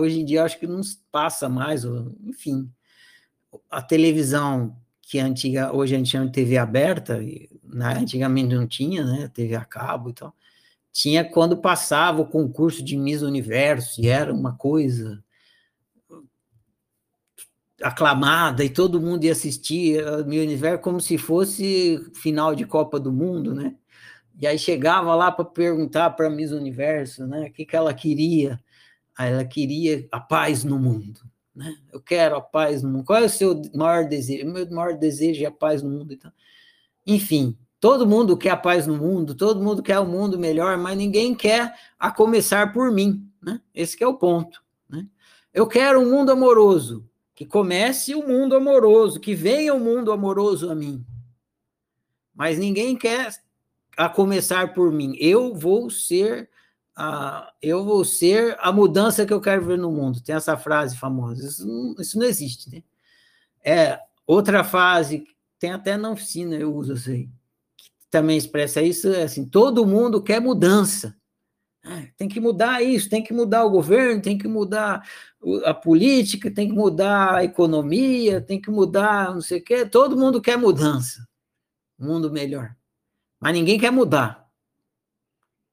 hoje 0.00 0.20
em 0.20 0.24
dia 0.24 0.44
acho 0.44 0.58
que 0.58 0.66
não 0.66 0.80
passa 1.10 1.48
mais, 1.48 1.84
enfim. 1.84 2.70
A 3.70 3.82
televisão 3.82 4.76
que 5.10 5.18
é 5.18 5.22
antiga, 5.22 5.74
hoje 5.74 5.92
a 5.92 5.98
gente 5.98 6.10
chama 6.10 6.26
de 6.26 6.32
TV 6.32 6.56
aberta, 6.56 7.18
né, 7.64 7.94
antigamente 7.98 8.54
não 8.54 8.64
tinha, 8.64 9.04
né, 9.04 9.28
TV 9.34 9.56
a 9.56 9.64
cabo 9.64 10.10
e 10.10 10.12
tal. 10.12 10.32
Tinha 10.92 11.24
quando 11.24 11.56
passava 11.56 12.20
o 12.22 12.26
concurso 12.26 12.80
de 12.80 12.96
Miss 12.96 13.20
Universo, 13.20 14.00
e 14.00 14.06
era 14.06 14.32
uma 14.32 14.54
coisa 14.56 15.20
aclamada, 17.82 18.64
e 18.64 18.70
todo 18.70 19.00
mundo 19.00 19.24
ia 19.24 19.32
assistir 19.32 20.00
Miss 20.26 20.42
Universo 20.42 20.80
como 20.80 21.00
se 21.00 21.18
fosse 21.18 21.98
final 22.14 22.54
de 22.54 22.64
Copa 22.64 23.00
do 23.00 23.10
Mundo, 23.10 23.52
né? 23.52 23.74
E 24.40 24.46
aí 24.46 24.58
chegava 24.58 25.12
lá 25.16 25.32
para 25.32 25.44
perguntar 25.44 26.10
para 26.10 26.30
Miss 26.30 26.52
Universo, 26.52 27.26
né, 27.26 27.48
o 27.48 27.52
que, 27.52 27.66
que 27.66 27.74
ela 27.74 27.92
queria 27.92 28.60
ela 29.26 29.44
queria 29.44 30.08
a 30.10 30.20
paz 30.20 30.64
no 30.64 30.78
mundo. 30.78 31.20
Né? 31.54 31.76
Eu 31.92 32.00
quero 32.00 32.36
a 32.36 32.40
paz 32.40 32.82
no 32.82 32.88
mundo. 32.88 33.04
Qual 33.04 33.18
é 33.18 33.26
o 33.26 33.30
seu 33.30 33.60
maior 33.74 34.08
desejo? 34.08 34.46
O 34.46 34.52
meu 34.52 34.70
maior 34.70 34.96
desejo 34.96 35.42
é 35.42 35.46
a 35.46 35.50
paz 35.50 35.82
no 35.82 35.90
mundo. 35.90 36.12
Então, 36.12 36.32
enfim, 37.06 37.58
todo 37.78 38.06
mundo 38.06 38.36
quer 38.36 38.50
a 38.50 38.56
paz 38.56 38.86
no 38.86 38.96
mundo, 38.96 39.34
todo 39.34 39.62
mundo 39.62 39.82
quer 39.82 39.98
o 39.98 40.02
um 40.02 40.06
mundo 40.06 40.38
melhor, 40.38 40.76
mas 40.78 40.96
ninguém 40.96 41.34
quer 41.34 41.74
a 41.98 42.10
começar 42.10 42.72
por 42.72 42.90
mim. 42.92 43.28
Né? 43.42 43.60
Esse 43.74 44.02
é 44.02 44.06
o 44.06 44.14
ponto. 44.14 44.62
Né? 44.88 45.06
Eu 45.52 45.66
quero 45.66 46.00
um 46.00 46.10
mundo 46.10 46.30
amoroso, 46.30 47.08
que 47.34 47.44
comece 47.44 48.14
o 48.14 48.26
mundo 48.26 48.54
amoroso, 48.54 49.18
que 49.18 49.34
venha 49.34 49.74
o 49.74 49.80
mundo 49.80 50.12
amoroso 50.12 50.70
a 50.70 50.74
mim. 50.74 51.04
Mas 52.34 52.58
ninguém 52.58 52.96
quer 52.96 53.34
a 53.96 54.08
começar 54.08 54.72
por 54.72 54.92
mim. 54.92 55.14
Eu 55.18 55.54
vou 55.54 55.90
ser 55.90 56.48
a, 56.96 57.52
eu 57.62 57.84
vou 57.84 58.04
ser 58.04 58.56
a 58.60 58.72
mudança 58.72 59.24
que 59.24 59.32
eu 59.32 59.40
quero 59.40 59.64
ver 59.64 59.78
no 59.78 59.90
mundo. 59.90 60.20
Tem 60.20 60.34
essa 60.34 60.56
frase 60.56 60.96
famosa. 60.96 61.46
Isso 61.46 61.66
não, 61.66 61.94
isso 61.98 62.18
não 62.18 62.26
existe, 62.26 62.70
né? 62.70 62.82
É, 63.64 64.00
outra 64.26 64.64
frase, 64.64 65.24
tem 65.58 65.72
até 65.72 65.96
na 65.96 66.10
oficina, 66.10 66.56
eu 66.56 66.74
uso 66.74 66.94
isso 66.94 67.10
aí, 67.10 67.26
que 67.76 67.90
também 68.10 68.38
expressa 68.38 68.80
isso, 68.80 69.08
é 69.12 69.24
assim, 69.24 69.44
todo 69.44 69.86
mundo 69.86 70.22
quer 70.22 70.40
mudança. 70.40 71.16
Ah, 71.84 72.06
tem 72.16 72.28
que 72.28 72.40
mudar 72.40 72.82
isso, 72.82 73.08
tem 73.08 73.22
que 73.22 73.32
mudar 73.32 73.64
o 73.64 73.70
governo, 73.70 74.20
tem 74.20 74.36
que 74.36 74.46
mudar 74.46 75.02
a 75.64 75.72
política, 75.72 76.50
tem 76.50 76.68
que 76.68 76.74
mudar 76.74 77.36
a 77.36 77.44
economia, 77.44 78.40
tem 78.40 78.60
que 78.60 78.70
mudar 78.70 79.32
não 79.32 79.40
sei 79.40 79.60
o 79.60 79.64
quê. 79.64 79.86
Todo 79.86 80.16
mundo 80.16 80.42
quer 80.42 80.58
mudança, 80.58 81.26
um 81.98 82.06
mundo 82.06 82.30
melhor. 82.30 82.76
Mas 83.40 83.54
ninguém 83.54 83.78
quer 83.78 83.90
mudar. 83.90 84.46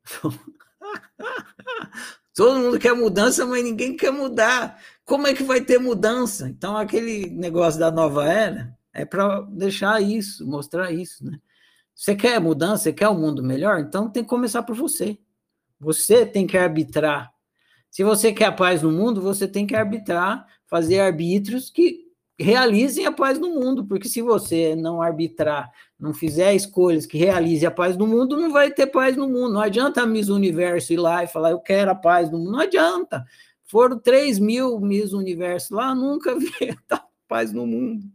Todo 2.35 2.60
mundo 2.60 2.80
quer 2.80 2.94
mudança, 2.94 3.45
mas 3.45 3.64
ninguém 3.64 3.95
quer 3.98 4.11
mudar. 4.11 4.80
Como 5.03 5.26
é 5.26 5.34
que 5.34 5.44
vai 5.44 5.61
ter 5.61 5.80
mudança? 5.80 6.48
Então, 6.48 6.77
aquele 6.77 7.30
negócio 7.30 7.80
da 7.80 7.89
nova 7.89 8.26
era 8.26 8.77
é 8.98 9.06
para 9.06 9.41
deixar 9.41 10.02
isso, 10.02 10.45
mostrar 10.45 10.91
isso, 10.91 11.23
né? 11.23 11.39
Você 11.94 12.15
quer 12.15 12.39
mudança, 12.39 12.84
você 12.84 12.94
quer 12.94 13.07
um 13.10 13.19
mundo 13.19 13.44
melhor? 13.44 13.80
Então 13.80 14.10
tem 14.10 14.23
que 14.23 14.30
começar 14.30 14.64
por 14.64 14.76
você. 14.76 15.18
Você 15.80 16.26
tem 16.26 16.45
que 16.48 16.57
arbitrar. 16.57 17.31
Se 17.89 18.03
você 18.03 18.31
quer 18.31 18.45
a 18.45 18.52
paz 18.52 18.81
no 18.81 18.91
mundo, 18.91 19.22
você 19.22 19.48
tem 19.48 19.65
que 19.65 19.76
arbitrar, 19.76 20.45
fazer 20.68 20.99
arbítrios 20.99 21.69
que 21.69 22.07
realizem 22.39 23.06
a 23.06 23.11
paz 23.11 23.39
no 23.39 23.49
mundo, 23.49 23.85
porque 23.85 24.07
se 24.07 24.22
você 24.22 24.76
não 24.76 25.02
arbitrar, 25.02 25.72
não 25.99 26.14
fizer 26.14 26.53
escolhas 26.53 27.06
que 27.06 27.18
realizem 27.18 27.68
a 27.68 27.72
paz 27.72 27.98
no 27.98 28.06
mundo, 28.06 28.38
não 28.38 28.52
vai 28.52 28.72
ter 28.72 28.88
paz 28.88 29.15
no 29.15 29.28
mundo. 29.28 29.53
Não 29.53 29.61
adianta 29.61 30.02
a 30.02 30.06
Miss 30.06 30.30
Universo 30.30 30.94
ir 30.94 30.98
lá 30.98 31.24
e 31.24 31.28
falar, 31.28 31.52
eu 31.52 31.60
quero 31.60 31.91
a 31.91 31.95
paz 31.95 32.30
no 32.30 32.38
mundo. 32.38 32.52
Não 32.52 32.60
adianta. 32.60 33.26
Foram 33.64 33.99
3 33.99 34.40
mil 34.40 34.80
Miss 34.80 35.11
Universo 35.11 35.76
lá, 35.76 35.94
nunca 35.94 36.34
vi 36.40 36.78
paz 37.28 37.52
no 37.52 37.68
mundo. 37.68 38.06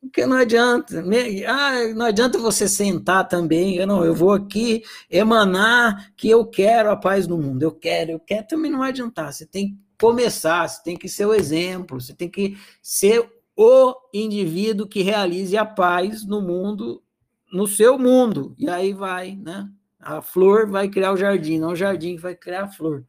Porque 0.00 0.24
não 0.24 0.36
adianta, 0.36 1.04
ah, 1.48 1.94
não 1.94 2.06
adianta 2.06 2.38
você 2.38 2.68
sentar 2.68 3.26
também, 3.26 3.76
eu 3.76 3.86
não, 3.86 4.04
eu 4.04 4.14
vou 4.14 4.32
aqui 4.32 4.82
emanar 5.10 6.12
que 6.16 6.28
eu 6.28 6.46
quero 6.46 6.90
a 6.90 6.96
paz 6.96 7.26
no 7.26 7.36
mundo, 7.36 7.62
eu 7.62 7.72
quero, 7.72 8.12
eu 8.12 8.20
quero, 8.20 8.46
também 8.46 8.70
não 8.70 8.80
vai 8.80 8.90
adiantar, 8.90 9.32
você 9.32 9.44
tem 9.44 9.70
que 9.70 9.78
começar, 9.98 10.68
você 10.68 10.82
tem 10.82 10.96
que 10.96 11.08
ser 11.08 11.26
o 11.26 11.34
exemplo, 11.34 12.00
você 12.00 12.14
tem 12.14 12.28
que 12.28 12.56
ser 12.80 13.28
o 13.56 13.94
indivíduo 14.12 14.86
que 14.86 15.02
realize 15.02 15.56
a 15.56 15.64
paz 15.64 16.24
no 16.24 16.40
mundo, 16.40 17.02
no 17.52 17.66
seu 17.66 17.98
mundo, 17.98 18.54
e 18.58 18.68
aí 18.68 18.92
vai, 18.92 19.36
né? 19.36 19.68
A 19.98 20.20
flor 20.20 20.68
vai 20.68 20.88
criar 20.88 21.12
o 21.12 21.16
jardim, 21.16 21.58
não 21.58 21.70
o 21.70 21.76
jardim 21.76 22.16
vai 22.16 22.34
criar 22.34 22.64
a 22.64 22.68
flor. 22.68 23.04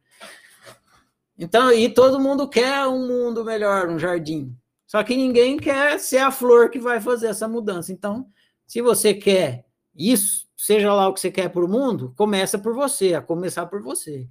Então, 1.38 1.72
e 1.72 1.88
todo 1.88 2.18
mundo 2.18 2.48
quer 2.48 2.86
um 2.86 3.06
mundo 3.06 3.44
melhor, 3.44 3.88
um 3.88 3.98
jardim. 3.98 4.56
Só 4.86 5.04
que 5.04 5.16
ninguém 5.16 5.56
quer 5.56 6.00
ser 6.00 6.18
a 6.18 6.30
flor 6.30 6.70
que 6.70 6.80
vai 6.80 7.00
fazer 7.00 7.28
essa 7.28 7.46
mudança. 7.46 7.92
Então, 7.92 8.26
se 8.66 8.82
você 8.82 9.14
quer 9.14 9.64
isso, 9.94 10.48
seja 10.56 10.92
lá 10.92 11.08
o 11.08 11.14
que 11.14 11.20
você 11.20 11.30
quer 11.30 11.48
para 11.50 11.64
o 11.64 11.68
mundo, 11.68 12.12
começa 12.16 12.58
por 12.58 12.74
você, 12.74 13.14
a 13.14 13.22
começar 13.22 13.66
por 13.66 13.82
você. 13.82 14.28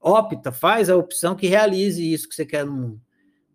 Opta, 0.00 0.52
faz 0.52 0.90
a 0.90 0.96
opção 0.96 1.34
que 1.34 1.46
realize 1.46 2.12
isso 2.12 2.28
que 2.28 2.34
você 2.34 2.44
quer 2.44 2.66
no 2.66 2.72
mundo. 2.72 3.00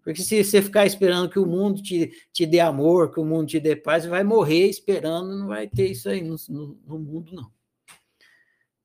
Porque 0.04 0.22
se 0.22 0.44
você 0.44 0.62
ficar 0.62 0.86
esperando 0.86 1.30
que 1.30 1.40
o 1.40 1.46
mundo 1.46 1.82
te, 1.82 2.12
te 2.34 2.46
dê 2.46 2.60
amor, 2.60 3.14
que 3.14 3.20
o 3.20 3.26
mundo 3.26 3.48
te 3.48 3.60
dê 3.60 3.76
paz, 3.76 4.04
você 4.04 4.10
vai 4.10 4.24
morrer 4.24 4.68
esperando, 4.68 5.38
não 5.38 5.48
vai 5.48 5.68
ter 5.68 5.92
isso 5.92 6.10
aí 6.10 6.22
no, 6.22 6.36
no, 6.50 6.80
no 6.86 7.00
mundo, 7.00 7.34
não. 7.34 7.52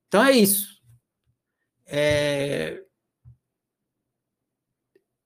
Então 0.07 0.23
é 0.23 0.31
isso. 0.31 0.81
É, 1.85 2.83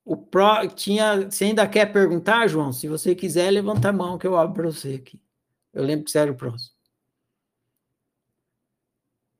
o 0.04 0.16
Pro 0.16 0.68
tinha. 0.68 1.30
Você 1.30 1.44
ainda 1.44 1.66
quer 1.68 1.92
perguntar, 1.92 2.48
João? 2.48 2.72
Se 2.72 2.88
você 2.88 3.14
quiser, 3.14 3.50
levanta 3.50 3.88
a 3.88 3.92
mão 3.92 4.18
que 4.18 4.26
eu 4.26 4.36
abro 4.36 4.54
para 4.54 4.70
você 4.70 4.94
aqui. 4.94 5.20
Eu 5.72 5.84
lembro 5.84 6.04
que 6.04 6.10
você 6.10 6.18
era 6.18 6.32
o 6.32 6.36
próximo. 6.36 6.74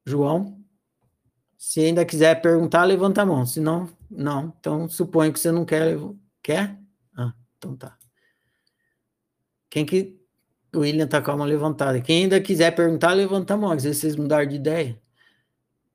João? 0.06 0.58
Se 1.56 1.80
ainda 1.80 2.04
quiser 2.04 2.40
perguntar, 2.40 2.84
levanta 2.84 3.22
a 3.22 3.26
mão. 3.26 3.44
Se 3.46 3.60
não, 3.60 3.88
não. 4.10 4.54
Então 4.58 4.88
suponho 4.88 5.32
que 5.32 5.40
você 5.40 5.52
não 5.52 5.64
quer. 5.64 5.96
Quer? 6.42 6.78
Ah, 7.16 7.32
então 7.56 7.76
tá. 7.76 7.96
Quem 9.70 9.86
que. 9.86 10.20
O 10.74 10.80
William 10.80 11.06
tá 11.06 11.20
com 11.20 11.30
a 11.30 11.36
mão 11.36 11.46
levantada. 11.46 12.00
Quem 12.00 12.24
ainda 12.24 12.40
quiser 12.40 12.74
perguntar, 12.74 13.12
levanta 13.12 13.54
a 13.54 13.56
mão. 13.56 13.70
Às 13.70 13.84
vezes 13.84 14.00
vocês 14.00 14.16
mudaram 14.16 14.46
de 14.46 14.56
ideia. 14.56 15.00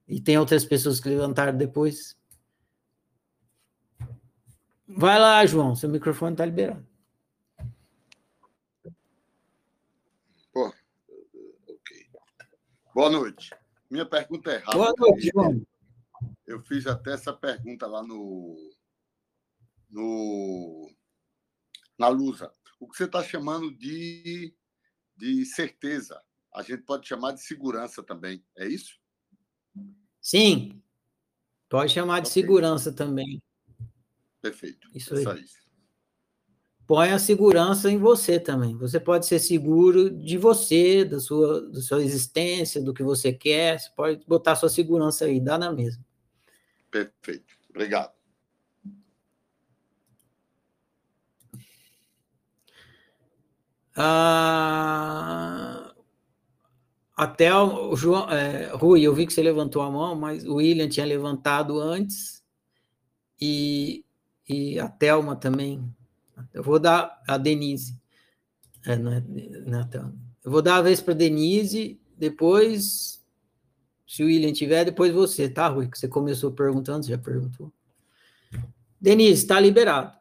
E 0.08 0.22
tem 0.22 0.38
outras 0.38 0.64
pessoas 0.64 1.00
que 1.00 1.10
levantaram 1.10 1.58
depois. 1.58 2.16
Vai 4.88 5.20
lá, 5.20 5.46
João, 5.46 5.76
seu 5.76 5.90
microfone 5.90 6.34
está 6.34 6.46
liberado. 6.46 6.86
Pô, 10.54 10.74
ok. 11.68 12.08
Boa 12.94 13.10
noite. 13.10 13.50
Minha 13.90 14.06
pergunta 14.06 14.52
é 14.52 14.58
rápida. 14.58 14.78
Boa 14.78 14.94
noite, 14.98 15.32
João. 15.34 15.62
Eu 16.46 16.62
fiz 16.62 16.88
até 16.88 17.14
essa 17.14 17.34
pergunta 17.34 17.86
lá 17.86 18.02
no, 18.02 18.56
no 19.90 20.92
na 21.98 22.08
Lusa. 22.08 22.52
O 22.80 22.88
que 22.88 22.96
você 22.96 23.06
está 23.06 23.24
chamando 23.24 23.76
de, 23.76 24.54
de 25.16 25.46
certeza, 25.46 26.22
a 26.54 26.62
gente 26.62 26.84
pode 26.84 27.08
chamar 27.08 27.32
de 27.32 27.42
segurança 27.42 28.04
também, 28.04 28.44
é 28.56 28.68
isso? 28.68 29.00
Sim, 30.22 30.82
pode 31.70 31.92
chamar 31.94 32.20
de 32.20 32.30
okay. 32.30 32.42
segurança 32.42 32.92
também. 32.92 33.42
Perfeito. 34.42 34.88
Isso 34.94 35.16
aí. 35.16 35.44
Põe 36.86 37.10
a 37.12 37.20
segurança 37.20 37.92
em 37.92 37.98
você 37.98 38.40
também. 38.40 38.78
Você 38.78 38.98
pode 38.98 39.26
ser 39.26 39.40
seguro 39.40 40.10
de 40.10 40.38
você, 40.38 41.04
da 41.04 41.20
sua, 41.20 41.70
da 41.70 41.82
sua 41.82 42.02
existência, 42.02 42.82
do 42.82 42.94
que 42.94 43.04
você 43.04 43.34
quer. 43.34 43.78
Você 43.78 43.90
pode 43.94 44.26
botar 44.26 44.56
sua 44.56 44.70
segurança 44.70 45.26
aí, 45.26 45.42
dá 45.42 45.58
na 45.58 45.70
mesma. 45.70 46.02
Perfeito. 46.90 47.58
Obrigado. 47.70 48.17
Ah, 53.98 55.92
até 57.16 57.54
o 57.56 57.96
João, 57.96 58.30
é, 58.30 58.70
Rui, 58.76 59.02
eu 59.02 59.14
vi 59.14 59.26
que 59.26 59.34
você 59.34 59.42
levantou 59.42 59.82
a 59.82 59.90
mão, 59.90 60.16
mas 60.16 60.46
o 60.46 60.56
William 60.56 60.88
tinha 60.88 61.06
levantado 61.06 61.80
antes 61.80 62.44
e 63.42 64.06
e 64.48 64.80
a 64.80 64.88
Thelma 64.88 65.36
também. 65.36 65.84
Eu 66.54 66.64
vou 66.64 66.80
dar 66.80 67.22
a 67.28 67.38
Denise. 67.38 68.00
É, 68.86 68.96
não 68.96 69.12
é, 69.12 69.20
não 69.66 69.80
é 69.80 69.90
Eu 70.44 70.52
vou 70.52 70.62
dar 70.62 70.78
a 70.78 70.82
vez 70.82 71.02
para 71.02 71.14
Denise, 71.14 72.00
depois, 72.18 73.24
se 74.08 74.24
o 74.24 74.28
William 74.28 74.54
tiver, 74.54 74.86
depois 74.86 75.14
você, 75.14 75.50
tá, 75.50 75.68
Rui? 75.68 75.90
Que 75.90 76.00
você 76.00 76.08
começou 76.08 76.52
perguntando, 76.52 77.06
você 77.06 77.12
já 77.12 77.18
perguntou. 77.18 77.72
Denise, 79.00 79.42
está 79.44 79.60
liberado. 79.60 80.17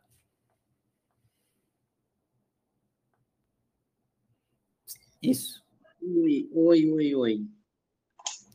Isso. 5.31 5.65
Oi, 6.01 6.49
oi, 6.53 6.93
oi, 6.93 7.15
oi. 7.15 7.47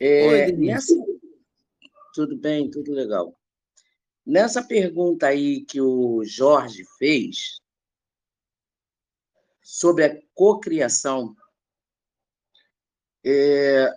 É, 0.00 0.46
oi 0.46 0.52
nessa... 0.52 0.94
Tudo 2.14 2.36
bem, 2.36 2.70
tudo 2.70 2.92
legal. 2.92 3.38
Nessa 4.24 4.62
pergunta 4.62 5.26
aí 5.26 5.64
que 5.64 5.80
o 5.80 6.24
Jorge 6.24 6.84
fez 6.98 7.60
sobre 9.62 10.04
a 10.04 10.22
cocriação, 10.34 11.34
é... 13.24 13.88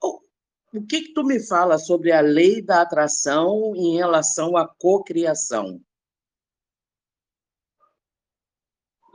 o 0.00 0.86
que 0.86 1.02
que 1.02 1.12
tu 1.12 1.24
me 1.24 1.40
fala 1.40 1.78
sobre 1.78 2.12
a 2.12 2.20
lei 2.20 2.62
da 2.62 2.82
atração 2.82 3.74
em 3.74 3.96
relação 3.96 4.56
à 4.56 4.66
cocriação? 4.66 5.80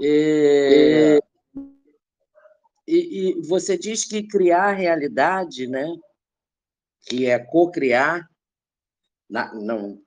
É... 0.01 1.19
E, 2.87 3.29
e, 3.29 3.41
você 3.41 3.77
diz 3.77 4.05
que 4.05 4.23
criar 4.23 4.69
a 4.69 4.73
realidade, 4.73 5.67
né? 5.67 5.85
Que 7.01 7.25
é 7.25 7.37
cocriar, 7.37 8.29
não, 9.29 10.01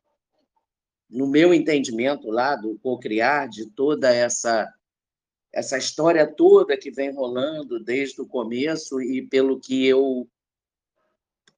no 1.09 1.27
meu 1.27 1.53
entendimento 1.53 2.31
lá 2.31 2.57
do 2.57 2.79
co-criar, 2.79 3.49
de 3.49 3.71
toda 3.71 4.13
essa 4.15 4.73
essa 5.53 5.77
história 5.77 6.33
toda 6.33 6.77
que 6.77 6.93
vem 6.93 7.13
rolando 7.13 7.83
desde 7.83 8.21
o 8.21 8.27
começo 8.27 9.01
e 9.03 9.27
pelo 9.27 9.59
que 9.59 9.85
eu 9.85 10.29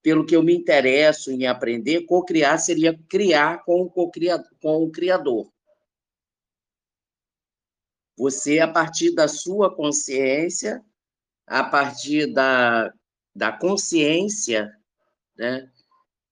pelo 0.02 0.26
que 0.26 0.34
eu 0.34 0.42
me 0.42 0.54
interesso 0.54 1.30
em 1.30 1.46
aprender, 1.46 2.06
co-criar 2.06 2.58
seria 2.58 2.98
criar 3.08 3.62
com 3.64 3.82
o, 3.82 3.90
com 4.60 4.82
o 4.82 4.90
criador. 4.90 5.52
Você, 8.16 8.58
a 8.58 8.66
partir 8.66 9.14
da 9.14 9.28
sua 9.28 9.74
consciência, 9.74 10.84
a 11.52 11.62
partir 11.62 12.32
da, 12.32 12.90
da 13.36 13.52
consciência, 13.52 14.72
né, 15.36 15.70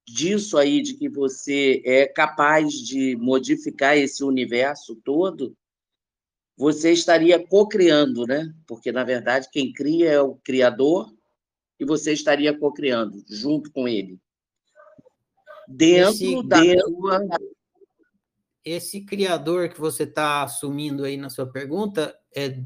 disso 0.09 0.57
aí, 0.57 0.81
de 0.81 0.95
que 0.95 1.11
você 1.11 1.83
é 1.85 2.07
capaz 2.07 2.73
de 2.73 3.17
modificar 3.17 3.99
esse 3.99 4.25
universo 4.25 4.97
todo, 5.05 5.55
você 6.57 6.93
estaria 6.93 7.47
co-criando, 7.47 8.27
né? 8.27 8.51
Porque, 8.67 8.91
na 8.91 9.05
verdade, 9.05 9.49
quem 9.53 9.71
cria 9.73 10.11
é 10.11 10.21
o 10.23 10.37
Criador 10.37 11.15
e 11.79 11.85
você 11.85 12.15
estaria 12.15 12.59
co-criando 12.59 13.23
junto 13.29 13.71
com 13.71 13.87
ele. 13.87 14.19
Dentro 15.69 16.13
esse, 16.15 16.43
da 16.49 16.63
sua. 16.81 17.29
Esse 18.65 19.01
Criador 19.03 19.69
que 19.69 19.81
você 19.81 20.05
está 20.05 20.43
assumindo 20.43 21.05
aí 21.05 21.19
na 21.19 21.29
sua 21.29 21.47
pergunta 21.47 22.19
é, 22.35 22.59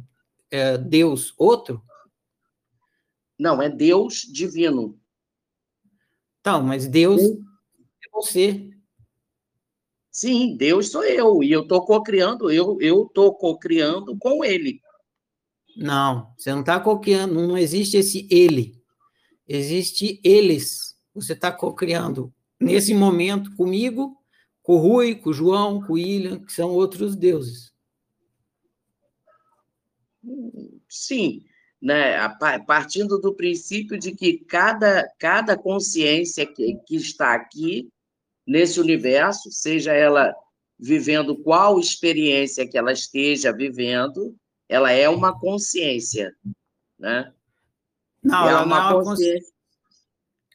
é 0.52 0.78
Deus 0.78 1.35
outro? 1.36 1.82
Não, 3.39 3.61
é 3.61 3.69
Deus 3.69 4.23
divino. 4.23 4.98
Então, 6.40 6.62
mas 6.62 6.86
Deus 6.86 7.23
é 7.23 8.11
você. 8.12 8.70
Sim, 10.11 10.56
Deus 10.56 10.90
sou 10.90 11.02
eu, 11.02 11.43
e 11.43 11.51
eu 11.51 11.62
estou 11.62 11.85
co-criando, 11.85 12.51
eu 12.52 12.78
estou 12.81 13.35
co-criando 13.35 14.16
com 14.19 14.44
ele. 14.44 14.81
Não, 15.77 16.32
você 16.36 16.52
não 16.52 16.61
está 16.61 16.78
co-criando, 16.78 17.35
não 17.35 17.59
existe 17.59 17.97
esse 17.97 18.28
ele. 18.31 18.81
Existe 19.48 20.20
eles. 20.23 20.97
Você 21.15 21.32
está 21.32 21.51
co-criando 21.51 22.32
nesse 22.61 22.94
momento 22.94 23.55
comigo, 23.56 24.16
com 24.62 24.74
o 24.74 24.78
Rui, 24.78 25.16
com 25.16 25.31
o 25.31 25.35
João, 25.35 25.81
com 25.82 25.93
o 25.93 25.97
William, 25.97 26.39
que 26.40 26.52
são 26.52 26.70
outros 26.70 27.16
deuses. 27.16 27.73
Sim, 30.89 31.44
né? 31.85 32.16
partindo 32.66 33.19
do 33.20 33.35
princípio 33.35 33.98
de 33.98 34.12
que 34.12 34.39
cada, 34.39 35.06
cada 35.19 35.55
consciência 35.55 36.47
que, 36.47 36.77
que 36.86 36.97
está 36.97 37.35
aqui 37.35 37.90
nesse 38.47 38.81
universo, 38.81 39.52
seja 39.52 39.93
ela 39.93 40.35
vivendo 40.78 41.36
qual 41.36 41.78
experiência 41.78 42.66
que 42.66 42.78
ela 42.78 42.90
esteja 42.90 43.52
vivendo, 43.52 44.35
ela 44.66 44.93
é 44.93 45.11
uma 45.11 45.39
consciência, 45.39 46.35
né? 46.98 47.31
Não, 48.23 48.48
é 48.48 48.52
ela 48.52 48.65
uma, 48.65 48.90
não 48.90 49.01
é 49.01 49.05
consciência. 49.05 49.52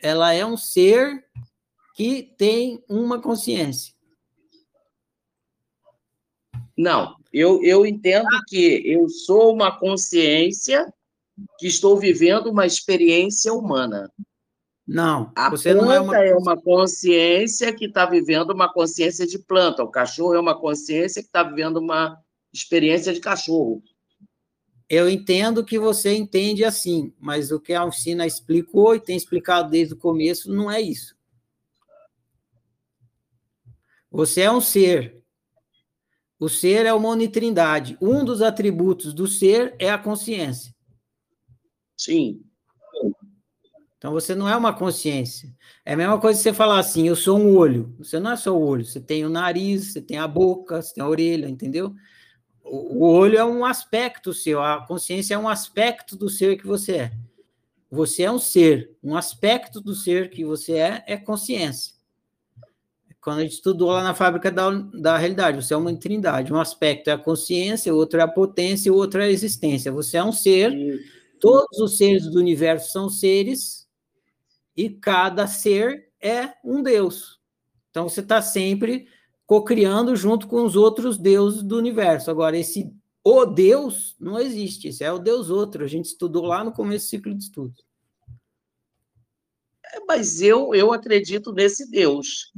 Ela 0.02 0.34
é 0.34 0.44
um 0.44 0.58
ser 0.58 1.24
que 1.94 2.24
tem 2.24 2.84
uma 2.90 3.22
consciência. 3.22 3.94
Não, 6.76 7.16
eu, 7.32 7.64
eu 7.64 7.86
entendo 7.86 8.30
que 8.48 8.82
eu 8.84 9.08
sou 9.10 9.54
uma 9.54 9.78
consciência 9.78 10.92
que 11.58 11.68
estou 11.68 11.98
vivendo 11.98 12.48
uma 12.48 12.66
experiência 12.66 13.54
humana. 13.54 14.12
Não, 14.88 15.32
a 15.36 15.52
você 15.52 15.72
planta 15.72 15.86
não 15.86 15.92
é 15.92 16.00
uma... 16.00 16.18
é 16.18 16.36
uma 16.36 16.58
consciência 16.60 17.72
que 17.72 17.86
está 17.86 18.06
vivendo 18.06 18.52
uma 18.52 18.72
consciência 18.72 19.28
de 19.28 19.38
planta. 19.38 19.84
O 19.84 19.92
cachorro 19.92 20.34
é 20.34 20.40
uma 20.40 20.60
consciência 20.60 21.22
que 21.22 21.28
está 21.28 21.44
vivendo 21.44 21.78
uma 21.78 22.20
experiência 22.52 23.14
de 23.14 23.20
cachorro. 23.20 23.84
Eu 24.90 25.08
entendo 25.08 25.64
que 25.64 25.78
você 25.78 26.16
entende 26.16 26.66
assim, 26.66 27.14
mas 27.20 27.52
o 27.52 27.60
que 27.60 27.74
a 27.74 27.82
Alcina 27.82 28.26
explicou 28.26 28.96
e 28.96 29.00
tem 29.00 29.16
explicado 29.16 29.70
desde 29.70 29.94
o 29.94 29.98
começo 29.98 30.52
não 30.52 30.72
é 30.72 30.82
isso. 30.82 31.16
Você 34.10 34.42
é 34.42 34.52
um 34.52 34.60
ser. 34.60 35.22
O 36.40 36.50
ser 36.50 36.88
é 36.88 36.94
uma 36.94 37.10
unitrindade. 37.10 37.96
Um 38.02 38.26
dos 38.26 38.42
atributos 38.42 39.14
do 39.14 39.28
ser 39.28 39.76
é 39.78 39.92
a 39.92 40.00
consciência. 40.00 40.74
Sim. 42.00 42.42
Então 43.98 44.14
você 44.14 44.34
não 44.34 44.48
é 44.48 44.56
uma 44.56 44.72
consciência. 44.72 45.54
É 45.86 45.94
a 45.94 45.98
mesma 45.98 46.18
coisa 46.18 46.40
que 46.40 46.44
você 46.44 46.54
falar 46.54 46.80
assim, 46.80 47.06
eu 47.06 47.16
sou 47.16 47.38
um 47.38 47.58
olho. 47.58 47.94
Você 48.00 48.18
não 48.18 48.32
é 48.32 48.38
só 48.38 48.58
o 48.58 48.66
olho, 48.66 48.86
você 48.86 49.02
tem 49.02 49.26
o 49.26 49.30
nariz, 49.30 49.92
você 49.92 50.02
tem 50.02 50.18
a 50.18 50.26
boca, 50.26 50.82
você 50.82 50.94
tem 50.94 51.04
a 51.04 51.08
orelha, 51.10 51.50
entendeu? 51.50 51.94
O, 52.64 53.06
olho 53.06 53.38
é 53.38 53.44
um 53.44 53.66
aspecto 53.66 54.32
seu, 54.32 54.64
a 54.64 54.86
consciência 54.86 55.34
é 55.34 55.38
um 55.38 55.50
aspecto 55.50 56.16
do 56.16 56.30
ser 56.30 56.56
que 56.56 56.66
você 56.66 56.94
é. 56.94 57.12
Você 57.92 58.24
é 58.24 58.32
um 58.32 58.40
ser, 58.40 58.96
um 59.04 59.18
aspecto 59.18 59.82
do 59.82 59.94
ser 59.94 60.30
que 60.30 60.46
você 60.46 60.74
é 60.74 61.04
é 61.06 61.18
consciência. 61.18 61.96
Quando 63.20 63.40
a 63.40 63.42
gente 63.42 63.56
estudou 63.56 63.92
lá 63.92 64.04
na 64.04 64.14
fábrica 64.14 64.50
da, 64.50 64.70
da 64.70 65.18
realidade, 65.18 65.62
você 65.62 65.74
é 65.74 65.78
uma 65.78 65.94
trindade. 65.94 66.54
Um 66.54 66.62
aspecto 66.62 67.10
é 67.10 67.14
a 67.14 67.18
consciência, 67.18 67.94
o 67.94 67.98
outro 67.98 68.22
é 68.22 68.24
a 68.24 68.28
potência, 68.28 68.94
o 68.94 68.96
outro 68.96 69.20
é 69.20 69.26
a 69.26 69.30
existência. 69.30 69.92
Você 69.92 70.16
é 70.16 70.24
um 70.24 70.32
ser, 70.32 70.72
todos 71.40 71.80
os 71.80 71.98
seres 71.98 72.30
do 72.30 72.40
universo 72.40 72.92
são 72.92 73.10
seres, 73.10 73.88
e 74.76 74.90
cada 74.90 75.48
ser 75.48 76.10
é 76.22 76.54
um 76.64 76.82
Deus. 76.82 77.40
Então 77.90 78.08
você 78.08 78.22
está 78.22 78.42
sempre 78.42 79.08
cocriando 79.46 80.16
junto 80.16 80.48
com 80.48 80.64
os 80.64 80.76
outros 80.76 81.18
deuses 81.18 81.64
do 81.64 81.78
universo. 81.78 82.30
Agora, 82.30 82.58
esse 82.58 82.94
o 83.24 83.46
Deus 83.46 84.16
não 84.20 84.40
existe, 84.40 84.88
esse 84.88 85.04
é 85.04 85.12
o 85.12 85.20
Deus 85.20 85.50
outro. 85.50 85.84
A 85.84 85.88
gente 85.88 86.06
estudou 86.06 86.46
lá 86.46 86.64
no 86.64 86.72
começo 86.72 87.06
do 87.06 87.10
ciclo 87.10 87.36
de 87.36 87.44
estudos. 87.44 87.84
É, 89.94 90.00
mas 90.08 90.42
eu, 90.42 90.74
eu 90.74 90.94
acredito 90.94 91.52
nesse 91.52 91.90
Deus, 91.90 92.52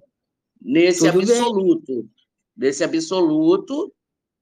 nesse 0.61 1.09
Tudo 1.11 1.21
absoluto, 1.21 1.93
bem. 1.93 2.09
nesse 2.55 2.83
absoluto 2.83 3.91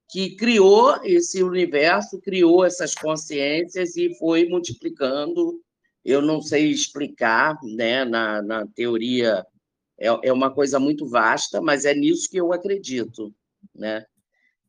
que 0.09 0.35
criou 0.35 0.99
esse 1.03 1.43
universo, 1.43 2.19
criou 2.19 2.65
essas 2.65 2.95
consciências 2.95 3.95
e 3.95 4.13
foi 4.15 4.49
multiplicando 4.49 5.61
eu 6.03 6.21
não 6.21 6.41
sei 6.41 6.71
explicar, 6.71 7.57
né? 7.61 8.05
Na, 8.05 8.41
na 8.41 8.65
teoria 8.67 9.45
é, 9.99 10.07
é 10.07 10.33
uma 10.33 10.49
coisa 10.49 10.79
muito 10.79 11.05
vasta, 11.07 11.61
mas 11.61 11.85
é 11.85 11.93
nisso 11.93 12.29
que 12.29 12.37
eu 12.37 12.53
acredito, 12.53 13.33
né? 13.75 14.05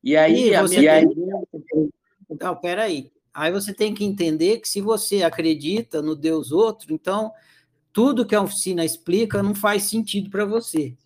E 0.02 0.16
aí, 0.16 0.48
e 0.48 0.54
a 0.54 0.62
minha 0.64 0.92
aí... 0.92 1.06
Não, 2.40 2.56
peraí. 2.56 3.10
Aí 3.32 3.52
você 3.52 3.72
tem 3.72 3.94
que 3.94 4.04
entender 4.04 4.58
que 4.58 4.68
se 4.68 4.80
você 4.80 5.22
acredita 5.22 6.02
no 6.02 6.16
Deus 6.16 6.52
outro, 6.52 6.92
então 6.92 7.32
tudo 7.92 8.26
que 8.26 8.34
a 8.34 8.42
oficina 8.42 8.84
explica 8.84 9.42
não 9.42 9.54
faz 9.54 9.84
sentido 9.84 10.30
para 10.30 10.44
você. 10.44 10.96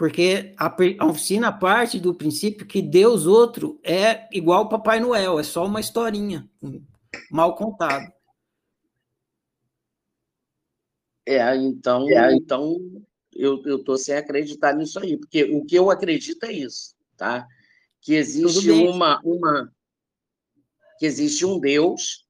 Porque 0.00 0.54
a, 0.56 0.74
a, 0.98 1.06
oficina 1.06 1.52
parte 1.52 2.00
do 2.00 2.14
princípio 2.14 2.66
que 2.66 2.80
Deus 2.80 3.26
outro 3.26 3.78
é 3.84 4.26
igual 4.34 4.66
Papai 4.66 4.98
Noel, 4.98 5.38
é 5.38 5.42
só 5.42 5.66
uma 5.66 5.78
historinha 5.78 6.48
mal 7.30 7.54
contada. 7.54 8.10
É, 11.26 11.54
então, 11.54 12.08
é. 12.08 12.34
então 12.34 12.78
eu 13.34 13.62
estou 13.76 13.98
sem 13.98 14.16
acreditar 14.16 14.72
nisso 14.74 14.98
aí, 14.98 15.18
porque 15.18 15.44
o 15.44 15.66
que 15.66 15.74
eu 15.74 15.90
acredito 15.90 16.44
é 16.44 16.52
isso, 16.52 16.96
tá? 17.14 17.46
Que 18.00 18.14
existe 18.14 18.70
uma, 18.70 19.20
uma 19.22 19.70
que 20.98 21.04
existe 21.04 21.44
um 21.44 21.60
Deus, 21.60 22.26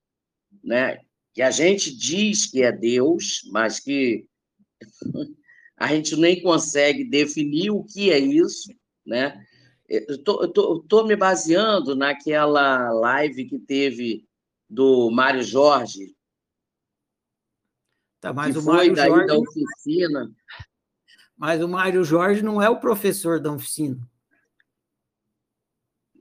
né? 0.60 0.98
Que 1.32 1.40
a 1.40 1.52
gente 1.52 1.96
diz 1.96 2.50
que 2.50 2.64
é 2.64 2.72
Deus, 2.72 3.48
mas 3.52 3.78
que 3.78 4.26
a 5.80 5.86
gente 5.86 6.14
nem 6.14 6.42
consegue 6.42 7.04
definir 7.04 7.70
o 7.70 7.82
que 7.82 8.12
é 8.12 8.18
isso, 8.18 8.70
né? 9.04 9.42
Estou 9.88 11.06
me 11.06 11.16
baseando 11.16 11.96
naquela 11.96 12.92
live 12.92 13.46
que 13.46 13.58
teve 13.58 14.28
do 14.68 15.10
Mário 15.10 15.42
Jorge, 15.42 16.14
tá, 18.20 18.32
mas 18.32 18.52
que 18.52 18.58
o 18.58 18.62
foi 18.62 18.74
Mário 18.74 18.94
daí 18.94 19.08
Jorge... 19.08 19.26
da 19.26 19.38
oficina. 19.38 20.30
Mas 21.36 21.62
o 21.62 21.68
Mário 21.68 22.04
Jorge 22.04 22.42
não 22.42 22.60
é 22.60 22.68
o 22.68 22.78
professor 22.78 23.40
da 23.40 23.50
oficina. 23.50 23.98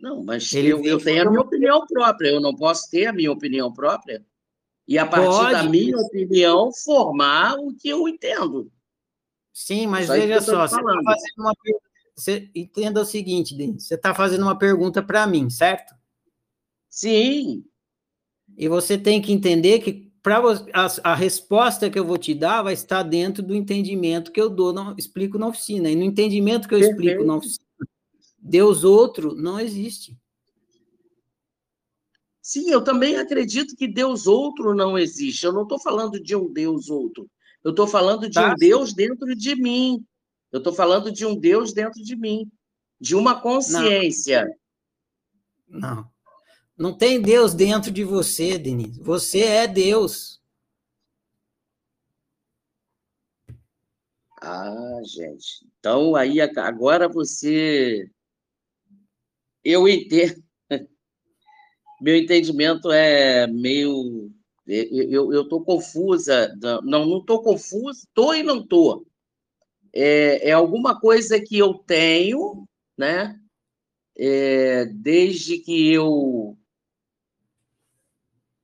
Não, 0.01 0.23
mas 0.23 0.53
Ele 0.53 0.69
eu, 0.69 0.83
eu 0.85 0.97
tenho 0.97 1.27
a 1.27 1.29
minha 1.29 1.41
opinião 1.41 1.85
própria, 1.85 2.29
eu 2.29 2.39
não 2.39 2.55
posso 2.55 2.89
ter 2.89 3.07
a 3.07 3.13
minha 3.13 3.31
opinião 3.31 3.71
própria 3.73 4.25
e, 4.87 4.97
a 4.97 5.05
partir 5.05 5.27
Pode. 5.27 5.51
da 5.51 5.63
minha 5.63 5.97
opinião, 5.97 6.71
formar 6.73 7.55
o 7.59 7.75
que 7.75 7.89
eu 7.89 8.07
entendo. 8.07 8.71
Sim, 9.59 9.87
mas 9.87 10.07
veja 10.07 10.39
só, 10.39 10.65
você 10.65 10.75
está 10.77 11.03
fazendo 11.03 11.39
uma 11.39 11.53
você 12.15 12.49
entenda 12.55 13.01
o 13.01 13.05
seguinte, 13.05 13.53
Denis, 13.53 13.85
você 13.85 13.95
está 13.95 14.15
fazendo 14.15 14.43
uma 14.43 14.57
pergunta 14.57 15.03
para 15.03 15.27
mim, 15.27 15.49
certo? 15.49 15.93
Sim. 16.89 17.65
E 18.57 18.69
você 18.69 18.97
tem 18.97 19.21
que 19.21 19.33
entender 19.33 19.79
que 19.79 20.13
para 20.23 20.37
a, 20.73 21.11
a, 21.11 21.13
resposta 21.13 21.89
que 21.89 21.99
eu 21.99 22.05
vou 22.05 22.17
te 22.17 22.33
dar 22.33 22.61
vai 22.61 22.73
estar 22.73 23.03
dentro 23.03 23.43
do 23.43 23.53
entendimento 23.53 24.31
que 24.31 24.39
eu 24.39 24.49
dou, 24.49 24.71
não, 24.71 24.95
explico 24.97 25.37
na 25.37 25.47
oficina. 25.47 25.89
E 25.89 25.95
no 25.95 26.03
entendimento 26.03 26.67
que 26.67 26.75
eu 26.75 26.79
Perfeito. 26.79 27.01
explico 27.01 27.25
na 27.25 27.35
oficina, 27.35 27.65
Deus 28.37 28.85
outro 28.85 29.35
não 29.35 29.59
existe. 29.59 30.17
Sim, 32.41 32.71
eu 32.71 32.81
também 32.81 33.17
acredito 33.17 33.75
que 33.75 33.89
Deus 33.89 34.25
outro 34.25 34.73
não 34.73 34.97
existe. 34.97 35.45
Eu 35.45 35.51
não 35.51 35.63
estou 35.63 35.79
falando 35.79 36.17
de 36.17 36.33
um 36.33 36.51
Deus 36.51 36.89
outro. 36.89 37.29
Eu 37.63 37.71
estou 37.71 37.87
falando 37.87 38.27
de 38.27 38.33
tá, 38.33 38.47
um 38.47 38.57
sim. 38.57 38.67
Deus 38.67 38.93
dentro 38.93 39.35
de 39.35 39.55
mim. 39.55 40.05
Eu 40.51 40.59
estou 40.59 40.73
falando 40.73 41.11
de 41.11 41.25
um 41.25 41.37
Deus 41.37 41.73
dentro 41.73 42.03
de 42.03 42.15
mim, 42.15 42.49
de 42.99 43.15
uma 43.15 43.39
consciência. 43.39 44.45
Não. 45.67 45.79
Não, 45.79 46.11
não 46.77 46.97
tem 46.97 47.21
Deus 47.21 47.53
dentro 47.53 47.91
de 47.91 48.03
você, 48.03 48.57
Denise. 48.57 48.99
Você 49.01 49.41
é 49.41 49.67
Deus. 49.67 50.39
Ah, 54.41 55.01
gente. 55.03 55.67
Então 55.79 56.15
aí 56.15 56.39
agora 56.41 57.07
você 57.07 58.09
eu 59.63 59.87
entendo. 59.87 60.41
Meu 62.01 62.15
entendimento 62.15 62.91
é 62.91 63.45
meio 63.45 64.31
eu 64.71 65.41
estou 65.41 65.63
confusa. 65.63 66.55
Não, 66.83 67.05
não 67.05 67.17
estou 67.19 67.41
confusa. 67.41 67.99
Estou 67.99 68.35
e 68.35 68.43
não 68.43 68.59
estou. 68.59 69.05
É, 69.91 70.49
é 70.49 70.51
alguma 70.51 70.99
coisa 70.99 71.39
que 71.39 71.57
eu 71.57 71.73
tenho, 71.73 72.67
né? 72.95 73.39
É, 74.15 74.85
desde 74.85 75.57
que 75.57 75.91
eu 75.91 76.55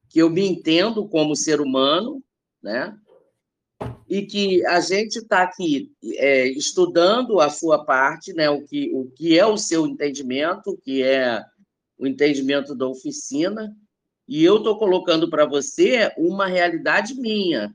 que 0.10 0.22
eu 0.22 0.30
me 0.30 0.48
entendo 0.48 1.10
como 1.10 1.36
ser 1.36 1.60
humano, 1.60 2.24
né? 2.62 2.98
E 4.08 4.22
que 4.22 4.66
a 4.66 4.80
gente 4.80 5.18
está 5.18 5.42
aqui 5.42 5.92
é, 6.16 6.48
estudando 6.48 7.42
a 7.42 7.50
sua 7.50 7.84
parte, 7.84 8.32
né? 8.32 8.50
O 8.50 8.64
que, 8.66 8.92
o 8.94 9.12
que 9.12 9.38
é 9.38 9.46
o 9.46 9.58
seu 9.58 9.86
entendimento, 9.86 10.80
que 10.84 11.04
é 11.04 11.44
o 11.98 12.08
entendimento 12.08 12.74
da 12.74 12.88
oficina, 12.88 13.76
e 14.28 14.44
eu 14.44 14.58
estou 14.58 14.78
colocando 14.78 15.30
para 15.30 15.46
você 15.46 16.12
uma 16.18 16.48
realidade 16.48 17.14
minha, 17.16 17.74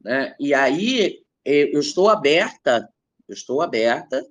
né? 0.00 0.34
E 0.38 0.54
aí 0.54 1.22
é, 1.44 1.74
eu 1.74 1.80
estou 1.80 2.08
aberta, 2.08 2.88
eu 3.28 3.34
estou 3.34 3.60
aberta 3.60 4.24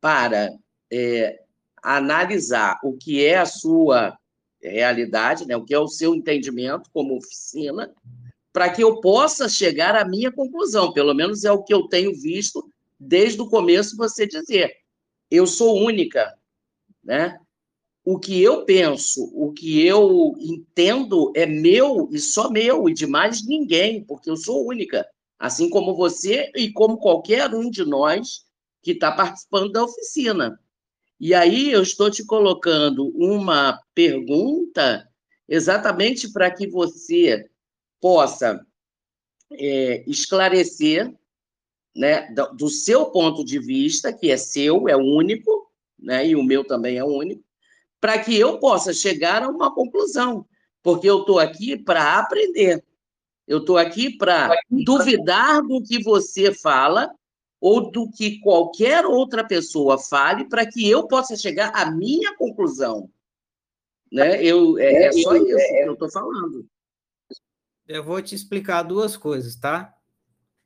para 0.00 0.50
é, 0.90 1.40
analisar 1.82 2.78
o 2.82 2.96
que 2.96 3.24
é 3.24 3.38
a 3.38 3.46
sua 3.46 4.18
realidade, 4.60 5.46
né? 5.46 5.56
o 5.56 5.64
que 5.64 5.74
é 5.74 5.78
o 5.78 5.88
seu 5.88 6.14
entendimento 6.14 6.90
como 6.92 7.16
oficina, 7.16 7.94
para 8.52 8.70
que 8.70 8.82
eu 8.82 9.00
possa 9.00 9.48
chegar 9.48 9.94
à 9.94 10.04
minha 10.04 10.32
conclusão. 10.32 10.92
Pelo 10.92 11.14
menos 11.14 11.44
é 11.44 11.52
o 11.52 11.62
que 11.62 11.72
eu 11.72 11.86
tenho 11.88 12.14
visto 12.14 12.68
desde 12.98 13.40
o 13.40 13.48
começo 13.48 13.96
você 13.96 14.26
dizer. 14.26 14.74
Eu 15.30 15.46
sou 15.46 15.78
única, 15.78 16.36
né? 17.04 17.38
O 18.10 18.18
que 18.18 18.42
eu 18.42 18.64
penso, 18.64 19.30
o 19.34 19.52
que 19.52 19.84
eu 19.84 20.34
entendo 20.38 21.30
é 21.36 21.44
meu 21.44 22.08
e 22.10 22.18
só 22.18 22.48
meu 22.50 22.88
e 22.88 22.94
de 22.94 23.06
mais 23.06 23.46
ninguém, 23.46 24.02
porque 24.02 24.30
eu 24.30 24.36
sou 24.38 24.66
única, 24.66 25.06
assim 25.38 25.68
como 25.68 25.94
você 25.94 26.50
e 26.56 26.72
como 26.72 26.96
qualquer 26.96 27.54
um 27.54 27.68
de 27.68 27.84
nós 27.84 28.46
que 28.82 28.92
está 28.92 29.12
participando 29.12 29.70
da 29.72 29.84
oficina. 29.84 30.58
E 31.20 31.34
aí 31.34 31.70
eu 31.70 31.82
estou 31.82 32.10
te 32.10 32.24
colocando 32.24 33.08
uma 33.14 33.78
pergunta 33.94 35.06
exatamente 35.46 36.32
para 36.32 36.50
que 36.50 36.66
você 36.66 37.44
possa 38.00 38.66
é, 39.52 40.02
esclarecer 40.06 41.14
né, 41.94 42.32
do, 42.32 42.56
do, 42.56 42.68
seu 42.70 43.10
ponto 43.10 43.44
de 43.44 43.58
vista, 43.58 44.14
que 44.14 44.30
é 44.30 44.38
seu, 44.38 44.88
é 44.88 44.96
único, 44.96 45.70
né, 45.98 46.26
e 46.26 46.34
o 46.34 46.42
meu 46.42 46.64
também 46.64 46.96
é 46.96 47.04
único, 47.04 47.46
para 48.00 48.18
que 48.18 48.38
eu 48.38 48.58
possa 48.58 48.92
chegar 48.92 49.42
a 49.42 49.48
uma 49.48 49.74
conclusão, 49.74 50.46
porque 50.82 51.08
eu 51.08 51.20
estou 51.20 51.38
aqui 51.38 51.76
para 51.76 52.18
aprender. 52.18 52.84
Eu 53.46 53.58
estou 53.58 53.78
aqui 53.78 54.16
para 54.16 54.54
duvidar 54.70 55.62
do 55.62 55.82
que 55.82 56.02
você 56.02 56.52
fala 56.52 57.10
ou 57.60 57.90
do 57.90 58.10
que 58.10 58.38
qualquer 58.40 59.04
outra 59.04 59.44
pessoa 59.44 59.98
fale 59.98 60.48
para 60.48 60.66
que 60.66 60.88
eu 60.88 61.08
possa 61.08 61.36
chegar 61.36 61.72
à 61.74 61.90
minha 61.90 62.36
conclusão. 62.36 63.10
Né? 64.12 64.42
Eu, 64.42 64.78
é, 64.78 65.04
é 65.04 65.12
só 65.12 65.34
isso 65.34 65.44
que 65.44 65.84
eu 65.84 65.94
estou 65.94 66.10
falando. 66.10 66.66
Eu 67.86 68.04
vou 68.04 68.20
te 68.20 68.34
explicar 68.34 68.82
duas 68.82 69.16
coisas, 69.16 69.56
tá? 69.56 69.94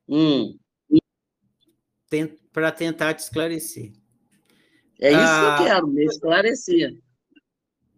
Hum. 0.09 0.59
Para 2.53 2.71
tentar 2.71 3.15
te 3.15 3.21
esclarecer. 3.21 3.93
É 5.01 5.11
isso 5.11 5.21
ah, 5.21 5.57
que 5.57 5.63
eu 5.63 5.67
ah, 5.67 5.75
quero, 5.75 5.87
me 5.87 6.05
esclarecer. 6.05 6.99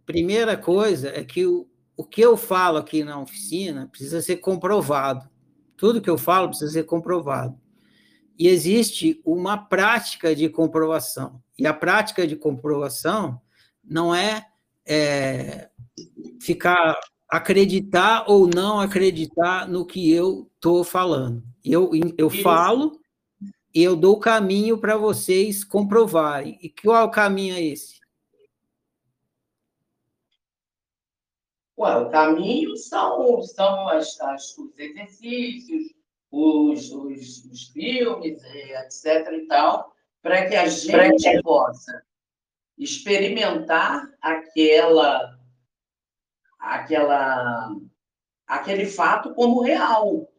Primeira 0.06 0.56
coisa 0.56 1.09
é 1.09 1.24
que 1.24 1.47
o, 1.47 1.66
o 1.97 2.05
que 2.05 2.20
eu 2.20 2.36
falo 2.36 2.78
aqui 2.78 3.05
na 3.05 3.20
oficina 3.20 3.89
precisa 3.89 4.20
ser 4.20 4.36
comprovado. 4.36 5.28
Tudo 5.76 6.01
que 6.01 6.10
eu 6.10 6.18
falo 6.18 6.48
precisa 6.48 6.72
ser 6.72 6.85
comprovado 6.85 7.59
e 8.39 8.48
existe 8.48 9.20
uma 9.24 9.56
prática 9.56 10.35
de 10.35 10.48
comprovação. 10.48 11.40
E 11.59 11.66
a 11.66 11.72
prática 11.72 12.26
de 12.26 12.36
comprovação 12.36 13.40
não 13.82 14.14
é, 14.14 14.44
é 14.86 15.68
ficar 16.40 16.98
acreditar 17.28 18.24
ou 18.28 18.47
não 18.47 18.81
acreditar 18.81 19.68
no 19.68 19.86
que 19.86 20.12
eu 20.12 20.51
estou 20.55 20.85
falando. 20.85 21.43
Eu, 21.64 21.90
eu 22.18 22.28
falo 22.28 23.01
e 23.74 23.82
eu 23.82 23.97
dou 23.97 24.14
o 24.14 24.20
caminho 24.20 24.78
para 24.78 24.97
vocês 24.97 25.64
comprovarem. 25.64 26.59
E 26.60 26.68
qual 26.68 27.10
caminho 27.10 27.55
é 27.55 27.62
esse? 27.62 27.93
Ué, 31.76 31.96
o 31.96 32.10
caminho 32.10 32.76
são, 32.76 33.42
são 33.42 33.88
as, 33.88 34.20
as, 34.20 34.56
os 34.56 34.78
exercícios, 34.78 35.92
os, 36.30 36.90
os, 36.90 37.44
os 37.46 37.68
filmes, 37.68 38.42
etc. 38.44 39.32
e 39.32 39.46
tal, 39.46 39.92
para 40.22 40.48
que 40.48 40.55
a 40.55 40.66
gente 40.66 41.42
possa 41.42 42.02
experimentar 42.78 44.09
aquela, 44.20 45.38
aquela, 46.59 47.76
aquele 48.46 48.86
fato 48.86 49.34
como 49.34 49.60
real. 49.60 50.30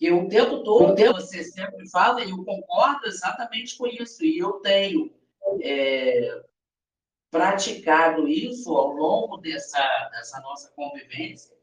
E 0.00 0.12
o 0.12 0.28
tempo 0.28 0.62
todo 0.62 0.94
você 1.12 1.42
sempre 1.42 1.88
fala, 1.90 2.24
e 2.24 2.30
eu 2.30 2.44
concordo 2.44 3.06
exatamente 3.06 3.76
com 3.76 3.86
isso, 3.88 4.24
e 4.24 4.38
eu 4.38 4.52
tenho 4.60 5.12
é, 5.60 6.42
praticado 7.30 8.28
isso 8.28 8.74
ao 8.74 8.92
longo 8.92 9.36
dessa, 9.38 10.08
dessa 10.12 10.40
nossa 10.40 10.70
convivência, 10.74 11.56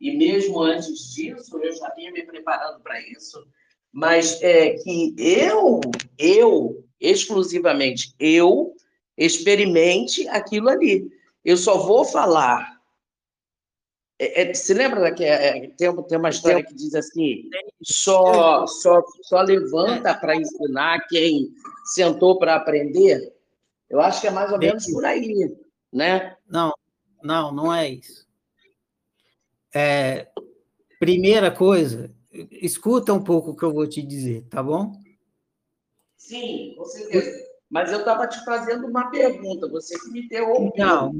e 0.00 0.16
mesmo 0.16 0.60
antes 0.60 1.14
disso, 1.14 1.58
eu 1.58 1.72
já 1.72 1.88
vinha 1.94 2.12
me 2.12 2.24
preparando 2.24 2.80
para 2.82 3.00
isso, 3.00 3.46
mas 3.92 4.42
é 4.42 4.70
que 4.74 5.14
eu, 5.16 5.80
eu, 6.18 6.84
exclusivamente 7.00 8.14
eu, 8.18 8.74
experimente 9.16 10.28
aquilo 10.28 10.68
ali. 10.68 11.08
Eu 11.44 11.56
só 11.56 11.78
vou 11.78 12.04
falar. 12.04 12.74
É, 14.18 14.42
é, 14.42 14.54
se 14.54 14.72
lembra 14.74 15.12
que 15.12 15.24
é, 15.24 15.68
tem, 15.76 16.02
tem 16.02 16.18
uma 16.18 16.30
história 16.30 16.64
que 16.64 16.74
diz 16.74 16.94
assim: 16.94 17.48
só, 17.82 18.66
só, 18.66 19.02
só 19.22 19.42
levanta 19.42 20.14
para 20.14 20.36
ensinar 20.36 21.06
quem 21.08 21.52
sentou 21.84 22.38
para 22.38 22.56
aprender? 22.56 23.33
Eu 23.94 24.00
acho 24.00 24.20
que 24.20 24.26
é 24.26 24.30
mais 24.32 24.50
ou 24.50 24.58
menos 24.58 24.84
por 24.90 25.04
aí, 25.04 25.56
né? 25.92 26.36
Não, 26.48 26.74
não, 27.22 27.54
não 27.54 27.72
é 27.72 27.88
isso. 27.88 28.26
É, 29.72 30.32
primeira 30.98 31.48
coisa, 31.52 32.12
escuta 32.50 33.12
um 33.12 33.22
pouco 33.22 33.52
o 33.52 33.56
que 33.56 33.62
eu 33.62 33.72
vou 33.72 33.86
te 33.86 34.02
dizer, 34.02 34.48
tá 34.50 34.60
bom? 34.60 35.00
Sim, 36.16 36.74
com 36.76 36.84
certeza. 36.86 37.46
Mas 37.70 37.92
eu 37.92 38.00
estava 38.00 38.26
te 38.26 38.44
fazendo 38.44 38.88
uma 38.88 39.08
pergunta, 39.12 39.68
você 39.68 39.96
que 39.96 40.10
me 40.10 40.24
interrompeu. 40.24 40.84
Não, 40.84 41.12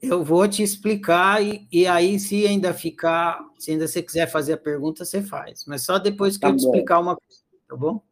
eu 0.00 0.24
vou 0.24 0.48
te 0.48 0.62
explicar 0.62 1.44
e, 1.44 1.68
e, 1.70 1.86
aí, 1.86 2.18
se 2.18 2.46
ainda 2.46 2.72
ficar, 2.72 3.46
se 3.58 3.72
ainda 3.72 3.86
você 3.86 4.02
quiser 4.02 4.26
fazer 4.26 4.54
a 4.54 4.58
pergunta, 4.58 5.04
você 5.04 5.20
faz. 5.20 5.66
Mas 5.66 5.82
só 5.82 5.98
depois 5.98 6.38
que 6.38 6.40
tá 6.40 6.48
eu 6.48 6.52
bom. 6.52 6.56
te 6.56 6.64
explicar 6.64 6.98
uma 6.98 7.14
coisa, 7.14 7.42
tá 7.68 7.76
bom? 7.76 8.02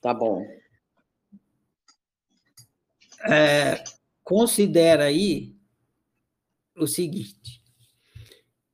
Tá 0.00 0.14
bom. 0.14 0.61
É, 3.24 3.82
considera 4.22 5.04
aí 5.04 5.56
o 6.76 6.86
seguinte: 6.86 7.62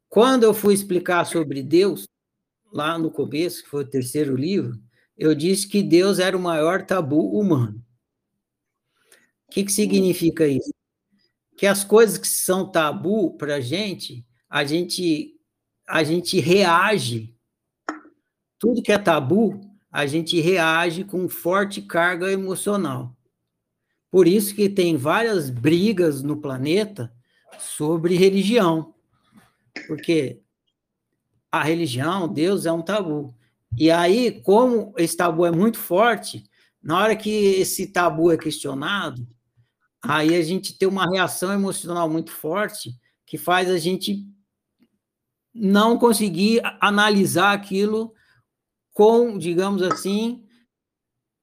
quando 0.08 0.44
eu 0.44 0.54
fui 0.54 0.74
explicar 0.74 1.24
sobre 1.24 1.62
Deus, 1.62 2.06
lá 2.72 2.98
no 2.98 3.10
começo, 3.10 3.62
que 3.62 3.68
foi 3.68 3.84
o 3.84 3.90
terceiro 3.90 4.36
livro, 4.36 4.78
eu 5.16 5.34
disse 5.34 5.66
que 5.66 5.82
Deus 5.82 6.18
era 6.18 6.36
o 6.36 6.40
maior 6.40 6.86
tabu 6.86 7.38
humano. 7.38 7.84
O 9.48 9.50
que, 9.50 9.64
que 9.64 9.72
significa 9.72 10.46
isso? 10.46 10.72
Que 11.56 11.66
as 11.66 11.82
coisas 11.82 12.18
que 12.18 12.28
são 12.28 12.70
tabu 12.70 13.36
para 13.36 13.60
gente, 13.60 14.24
a 14.48 14.64
gente 14.64 15.34
a 15.88 16.04
gente 16.04 16.38
reage. 16.38 17.34
Tudo 18.58 18.82
que 18.82 18.92
é 18.92 18.98
tabu, 18.98 19.58
a 19.90 20.06
gente 20.06 20.38
reage 20.38 21.02
com 21.02 21.28
forte 21.28 21.80
carga 21.80 22.30
emocional. 22.30 23.16
Por 24.10 24.26
isso 24.26 24.54
que 24.54 24.68
tem 24.68 24.96
várias 24.96 25.50
brigas 25.50 26.22
no 26.22 26.40
planeta 26.40 27.12
sobre 27.58 28.16
religião. 28.16 28.94
Porque 29.86 30.40
a 31.52 31.62
religião, 31.62 32.26
Deus 32.32 32.66
é 32.66 32.72
um 32.72 32.82
tabu. 32.82 33.34
E 33.76 33.90
aí, 33.90 34.40
como 34.42 34.94
esse 34.96 35.16
tabu 35.16 35.44
é 35.44 35.50
muito 35.50 35.78
forte, 35.78 36.44
na 36.82 36.98
hora 36.98 37.16
que 37.16 37.30
esse 37.30 37.88
tabu 37.88 38.30
é 38.30 38.38
questionado, 38.38 39.26
aí 40.02 40.34
a 40.34 40.42
gente 40.42 40.78
tem 40.78 40.88
uma 40.88 41.10
reação 41.10 41.52
emocional 41.52 42.08
muito 42.08 42.30
forte 42.30 42.92
que 43.26 43.36
faz 43.36 43.68
a 43.70 43.78
gente 43.78 44.26
não 45.54 45.98
conseguir 45.98 46.62
analisar 46.80 47.52
aquilo 47.52 48.14
com, 48.92 49.36
digamos 49.36 49.82
assim, 49.82 50.46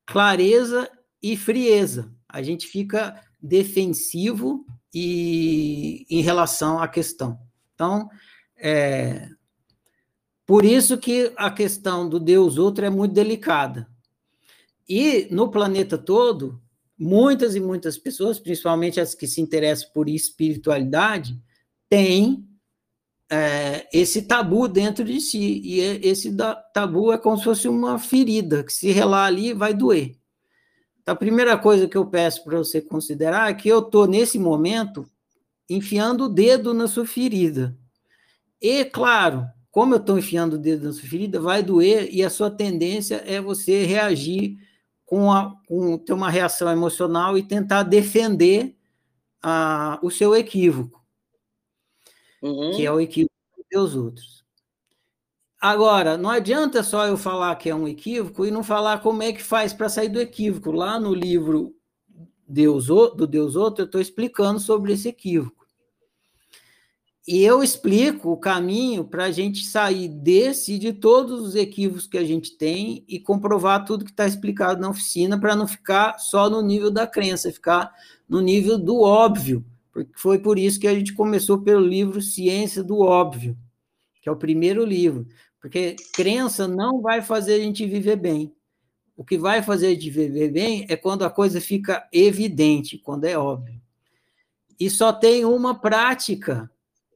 clareza 0.05 0.89
e 1.21 1.35
frieza. 1.35 2.14
A 2.35 2.41
gente 2.41 2.67
fica 2.67 3.23
defensivo 3.41 4.65
e 4.93 6.05
em 6.09 6.21
relação 6.21 6.79
à 6.79 6.87
questão. 6.87 7.39
Então, 7.73 8.09
é, 8.57 9.29
por 10.45 10.65
isso 10.65 10.97
que 10.97 11.31
a 11.37 11.49
questão 11.49 12.09
do 12.09 12.19
Deus 12.19 12.57
outro 12.57 12.83
é 12.83 12.89
muito 12.89 13.13
delicada. 13.13 13.87
E 14.87 15.29
no 15.31 15.49
planeta 15.49 15.97
todo, 15.97 16.61
muitas 16.99 17.55
e 17.55 17.61
muitas 17.61 17.97
pessoas, 17.97 18.37
principalmente 18.37 18.99
as 18.99 19.15
que 19.15 19.27
se 19.27 19.39
interessam 19.39 19.89
por 19.93 20.09
espiritualidade, 20.09 21.41
têm 21.87 22.45
é, 23.31 23.87
esse 23.93 24.23
tabu 24.23 24.67
dentro 24.67 25.05
de 25.05 25.21
si. 25.21 25.61
E 25.63 25.79
esse 25.79 26.35
tabu 26.73 27.13
é 27.13 27.17
como 27.17 27.37
se 27.37 27.45
fosse 27.45 27.69
uma 27.69 27.97
ferida, 27.97 28.61
que 28.61 28.73
se 28.73 28.91
relar 28.91 29.27
ali 29.27 29.53
vai 29.53 29.73
doer. 29.73 30.17
Então, 31.05 31.13
a 31.13 31.15
primeira 31.15 31.55
coisa 31.55 31.87
que 31.87 31.95
eu 31.95 32.07
peço 32.07 32.43
para 32.43 32.57
você 32.57 32.81
considerar 32.81 33.51
é 33.51 33.53
que 33.53 33.69
eu 33.69 33.77
estou, 33.77 34.07
nesse 34.07 34.39
momento, 34.39 35.07
enfiando 35.69 36.25
o 36.25 36.29
dedo 36.29 36.73
na 36.73 36.87
sua 36.87 37.05
ferida. 37.05 37.77
E, 38.59 38.83
claro, 38.85 39.45
como 39.69 39.93
eu 39.93 39.99
estou 39.99 40.17
enfiando 40.17 40.53
o 40.53 40.57
dedo 40.57 40.87
na 40.87 40.93
sua 40.93 41.07
ferida, 41.07 41.39
vai 41.39 41.61
doer 41.61 42.09
e 42.11 42.23
a 42.23 42.29
sua 42.31 42.49
tendência 42.49 43.21
é 43.23 43.39
você 43.39 43.85
reagir 43.85 44.57
com, 45.05 45.31
a, 45.31 45.55
com 45.67 45.95
ter 45.95 46.13
uma 46.13 46.31
reação 46.31 46.71
emocional 46.71 47.37
e 47.37 47.43
tentar 47.43 47.83
defender 47.83 48.75
a, 49.43 49.99
o 50.01 50.09
seu 50.09 50.35
equívoco, 50.35 51.05
uhum. 52.41 52.71
que 52.75 52.83
é 52.83 52.91
o 52.91 52.99
equívoco 52.99 53.35
dos 53.71 53.95
outros. 53.95 54.44
Agora, 55.65 56.15
não 56.15 56.29
adianta 56.29 56.83
só 56.83 57.07
eu 57.07 57.17
falar 57.17 57.55
que 57.55 57.71
é 57.71 57.73
um 57.73 57.87
equívoco 57.87 58.45
e 58.45 58.51
não 58.51 58.63
falar 58.63 58.99
como 58.99 59.23
é 59.23 59.33
que 59.33 59.41
faz 59.41 59.73
para 59.73 59.89
sair 59.89 60.09
do 60.09 60.21
equívoco. 60.21 60.69
Lá 60.69 60.99
no 60.99 61.11
livro 61.11 61.73
Deus, 62.47 62.85
do 62.85 63.25
Deus 63.25 63.55
Outro, 63.55 63.81
eu 63.81 63.85
estou 63.87 63.99
explicando 63.99 64.59
sobre 64.59 64.93
esse 64.93 65.07
equívoco. 65.07 65.65
E 67.27 67.43
eu 67.43 67.63
explico 67.63 68.31
o 68.31 68.37
caminho 68.37 69.05
para 69.05 69.23
a 69.23 69.31
gente 69.31 69.65
sair 69.65 70.07
desse 70.07 70.73
e 70.73 70.77
de 70.77 70.93
todos 70.93 71.41
os 71.41 71.55
equívocos 71.55 72.05
que 72.05 72.19
a 72.19 72.23
gente 72.23 72.55
tem 72.55 73.03
e 73.07 73.19
comprovar 73.19 73.85
tudo 73.85 74.05
que 74.05 74.11
está 74.11 74.27
explicado 74.27 74.79
na 74.79 74.91
oficina 74.91 75.35
para 75.35 75.55
não 75.55 75.67
ficar 75.67 76.19
só 76.19 76.47
no 76.47 76.61
nível 76.61 76.91
da 76.91 77.07
crença, 77.07 77.51
ficar 77.51 77.91
no 78.29 78.39
nível 78.39 78.77
do 78.77 79.01
óbvio. 79.01 79.65
Porque 79.91 80.11
foi 80.15 80.37
por 80.37 80.59
isso 80.59 80.79
que 80.79 80.87
a 80.87 80.93
gente 80.93 81.11
começou 81.11 81.59
pelo 81.63 81.81
livro 81.81 82.21
Ciência 82.21 82.83
do 82.83 82.99
Óbvio, 82.99 83.57
que 84.21 84.29
é 84.29 84.31
o 84.31 84.35
primeiro 84.35 84.85
livro. 84.85 85.25
Porque 85.65 85.95
crença 86.13 86.67
não 86.67 87.01
vai 87.01 87.23
fazer 87.23 87.55
a 87.55 87.57
gente 87.59 87.87
viver 87.87 88.17
bem. 88.17 88.55
O 89.17 89.25
que 89.25 89.35
vai 89.35 89.63
fazer 89.63 89.87
a 89.87 89.89
gente 89.95 90.11
viver 90.11 90.51
bem 90.51 90.85
é 90.87 90.95
quando 90.95 91.25
a 91.25 91.29
coisa 91.31 91.59
fica 91.59 92.07
evidente, 92.13 92.99
quando 92.99 93.25
é 93.25 93.35
óbvio. 93.35 93.81
E 94.79 94.91
só 94.91 95.11
tem 95.11 95.43
uma 95.43 95.73
prática 95.73 96.69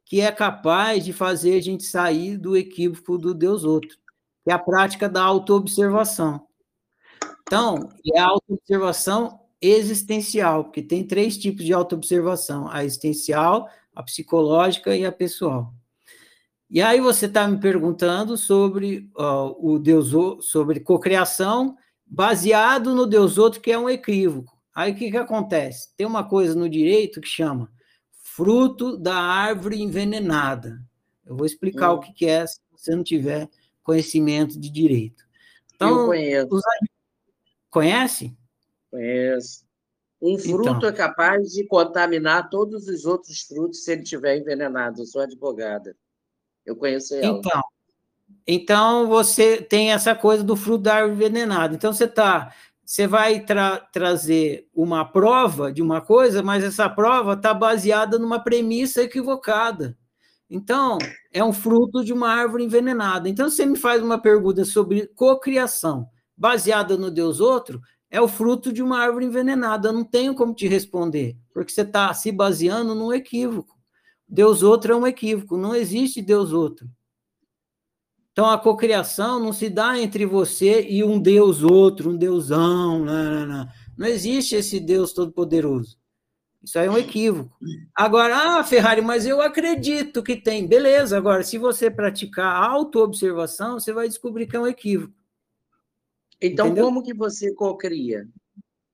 que 0.04 0.20
é 0.20 0.32
capaz 0.32 1.06
de 1.06 1.14
fazer 1.14 1.60
a 1.60 1.62
gente 1.62 1.84
sair 1.84 2.40
do 2.40 2.58
equívoco 2.58 3.20
do 3.20 3.36
Deus 3.36 3.64
outro, 3.64 3.96
que 4.44 4.50
é 4.50 4.54
a 4.54 4.58
prática 4.58 5.08
da 5.08 5.22
autoobservação. 5.22 6.48
Então, 7.44 7.88
é 8.16 8.20
a 8.20 8.30
autoobservação 8.30 9.42
existencial, 9.62 10.64
porque 10.64 10.82
tem 10.82 11.06
três 11.06 11.38
tipos 11.38 11.64
de 11.64 11.72
autoobservação: 11.72 12.68
a 12.68 12.84
existencial, 12.84 13.70
a 13.94 14.02
psicológica 14.02 14.98
e 14.98 15.06
a 15.06 15.12
pessoal. 15.12 15.72
E 16.70 16.82
aí 16.82 17.02
você 17.02 17.26
está 17.26 17.48
me 17.48 17.60
perguntando 17.60 18.38
sobre 18.38 19.10
uh, 19.18 19.56
o 19.60 19.80
Deus, 19.80 20.14
sobre 20.46 20.80
cocriação, 20.80 21.76
baseado 22.06 22.94
no 22.94 23.08
Deus 23.08 23.38
outro, 23.38 23.60
que 23.60 23.72
é 23.72 23.80
um 23.80 23.90
equívoco. 23.90 24.56
Aí 24.76 24.92
o 24.92 24.96
que, 24.96 25.10
que 25.10 25.18
acontece? 25.18 25.90
Tem 25.98 26.06
uma 26.06 26.24
coisa 26.24 26.54
no 26.54 26.70
direito 26.70 27.20
que 27.20 27.28
chama 27.28 27.72
fruto 28.40 28.96
da 28.96 29.16
árvore 29.16 29.82
envenenada. 29.82 30.80
Eu 31.26 31.36
vou 31.36 31.46
explicar 31.46 31.92
hum. 31.94 31.96
o 31.96 32.00
que 32.00 32.26
é 32.26 32.46
se 32.46 32.60
você 32.72 32.96
não 32.96 33.04
tiver 33.04 33.50
conhecimento 33.84 34.60
de 34.60 34.70
direito. 34.70 35.24
Então, 35.76 36.02
Eu 36.02 36.06
conheço. 36.06 36.48
Os... 36.52 36.62
Conhece? 37.70 38.38
Conheço. 38.92 39.66
Um 40.22 40.38
fruto 40.38 40.70
então. 40.70 40.90
é 40.90 40.94
capaz 40.94 41.52
de 41.52 41.66
contaminar 41.66 42.50
todos 42.50 42.88
os 42.88 43.06
outros 43.06 43.42
frutos 43.42 43.84
se 43.84 43.92
ele 43.92 44.04
estiver 44.04 44.38
envenenado. 44.38 45.02
Eu 45.02 45.06
sou 45.06 45.22
advogada. 45.22 45.96
Eu 46.70 46.76
conheço 46.76 47.16
ela. 47.16 47.40
Então, 47.40 47.62
então 48.46 49.08
você 49.08 49.58
tem 49.58 49.92
essa 49.92 50.14
coisa 50.14 50.44
do 50.44 50.56
fruto 50.56 50.84
da 50.84 50.96
árvore 50.96 51.16
envenenada. 51.16 51.74
Então 51.74 51.92
você 51.92 52.06
está 52.06 52.54
você 52.86 53.06
vai 53.06 53.40
tra 53.40 53.78
trazer 53.78 54.68
uma 54.74 55.06
prova 55.06 55.72
de 55.72 55.80
uma 55.80 56.02
coisa, 56.02 56.42
mas 56.42 56.64
essa 56.64 56.90
prova 56.90 57.34
está 57.34 57.54
baseada 57.54 58.18
numa 58.18 58.40
premissa 58.40 59.04
equivocada. 59.04 59.96
Então, 60.50 60.98
é 61.32 61.44
um 61.44 61.54
fruto 61.54 62.04
de 62.04 62.12
uma 62.12 62.30
árvore 62.30 62.64
envenenada. 62.64 63.30
Então, 63.30 63.48
você 63.48 63.64
me 63.64 63.78
faz 63.78 64.02
uma 64.02 64.20
pergunta 64.20 64.66
sobre 64.66 65.06
cocriação, 65.16 66.08
baseada 66.36 66.98
no 66.98 67.12
Deus 67.12 67.40
outro, 67.40 67.80
é 68.10 68.20
o 68.20 68.28
fruto 68.28 68.74
de 68.74 68.82
uma 68.82 68.98
árvore 68.98 69.26
envenenada. 69.26 69.90
Eu 69.90 69.94
não 69.94 70.04
tenho 70.04 70.34
como 70.34 70.56
te 70.56 70.68
responder, 70.68 71.38
porque 71.54 71.72
você 71.72 71.82
está 71.82 72.12
se 72.16 72.32
baseando 72.32 72.96
num 72.96 73.14
equívoco. 73.14 73.79
Deus 74.30 74.62
outro 74.62 74.94
é 74.94 74.96
um 74.96 75.08
equívoco, 75.08 75.58
não 75.58 75.76
existe 75.76 76.22
Deus 76.22 76.54
outro. 76.54 76.88
Então, 78.32 78.50
a 78.50 78.60
cocriação 78.60 79.40
não 79.40 79.52
se 79.52 79.70
dá 79.70 80.00
entre 80.00 80.26
você 80.26 80.88
e 80.88 81.04
um 81.04 81.20
Deus 81.20 81.64
outro, 81.64 82.12
um 82.12 82.16
Deusão. 82.16 83.04
Não, 83.04 83.24
não, 83.24 83.46
não. 83.46 83.68
não 83.98 84.08
existe 84.08 84.56
esse 84.56 84.80
Deus 84.80 85.12
todo-poderoso. 85.14 85.98
Isso 86.64 86.78
aí 86.78 86.88
é 86.88 86.92
um 86.92 86.98
equívoco. 86.98 87.58
Agora, 87.96 88.60
ah, 88.60 88.64
Ferrari, 88.64 89.02
mas 89.02 89.26
eu 89.26 89.42
acredito 89.42 90.22
que 90.22 90.36
tem. 90.36 90.68
Beleza, 90.68 91.18
agora, 91.18 91.44
se 91.44 91.58
você 91.58 91.90
praticar 91.90 92.64
auto-observação, 92.64 93.80
você 93.80 93.92
vai 93.92 94.08
descobrir 94.08 94.46
que 94.46 94.56
é 94.56 94.60
um 94.60 94.68
equívoco. 94.68 95.14
Então, 96.42 96.68
Entendeu? 96.68 96.86
como 96.86 97.04
que 97.04 97.14
você 97.14 97.54
cocria? 97.54 98.28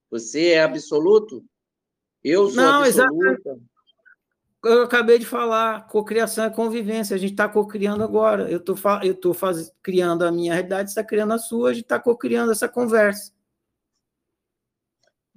Você 0.10 0.50
é 0.50 0.64
absoluto? 0.64 1.44
Eu 2.24 2.48
sou 2.48 2.56
Não, 2.56 2.84
absoluta? 2.84 3.30
Exatamente 3.50 3.75
eu 4.66 4.84
acabei 4.84 5.20
de 5.20 5.26
falar, 5.26 5.88
cocriação 5.88 6.46
é 6.46 6.50
convivência, 6.50 7.16
a 7.16 7.20
gente 7.20 7.32
está 7.32 7.48
cocriando 7.48 8.04
agora. 8.04 8.50
Eu 8.50 8.58
estou 8.58 8.76
criando 9.82 10.24
a 10.24 10.32
minha 10.32 10.54
realidade, 10.54 10.90
está 10.90 11.04
criando 11.04 11.34
a 11.34 11.38
sua, 11.38 11.70
a 11.70 11.74
gente 11.74 11.84
está 11.84 12.00
cocriando 12.00 12.52
essa 12.52 12.68
conversa. 12.68 13.32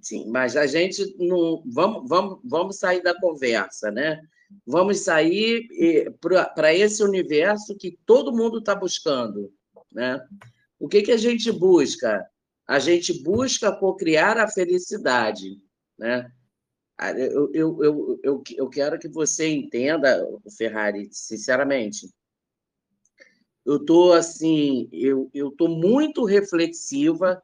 Sim, 0.00 0.30
mas 0.30 0.56
a 0.56 0.66
gente 0.66 1.14
não. 1.18 1.62
Vamos, 1.66 2.09
vamos, 2.09 2.40
vamos 2.44 2.78
sair 2.78 3.02
da 3.02 3.18
conversa, 3.20 3.90
né? 3.90 4.20
Vamos 4.66 5.00
sair 5.00 5.68
para 6.55 6.72
esse 6.72 7.02
universo 7.02 7.76
que 7.76 7.98
todo 8.06 8.34
mundo 8.34 8.59
está 8.59 8.74
buscando. 8.74 9.52
Né? 9.92 10.20
O 10.78 10.88
que, 10.88 11.02
que 11.02 11.12
a 11.12 11.16
gente 11.16 11.50
busca? 11.52 12.26
A 12.66 12.78
gente 12.78 13.22
busca 13.22 13.72
cocriar 13.72 14.38
a 14.38 14.48
felicidade. 14.48 15.60
Né? 15.98 16.30
Ah, 16.98 17.12
eu, 17.12 17.48
eu, 17.54 17.84
eu, 17.84 18.20
eu, 18.24 18.42
eu 18.56 18.68
quero 18.68 18.98
que 18.98 19.08
você 19.08 19.46
entenda, 19.48 20.26
Ferrari, 20.56 21.08
sinceramente. 21.12 22.12
Eu 23.64 23.76
estou 23.76 24.12
assim, 24.14 24.88
eu 24.92 25.30
estou 25.32 25.68
muito 25.68 26.24
reflexiva 26.24 27.40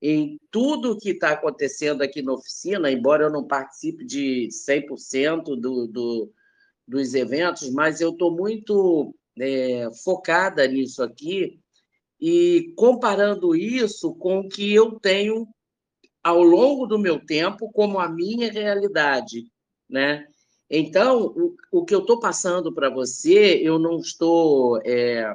em 0.00 0.38
tudo 0.50 0.98
que 0.98 1.10
está 1.10 1.32
acontecendo 1.32 2.02
aqui 2.02 2.22
na 2.22 2.34
oficina, 2.34 2.90
embora 2.92 3.24
eu 3.24 3.30
não 3.30 3.44
participe 3.44 4.04
de 4.04 4.48
100% 4.50 5.56
do, 5.56 5.88
do, 5.88 6.32
dos 6.86 7.14
eventos, 7.14 7.70
mas 7.70 8.00
eu 8.00 8.10
estou 8.10 8.30
muito 8.30 9.14
é, 9.38 9.88
focada 10.04 10.66
nisso 10.68 11.02
aqui 11.02 11.58
e 12.20 12.72
comparando 12.76 13.56
isso 13.56 14.14
com 14.14 14.40
o 14.40 14.48
que 14.48 14.72
eu 14.72 15.00
tenho 15.00 15.48
ao 16.22 16.42
longo 16.42 16.86
do 16.86 16.98
meu 16.98 17.24
tempo 17.24 17.70
como 17.72 17.98
a 17.98 18.08
minha 18.08 18.50
realidade, 18.50 19.46
né? 19.88 20.26
Então, 20.70 21.26
o, 21.26 21.54
o 21.70 21.84
que 21.84 21.94
eu 21.94 22.00
estou 22.00 22.18
passando 22.18 22.72
para 22.72 22.88
você, 22.88 23.60
eu 23.62 23.78
não 23.78 23.98
estou 23.98 24.80
é, 24.86 25.34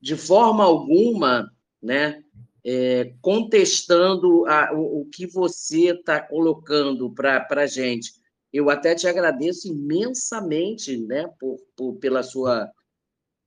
de 0.00 0.16
forma 0.16 0.64
alguma, 0.64 1.50
né, 1.80 2.22
é, 2.64 3.14
contestando 3.22 4.44
a, 4.46 4.74
o, 4.74 5.00
o, 5.00 5.06
que 5.06 5.26
você 5.26 5.92
está 5.92 6.20
colocando 6.20 7.10
para 7.10 7.46
a 7.50 7.66
gente. 7.66 8.12
Eu 8.52 8.68
até 8.68 8.94
te 8.94 9.08
agradeço 9.08 9.68
imensamente, 9.68 10.96
né, 10.98 11.26
por, 11.40 11.56
por, 11.74 11.94
pela 11.94 12.22
sua 12.22 12.70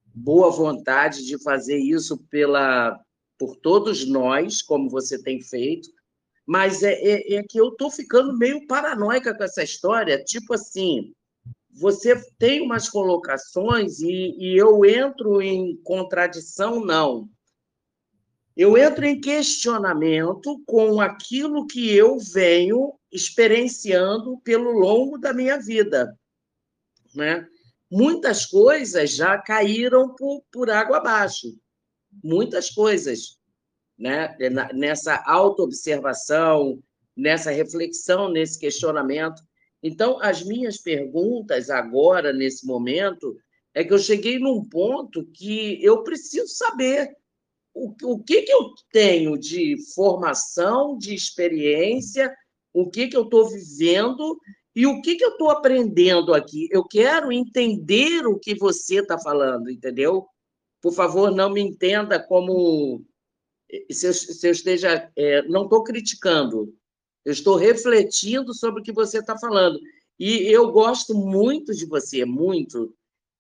boa 0.04 0.50
vontade 0.50 1.26
de 1.26 1.42
fazer 1.44 1.78
isso 1.78 2.18
pela 2.30 3.00
por 3.38 3.58
todos 3.58 4.08
nós, 4.08 4.62
como 4.62 4.90
você 4.90 5.22
tem 5.22 5.42
feito, 5.42 5.90
mas 6.46 6.84
é, 6.84 6.94
é, 6.94 7.34
é 7.36 7.44
que 7.44 7.60
eu 7.60 7.70
estou 7.70 7.90
ficando 7.90 8.38
meio 8.38 8.66
paranoica 8.68 9.36
com 9.36 9.44
essa 9.44 9.64
história, 9.64 10.24
tipo 10.24 10.54
assim, 10.54 11.14
você 11.72 12.16
tem 12.38 12.62
umas 12.62 12.88
colocações 12.88 14.00
e, 14.00 14.36
e 14.40 14.58
eu 14.58 14.86
entro 14.86 15.42
em 15.42 15.76
contradição, 15.84 16.80
não. 16.80 17.28
eu 18.56 18.78
entro 18.78 19.06
em 19.06 19.20
questionamento 19.20 20.62
com 20.66 21.02
aquilo 21.02 21.68
que 21.68 21.94
eu 21.94 22.18
venho 22.18 22.94
experienciando 23.12 24.38
pelo 24.40 24.72
longo 24.72 25.18
da 25.18 25.34
minha 25.34 25.58
vida, 25.58 26.18
né? 27.14 27.48
Muitas 27.92 28.46
coisas 28.46 29.12
já 29.12 29.38
caíram 29.38 30.16
por, 30.16 30.44
por 30.52 30.70
água 30.70 30.98
abaixo, 30.98 31.58
muitas 32.24 32.70
coisas, 32.70 33.38
né? 33.98 34.36
Nessa 34.74 35.24
autoobservação, 35.26 36.80
nessa 37.16 37.52
reflexão, 37.52 38.30
nesse 38.30 38.60
questionamento. 38.60 39.42
Então, 39.82 40.20
as 40.22 40.44
minhas 40.44 40.78
perguntas 40.78 41.70
agora, 41.70 42.34
nesse 42.34 42.66
momento, 42.66 43.38
é 43.74 43.84
que 43.84 43.94
eu 43.94 44.00
cheguei 44.00 44.40
num 44.40 44.64
ponto 44.68 45.26
que 45.34 45.84
eu 45.84 46.04
preciso 46.04 46.48
saber 46.48 47.16
o, 47.74 47.94
o 48.04 48.24
que, 48.24 48.44
que 48.44 48.52
eu 48.52 48.74
tenho 48.92 49.38
de 49.38 49.76
formação, 49.94 50.98
de 50.98 51.14
experiência, 51.14 52.34
o 52.74 52.90
que, 52.90 53.08
que 53.08 53.18
eu 53.18 53.24
estou 53.24 53.50
vivendo 53.50 54.38
e 54.76 54.86
o 54.86 55.02
que, 55.02 55.16
que 55.16 55.24
eu 55.24 55.32
estou 55.32 55.50
aprendendo 55.50 56.34
aqui. 56.34 56.68
Eu 56.72 56.84
quero 56.84 57.32
entender 57.32 58.26
o 58.26 58.40
que 58.40 58.56
você 58.56 59.00
está 59.00 59.18
falando, 59.18 59.70
entendeu? 59.70 60.26
Por 60.82 60.94
favor, 60.94 61.32
não 61.32 61.50
me 61.50 61.62
entenda 61.62 62.20
como 62.20 63.04
se 63.92 64.08
eu, 64.08 64.14
se 64.14 64.48
eu 64.48 64.52
esteja. 64.52 65.12
É, 65.16 65.42
não 65.44 65.64
estou 65.64 65.84
criticando, 65.84 66.74
eu 67.24 67.32
estou 67.32 67.56
refletindo 67.56 68.54
sobre 68.54 68.82
o 68.82 68.84
que 68.84 68.94
você 68.94 69.20
está 69.20 69.38
falando. 69.38 69.80
E 70.18 70.44
eu 70.48 70.72
gosto 70.72 71.14
muito 71.14 71.74
de 71.74 71.86
você, 71.86 72.24
muito, 72.24 72.96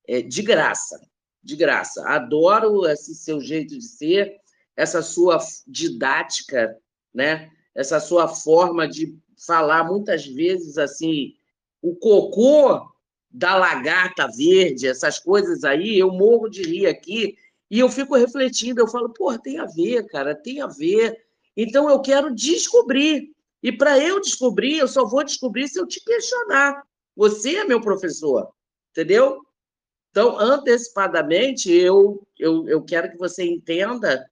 é, 0.07 0.22
de 0.22 0.41
graça 0.41 0.99
de 1.45 1.56
graça. 1.56 2.03
Adoro 2.10 2.88
esse 2.88 3.14
seu 3.14 3.39
jeito 3.39 3.77
de 3.77 3.85
ser, 3.85 4.35
essa 4.76 5.03
sua 5.03 5.38
didática, 5.68 6.76
né? 7.14 7.52
Essa 7.76 7.99
sua 7.99 8.27
forma 8.27 8.88
de 8.88 9.15
falar 9.45 9.84
muitas 9.84 10.26
vezes 10.26 10.77
assim, 10.77 11.35
o 11.81 11.95
cocô 11.95 12.81
da 13.30 13.56
lagarta 13.56 14.27
verde, 14.27 14.88
essas 14.88 15.19
coisas 15.19 15.64
aí, 15.64 15.99
eu 15.99 16.11
morro 16.11 16.49
de 16.49 16.64
rir 16.64 16.88
aqui 16.88 17.38
e 17.70 17.80
eu 17.80 17.90
fico 17.90 18.16
refletindo, 18.16 18.82
eu 18.82 18.88
falo, 18.88 19.12
pô, 19.12 19.38
tem 19.40 19.58
a 19.60 19.66
ver, 19.66 20.06
cara, 20.08 20.36
tem 20.36 20.62
a 20.62 20.68
ver. 20.68 21.18
Então 21.58 21.90
eu 21.90 22.00
quero 22.02 22.34
descobrir. 22.34 23.34
E 23.64 23.72
para 23.72 23.98
eu 23.98 24.22
descobrir, 24.22 24.78
eu 24.78 24.88
só 24.88 25.06
vou 25.06 25.24
descobrir 25.24 25.68
se 25.68 25.80
eu 25.80 25.88
te 25.88 26.04
questionar. 26.04 26.84
Você 27.16 27.56
é 27.56 27.64
meu 27.64 27.82
professor, 27.82 28.52
entendeu? 28.92 29.42
Então, 30.12 30.40
antecipadamente, 30.40 31.72
eu, 31.72 32.26
eu, 32.38 32.68
eu 32.70 32.84
quero 32.84 33.12
que 33.12 33.18
você 33.18 33.44
entenda 33.44 34.26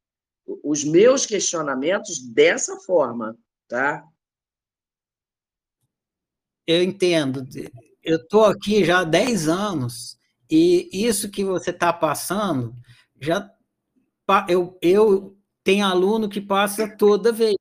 os 0.63 0.83
meus 0.83 1.25
questionamentos 1.25 2.19
dessa 2.19 2.77
forma, 2.81 3.37
tá? 3.67 4.03
Eu 6.65 6.81
entendo. 6.81 7.45
Eu 8.01 8.17
estou 8.17 8.45
aqui 8.45 8.85
já 8.85 8.99
há 8.99 9.03
10 9.03 9.49
anos 9.49 10.17
e 10.49 10.89
isso 10.91 11.29
que 11.29 11.43
você 11.43 11.71
está 11.71 11.91
passando, 11.91 12.73
já 13.23 13.49
eu, 14.47 14.77
eu 14.81 15.37
tenho 15.63 15.85
aluno 15.85 16.29
que 16.29 16.41
passa 16.41 16.87
toda 16.97 17.31
vez. 17.31 17.55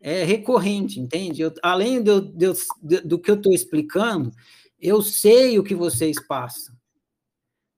É 0.00 0.24
recorrente, 0.24 0.98
entende? 0.98 1.42
Eu, 1.42 1.54
além 1.62 2.02
do, 2.02 2.20
do, 2.20 2.52
do 3.04 3.18
que 3.18 3.30
eu 3.30 3.36
estou 3.36 3.52
explicando, 3.52 4.32
eu 4.80 5.00
sei 5.00 5.58
o 5.58 5.62
que 5.62 5.74
vocês 5.74 6.18
passam 6.26 6.74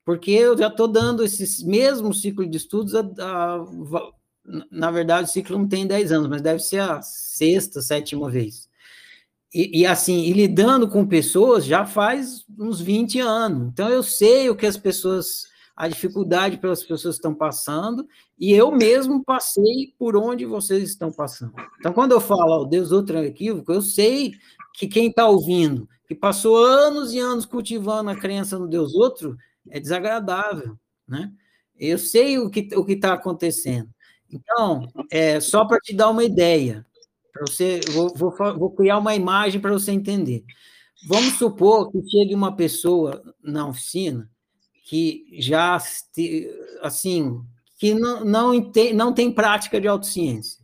porque 0.04 0.30
eu 0.30 0.56
já 0.56 0.68
estou 0.68 0.86
dando 0.86 1.24
esse 1.24 1.64
mesmo 1.64 2.12
ciclo 2.12 2.46
de 2.46 2.58
estudos, 2.58 2.94
a, 2.94 3.00
a, 3.00 3.64
na 4.70 4.90
verdade 4.90 5.28
o 5.28 5.32
ciclo 5.32 5.58
não 5.58 5.66
tem 5.66 5.86
10 5.86 6.12
anos, 6.12 6.28
mas 6.28 6.42
deve 6.42 6.60
ser 6.60 6.80
a 6.80 7.00
sexta, 7.00 7.80
sétima 7.80 8.30
vez. 8.30 8.68
E, 9.52 9.80
e, 9.80 9.86
assim, 9.86 10.24
e 10.24 10.32
lidando 10.32 10.88
com 10.88 11.06
pessoas 11.06 11.64
já 11.64 11.86
faz 11.86 12.44
uns 12.58 12.80
20 12.80 13.20
anos. 13.20 13.68
Então 13.68 13.88
eu 13.88 14.02
sei 14.02 14.50
o 14.50 14.56
que 14.56 14.66
as 14.66 14.76
pessoas, 14.76 15.46
a 15.76 15.88
dificuldade 15.88 16.58
pelas 16.58 16.84
pessoas 16.84 17.16
estão 17.16 17.34
passando, 17.34 18.06
e 18.38 18.52
eu 18.52 18.70
mesmo 18.70 19.24
passei 19.24 19.92
por 19.98 20.16
onde 20.16 20.44
vocês 20.44 20.84
estão 20.84 21.10
passando. 21.10 21.52
Então, 21.78 21.92
quando 21.92 22.12
eu 22.12 22.20
falo, 22.20 22.64
Deus 22.64 22.92
outro 22.92 23.18
equívoco, 23.18 23.72
eu 23.72 23.82
sei 23.82 24.32
que 24.74 24.86
quem 24.86 25.08
está 25.08 25.26
ouvindo, 25.26 25.88
que 26.06 26.14
passou 26.14 26.56
anos 26.64 27.12
e 27.12 27.18
anos 27.18 27.44
cultivando 27.44 28.10
a 28.10 28.16
crença 28.16 28.58
no 28.58 28.68
Deus 28.68 28.94
outro, 28.94 29.36
é 29.68 29.80
desagradável, 29.80 30.78
né? 31.08 31.32
Eu 31.76 31.98
sei 31.98 32.38
o 32.38 32.48
que 32.48 32.68
o 32.76 32.88
está 32.88 33.14
acontecendo. 33.14 33.90
Então, 34.30 34.88
é 35.10 35.40
só 35.40 35.64
para 35.64 35.78
te 35.78 35.94
dar 35.94 36.10
uma 36.10 36.22
ideia, 36.22 36.86
para 37.32 37.46
você, 37.48 37.80
vou, 37.92 38.14
vou, 38.14 38.30
vou 38.56 38.70
criar 38.70 38.98
uma 38.98 39.16
imagem 39.16 39.60
para 39.60 39.72
você 39.72 39.90
entender. 39.90 40.44
Vamos 41.08 41.34
supor 41.34 41.90
que 41.90 42.00
chegue 42.08 42.32
uma 42.32 42.54
pessoa 42.54 43.22
na 43.42 43.66
oficina 43.66 44.30
que 44.84 45.26
já 45.32 45.78
assim 46.82 47.42
que 47.76 47.92
não, 47.92 48.24
não, 48.24 48.70
tem, 48.70 48.94
não 48.94 49.12
tem 49.12 49.32
prática 49.32 49.80
de 49.80 49.88
autociência, 49.88 50.62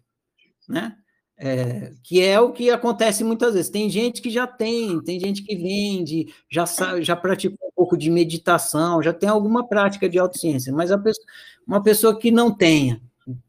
né? 0.69 0.97
É, 1.43 1.95
que 2.03 2.23
é 2.23 2.39
o 2.39 2.53
que 2.53 2.71
acontece 2.71 3.25
muitas 3.25 3.55
vezes. 3.55 3.71
Tem 3.71 3.89
gente 3.89 4.21
que 4.21 4.29
já 4.29 4.47
tem, 4.47 5.03
tem 5.03 5.19
gente 5.19 5.43
que 5.43 5.57
vende, 5.57 6.33
já, 6.51 6.67
já 7.01 7.17
praticou 7.17 7.69
um 7.69 7.73
pouco 7.75 7.97
de 7.97 8.11
meditação, 8.11 9.03
já 9.03 9.13
tem 9.13 9.29
alguma 9.29 9.67
prática 9.67 10.07
de 10.07 10.19
autociência, 10.19 10.71
mas 10.71 10.91
pessoa, 11.03 11.27
uma 11.67 11.83
pessoa 11.83 12.19
que 12.19 12.31
não 12.31 12.55
tenha, 12.55 13.01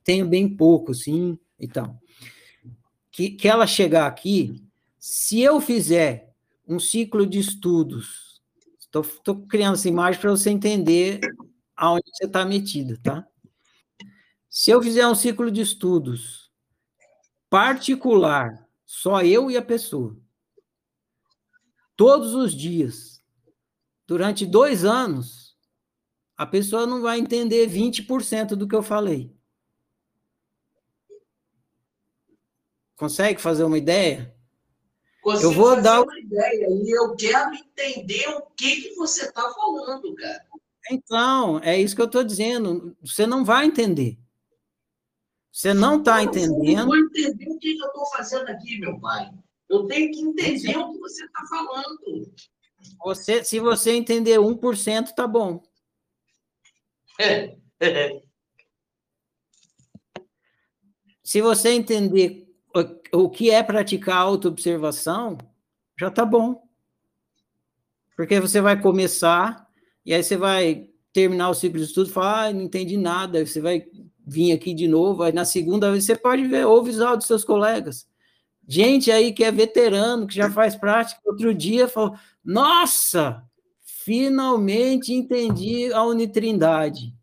tenha 0.06 0.24
bem 0.24 0.48
pouco, 0.48 0.94
sim, 0.94 1.38
e 1.60 1.68
tal, 1.68 2.00
que, 3.12 3.32
que 3.32 3.48
ela 3.48 3.68
chegar 3.68 4.08
aqui, 4.08 4.64
se 4.98 5.42
eu 5.42 5.60
fizer 5.60 6.34
um 6.66 6.80
ciclo 6.80 7.28
de 7.28 7.40
estudos, 7.40 8.31
estou 9.00 9.48
criando 9.48 9.76
essa 9.76 9.88
imagem 9.88 10.20
para 10.20 10.32
você 10.32 10.50
entender 10.50 11.22
aonde 11.76 12.04
você 12.14 12.26
está 12.26 12.44
metida, 12.44 13.00
tá? 13.02 13.26
Se 14.50 14.70
eu 14.70 14.84
fizer 14.84 15.08
um 15.08 15.16
ciclo 15.16 15.50
de 15.50 15.62
estudos 15.62 16.52
particular, 17.50 18.68
só 18.86 19.24
eu 19.24 19.50
e 19.50 19.56
a 19.56 19.62
pessoa, 19.62 20.18
todos 21.96 22.34
os 22.34 22.54
dias, 22.54 23.24
durante 24.06 24.46
dois 24.46 24.84
anos, 24.84 25.58
a 26.36 26.46
pessoa 26.46 26.86
não 26.86 27.02
vai 27.02 27.20
entender 27.20 27.70
20% 27.70 28.56
do 28.56 28.68
que 28.68 28.76
eu 28.76 28.84
falei. 28.84 29.34
Consegue 32.96 33.42
fazer 33.42 33.64
uma 33.64 33.78
ideia? 33.78 34.36
Consigo 35.22 35.52
eu 35.52 35.54
vou 35.54 35.80
dar 35.82 36.02
uma 36.02 36.20
ideia 36.20 36.68
e 36.68 36.98
eu 36.98 37.16
quero 37.16 37.54
entender 37.54 38.28
o 38.30 38.42
que, 38.58 38.82
que 38.82 38.96
você 38.96 39.26
está 39.26 39.54
falando, 39.54 40.16
cara. 40.16 40.46
Então, 40.90 41.60
é 41.60 41.80
isso 41.80 41.96
que 41.96 42.02
eu 42.02 42.08
estou 42.08 42.24
dizendo. 42.24 42.98
Você 43.02 43.28
não 43.28 43.46
vai 43.46 43.68
entender. 43.68 44.18
Você 45.52 45.76
não 45.76 46.00
está 46.00 46.24
entendendo. 46.24 46.80
Eu 46.80 46.86
vou 46.86 46.98
entender 46.98 47.50
o 47.50 47.60
que 47.60 47.78
eu 47.78 47.86
estou 47.86 48.06
fazendo 48.08 48.50
aqui, 48.50 48.80
meu 48.80 49.00
pai. 49.00 49.30
Eu 49.70 49.86
tenho 49.86 50.12
que 50.12 50.22
entender 50.22 50.76
o 50.78 50.92
que 50.92 50.98
você 50.98 51.24
está 51.24 51.46
falando. 51.46 52.34
Você, 53.04 53.44
se 53.44 53.60
você 53.60 53.92
entender 53.92 54.40
1%, 54.40 55.14
tá 55.14 55.28
bom. 55.28 55.62
se 61.24 61.42
você 61.42 61.70
entender 61.70 62.51
o, 63.14 63.30
que 63.30 63.50
é 63.50 63.62
praticar 63.62 64.18
autoobservação, 64.18 65.38
já 66.00 66.10
tá 66.10 66.26
bom. 66.26 66.64
Porque 68.16 68.40
você 68.40 68.62
vai 68.62 68.80
começar, 68.80 69.68
e 70.06 70.14
aí 70.14 70.24
você 70.24 70.38
vai 70.38 70.90
terminar 71.14 71.50
o 71.50 71.54
ciclo 71.54 71.80
de 71.80 71.86
estudo 71.86 72.10
e 72.10 72.14
falar, 72.14 72.46
ah, 72.46 72.54
não 72.54 72.62
entendi 72.62 72.98
nada, 72.98 73.46
você 73.46 73.60
vai 73.60 73.86
vir 74.26 74.52
aqui 74.52 74.74
de 74.74 74.88
novo, 74.88 75.24
aí 75.24 75.34
na 75.34 75.46
segunda 75.46 75.92
vez 75.92 76.06
você 76.06 76.16
pode 76.16 76.46
ver, 76.48 76.66
ouve 76.66 76.92
os 76.92 77.02
áudios 77.02 77.20
dos 77.20 77.28
seus 77.28 77.44
colegas. 77.44 78.08
Gente 78.68 79.12
aí 79.12 79.34
que 79.34 79.44
é 79.44 79.52
veterano, 79.52 80.28
que 80.28 80.36
já 80.36 80.50
faz 80.50 80.76
prática, 80.76 81.20
outro 81.26 81.54
dia 81.54 81.88
falou, 81.88 82.16
nossa, 82.44 83.44
finalmente 83.82 85.14
entendi 85.14 85.92
a 85.92 86.04
unitrindade. 86.04 87.14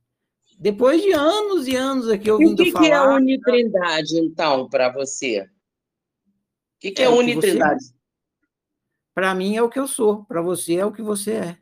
Depois 0.59 1.01
de 1.01 1.13
anos 1.13 1.69
e 1.69 1.77
anos 1.77 2.09
aqui 2.09 2.31
ouvindo 2.31 2.57
falar... 2.57 2.71
o 2.71 2.73
que, 2.73 2.81
que 2.81 2.93
é 2.93 2.97
a 2.97 3.15
unitrindade, 3.15 4.19
então, 4.19 4.69
para 4.69 4.93
você? 4.93 5.49
O 6.79 6.81
que, 6.81 6.93
que 6.93 7.03
é, 7.03 7.07
é 7.07 7.09
unitrindade? 7.09 7.85
Para 9.13 9.35
mim 9.35 9.57
é 9.57 9.63
o 9.63 9.69
que 9.69 9.81
eu 9.81 9.89
sou, 9.89 10.25
para 10.27 10.41
você 10.41 10.77
é 10.77 10.87
o 10.87 10.93
que 10.93 11.03
você 11.03 11.33
é. 11.33 11.59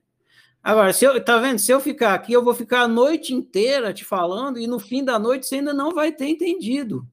Agora, 0.63 0.93
se 0.93 1.07
eu, 1.07 1.25
tá 1.25 1.39
vendo? 1.39 1.59
Se 1.59 1.73
eu 1.73 1.81
ficar 1.81 2.13
aqui, 2.13 2.35
eu 2.35 2.45
vou 2.45 2.53
ficar 2.53 2.83
a 2.83 2.89
noite 2.89 3.33
inteira 3.33 3.95
te 3.95 4.05
falando 4.05 4.59
e 4.59 4.67
no 4.67 4.79
fim 4.79 5.03
da 5.03 5.19
noite 5.19 5.47
você 5.47 5.55
ainda 5.55 5.73
não 5.73 5.95
vai 5.95 6.13
ter 6.13 6.27
entendido. 6.27 7.09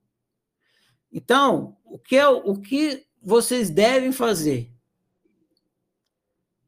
Então, 1.12 1.78
o 1.86 1.98
que 1.98 2.18
é 2.18 2.28
o 2.28 2.60
que 2.60 3.06
vocês 3.22 3.70
devem 3.70 4.12
fazer? 4.12 4.70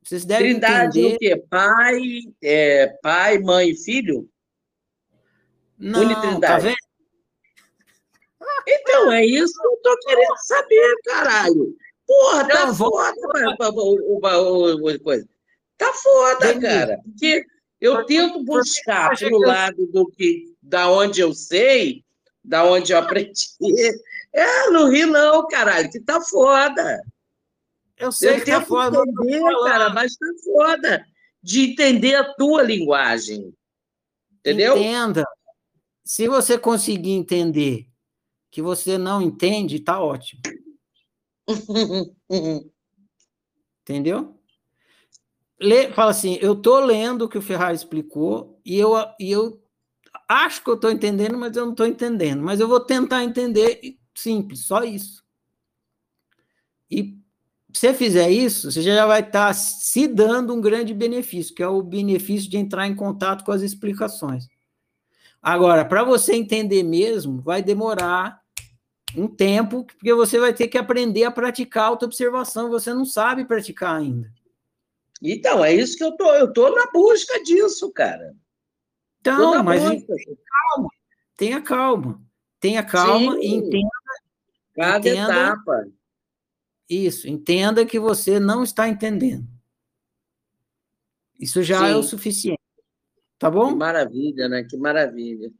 Vocês 0.01 0.23
devem 0.23 0.51
Trindade 0.51 0.99
entender... 0.99 1.15
o 1.15 1.19
quê? 1.19 1.45
Pai, 1.49 2.01
é, 2.41 2.87
pai, 3.01 3.39
mãe 3.39 3.71
e 3.71 3.83
filho? 3.83 4.29
Não, 5.77 6.39
tá 6.39 6.59
vendo? 6.59 6.77
Então, 8.67 9.11
é 9.11 9.25
isso 9.25 9.53
que 9.59 9.67
eu 9.67 9.77
tô 9.83 9.97
querendo 9.99 10.37
saber, 10.37 10.95
caralho. 11.05 11.75
Porra, 12.07 12.47
tá 12.47 12.73
foda, 12.73 13.13
o, 13.73 14.19
o, 14.19 14.89
o, 14.89 14.99
coisa. 14.99 15.27
Tá 15.77 15.91
foda, 15.93 16.47
Denise. 16.53 16.61
cara. 16.61 16.99
Porque 17.03 17.45
eu 17.81 18.05
tento 18.05 18.43
buscar 18.43 19.21
eu- 19.21 19.39
lado 19.39 19.87
do 19.87 20.07
que, 20.07 20.55
da 20.61 20.89
onde 20.89 21.19
eu 21.21 21.33
sei, 21.33 22.03
da 22.43 22.63
onde 22.63 22.91
eu 22.91 22.97
aprendi. 22.99 23.33
É, 24.37 24.69
não 24.69 24.89
ri 24.89 25.05
não, 25.05 25.47
caralho, 25.47 25.89
que 25.89 25.97
tá 25.97 26.19
foda. 26.19 27.01
Eu 27.97 28.11
sei 28.11 28.31
Eu 28.31 28.39
que 28.43 28.51
tá 28.51 28.59
foda, 28.59 29.01
entender, 29.07 29.39
cara, 29.63 29.89
mas 29.91 30.13
tá 30.17 30.25
foda 30.43 31.05
de 31.41 31.71
entender 31.71 32.15
a 32.15 32.33
tua 32.33 32.61
linguagem. 32.61 33.55
Entendeu? 34.39 34.75
Entenda. 34.77 35.23
Se 36.03 36.27
você 36.27 36.57
conseguir 36.57 37.11
entender 37.11 37.87
que 38.55 38.61
você 38.61 38.97
não 38.97 39.21
entende, 39.21 39.81
tá 39.81 39.99
ótimo. 39.99 40.41
Entendeu? 43.81 44.39
Lê, 45.59 45.91
fala 45.91 46.11
assim, 46.11 46.37
eu 46.39 46.55
tô 46.55 46.79
lendo 46.79 47.23
o 47.23 47.29
que 47.29 47.37
o 47.37 47.41
Ferrari 47.41 47.75
explicou 47.75 48.57
e 48.63 48.77
eu, 48.77 48.93
e 49.19 49.29
eu 49.29 49.61
acho 50.25 50.63
que 50.63 50.69
eu 50.69 50.75
estou 50.75 50.89
entendendo, 50.89 51.37
mas 51.37 51.57
eu 51.57 51.65
não 51.65 51.73
estou 51.73 51.85
entendendo. 51.85 52.41
Mas 52.41 52.61
eu 52.61 52.67
vou 52.69 52.79
tentar 52.79 53.25
entender, 53.25 53.97
simples, 54.15 54.65
só 54.67 54.85
isso. 54.85 55.21
E 56.89 57.19
se 57.73 57.81
você 57.81 57.93
fizer 57.93 58.29
isso, 58.29 58.71
você 58.71 58.81
já 58.81 59.05
vai 59.05 59.19
estar 59.19 59.51
se 59.51 60.07
dando 60.07 60.53
um 60.53 60.61
grande 60.61 60.93
benefício, 60.93 61.53
que 61.53 61.61
é 61.61 61.67
o 61.67 61.83
benefício 61.83 62.49
de 62.49 62.55
entrar 62.55 62.87
em 62.87 62.95
contato 62.95 63.43
com 63.43 63.51
as 63.51 63.61
explicações. 63.61 64.47
Agora, 65.41 65.83
para 65.83 66.05
você 66.05 66.33
entender 66.35 66.83
mesmo, 66.83 67.41
vai 67.41 67.61
demorar 67.61 68.44
um 69.17 69.27
tempo, 69.27 69.83
porque 69.85 70.13
você 70.13 70.39
vai 70.39 70.53
ter 70.53 70.67
que 70.67 70.77
aprender 70.77 71.23
a 71.23 71.31
praticar 71.31 71.85
autoobservação, 71.85 72.69
você 72.69 72.93
não 72.93 73.05
sabe 73.05 73.45
praticar 73.45 73.95
ainda. 73.99 74.31
Então, 75.21 75.63
é 75.63 75.73
isso 75.73 75.97
que 75.97 76.03
eu 76.03 76.11
tô, 76.17 76.33
eu 76.35 76.51
tô 76.51 76.69
na 76.69 76.91
busca 76.91 77.41
disso, 77.43 77.91
cara. 77.91 78.35
Então, 79.21 79.63
mas 79.63 79.81
busca. 79.83 80.13
tenha 81.35 81.61
calma. 81.61 82.21
Tenha 82.59 82.83
calma 82.83 83.37
e 83.39 83.41
Sim. 83.49 83.55
entenda 83.57 83.89
Cada 84.75 84.97
entenda- 84.97 85.33
etapa. 85.47 85.87
isso, 86.89 87.27
entenda 87.27 87.85
que 87.85 87.99
você 87.99 88.39
não 88.39 88.63
está 88.63 88.89
entendendo. 88.89 89.47
Isso 91.39 91.63
já 91.63 91.87
é 91.87 91.95
o 91.95 92.03
Sim. 92.03 92.09
suficiente. 92.09 92.59
Tá 93.37 93.49
Que 93.49 93.55
bom? 93.57 93.75
maravilha, 93.75 94.47
né? 94.47 94.63
Que 94.63 94.77
maravilha. 94.77 95.51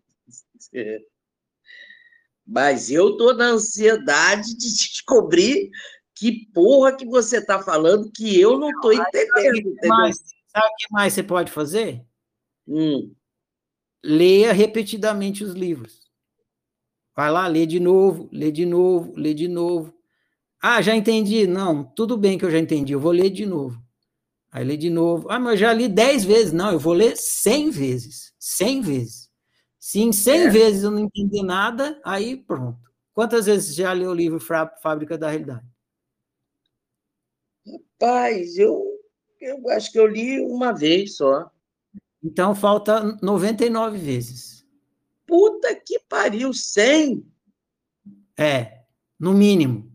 Mas 2.45 2.91
eu 2.91 3.17
tô 3.17 3.33
na 3.33 3.45
ansiedade 3.45 4.55
de 4.55 4.73
descobrir 4.73 5.69
que 6.13 6.45
porra 6.53 6.95
que 6.95 7.05
você 7.05 7.43
tá 7.43 7.61
falando 7.61 8.11
que 8.11 8.39
eu 8.39 8.57
não 8.59 8.69
tô 8.81 8.91
entendendo? 8.91 9.75
Mas 9.85 10.17
sabe 10.47 10.67
o 10.67 10.75
que 10.77 10.93
mais 10.93 11.13
você 11.13 11.23
pode 11.23 11.51
fazer? 11.51 12.05
Hum, 12.67 13.11
Leia 14.07 14.53
repetidamente 14.53 15.43
os 15.43 15.53
livros. 15.53 16.01
Vai 17.15 17.31
lá, 17.31 17.47
lê 17.47 17.65
de 17.65 17.79
novo, 17.79 18.29
lê 18.31 18.51
de 18.51 18.63
novo, 18.63 19.13
lê 19.15 19.33
de 19.33 19.47
novo. 19.47 19.91
Ah, 20.61 20.79
já 20.79 20.95
entendi. 20.95 21.47
Não, 21.47 21.83
tudo 21.83 22.15
bem 22.15 22.37
que 22.37 22.45
eu 22.45 22.51
já 22.51 22.59
entendi, 22.59 22.93
eu 22.93 22.99
vou 22.99 23.11
ler 23.11 23.31
de 23.31 23.47
novo. 23.47 23.81
Aí 24.51 24.63
lê 24.63 24.77
de 24.77 24.91
novo. 24.91 25.27
Ah, 25.29 25.39
mas 25.39 25.53
eu 25.53 25.57
já 25.57 25.73
li 25.73 25.87
10 25.87 26.23
vezes. 26.23 26.53
Não, 26.53 26.71
eu 26.71 26.79
vou 26.79 26.93
ler 26.93 27.17
100 27.17 27.71
vezes. 27.71 28.31
100 28.37 28.81
vezes. 28.81 29.24
Se 29.85 29.99
em 29.99 30.11
100 30.11 30.45
É. 30.47 30.49
vezes 30.49 30.81
eu 30.83 30.89
não 30.89 30.97
entender 30.97 31.43
nada, 31.43 32.01
aí 32.03 32.35
pronto. 32.35 32.79
Quantas 33.13 33.45
vezes 33.45 33.75
você 33.75 33.83
já 33.83 33.93
leu 33.93 34.09
o 34.09 34.15
livro 34.15 34.39
Fábrica 34.39 35.15
da 35.15 35.29
Realidade? 35.29 35.63
Rapaz, 38.01 38.57
eu, 38.57 38.83
eu 39.39 39.69
acho 39.69 39.91
que 39.91 39.99
eu 39.99 40.07
li 40.07 40.39
uma 40.39 40.71
vez 40.73 41.17
só. 41.17 41.51
Então 42.23 42.55
falta 42.55 43.15
99 43.21 43.99
vezes. 43.99 44.65
Puta 45.27 45.75
que 45.75 45.99
pariu, 46.09 46.51
100? 46.51 47.23
É, 48.35 48.85
no 49.19 49.35
mínimo. 49.35 49.93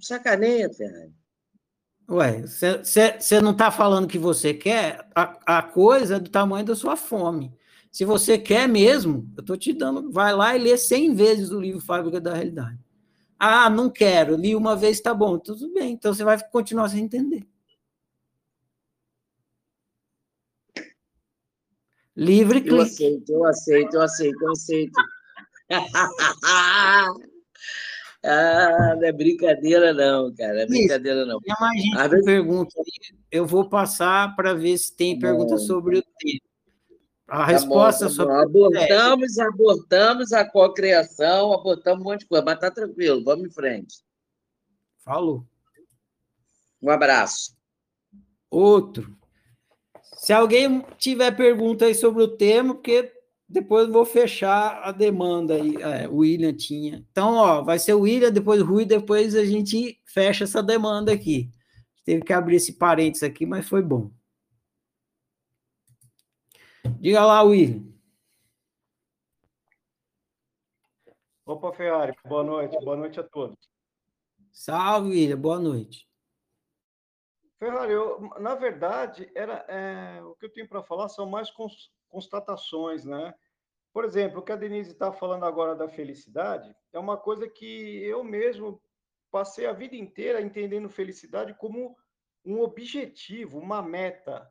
Sacaneia, 0.00 0.72
Ferrari. 0.72 1.12
Ué, 2.08 2.46
você 2.46 3.40
não 3.42 3.50
está 3.50 3.72
falando 3.72 4.06
que 4.06 4.20
você 4.20 4.54
quer, 4.54 5.04
a, 5.16 5.58
a 5.58 5.62
coisa 5.64 6.14
é 6.14 6.20
do 6.20 6.30
tamanho 6.30 6.64
da 6.64 6.76
sua 6.76 6.94
fome. 6.94 7.58
Se 7.98 8.04
você 8.04 8.38
quer 8.38 8.68
mesmo, 8.68 9.28
eu 9.36 9.40
estou 9.40 9.56
te 9.56 9.72
dando, 9.72 10.12
vai 10.12 10.32
lá 10.32 10.54
e 10.54 10.58
lê 10.60 10.78
100 10.78 11.14
vezes 11.16 11.50
o 11.50 11.60
livro 11.60 11.80
Fábrica 11.80 12.20
da 12.20 12.32
Realidade. 12.32 12.78
Ah, 13.36 13.68
não 13.68 13.90
quero, 13.90 14.36
li 14.36 14.54
uma 14.54 14.76
vez, 14.76 15.00
tá 15.00 15.12
bom, 15.12 15.36
tudo 15.36 15.74
bem, 15.74 15.94
então 15.94 16.14
você 16.14 16.22
vai 16.22 16.38
continuar 16.48 16.88
sem 16.90 17.02
entender. 17.02 17.44
Livre 22.16 22.58
Eu 22.58 22.64
clique. 22.66 22.80
aceito, 22.82 23.32
eu 23.32 23.44
aceito, 23.44 23.94
eu 23.94 24.02
aceito, 24.02 24.42
eu 24.44 24.52
aceito. 24.52 24.92
Ah, 28.24 28.96
não 28.96 29.04
é 29.06 29.12
brincadeira, 29.12 29.92
não, 29.92 30.34
cara. 30.34 30.54
Não 30.54 30.60
é 30.62 30.66
brincadeira, 30.66 31.24
não. 31.24 31.40
Tem 31.40 31.54
mais 31.60 31.80
gente 31.82 31.98
Às 31.98 32.10
vezes- 32.10 32.24
pergunta 32.26 32.74
eu 33.30 33.46
vou 33.46 33.68
passar 33.68 34.34
para 34.34 34.54
ver 34.54 34.76
se 34.76 34.94
tem 34.96 35.18
pergunta 35.18 35.56
sobre 35.56 35.98
o 35.98 36.02
tema. 36.18 36.47
A 37.28 37.40
Tá 37.40 37.44
resposta 37.44 38.06
tá 38.06 38.10
sobre. 38.10 38.34
Abortamos, 38.34 39.38
abortamos 39.38 40.32
a 40.32 40.44
cocriação, 40.46 41.52
abortamos 41.52 42.00
um 42.00 42.04
monte 42.04 42.20
de 42.20 42.26
coisa, 42.26 42.44
mas 42.44 42.58
tá 42.58 42.70
tranquilo, 42.70 43.22
vamos 43.22 43.44
em 43.44 43.50
frente. 43.50 43.96
Falou. 45.04 45.44
Um 46.80 46.88
abraço. 46.88 47.54
Outro. 48.50 49.14
Se 50.14 50.32
alguém 50.32 50.82
tiver 50.96 51.30
pergunta 51.36 51.84
aí 51.84 51.94
sobre 51.94 52.22
o 52.22 52.28
tema, 52.28 52.74
porque 52.74 53.12
depois 53.46 53.86
eu 53.86 53.92
vou 53.92 54.06
fechar 54.06 54.80
a 54.82 54.90
demanda 54.90 55.54
aí. 55.54 55.76
É, 55.76 56.08
o 56.08 56.16
William 56.16 56.52
tinha. 56.54 57.04
Então, 57.10 57.34
ó, 57.34 57.62
vai 57.62 57.78
ser 57.78 57.92
o 57.92 58.00
William, 58.00 58.30
depois 58.30 58.60
o 58.60 58.64
Rui, 58.64 58.86
depois 58.86 59.34
a 59.34 59.44
gente 59.44 60.00
fecha 60.06 60.44
essa 60.44 60.62
demanda 60.62 61.12
aqui. 61.12 61.50
Teve 62.04 62.22
que 62.22 62.32
abrir 62.32 62.56
esse 62.56 62.72
parênteses 62.72 63.22
aqui, 63.22 63.44
mas 63.44 63.68
foi 63.68 63.82
bom. 63.82 64.10
Diga 67.00 67.24
lá, 67.24 67.42
William. 67.42 67.86
Opa, 71.46 71.72
Ferrari, 71.72 72.14
boa 72.26 72.42
noite, 72.44 72.76
boa 72.84 72.96
noite 72.96 73.18
a 73.18 73.22
todos. 73.22 73.56
Salve, 74.52 75.10
William, 75.10 75.38
boa 75.40 75.58
noite. 75.58 76.08
Ferrari, 77.58 77.92
eu, 77.92 78.20
na 78.38 78.54
verdade, 78.54 79.30
era, 79.34 79.64
é, 79.68 80.22
o 80.22 80.34
que 80.34 80.46
eu 80.46 80.52
tenho 80.52 80.68
para 80.68 80.82
falar 80.82 81.08
são 81.08 81.26
mais 81.26 81.50
cons- 81.50 81.90
constatações, 82.08 83.04
né? 83.04 83.34
Por 83.92 84.04
exemplo, 84.04 84.40
o 84.40 84.42
que 84.42 84.52
a 84.52 84.56
Denise 84.56 84.92
está 84.92 85.12
falando 85.12 85.44
agora 85.44 85.74
da 85.74 85.88
felicidade 85.88 86.74
é 86.92 86.98
uma 86.98 87.16
coisa 87.16 87.48
que 87.48 88.02
eu 88.04 88.22
mesmo 88.22 88.80
passei 89.30 89.66
a 89.66 89.72
vida 89.72 89.96
inteira 89.96 90.40
entendendo 90.40 90.88
felicidade 90.88 91.54
como 91.54 91.96
um 92.44 92.60
objetivo, 92.60 93.58
uma 93.58 93.82
meta, 93.82 94.50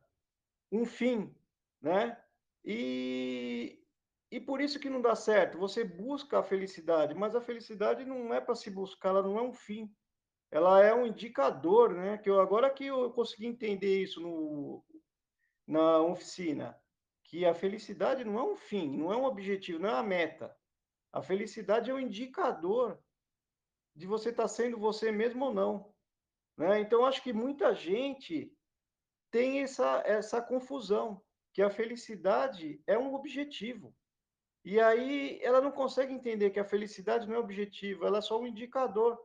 um 0.70 0.84
fim, 0.84 1.34
né? 1.80 2.20
E, 2.64 3.82
e 4.30 4.40
por 4.40 4.60
isso 4.60 4.78
que 4.78 4.90
não 4.90 5.00
dá 5.00 5.14
certo. 5.14 5.58
Você 5.58 5.84
busca 5.84 6.38
a 6.38 6.42
felicidade, 6.42 7.14
mas 7.14 7.34
a 7.34 7.40
felicidade 7.40 8.04
não 8.04 8.32
é 8.32 8.40
para 8.40 8.54
se 8.54 8.70
buscar, 8.70 9.10
ela 9.10 9.22
não 9.22 9.38
é 9.38 9.42
um 9.42 9.52
fim 9.52 9.92
ela 10.50 10.82
é 10.82 10.94
um 10.94 11.06
indicador, 11.06 11.94
né? 11.94 12.18
Que 12.18 12.30
eu, 12.30 12.40
agora 12.40 12.70
que 12.70 12.86
eu 12.86 13.10
consegui 13.12 13.46
entender 13.46 14.02
isso 14.02 14.20
no, 14.20 14.84
na 15.66 16.00
oficina, 16.00 16.78
que 17.24 17.44
a 17.44 17.54
felicidade 17.54 18.24
não 18.24 18.38
é 18.38 18.42
um 18.42 18.56
fim, 18.56 18.96
não 18.96 19.12
é 19.12 19.16
um 19.16 19.24
objetivo, 19.24 19.78
não 19.78 19.90
é 19.90 19.94
uma 19.94 20.02
meta. 20.02 20.54
A 21.12 21.22
felicidade 21.22 21.90
é 21.90 21.94
um 21.94 22.00
indicador 22.00 22.98
de 23.94 24.06
você 24.06 24.30
estar 24.30 24.48
sendo 24.48 24.78
você 24.78 25.12
mesmo 25.12 25.46
ou 25.46 25.54
não. 25.54 25.94
Né? 26.56 26.80
Então, 26.80 27.04
acho 27.04 27.22
que 27.22 27.32
muita 27.32 27.74
gente 27.74 28.52
tem 29.30 29.60
essa, 29.60 30.02
essa 30.06 30.40
confusão, 30.40 31.22
que 31.58 31.62
a 31.62 31.68
felicidade 31.68 32.80
é 32.86 32.96
um 32.96 33.12
objetivo. 33.14 33.92
E 34.64 34.80
aí 34.80 35.40
ela 35.42 35.60
não 35.60 35.72
consegue 35.72 36.12
entender 36.14 36.50
que 36.50 36.60
a 36.60 36.64
felicidade 36.64 37.26
não 37.26 37.34
é 37.34 37.38
objetivo, 37.40 38.06
ela 38.06 38.18
é 38.18 38.20
só 38.20 38.40
um 38.40 38.46
indicador 38.46 39.20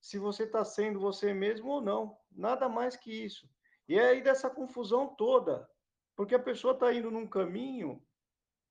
se 0.00 0.16
você 0.16 0.44
está 0.44 0.64
sendo 0.64 1.00
você 1.00 1.34
mesmo 1.34 1.72
ou 1.72 1.80
não. 1.80 2.16
Nada 2.30 2.68
mais 2.68 2.94
que 2.94 3.10
isso. 3.10 3.50
E 3.88 3.98
é 3.98 4.10
aí 4.10 4.22
dessa 4.22 4.48
confusão 4.48 5.08
toda, 5.16 5.68
porque 6.14 6.36
a 6.36 6.38
pessoa 6.38 6.72
está 6.72 6.94
indo 6.94 7.10
num 7.10 7.26
caminho 7.26 8.00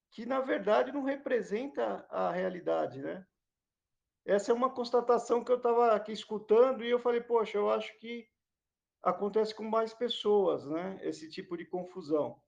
que, 0.09 0.25
na 0.25 0.39
verdade, 0.39 0.93
não 0.93 1.03
representa 1.03 2.05
a 2.09 2.31
realidade, 2.31 3.01
né? 3.01 3.27
Essa 4.23 4.53
é 4.53 4.55
uma 4.55 4.69
constatação 4.69 5.43
que 5.43 5.51
eu 5.51 5.57
estava 5.57 5.91
aqui 5.91 6.13
escutando 6.13 6.81
e 6.81 6.89
eu 6.89 6.99
falei, 6.99 7.19
poxa, 7.19 7.57
eu 7.57 7.69
acho 7.69 7.93
que 7.99 8.25
acontece 9.03 9.53
com 9.53 9.63
mais 9.63 9.93
pessoas, 9.93 10.65
né? 10.65 10.97
Esse 11.01 11.29
tipo 11.29 11.57
de 11.57 11.65
confusão. 11.65 12.41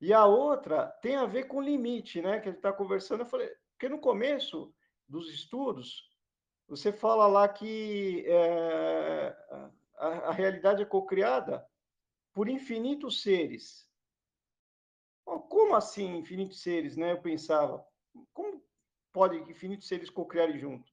E 0.00 0.12
a 0.12 0.24
outra 0.26 0.88
tem 1.00 1.16
a 1.16 1.26
ver 1.26 1.44
com 1.44 1.60
limite, 1.60 2.20
né? 2.20 2.40
Que 2.40 2.48
ele 2.48 2.56
está 2.56 2.72
conversando. 2.72 3.20
Eu 3.20 3.26
falei, 3.26 3.48
porque 3.72 3.88
no 3.88 3.98
começo 3.98 4.74
dos 5.08 5.30
estudos, 5.32 6.10
você 6.68 6.92
fala 6.92 7.26
lá 7.26 7.48
que 7.48 8.24
é, 8.26 9.36
a, 9.96 10.08
a 10.28 10.32
realidade 10.32 10.82
é 10.82 10.86
cocriada 10.86 11.66
por 12.32 12.48
infinitos 12.48 13.22
seres. 13.22 13.88
Como 15.24 15.74
assim 15.74 16.16
infinitos 16.16 16.60
seres, 16.60 16.96
né? 16.96 17.12
Eu 17.12 17.20
pensava, 17.20 17.84
como 18.32 18.62
pode 19.12 19.36
infinitos 19.50 19.88
seres 19.88 20.10
cocriarem 20.10 20.58
juntos? 20.58 20.92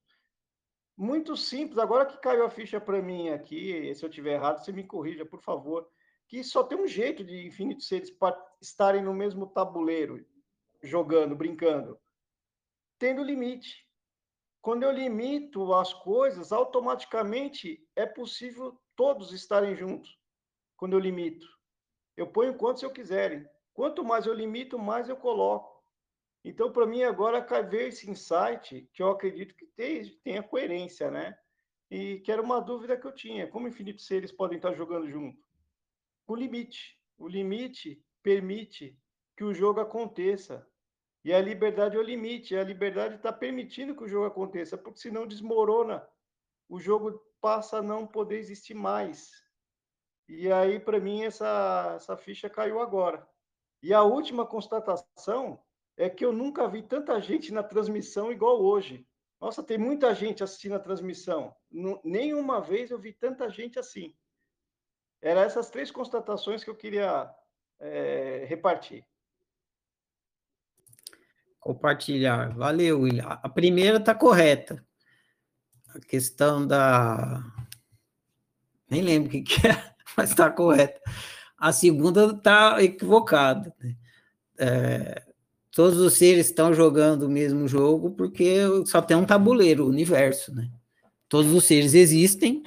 Muito 0.95 1.35
simples. 1.35 1.77
Agora 1.77 2.05
que 2.05 2.17
caiu 2.17 2.45
a 2.45 2.49
ficha 2.49 2.79
para 2.79 3.01
mim 3.01 3.29
aqui, 3.29 3.93
se 3.93 4.05
eu 4.05 4.09
tiver 4.09 4.33
errado, 4.33 4.63
você 4.63 4.71
me 4.71 4.83
corrija, 4.83 5.25
por 5.25 5.41
favor. 5.41 5.91
Que 6.27 6.43
só 6.43 6.63
tem 6.63 6.77
um 6.77 6.87
jeito 6.87 7.23
de 7.23 7.45
infinitos 7.45 7.87
seres 7.87 8.11
estarem 8.61 9.01
no 9.01 9.13
mesmo 9.13 9.47
tabuleiro, 9.47 10.25
jogando, 10.81 11.35
brincando, 11.35 11.99
tendo 12.97 13.23
limite. 13.23 13.87
Quando 14.61 14.83
eu 14.83 14.91
limito 14.91 15.73
as 15.73 15.93
coisas, 15.93 16.51
automaticamente 16.51 17.85
é 17.95 18.05
possível 18.05 18.79
todos 18.95 19.33
estarem 19.33 19.75
juntos. 19.75 20.17
Quando 20.77 20.93
eu 20.93 20.99
limito, 20.99 21.45
eu 22.15 22.27
ponho 22.27 22.57
quantos 22.57 22.81
eu 22.83 22.91
quiserem. 22.91 23.45
Quanto 23.73 24.03
mais 24.03 24.25
eu 24.25 24.33
limito, 24.33 24.77
mais 24.79 25.09
eu 25.09 25.17
coloco. 25.17 25.83
Então, 26.45 26.71
para 26.71 26.85
mim, 26.85 27.03
agora 27.03 27.41
veio 27.63 27.87
esse 27.87 28.09
insight 28.09 28.87
que 28.93 29.01
eu 29.01 29.09
acredito 29.09 29.55
que 29.55 29.65
tenha 30.23 30.43
coerência, 30.43 31.09
né? 31.09 31.37
E 31.89 32.19
que 32.19 32.31
era 32.31 32.41
uma 32.41 32.59
dúvida 32.59 32.97
que 32.97 33.05
eu 33.05 33.13
tinha: 33.13 33.47
como 33.47 33.67
infinitos 33.67 34.05
seres 34.05 34.31
podem 34.31 34.57
estar 34.57 34.73
jogando 34.73 35.09
junto? 35.09 35.42
Com 36.25 36.35
limite. 36.35 36.99
O 37.17 37.27
limite 37.27 38.03
permite 38.21 38.97
que 39.35 39.43
o 39.43 39.53
jogo 39.53 39.79
aconteça. 39.79 40.67
E 41.25 41.33
a 41.33 41.41
liberdade 41.41 41.95
é 41.95 41.99
o 41.99 42.03
limite. 42.03 42.55
A 42.55 42.63
liberdade 42.63 43.15
está 43.15 43.31
permitindo 43.31 43.95
que 43.95 44.03
o 44.03 44.07
jogo 44.07 44.25
aconteça, 44.25 44.77
porque 44.77 44.99
senão 44.99 45.27
desmorona. 45.27 46.07
O 46.69 46.79
jogo 46.79 47.21
passa 47.41 47.77
a 47.77 47.81
não 47.81 48.07
poder 48.07 48.37
existir 48.37 48.73
mais. 48.73 49.31
E 50.27 50.51
aí, 50.51 50.79
para 50.79 50.99
mim, 50.99 51.23
essa, 51.23 51.93
essa 51.95 52.17
ficha 52.17 52.49
caiu 52.49 52.79
agora. 52.79 53.27
E 53.81 53.93
a 53.93 54.01
última 54.01 54.45
constatação 54.45 55.61
é 55.97 56.09
que 56.09 56.23
eu 56.23 56.31
nunca 56.31 56.67
vi 56.67 56.81
tanta 56.81 57.19
gente 57.19 57.53
na 57.53 57.61
transmissão 57.61 58.31
igual 58.31 58.61
hoje. 58.61 59.05
Nossa, 59.39 59.61
tem 59.61 59.77
muita 59.77 60.15
gente 60.15 60.41
assistindo 60.41 60.75
a 60.75 60.79
transmissão. 60.79 61.53
nenhuma 62.03 62.61
vez 62.61 62.91
eu 62.91 62.97
vi 62.97 63.11
tanta 63.11 63.49
gente 63.49 63.77
assim. 63.77 64.15
Eram 65.23 65.41
essas 65.41 65.69
três 65.69 65.89
constatações 65.89 66.65
que 66.65 66.69
eu 66.69 66.75
queria 66.75 67.33
é, 67.79 68.45
repartir. 68.47 69.05
Compartilhar. 71.61 72.53
Valeu, 72.53 72.99
William. 72.99 73.39
A 73.41 73.47
primeira 73.47 73.97
está 73.99 74.13
correta. 74.13 74.85
A 75.95 75.99
questão 76.01 76.67
da. 76.67 77.41
Nem 78.89 79.01
lembro 79.01 79.29
o 79.29 79.31
que, 79.31 79.41
que 79.43 79.65
é, 79.65 79.93
mas 80.17 80.31
está 80.31 80.51
correta. 80.51 80.99
A 81.57 81.71
segunda 81.71 82.25
está 82.25 82.83
equivocada. 82.83 83.73
Né? 83.79 83.95
É, 84.57 85.23
todos 85.71 85.99
os 85.99 86.15
seres 86.15 86.47
estão 86.47 86.73
jogando 86.73 87.23
o 87.23 87.29
mesmo 87.29 87.65
jogo 87.65 88.11
porque 88.11 88.59
só 88.85 89.01
tem 89.01 89.15
um 89.15 89.25
tabuleiro, 89.25 89.85
o 89.85 89.89
universo, 89.89 90.53
né? 90.53 90.69
Todos 91.29 91.51
os 91.53 91.63
seres 91.63 91.93
existem 91.93 92.61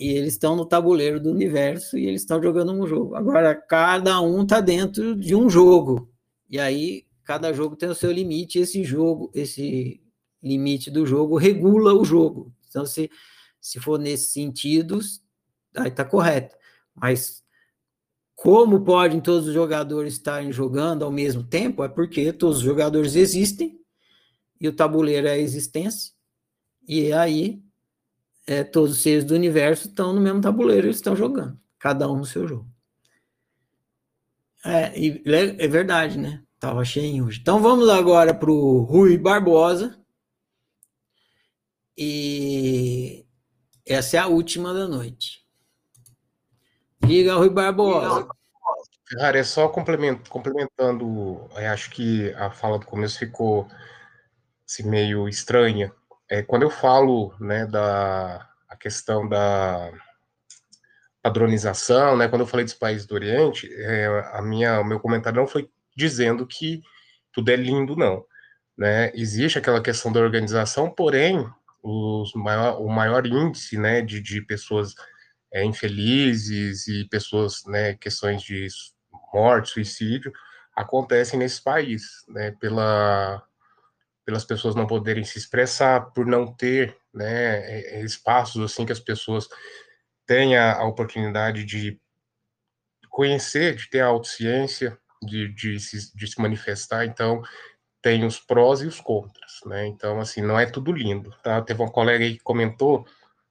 e 0.00 0.16
eles 0.16 0.32
estão 0.32 0.56
no 0.56 0.64
tabuleiro 0.64 1.20
do 1.20 1.30
universo 1.30 1.98
e 1.98 2.06
eles 2.06 2.22
estão 2.22 2.42
jogando 2.42 2.72
um 2.72 2.86
jogo. 2.86 3.14
Agora, 3.14 3.54
cada 3.54 4.18
um 4.22 4.42
está 4.42 4.58
dentro 4.58 5.14
de 5.14 5.34
um 5.34 5.50
jogo. 5.50 6.10
E 6.48 6.58
aí, 6.58 7.06
cada 7.22 7.52
jogo 7.52 7.76
tem 7.76 7.90
o 7.90 7.94
seu 7.94 8.10
limite, 8.10 8.58
esse 8.58 8.82
jogo, 8.82 9.30
esse 9.34 10.02
limite 10.42 10.90
do 10.90 11.04
jogo 11.04 11.36
regula 11.36 11.92
o 11.92 12.02
jogo. 12.02 12.50
Então, 12.66 12.86
se, 12.86 13.10
se 13.60 13.78
for 13.78 13.98
nesse 13.98 14.32
sentido, 14.32 15.00
aí 15.76 15.88
está 15.88 16.02
correto. 16.02 16.56
Mas 16.94 17.44
como 18.34 18.82
podem 18.82 19.20
todos 19.20 19.48
os 19.48 19.52
jogadores 19.52 20.14
estarem 20.14 20.50
jogando 20.50 21.04
ao 21.04 21.12
mesmo 21.12 21.44
tempo? 21.44 21.84
É 21.84 21.88
porque 21.90 22.32
todos 22.32 22.56
os 22.56 22.62
jogadores 22.62 23.16
existem 23.16 23.78
e 24.58 24.66
o 24.66 24.72
tabuleiro 24.72 25.28
é 25.28 25.32
a 25.32 25.38
existência. 25.38 26.14
E 26.88 27.12
aí, 27.12 27.62
é, 28.50 28.64
todos 28.64 28.96
os 28.96 29.02
seres 29.02 29.22
do 29.22 29.32
universo 29.32 29.86
estão 29.86 30.12
no 30.12 30.20
mesmo 30.20 30.40
tabuleiro, 30.40 30.88
eles 30.88 30.96
estão 30.96 31.14
jogando, 31.14 31.56
cada 31.78 32.10
um 32.10 32.16
no 32.16 32.26
seu 32.26 32.48
jogo. 32.48 32.68
É, 34.64 34.92
é 35.64 35.68
verdade, 35.68 36.18
né? 36.18 36.42
Tava 36.58 36.84
cheio 36.84 37.26
hoje. 37.26 37.38
Então 37.40 37.62
vamos 37.62 37.88
agora 37.88 38.34
para 38.34 38.50
o 38.50 38.80
Rui 38.82 39.16
Barbosa. 39.16 39.96
E 41.96 43.24
essa 43.86 44.16
é 44.16 44.20
a 44.20 44.26
última 44.26 44.74
da 44.74 44.88
noite. 44.88 45.46
Diga, 47.06 47.36
Rui 47.36 47.50
Barbosa. 47.50 48.26
Cara, 49.10 49.38
é 49.38 49.44
só 49.44 49.68
complementando, 49.68 51.48
acho 51.54 51.88
que 51.90 52.34
a 52.34 52.50
fala 52.50 52.80
do 52.80 52.86
começo 52.86 53.16
ficou 53.16 53.68
assim, 54.66 54.82
meio 54.82 55.28
estranha. 55.28 55.94
É, 56.30 56.42
quando 56.42 56.62
eu 56.62 56.70
falo 56.70 57.34
né, 57.40 57.66
da 57.66 58.48
a 58.68 58.76
questão 58.76 59.28
da 59.28 59.92
padronização, 61.20 62.16
né, 62.16 62.28
quando 62.28 62.42
eu 62.42 62.46
falei 62.46 62.64
dos 62.64 62.74
países 62.74 63.04
do 63.04 63.14
Oriente, 63.14 63.68
é, 63.74 64.06
a 64.32 64.40
minha, 64.40 64.80
o 64.80 64.84
meu 64.84 65.00
comentário 65.00 65.40
não 65.40 65.46
foi 65.46 65.68
dizendo 65.96 66.46
que 66.46 66.82
tudo 67.32 67.50
é 67.50 67.56
lindo, 67.56 67.96
não. 67.96 68.24
Né? 68.78 69.10
Existe 69.14 69.58
aquela 69.58 69.82
questão 69.82 70.12
da 70.12 70.20
organização, 70.20 70.88
porém, 70.88 71.44
os 71.82 72.32
maior, 72.34 72.80
o 72.80 72.88
maior 72.88 73.26
índice 73.26 73.76
né, 73.76 74.00
de, 74.00 74.20
de 74.20 74.40
pessoas 74.40 74.94
é, 75.52 75.64
infelizes 75.64 76.86
e 76.86 77.08
pessoas, 77.08 77.64
né, 77.66 77.94
questões 77.94 78.40
de 78.40 78.68
morte, 79.34 79.70
suicídio, 79.70 80.32
acontecem 80.76 81.38
nesse 81.38 81.62
país, 81.62 82.24
né, 82.28 82.52
pela, 82.52 83.42
pelas 84.30 84.44
pessoas 84.44 84.76
não 84.76 84.86
poderem 84.86 85.24
se 85.24 85.36
expressar, 85.38 86.12
por 86.12 86.24
não 86.24 86.46
ter, 86.54 86.96
né, 87.12 88.00
espaços 88.04 88.62
assim 88.62 88.86
que 88.86 88.92
as 88.92 89.00
pessoas 89.00 89.48
tenham 90.24 90.62
a 90.62 90.86
oportunidade 90.86 91.64
de 91.64 92.00
conhecer, 93.08 93.74
de 93.74 93.90
ter 93.90 93.98
a 93.98 94.06
autociência, 94.06 94.96
de, 95.20 95.52
de, 95.52 95.80
se, 95.80 96.16
de 96.16 96.26
se 96.28 96.40
manifestar, 96.40 97.04
então 97.04 97.42
tem 98.00 98.24
os 98.24 98.38
prós 98.38 98.82
e 98.82 98.86
os 98.86 99.00
contras, 99.00 99.58
né, 99.66 99.88
então 99.88 100.20
assim, 100.20 100.40
não 100.40 100.56
é 100.56 100.64
tudo 100.64 100.92
lindo, 100.92 101.36
tá, 101.42 101.60
teve 101.60 101.82
uma 101.82 101.90
colega 101.90 102.24
aí 102.24 102.34
que 102.34 102.44
comentou, 102.44 103.04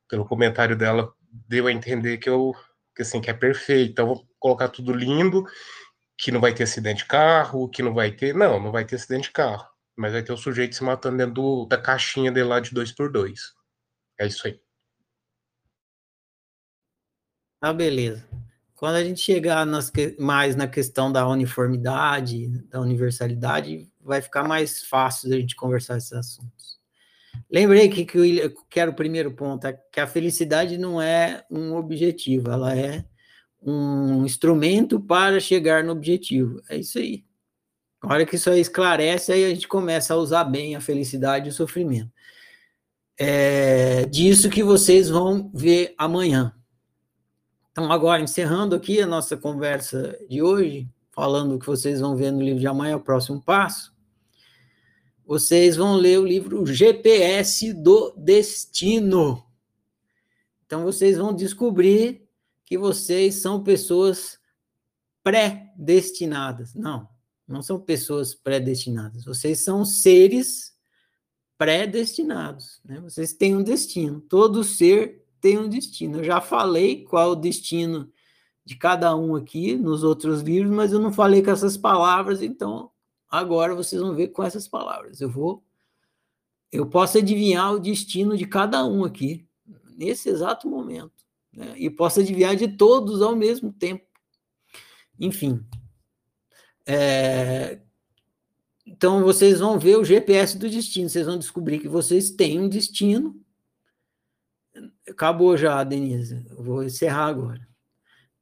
pelo 0.07 0.25
comentário 0.25 0.77
dela, 0.77 1.13
deu 1.29 1.67
a 1.67 1.73
entender 1.73 2.19
que 2.19 2.29
eu 2.29 2.55
que 2.95 3.01
assim 3.01 3.21
que 3.21 3.29
é 3.29 3.33
perfeito. 3.33 3.91
Então 3.91 4.07
vou 4.07 4.25
colocar 4.39 4.67
tudo 4.69 4.91
lindo, 4.91 5.45
que 6.17 6.31
não 6.31 6.41
vai 6.41 6.53
ter 6.53 6.63
acidente 6.63 7.03
de 7.03 7.05
carro, 7.05 7.69
que 7.69 7.83
não 7.83 7.93
vai 7.93 8.11
ter, 8.11 8.33
não, 8.33 8.59
não 8.59 8.71
vai 8.71 8.83
ter 8.83 8.95
acidente 8.95 9.25
de 9.25 9.31
carro, 9.31 9.69
mas 9.99 10.13
vai 10.13 10.23
ter 10.23 10.31
o 10.31 10.37
sujeito 10.37 10.75
se 10.75 10.83
matando 10.83 11.17
dentro 11.17 11.33
do, 11.33 11.65
da 11.65 11.77
caixinha 11.77 12.31
dele 12.31 12.47
lá 12.47 12.61
de 12.61 12.73
dois 12.73 12.89
por 12.89 13.11
dois. 13.11 13.53
É 14.17 14.25
isso 14.25 14.47
aí. 14.47 14.59
Ah, 17.61 17.73
beleza. 17.73 18.25
Quando 18.75 18.95
a 18.95 19.03
gente 19.03 19.19
chegar 19.19 19.65
nas, 19.65 19.91
mais 20.17 20.55
na 20.55 20.69
questão 20.69 21.11
da 21.11 21.27
uniformidade, 21.27 22.47
da 22.69 22.79
universalidade, 22.79 23.91
vai 23.99 24.21
ficar 24.21 24.47
mais 24.47 24.83
fácil 24.83 25.33
a 25.33 25.37
gente 25.37 25.53
conversar 25.53 25.97
esses 25.97 26.13
assuntos. 26.13 26.79
Lembrei 27.51 27.89
que, 27.89 28.05
que, 28.05 28.49
que 28.69 28.79
era 28.79 28.89
o 28.89 28.95
primeiro 28.95 29.33
ponto, 29.33 29.67
é 29.67 29.73
que 29.73 29.99
a 29.99 30.07
felicidade 30.07 30.77
não 30.77 31.01
é 31.01 31.43
um 31.51 31.75
objetivo, 31.75 32.49
ela 32.49 32.73
é 32.73 33.03
um 33.61 34.25
instrumento 34.25 34.97
para 34.97 35.41
chegar 35.41 35.83
no 35.83 35.91
objetivo. 35.91 36.61
É 36.69 36.77
isso 36.77 36.97
aí. 36.97 37.25
A 38.01 38.13
hora 38.13 38.25
que 38.25 38.35
isso 38.35 38.49
aí 38.49 38.61
esclarece, 38.61 39.31
aí 39.31 39.45
a 39.45 39.49
gente 39.49 39.67
começa 39.67 40.13
a 40.13 40.17
usar 40.17 40.43
bem 40.45 40.75
a 40.75 40.81
felicidade 40.81 41.47
e 41.47 41.49
o 41.49 41.53
sofrimento. 41.53 42.11
É 43.17 44.05
disso 44.05 44.49
que 44.49 44.63
vocês 44.63 45.09
vão 45.09 45.51
ver 45.53 45.93
amanhã. 45.97 46.53
Então, 47.71 47.91
agora, 47.91 48.21
encerrando 48.21 48.75
aqui 48.75 49.01
a 49.01 49.07
nossa 49.07 49.35
conversa 49.35 50.17
de 50.29 50.41
hoje, 50.41 50.89
falando 51.11 51.55
o 51.55 51.59
que 51.59 51.65
vocês 51.65 51.99
vão 51.99 52.15
ver 52.15 52.31
no 52.31 52.41
livro 52.41 52.59
de 52.59 52.67
amanhã, 52.67 52.95
o 52.95 53.01
próximo 53.01 53.41
passo 53.41 53.93
vocês 55.29 55.75
vão 55.75 55.93
ler 55.93 56.17
o 56.17 56.25
livro 56.25 56.65
GPS 56.65 57.71
do 57.71 58.11
Destino. 58.17 59.45
Então 60.65 60.83
vocês 60.83 61.19
vão 61.19 61.35
descobrir 61.35 62.27
que 62.65 62.79
vocês 62.79 63.35
são 63.35 63.63
pessoas 63.63 64.39
predestinadas. 65.23 66.73
Não, 66.73 67.07
não 67.49 67.61
são 67.61 67.79
pessoas 67.79 68.33
predestinadas. 68.33 69.25
Vocês 69.25 69.59
são 69.59 69.83
seres 69.83 70.73
predestinados. 71.57 72.79
Né? 72.85 72.99
Vocês 73.01 73.33
têm 73.33 73.55
um 73.55 73.63
destino. 73.63 74.21
Todo 74.21 74.63
ser 74.63 75.25
tem 75.41 75.57
um 75.57 75.67
destino. 75.67 76.19
Eu 76.19 76.23
já 76.23 76.39
falei 76.39 77.03
qual 77.03 77.31
o 77.31 77.35
destino 77.35 78.11
de 78.63 78.75
cada 78.75 79.15
um 79.15 79.35
aqui 79.35 79.75
nos 79.75 80.03
outros 80.03 80.41
livros, 80.41 80.71
mas 80.71 80.93
eu 80.93 80.99
não 80.99 81.11
falei 81.11 81.41
com 81.41 81.49
essas 81.49 81.75
palavras, 81.75 82.41
então 82.41 82.91
Agora 83.29 83.75
vocês 83.75 84.01
vão 84.01 84.15
ver 84.15 84.29
com 84.29 84.43
essas 84.43 84.67
palavras. 84.67 85.21
Eu 85.21 85.29
vou 85.29 85.63
eu 86.71 86.85
posso 86.85 87.17
adivinhar 87.17 87.73
o 87.73 87.79
destino 87.79 88.37
de 88.37 88.45
cada 88.45 88.85
um 88.85 89.03
aqui, 89.03 89.47
nesse 89.97 90.29
exato 90.29 90.69
momento. 90.69 91.25
Né? 91.51 91.73
E 91.77 91.89
posso 91.89 92.19
adivinhar 92.19 92.55
de 92.55 92.67
todos 92.67 93.23
ao 93.23 93.35
mesmo 93.35 93.73
tempo. 93.73 94.05
Enfim. 95.19 95.65
É, 96.91 97.77
então, 98.83 99.23
vocês 99.23 99.59
vão 99.59 99.77
ver 99.77 99.95
o 99.97 100.03
GPS 100.03 100.57
do 100.57 100.67
destino, 100.67 101.07
vocês 101.07 101.27
vão 101.27 101.37
descobrir 101.37 101.77
que 101.77 101.87
vocês 101.87 102.31
têm 102.31 102.59
um 102.59 102.67
destino. 102.67 103.39
Acabou 105.07 105.55
já, 105.55 105.83
Denise. 105.83 106.43
Eu 106.49 106.63
vou 106.63 106.83
encerrar 106.83 107.27
agora. 107.27 107.67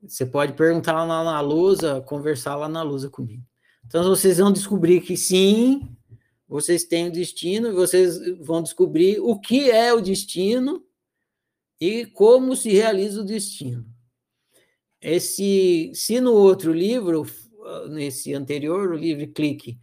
Você 0.01 0.26
pode 0.26 0.53
perguntar 0.53 1.03
lá 1.03 1.26
na 1.26 1.42
lousa, 1.42 2.00
conversar 2.00 2.56
lá 2.56 2.69
na 2.69 2.82
lousa 2.84 3.09
comigo. 3.09 3.43
Então, 3.85 4.01
vocês 4.06 4.38
vão 4.38 4.53
descobrir 4.53 5.01
que 5.01 5.17
sim, 5.17 5.85
vocês 6.48 6.85
têm 6.85 7.08
um 7.08 7.11
destino, 7.11 7.74
vocês 7.74 8.17
vão 8.40 8.64
descobrir 8.64 9.19
o 9.19 9.38
que 9.38 9.69
é 9.69 9.93
o 9.93 10.00
destino 10.00 10.85
e 11.82 12.06
como 12.06 12.56
se 12.56 12.69
realiza 12.69 13.19
o 13.19 13.26
destino. 13.26 13.85
Esse, 15.01 15.92
se 15.93 16.22
no 16.22 16.32
outro 16.32 16.72
livro, 16.72 17.26
nesse 17.90 18.34
anterior, 18.34 18.92
o 18.92 18.98
livro 18.98 19.28
Clique, 19.28 19.78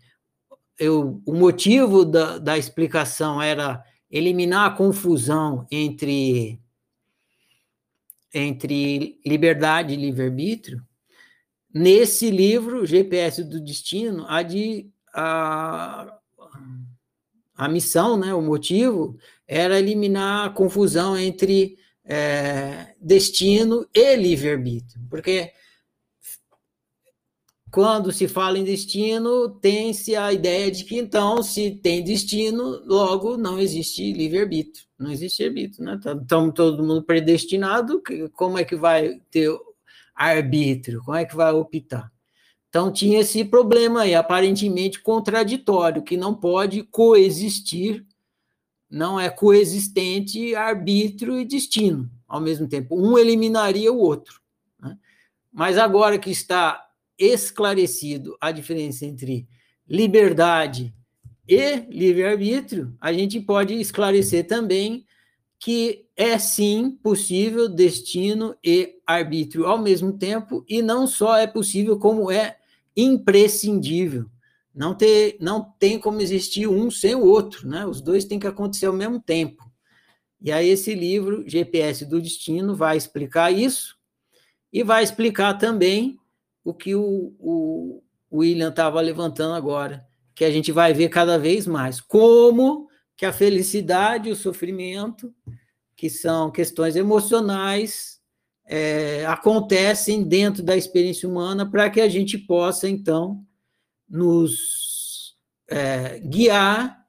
eu, 0.78 1.22
o 1.24 1.34
motivo 1.34 2.04
da, 2.04 2.38
da 2.38 2.58
explicação 2.58 3.40
era 3.40 3.82
eliminar 4.10 4.70
a 4.70 4.74
confusão 4.74 5.66
entre, 5.70 6.60
entre 8.32 9.20
liberdade 9.24 9.94
e 9.94 9.96
livre-arbítrio, 9.96 10.84
nesse 11.72 12.30
livro, 12.30 12.86
GPS 12.86 13.42
do 13.42 13.60
Destino, 13.60 14.24
a, 14.28 14.42
de, 14.42 14.88
a, 15.12 16.18
a 17.56 17.68
missão, 17.68 18.16
né, 18.16 18.32
o 18.34 18.42
motivo, 18.42 19.16
era 19.46 19.78
eliminar 19.78 20.46
a 20.46 20.50
confusão 20.50 21.16
entre 21.16 21.76
é, 22.04 22.94
destino 23.00 23.86
e 23.94 24.16
livre-arbítrio, 24.16 25.00
porque 25.08 25.52
quando 27.74 28.12
se 28.12 28.28
fala 28.28 28.56
em 28.56 28.62
destino, 28.62 29.48
tem-se 29.48 30.14
a 30.14 30.32
ideia 30.32 30.70
de 30.70 30.84
que, 30.84 30.96
então, 30.96 31.42
se 31.42 31.72
tem 31.72 32.04
destino, 32.04 32.80
logo 32.86 33.36
não 33.36 33.58
existe 33.58 34.12
livre-arbítrio, 34.12 34.86
não 34.96 35.10
existe 35.10 35.42
arbítrio, 35.42 35.84
né? 35.84 35.96
Estamos 35.96 36.24
tá, 36.28 36.52
todo 36.52 36.84
mundo 36.84 37.02
predestinado, 37.02 38.00
como 38.32 38.58
é 38.58 38.64
que 38.64 38.76
vai 38.76 39.20
ter 39.28 39.50
arbítrio? 40.14 41.02
Como 41.04 41.16
é 41.16 41.24
que 41.24 41.34
vai 41.34 41.50
optar? 41.52 42.12
Então, 42.68 42.92
tinha 42.92 43.18
esse 43.18 43.44
problema 43.44 44.02
aí, 44.02 44.14
aparentemente 44.14 45.00
contraditório, 45.00 46.04
que 46.04 46.16
não 46.16 46.32
pode 46.32 46.84
coexistir, 46.84 48.06
não 48.88 49.18
é 49.18 49.28
coexistente 49.28 50.54
arbítrio 50.54 51.40
e 51.40 51.44
destino 51.44 52.08
ao 52.28 52.40
mesmo 52.40 52.68
tempo. 52.68 52.96
Um 52.96 53.18
eliminaria 53.18 53.92
o 53.92 53.98
outro. 53.98 54.40
Né? 54.80 54.96
Mas 55.52 55.76
agora 55.76 56.20
que 56.20 56.30
está 56.30 56.83
esclarecido 57.18 58.36
a 58.40 58.50
diferença 58.50 59.04
entre 59.06 59.46
liberdade 59.88 60.94
e 61.48 61.76
livre-arbítrio, 61.90 62.96
a 63.00 63.12
gente 63.12 63.40
pode 63.40 63.74
esclarecer 63.74 64.46
também 64.46 65.04
que 65.58 66.06
é 66.16 66.38
sim 66.38 66.90
possível 67.02 67.68
destino 67.68 68.54
e 68.62 68.96
arbítrio 69.06 69.66
ao 69.66 69.78
mesmo 69.78 70.12
tempo, 70.12 70.64
e 70.68 70.82
não 70.82 71.06
só 71.06 71.36
é 71.36 71.46
possível, 71.46 71.98
como 71.98 72.30
é 72.30 72.56
imprescindível. 72.96 74.26
Não, 74.74 74.94
ter, 74.94 75.36
não 75.40 75.62
tem 75.78 75.98
como 75.98 76.20
existir 76.20 76.66
um 76.66 76.90
sem 76.90 77.14
o 77.14 77.24
outro, 77.24 77.68
né? 77.68 77.86
Os 77.86 78.00
dois 78.00 78.24
têm 78.24 78.38
que 78.38 78.46
acontecer 78.46 78.86
ao 78.86 78.92
mesmo 78.92 79.20
tempo. 79.20 79.64
E 80.40 80.52
aí, 80.52 80.68
esse 80.68 80.94
livro, 80.94 81.48
GPS 81.48 82.04
do 82.04 82.20
Destino, 82.20 82.74
vai 82.74 82.96
explicar 82.96 83.50
isso 83.50 83.96
e 84.72 84.82
vai 84.82 85.02
explicar 85.02 85.54
também 85.54 86.18
o 86.64 86.72
que 86.72 86.94
o, 86.94 87.34
o 87.38 88.02
William 88.32 88.70
estava 88.70 89.00
levantando 89.00 89.54
agora, 89.54 90.04
que 90.34 90.44
a 90.44 90.50
gente 90.50 90.72
vai 90.72 90.92
ver 90.92 91.08
cada 91.10 91.38
vez 91.38 91.66
mais. 91.66 92.00
Como 92.00 92.88
que 93.16 93.26
a 93.26 93.32
felicidade 93.32 94.28
e 94.28 94.32
o 94.32 94.36
sofrimento, 94.36 95.32
que 95.94 96.10
são 96.10 96.50
questões 96.50 96.96
emocionais, 96.96 98.18
é, 98.66 99.24
acontecem 99.26 100.24
dentro 100.24 100.62
da 100.62 100.76
experiência 100.76 101.28
humana 101.28 101.70
para 101.70 101.88
que 101.90 102.00
a 102.00 102.08
gente 102.08 102.38
possa, 102.38 102.88
então, 102.88 103.44
nos 104.08 105.36
é, 105.68 106.18
guiar 106.18 107.04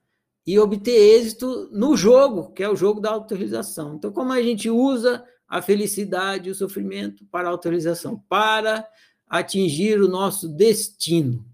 e 0.45 0.59
obter 0.59 0.91
êxito 0.91 1.69
no 1.71 1.95
jogo, 1.97 2.51
que 2.51 2.61
é 2.61 2.69
o 2.69 2.75
jogo 2.75 2.99
da 2.99 3.09
autorização. 3.09 3.95
Então, 3.95 4.11
como 4.11 4.31
a 4.31 4.41
gente 4.41 4.69
usa 4.69 5.23
a 5.47 5.61
felicidade 5.61 6.49
e 6.49 6.51
o 6.51 6.55
sofrimento 6.55 7.25
para 7.31 7.47
a 7.47 7.51
autorização? 7.51 8.21
Para 8.29 8.87
atingir 9.27 9.99
o 10.01 10.07
nosso 10.07 10.47
destino. 10.47 11.45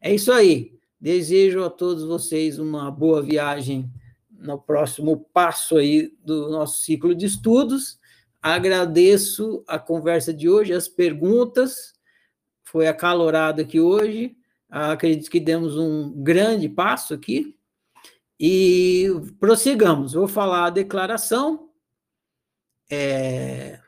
É 0.00 0.14
isso 0.14 0.32
aí. 0.32 0.78
Desejo 1.00 1.62
a 1.62 1.70
todos 1.70 2.02
vocês 2.04 2.58
uma 2.58 2.90
boa 2.90 3.22
viagem 3.22 3.90
no 4.30 4.58
próximo 4.58 5.28
passo 5.32 5.76
aí 5.76 6.12
do 6.24 6.48
nosso 6.48 6.82
ciclo 6.82 7.14
de 7.14 7.26
estudos. 7.26 7.98
Agradeço 8.40 9.64
a 9.66 9.78
conversa 9.78 10.32
de 10.32 10.48
hoje, 10.48 10.72
as 10.72 10.88
perguntas. 10.88 11.94
Foi 12.64 12.86
acalorado 12.86 13.60
aqui 13.60 13.80
hoje. 13.80 14.36
Acredito 14.68 15.30
que 15.30 15.40
demos 15.40 15.76
um 15.76 16.12
grande 16.22 16.68
passo 16.68 17.14
aqui. 17.14 17.56
E 18.38 19.08
prossigamos. 19.40 20.12
Vou 20.12 20.28
falar 20.28 20.66
a 20.66 20.70
declaração. 20.70 21.70
É, 22.90 23.80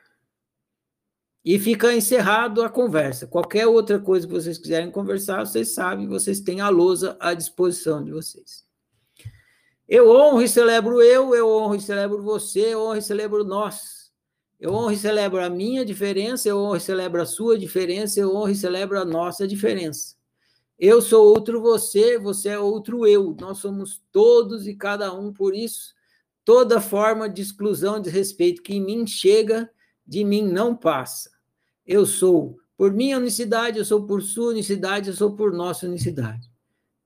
e 1.43 1.57
fica 1.57 1.93
encerrado 1.93 2.61
a 2.61 2.69
conversa. 2.69 3.25
Qualquer 3.25 3.65
outra 3.67 3.99
coisa 3.99 4.27
que 4.27 4.33
vocês 4.33 4.57
quiserem 4.57 4.91
conversar, 4.91 5.45
vocês 5.45 5.73
sabem, 5.73 6.07
vocês 6.07 6.39
têm 6.39 6.61
a 6.61 6.69
lousa 6.69 7.17
à 7.19 7.33
disposição 7.33 8.03
de 8.03 8.11
vocês. 8.11 8.63
Eu 9.87 10.09
honro 10.09 10.41
e 10.41 10.47
celebro 10.47 11.01
eu, 11.01 11.35
eu 11.35 11.49
honro 11.49 11.75
e 11.75 11.81
celebro 11.81 12.21
você, 12.21 12.73
eu 12.73 12.81
honro 12.81 12.97
e 12.97 13.01
celebro 13.01 13.43
nós. 13.43 14.01
Eu 14.59 14.73
honro 14.73 14.91
e 14.91 14.97
celebro 14.97 15.43
a 15.43 15.49
minha 15.49 15.83
diferença, 15.83 16.47
eu 16.47 16.59
honro 16.59 16.77
e 16.77 16.79
celebro 16.79 17.19
a 17.19 17.25
sua 17.25 17.57
diferença, 17.57 18.19
eu 18.19 18.33
honro 18.35 18.51
e 18.51 18.55
celebro 18.55 18.99
a 18.99 19.03
nossa 19.03 19.47
diferença. 19.47 20.15
Eu 20.77 21.01
sou 21.01 21.25
outro 21.25 21.59
você, 21.59 22.19
você 22.19 22.49
é 22.49 22.59
outro 22.59 23.07
eu. 23.07 23.35
Nós 23.39 23.57
somos 23.57 24.01
todos 24.11 24.67
e 24.67 24.75
cada 24.75 25.11
um, 25.11 25.33
por 25.33 25.55
isso, 25.55 25.93
toda 26.45 26.79
forma 26.79 27.27
de 27.27 27.41
exclusão, 27.41 27.99
de 27.99 28.11
respeito 28.11 28.61
que 28.61 28.75
em 28.75 28.85
mim 28.85 29.05
chega, 29.07 29.69
de 30.05 30.23
mim 30.23 30.43
não 30.43 30.75
passa. 30.75 31.30
Eu 31.91 32.05
sou 32.05 32.57
por 32.77 32.93
minha 32.93 33.17
unicidade, 33.17 33.77
eu 33.77 33.83
sou 33.83 34.07
por 34.07 34.21
sua 34.21 34.51
unicidade, 34.51 35.09
eu 35.09 35.13
sou 35.13 35.35
por 35.35 35.51
nossa 35.51 35.85
unicidade. 35.85 36.49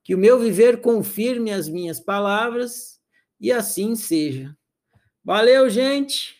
Que 0.04 0.14
o 0.14 0.18
meu 0.18 0.38
viver 0.38 0.80
confirme 0.80 1.50
as 1.50 1.68
minhas 1.68 1.98
palavras 1.98 3.00
e 3.40 3.50
assim 3.50 3.96
seja. 3.96 4.56
Valeu, 5.24 5.68
gente. 5.68 6.36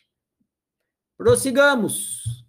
Prossigamos. 1.18 2.45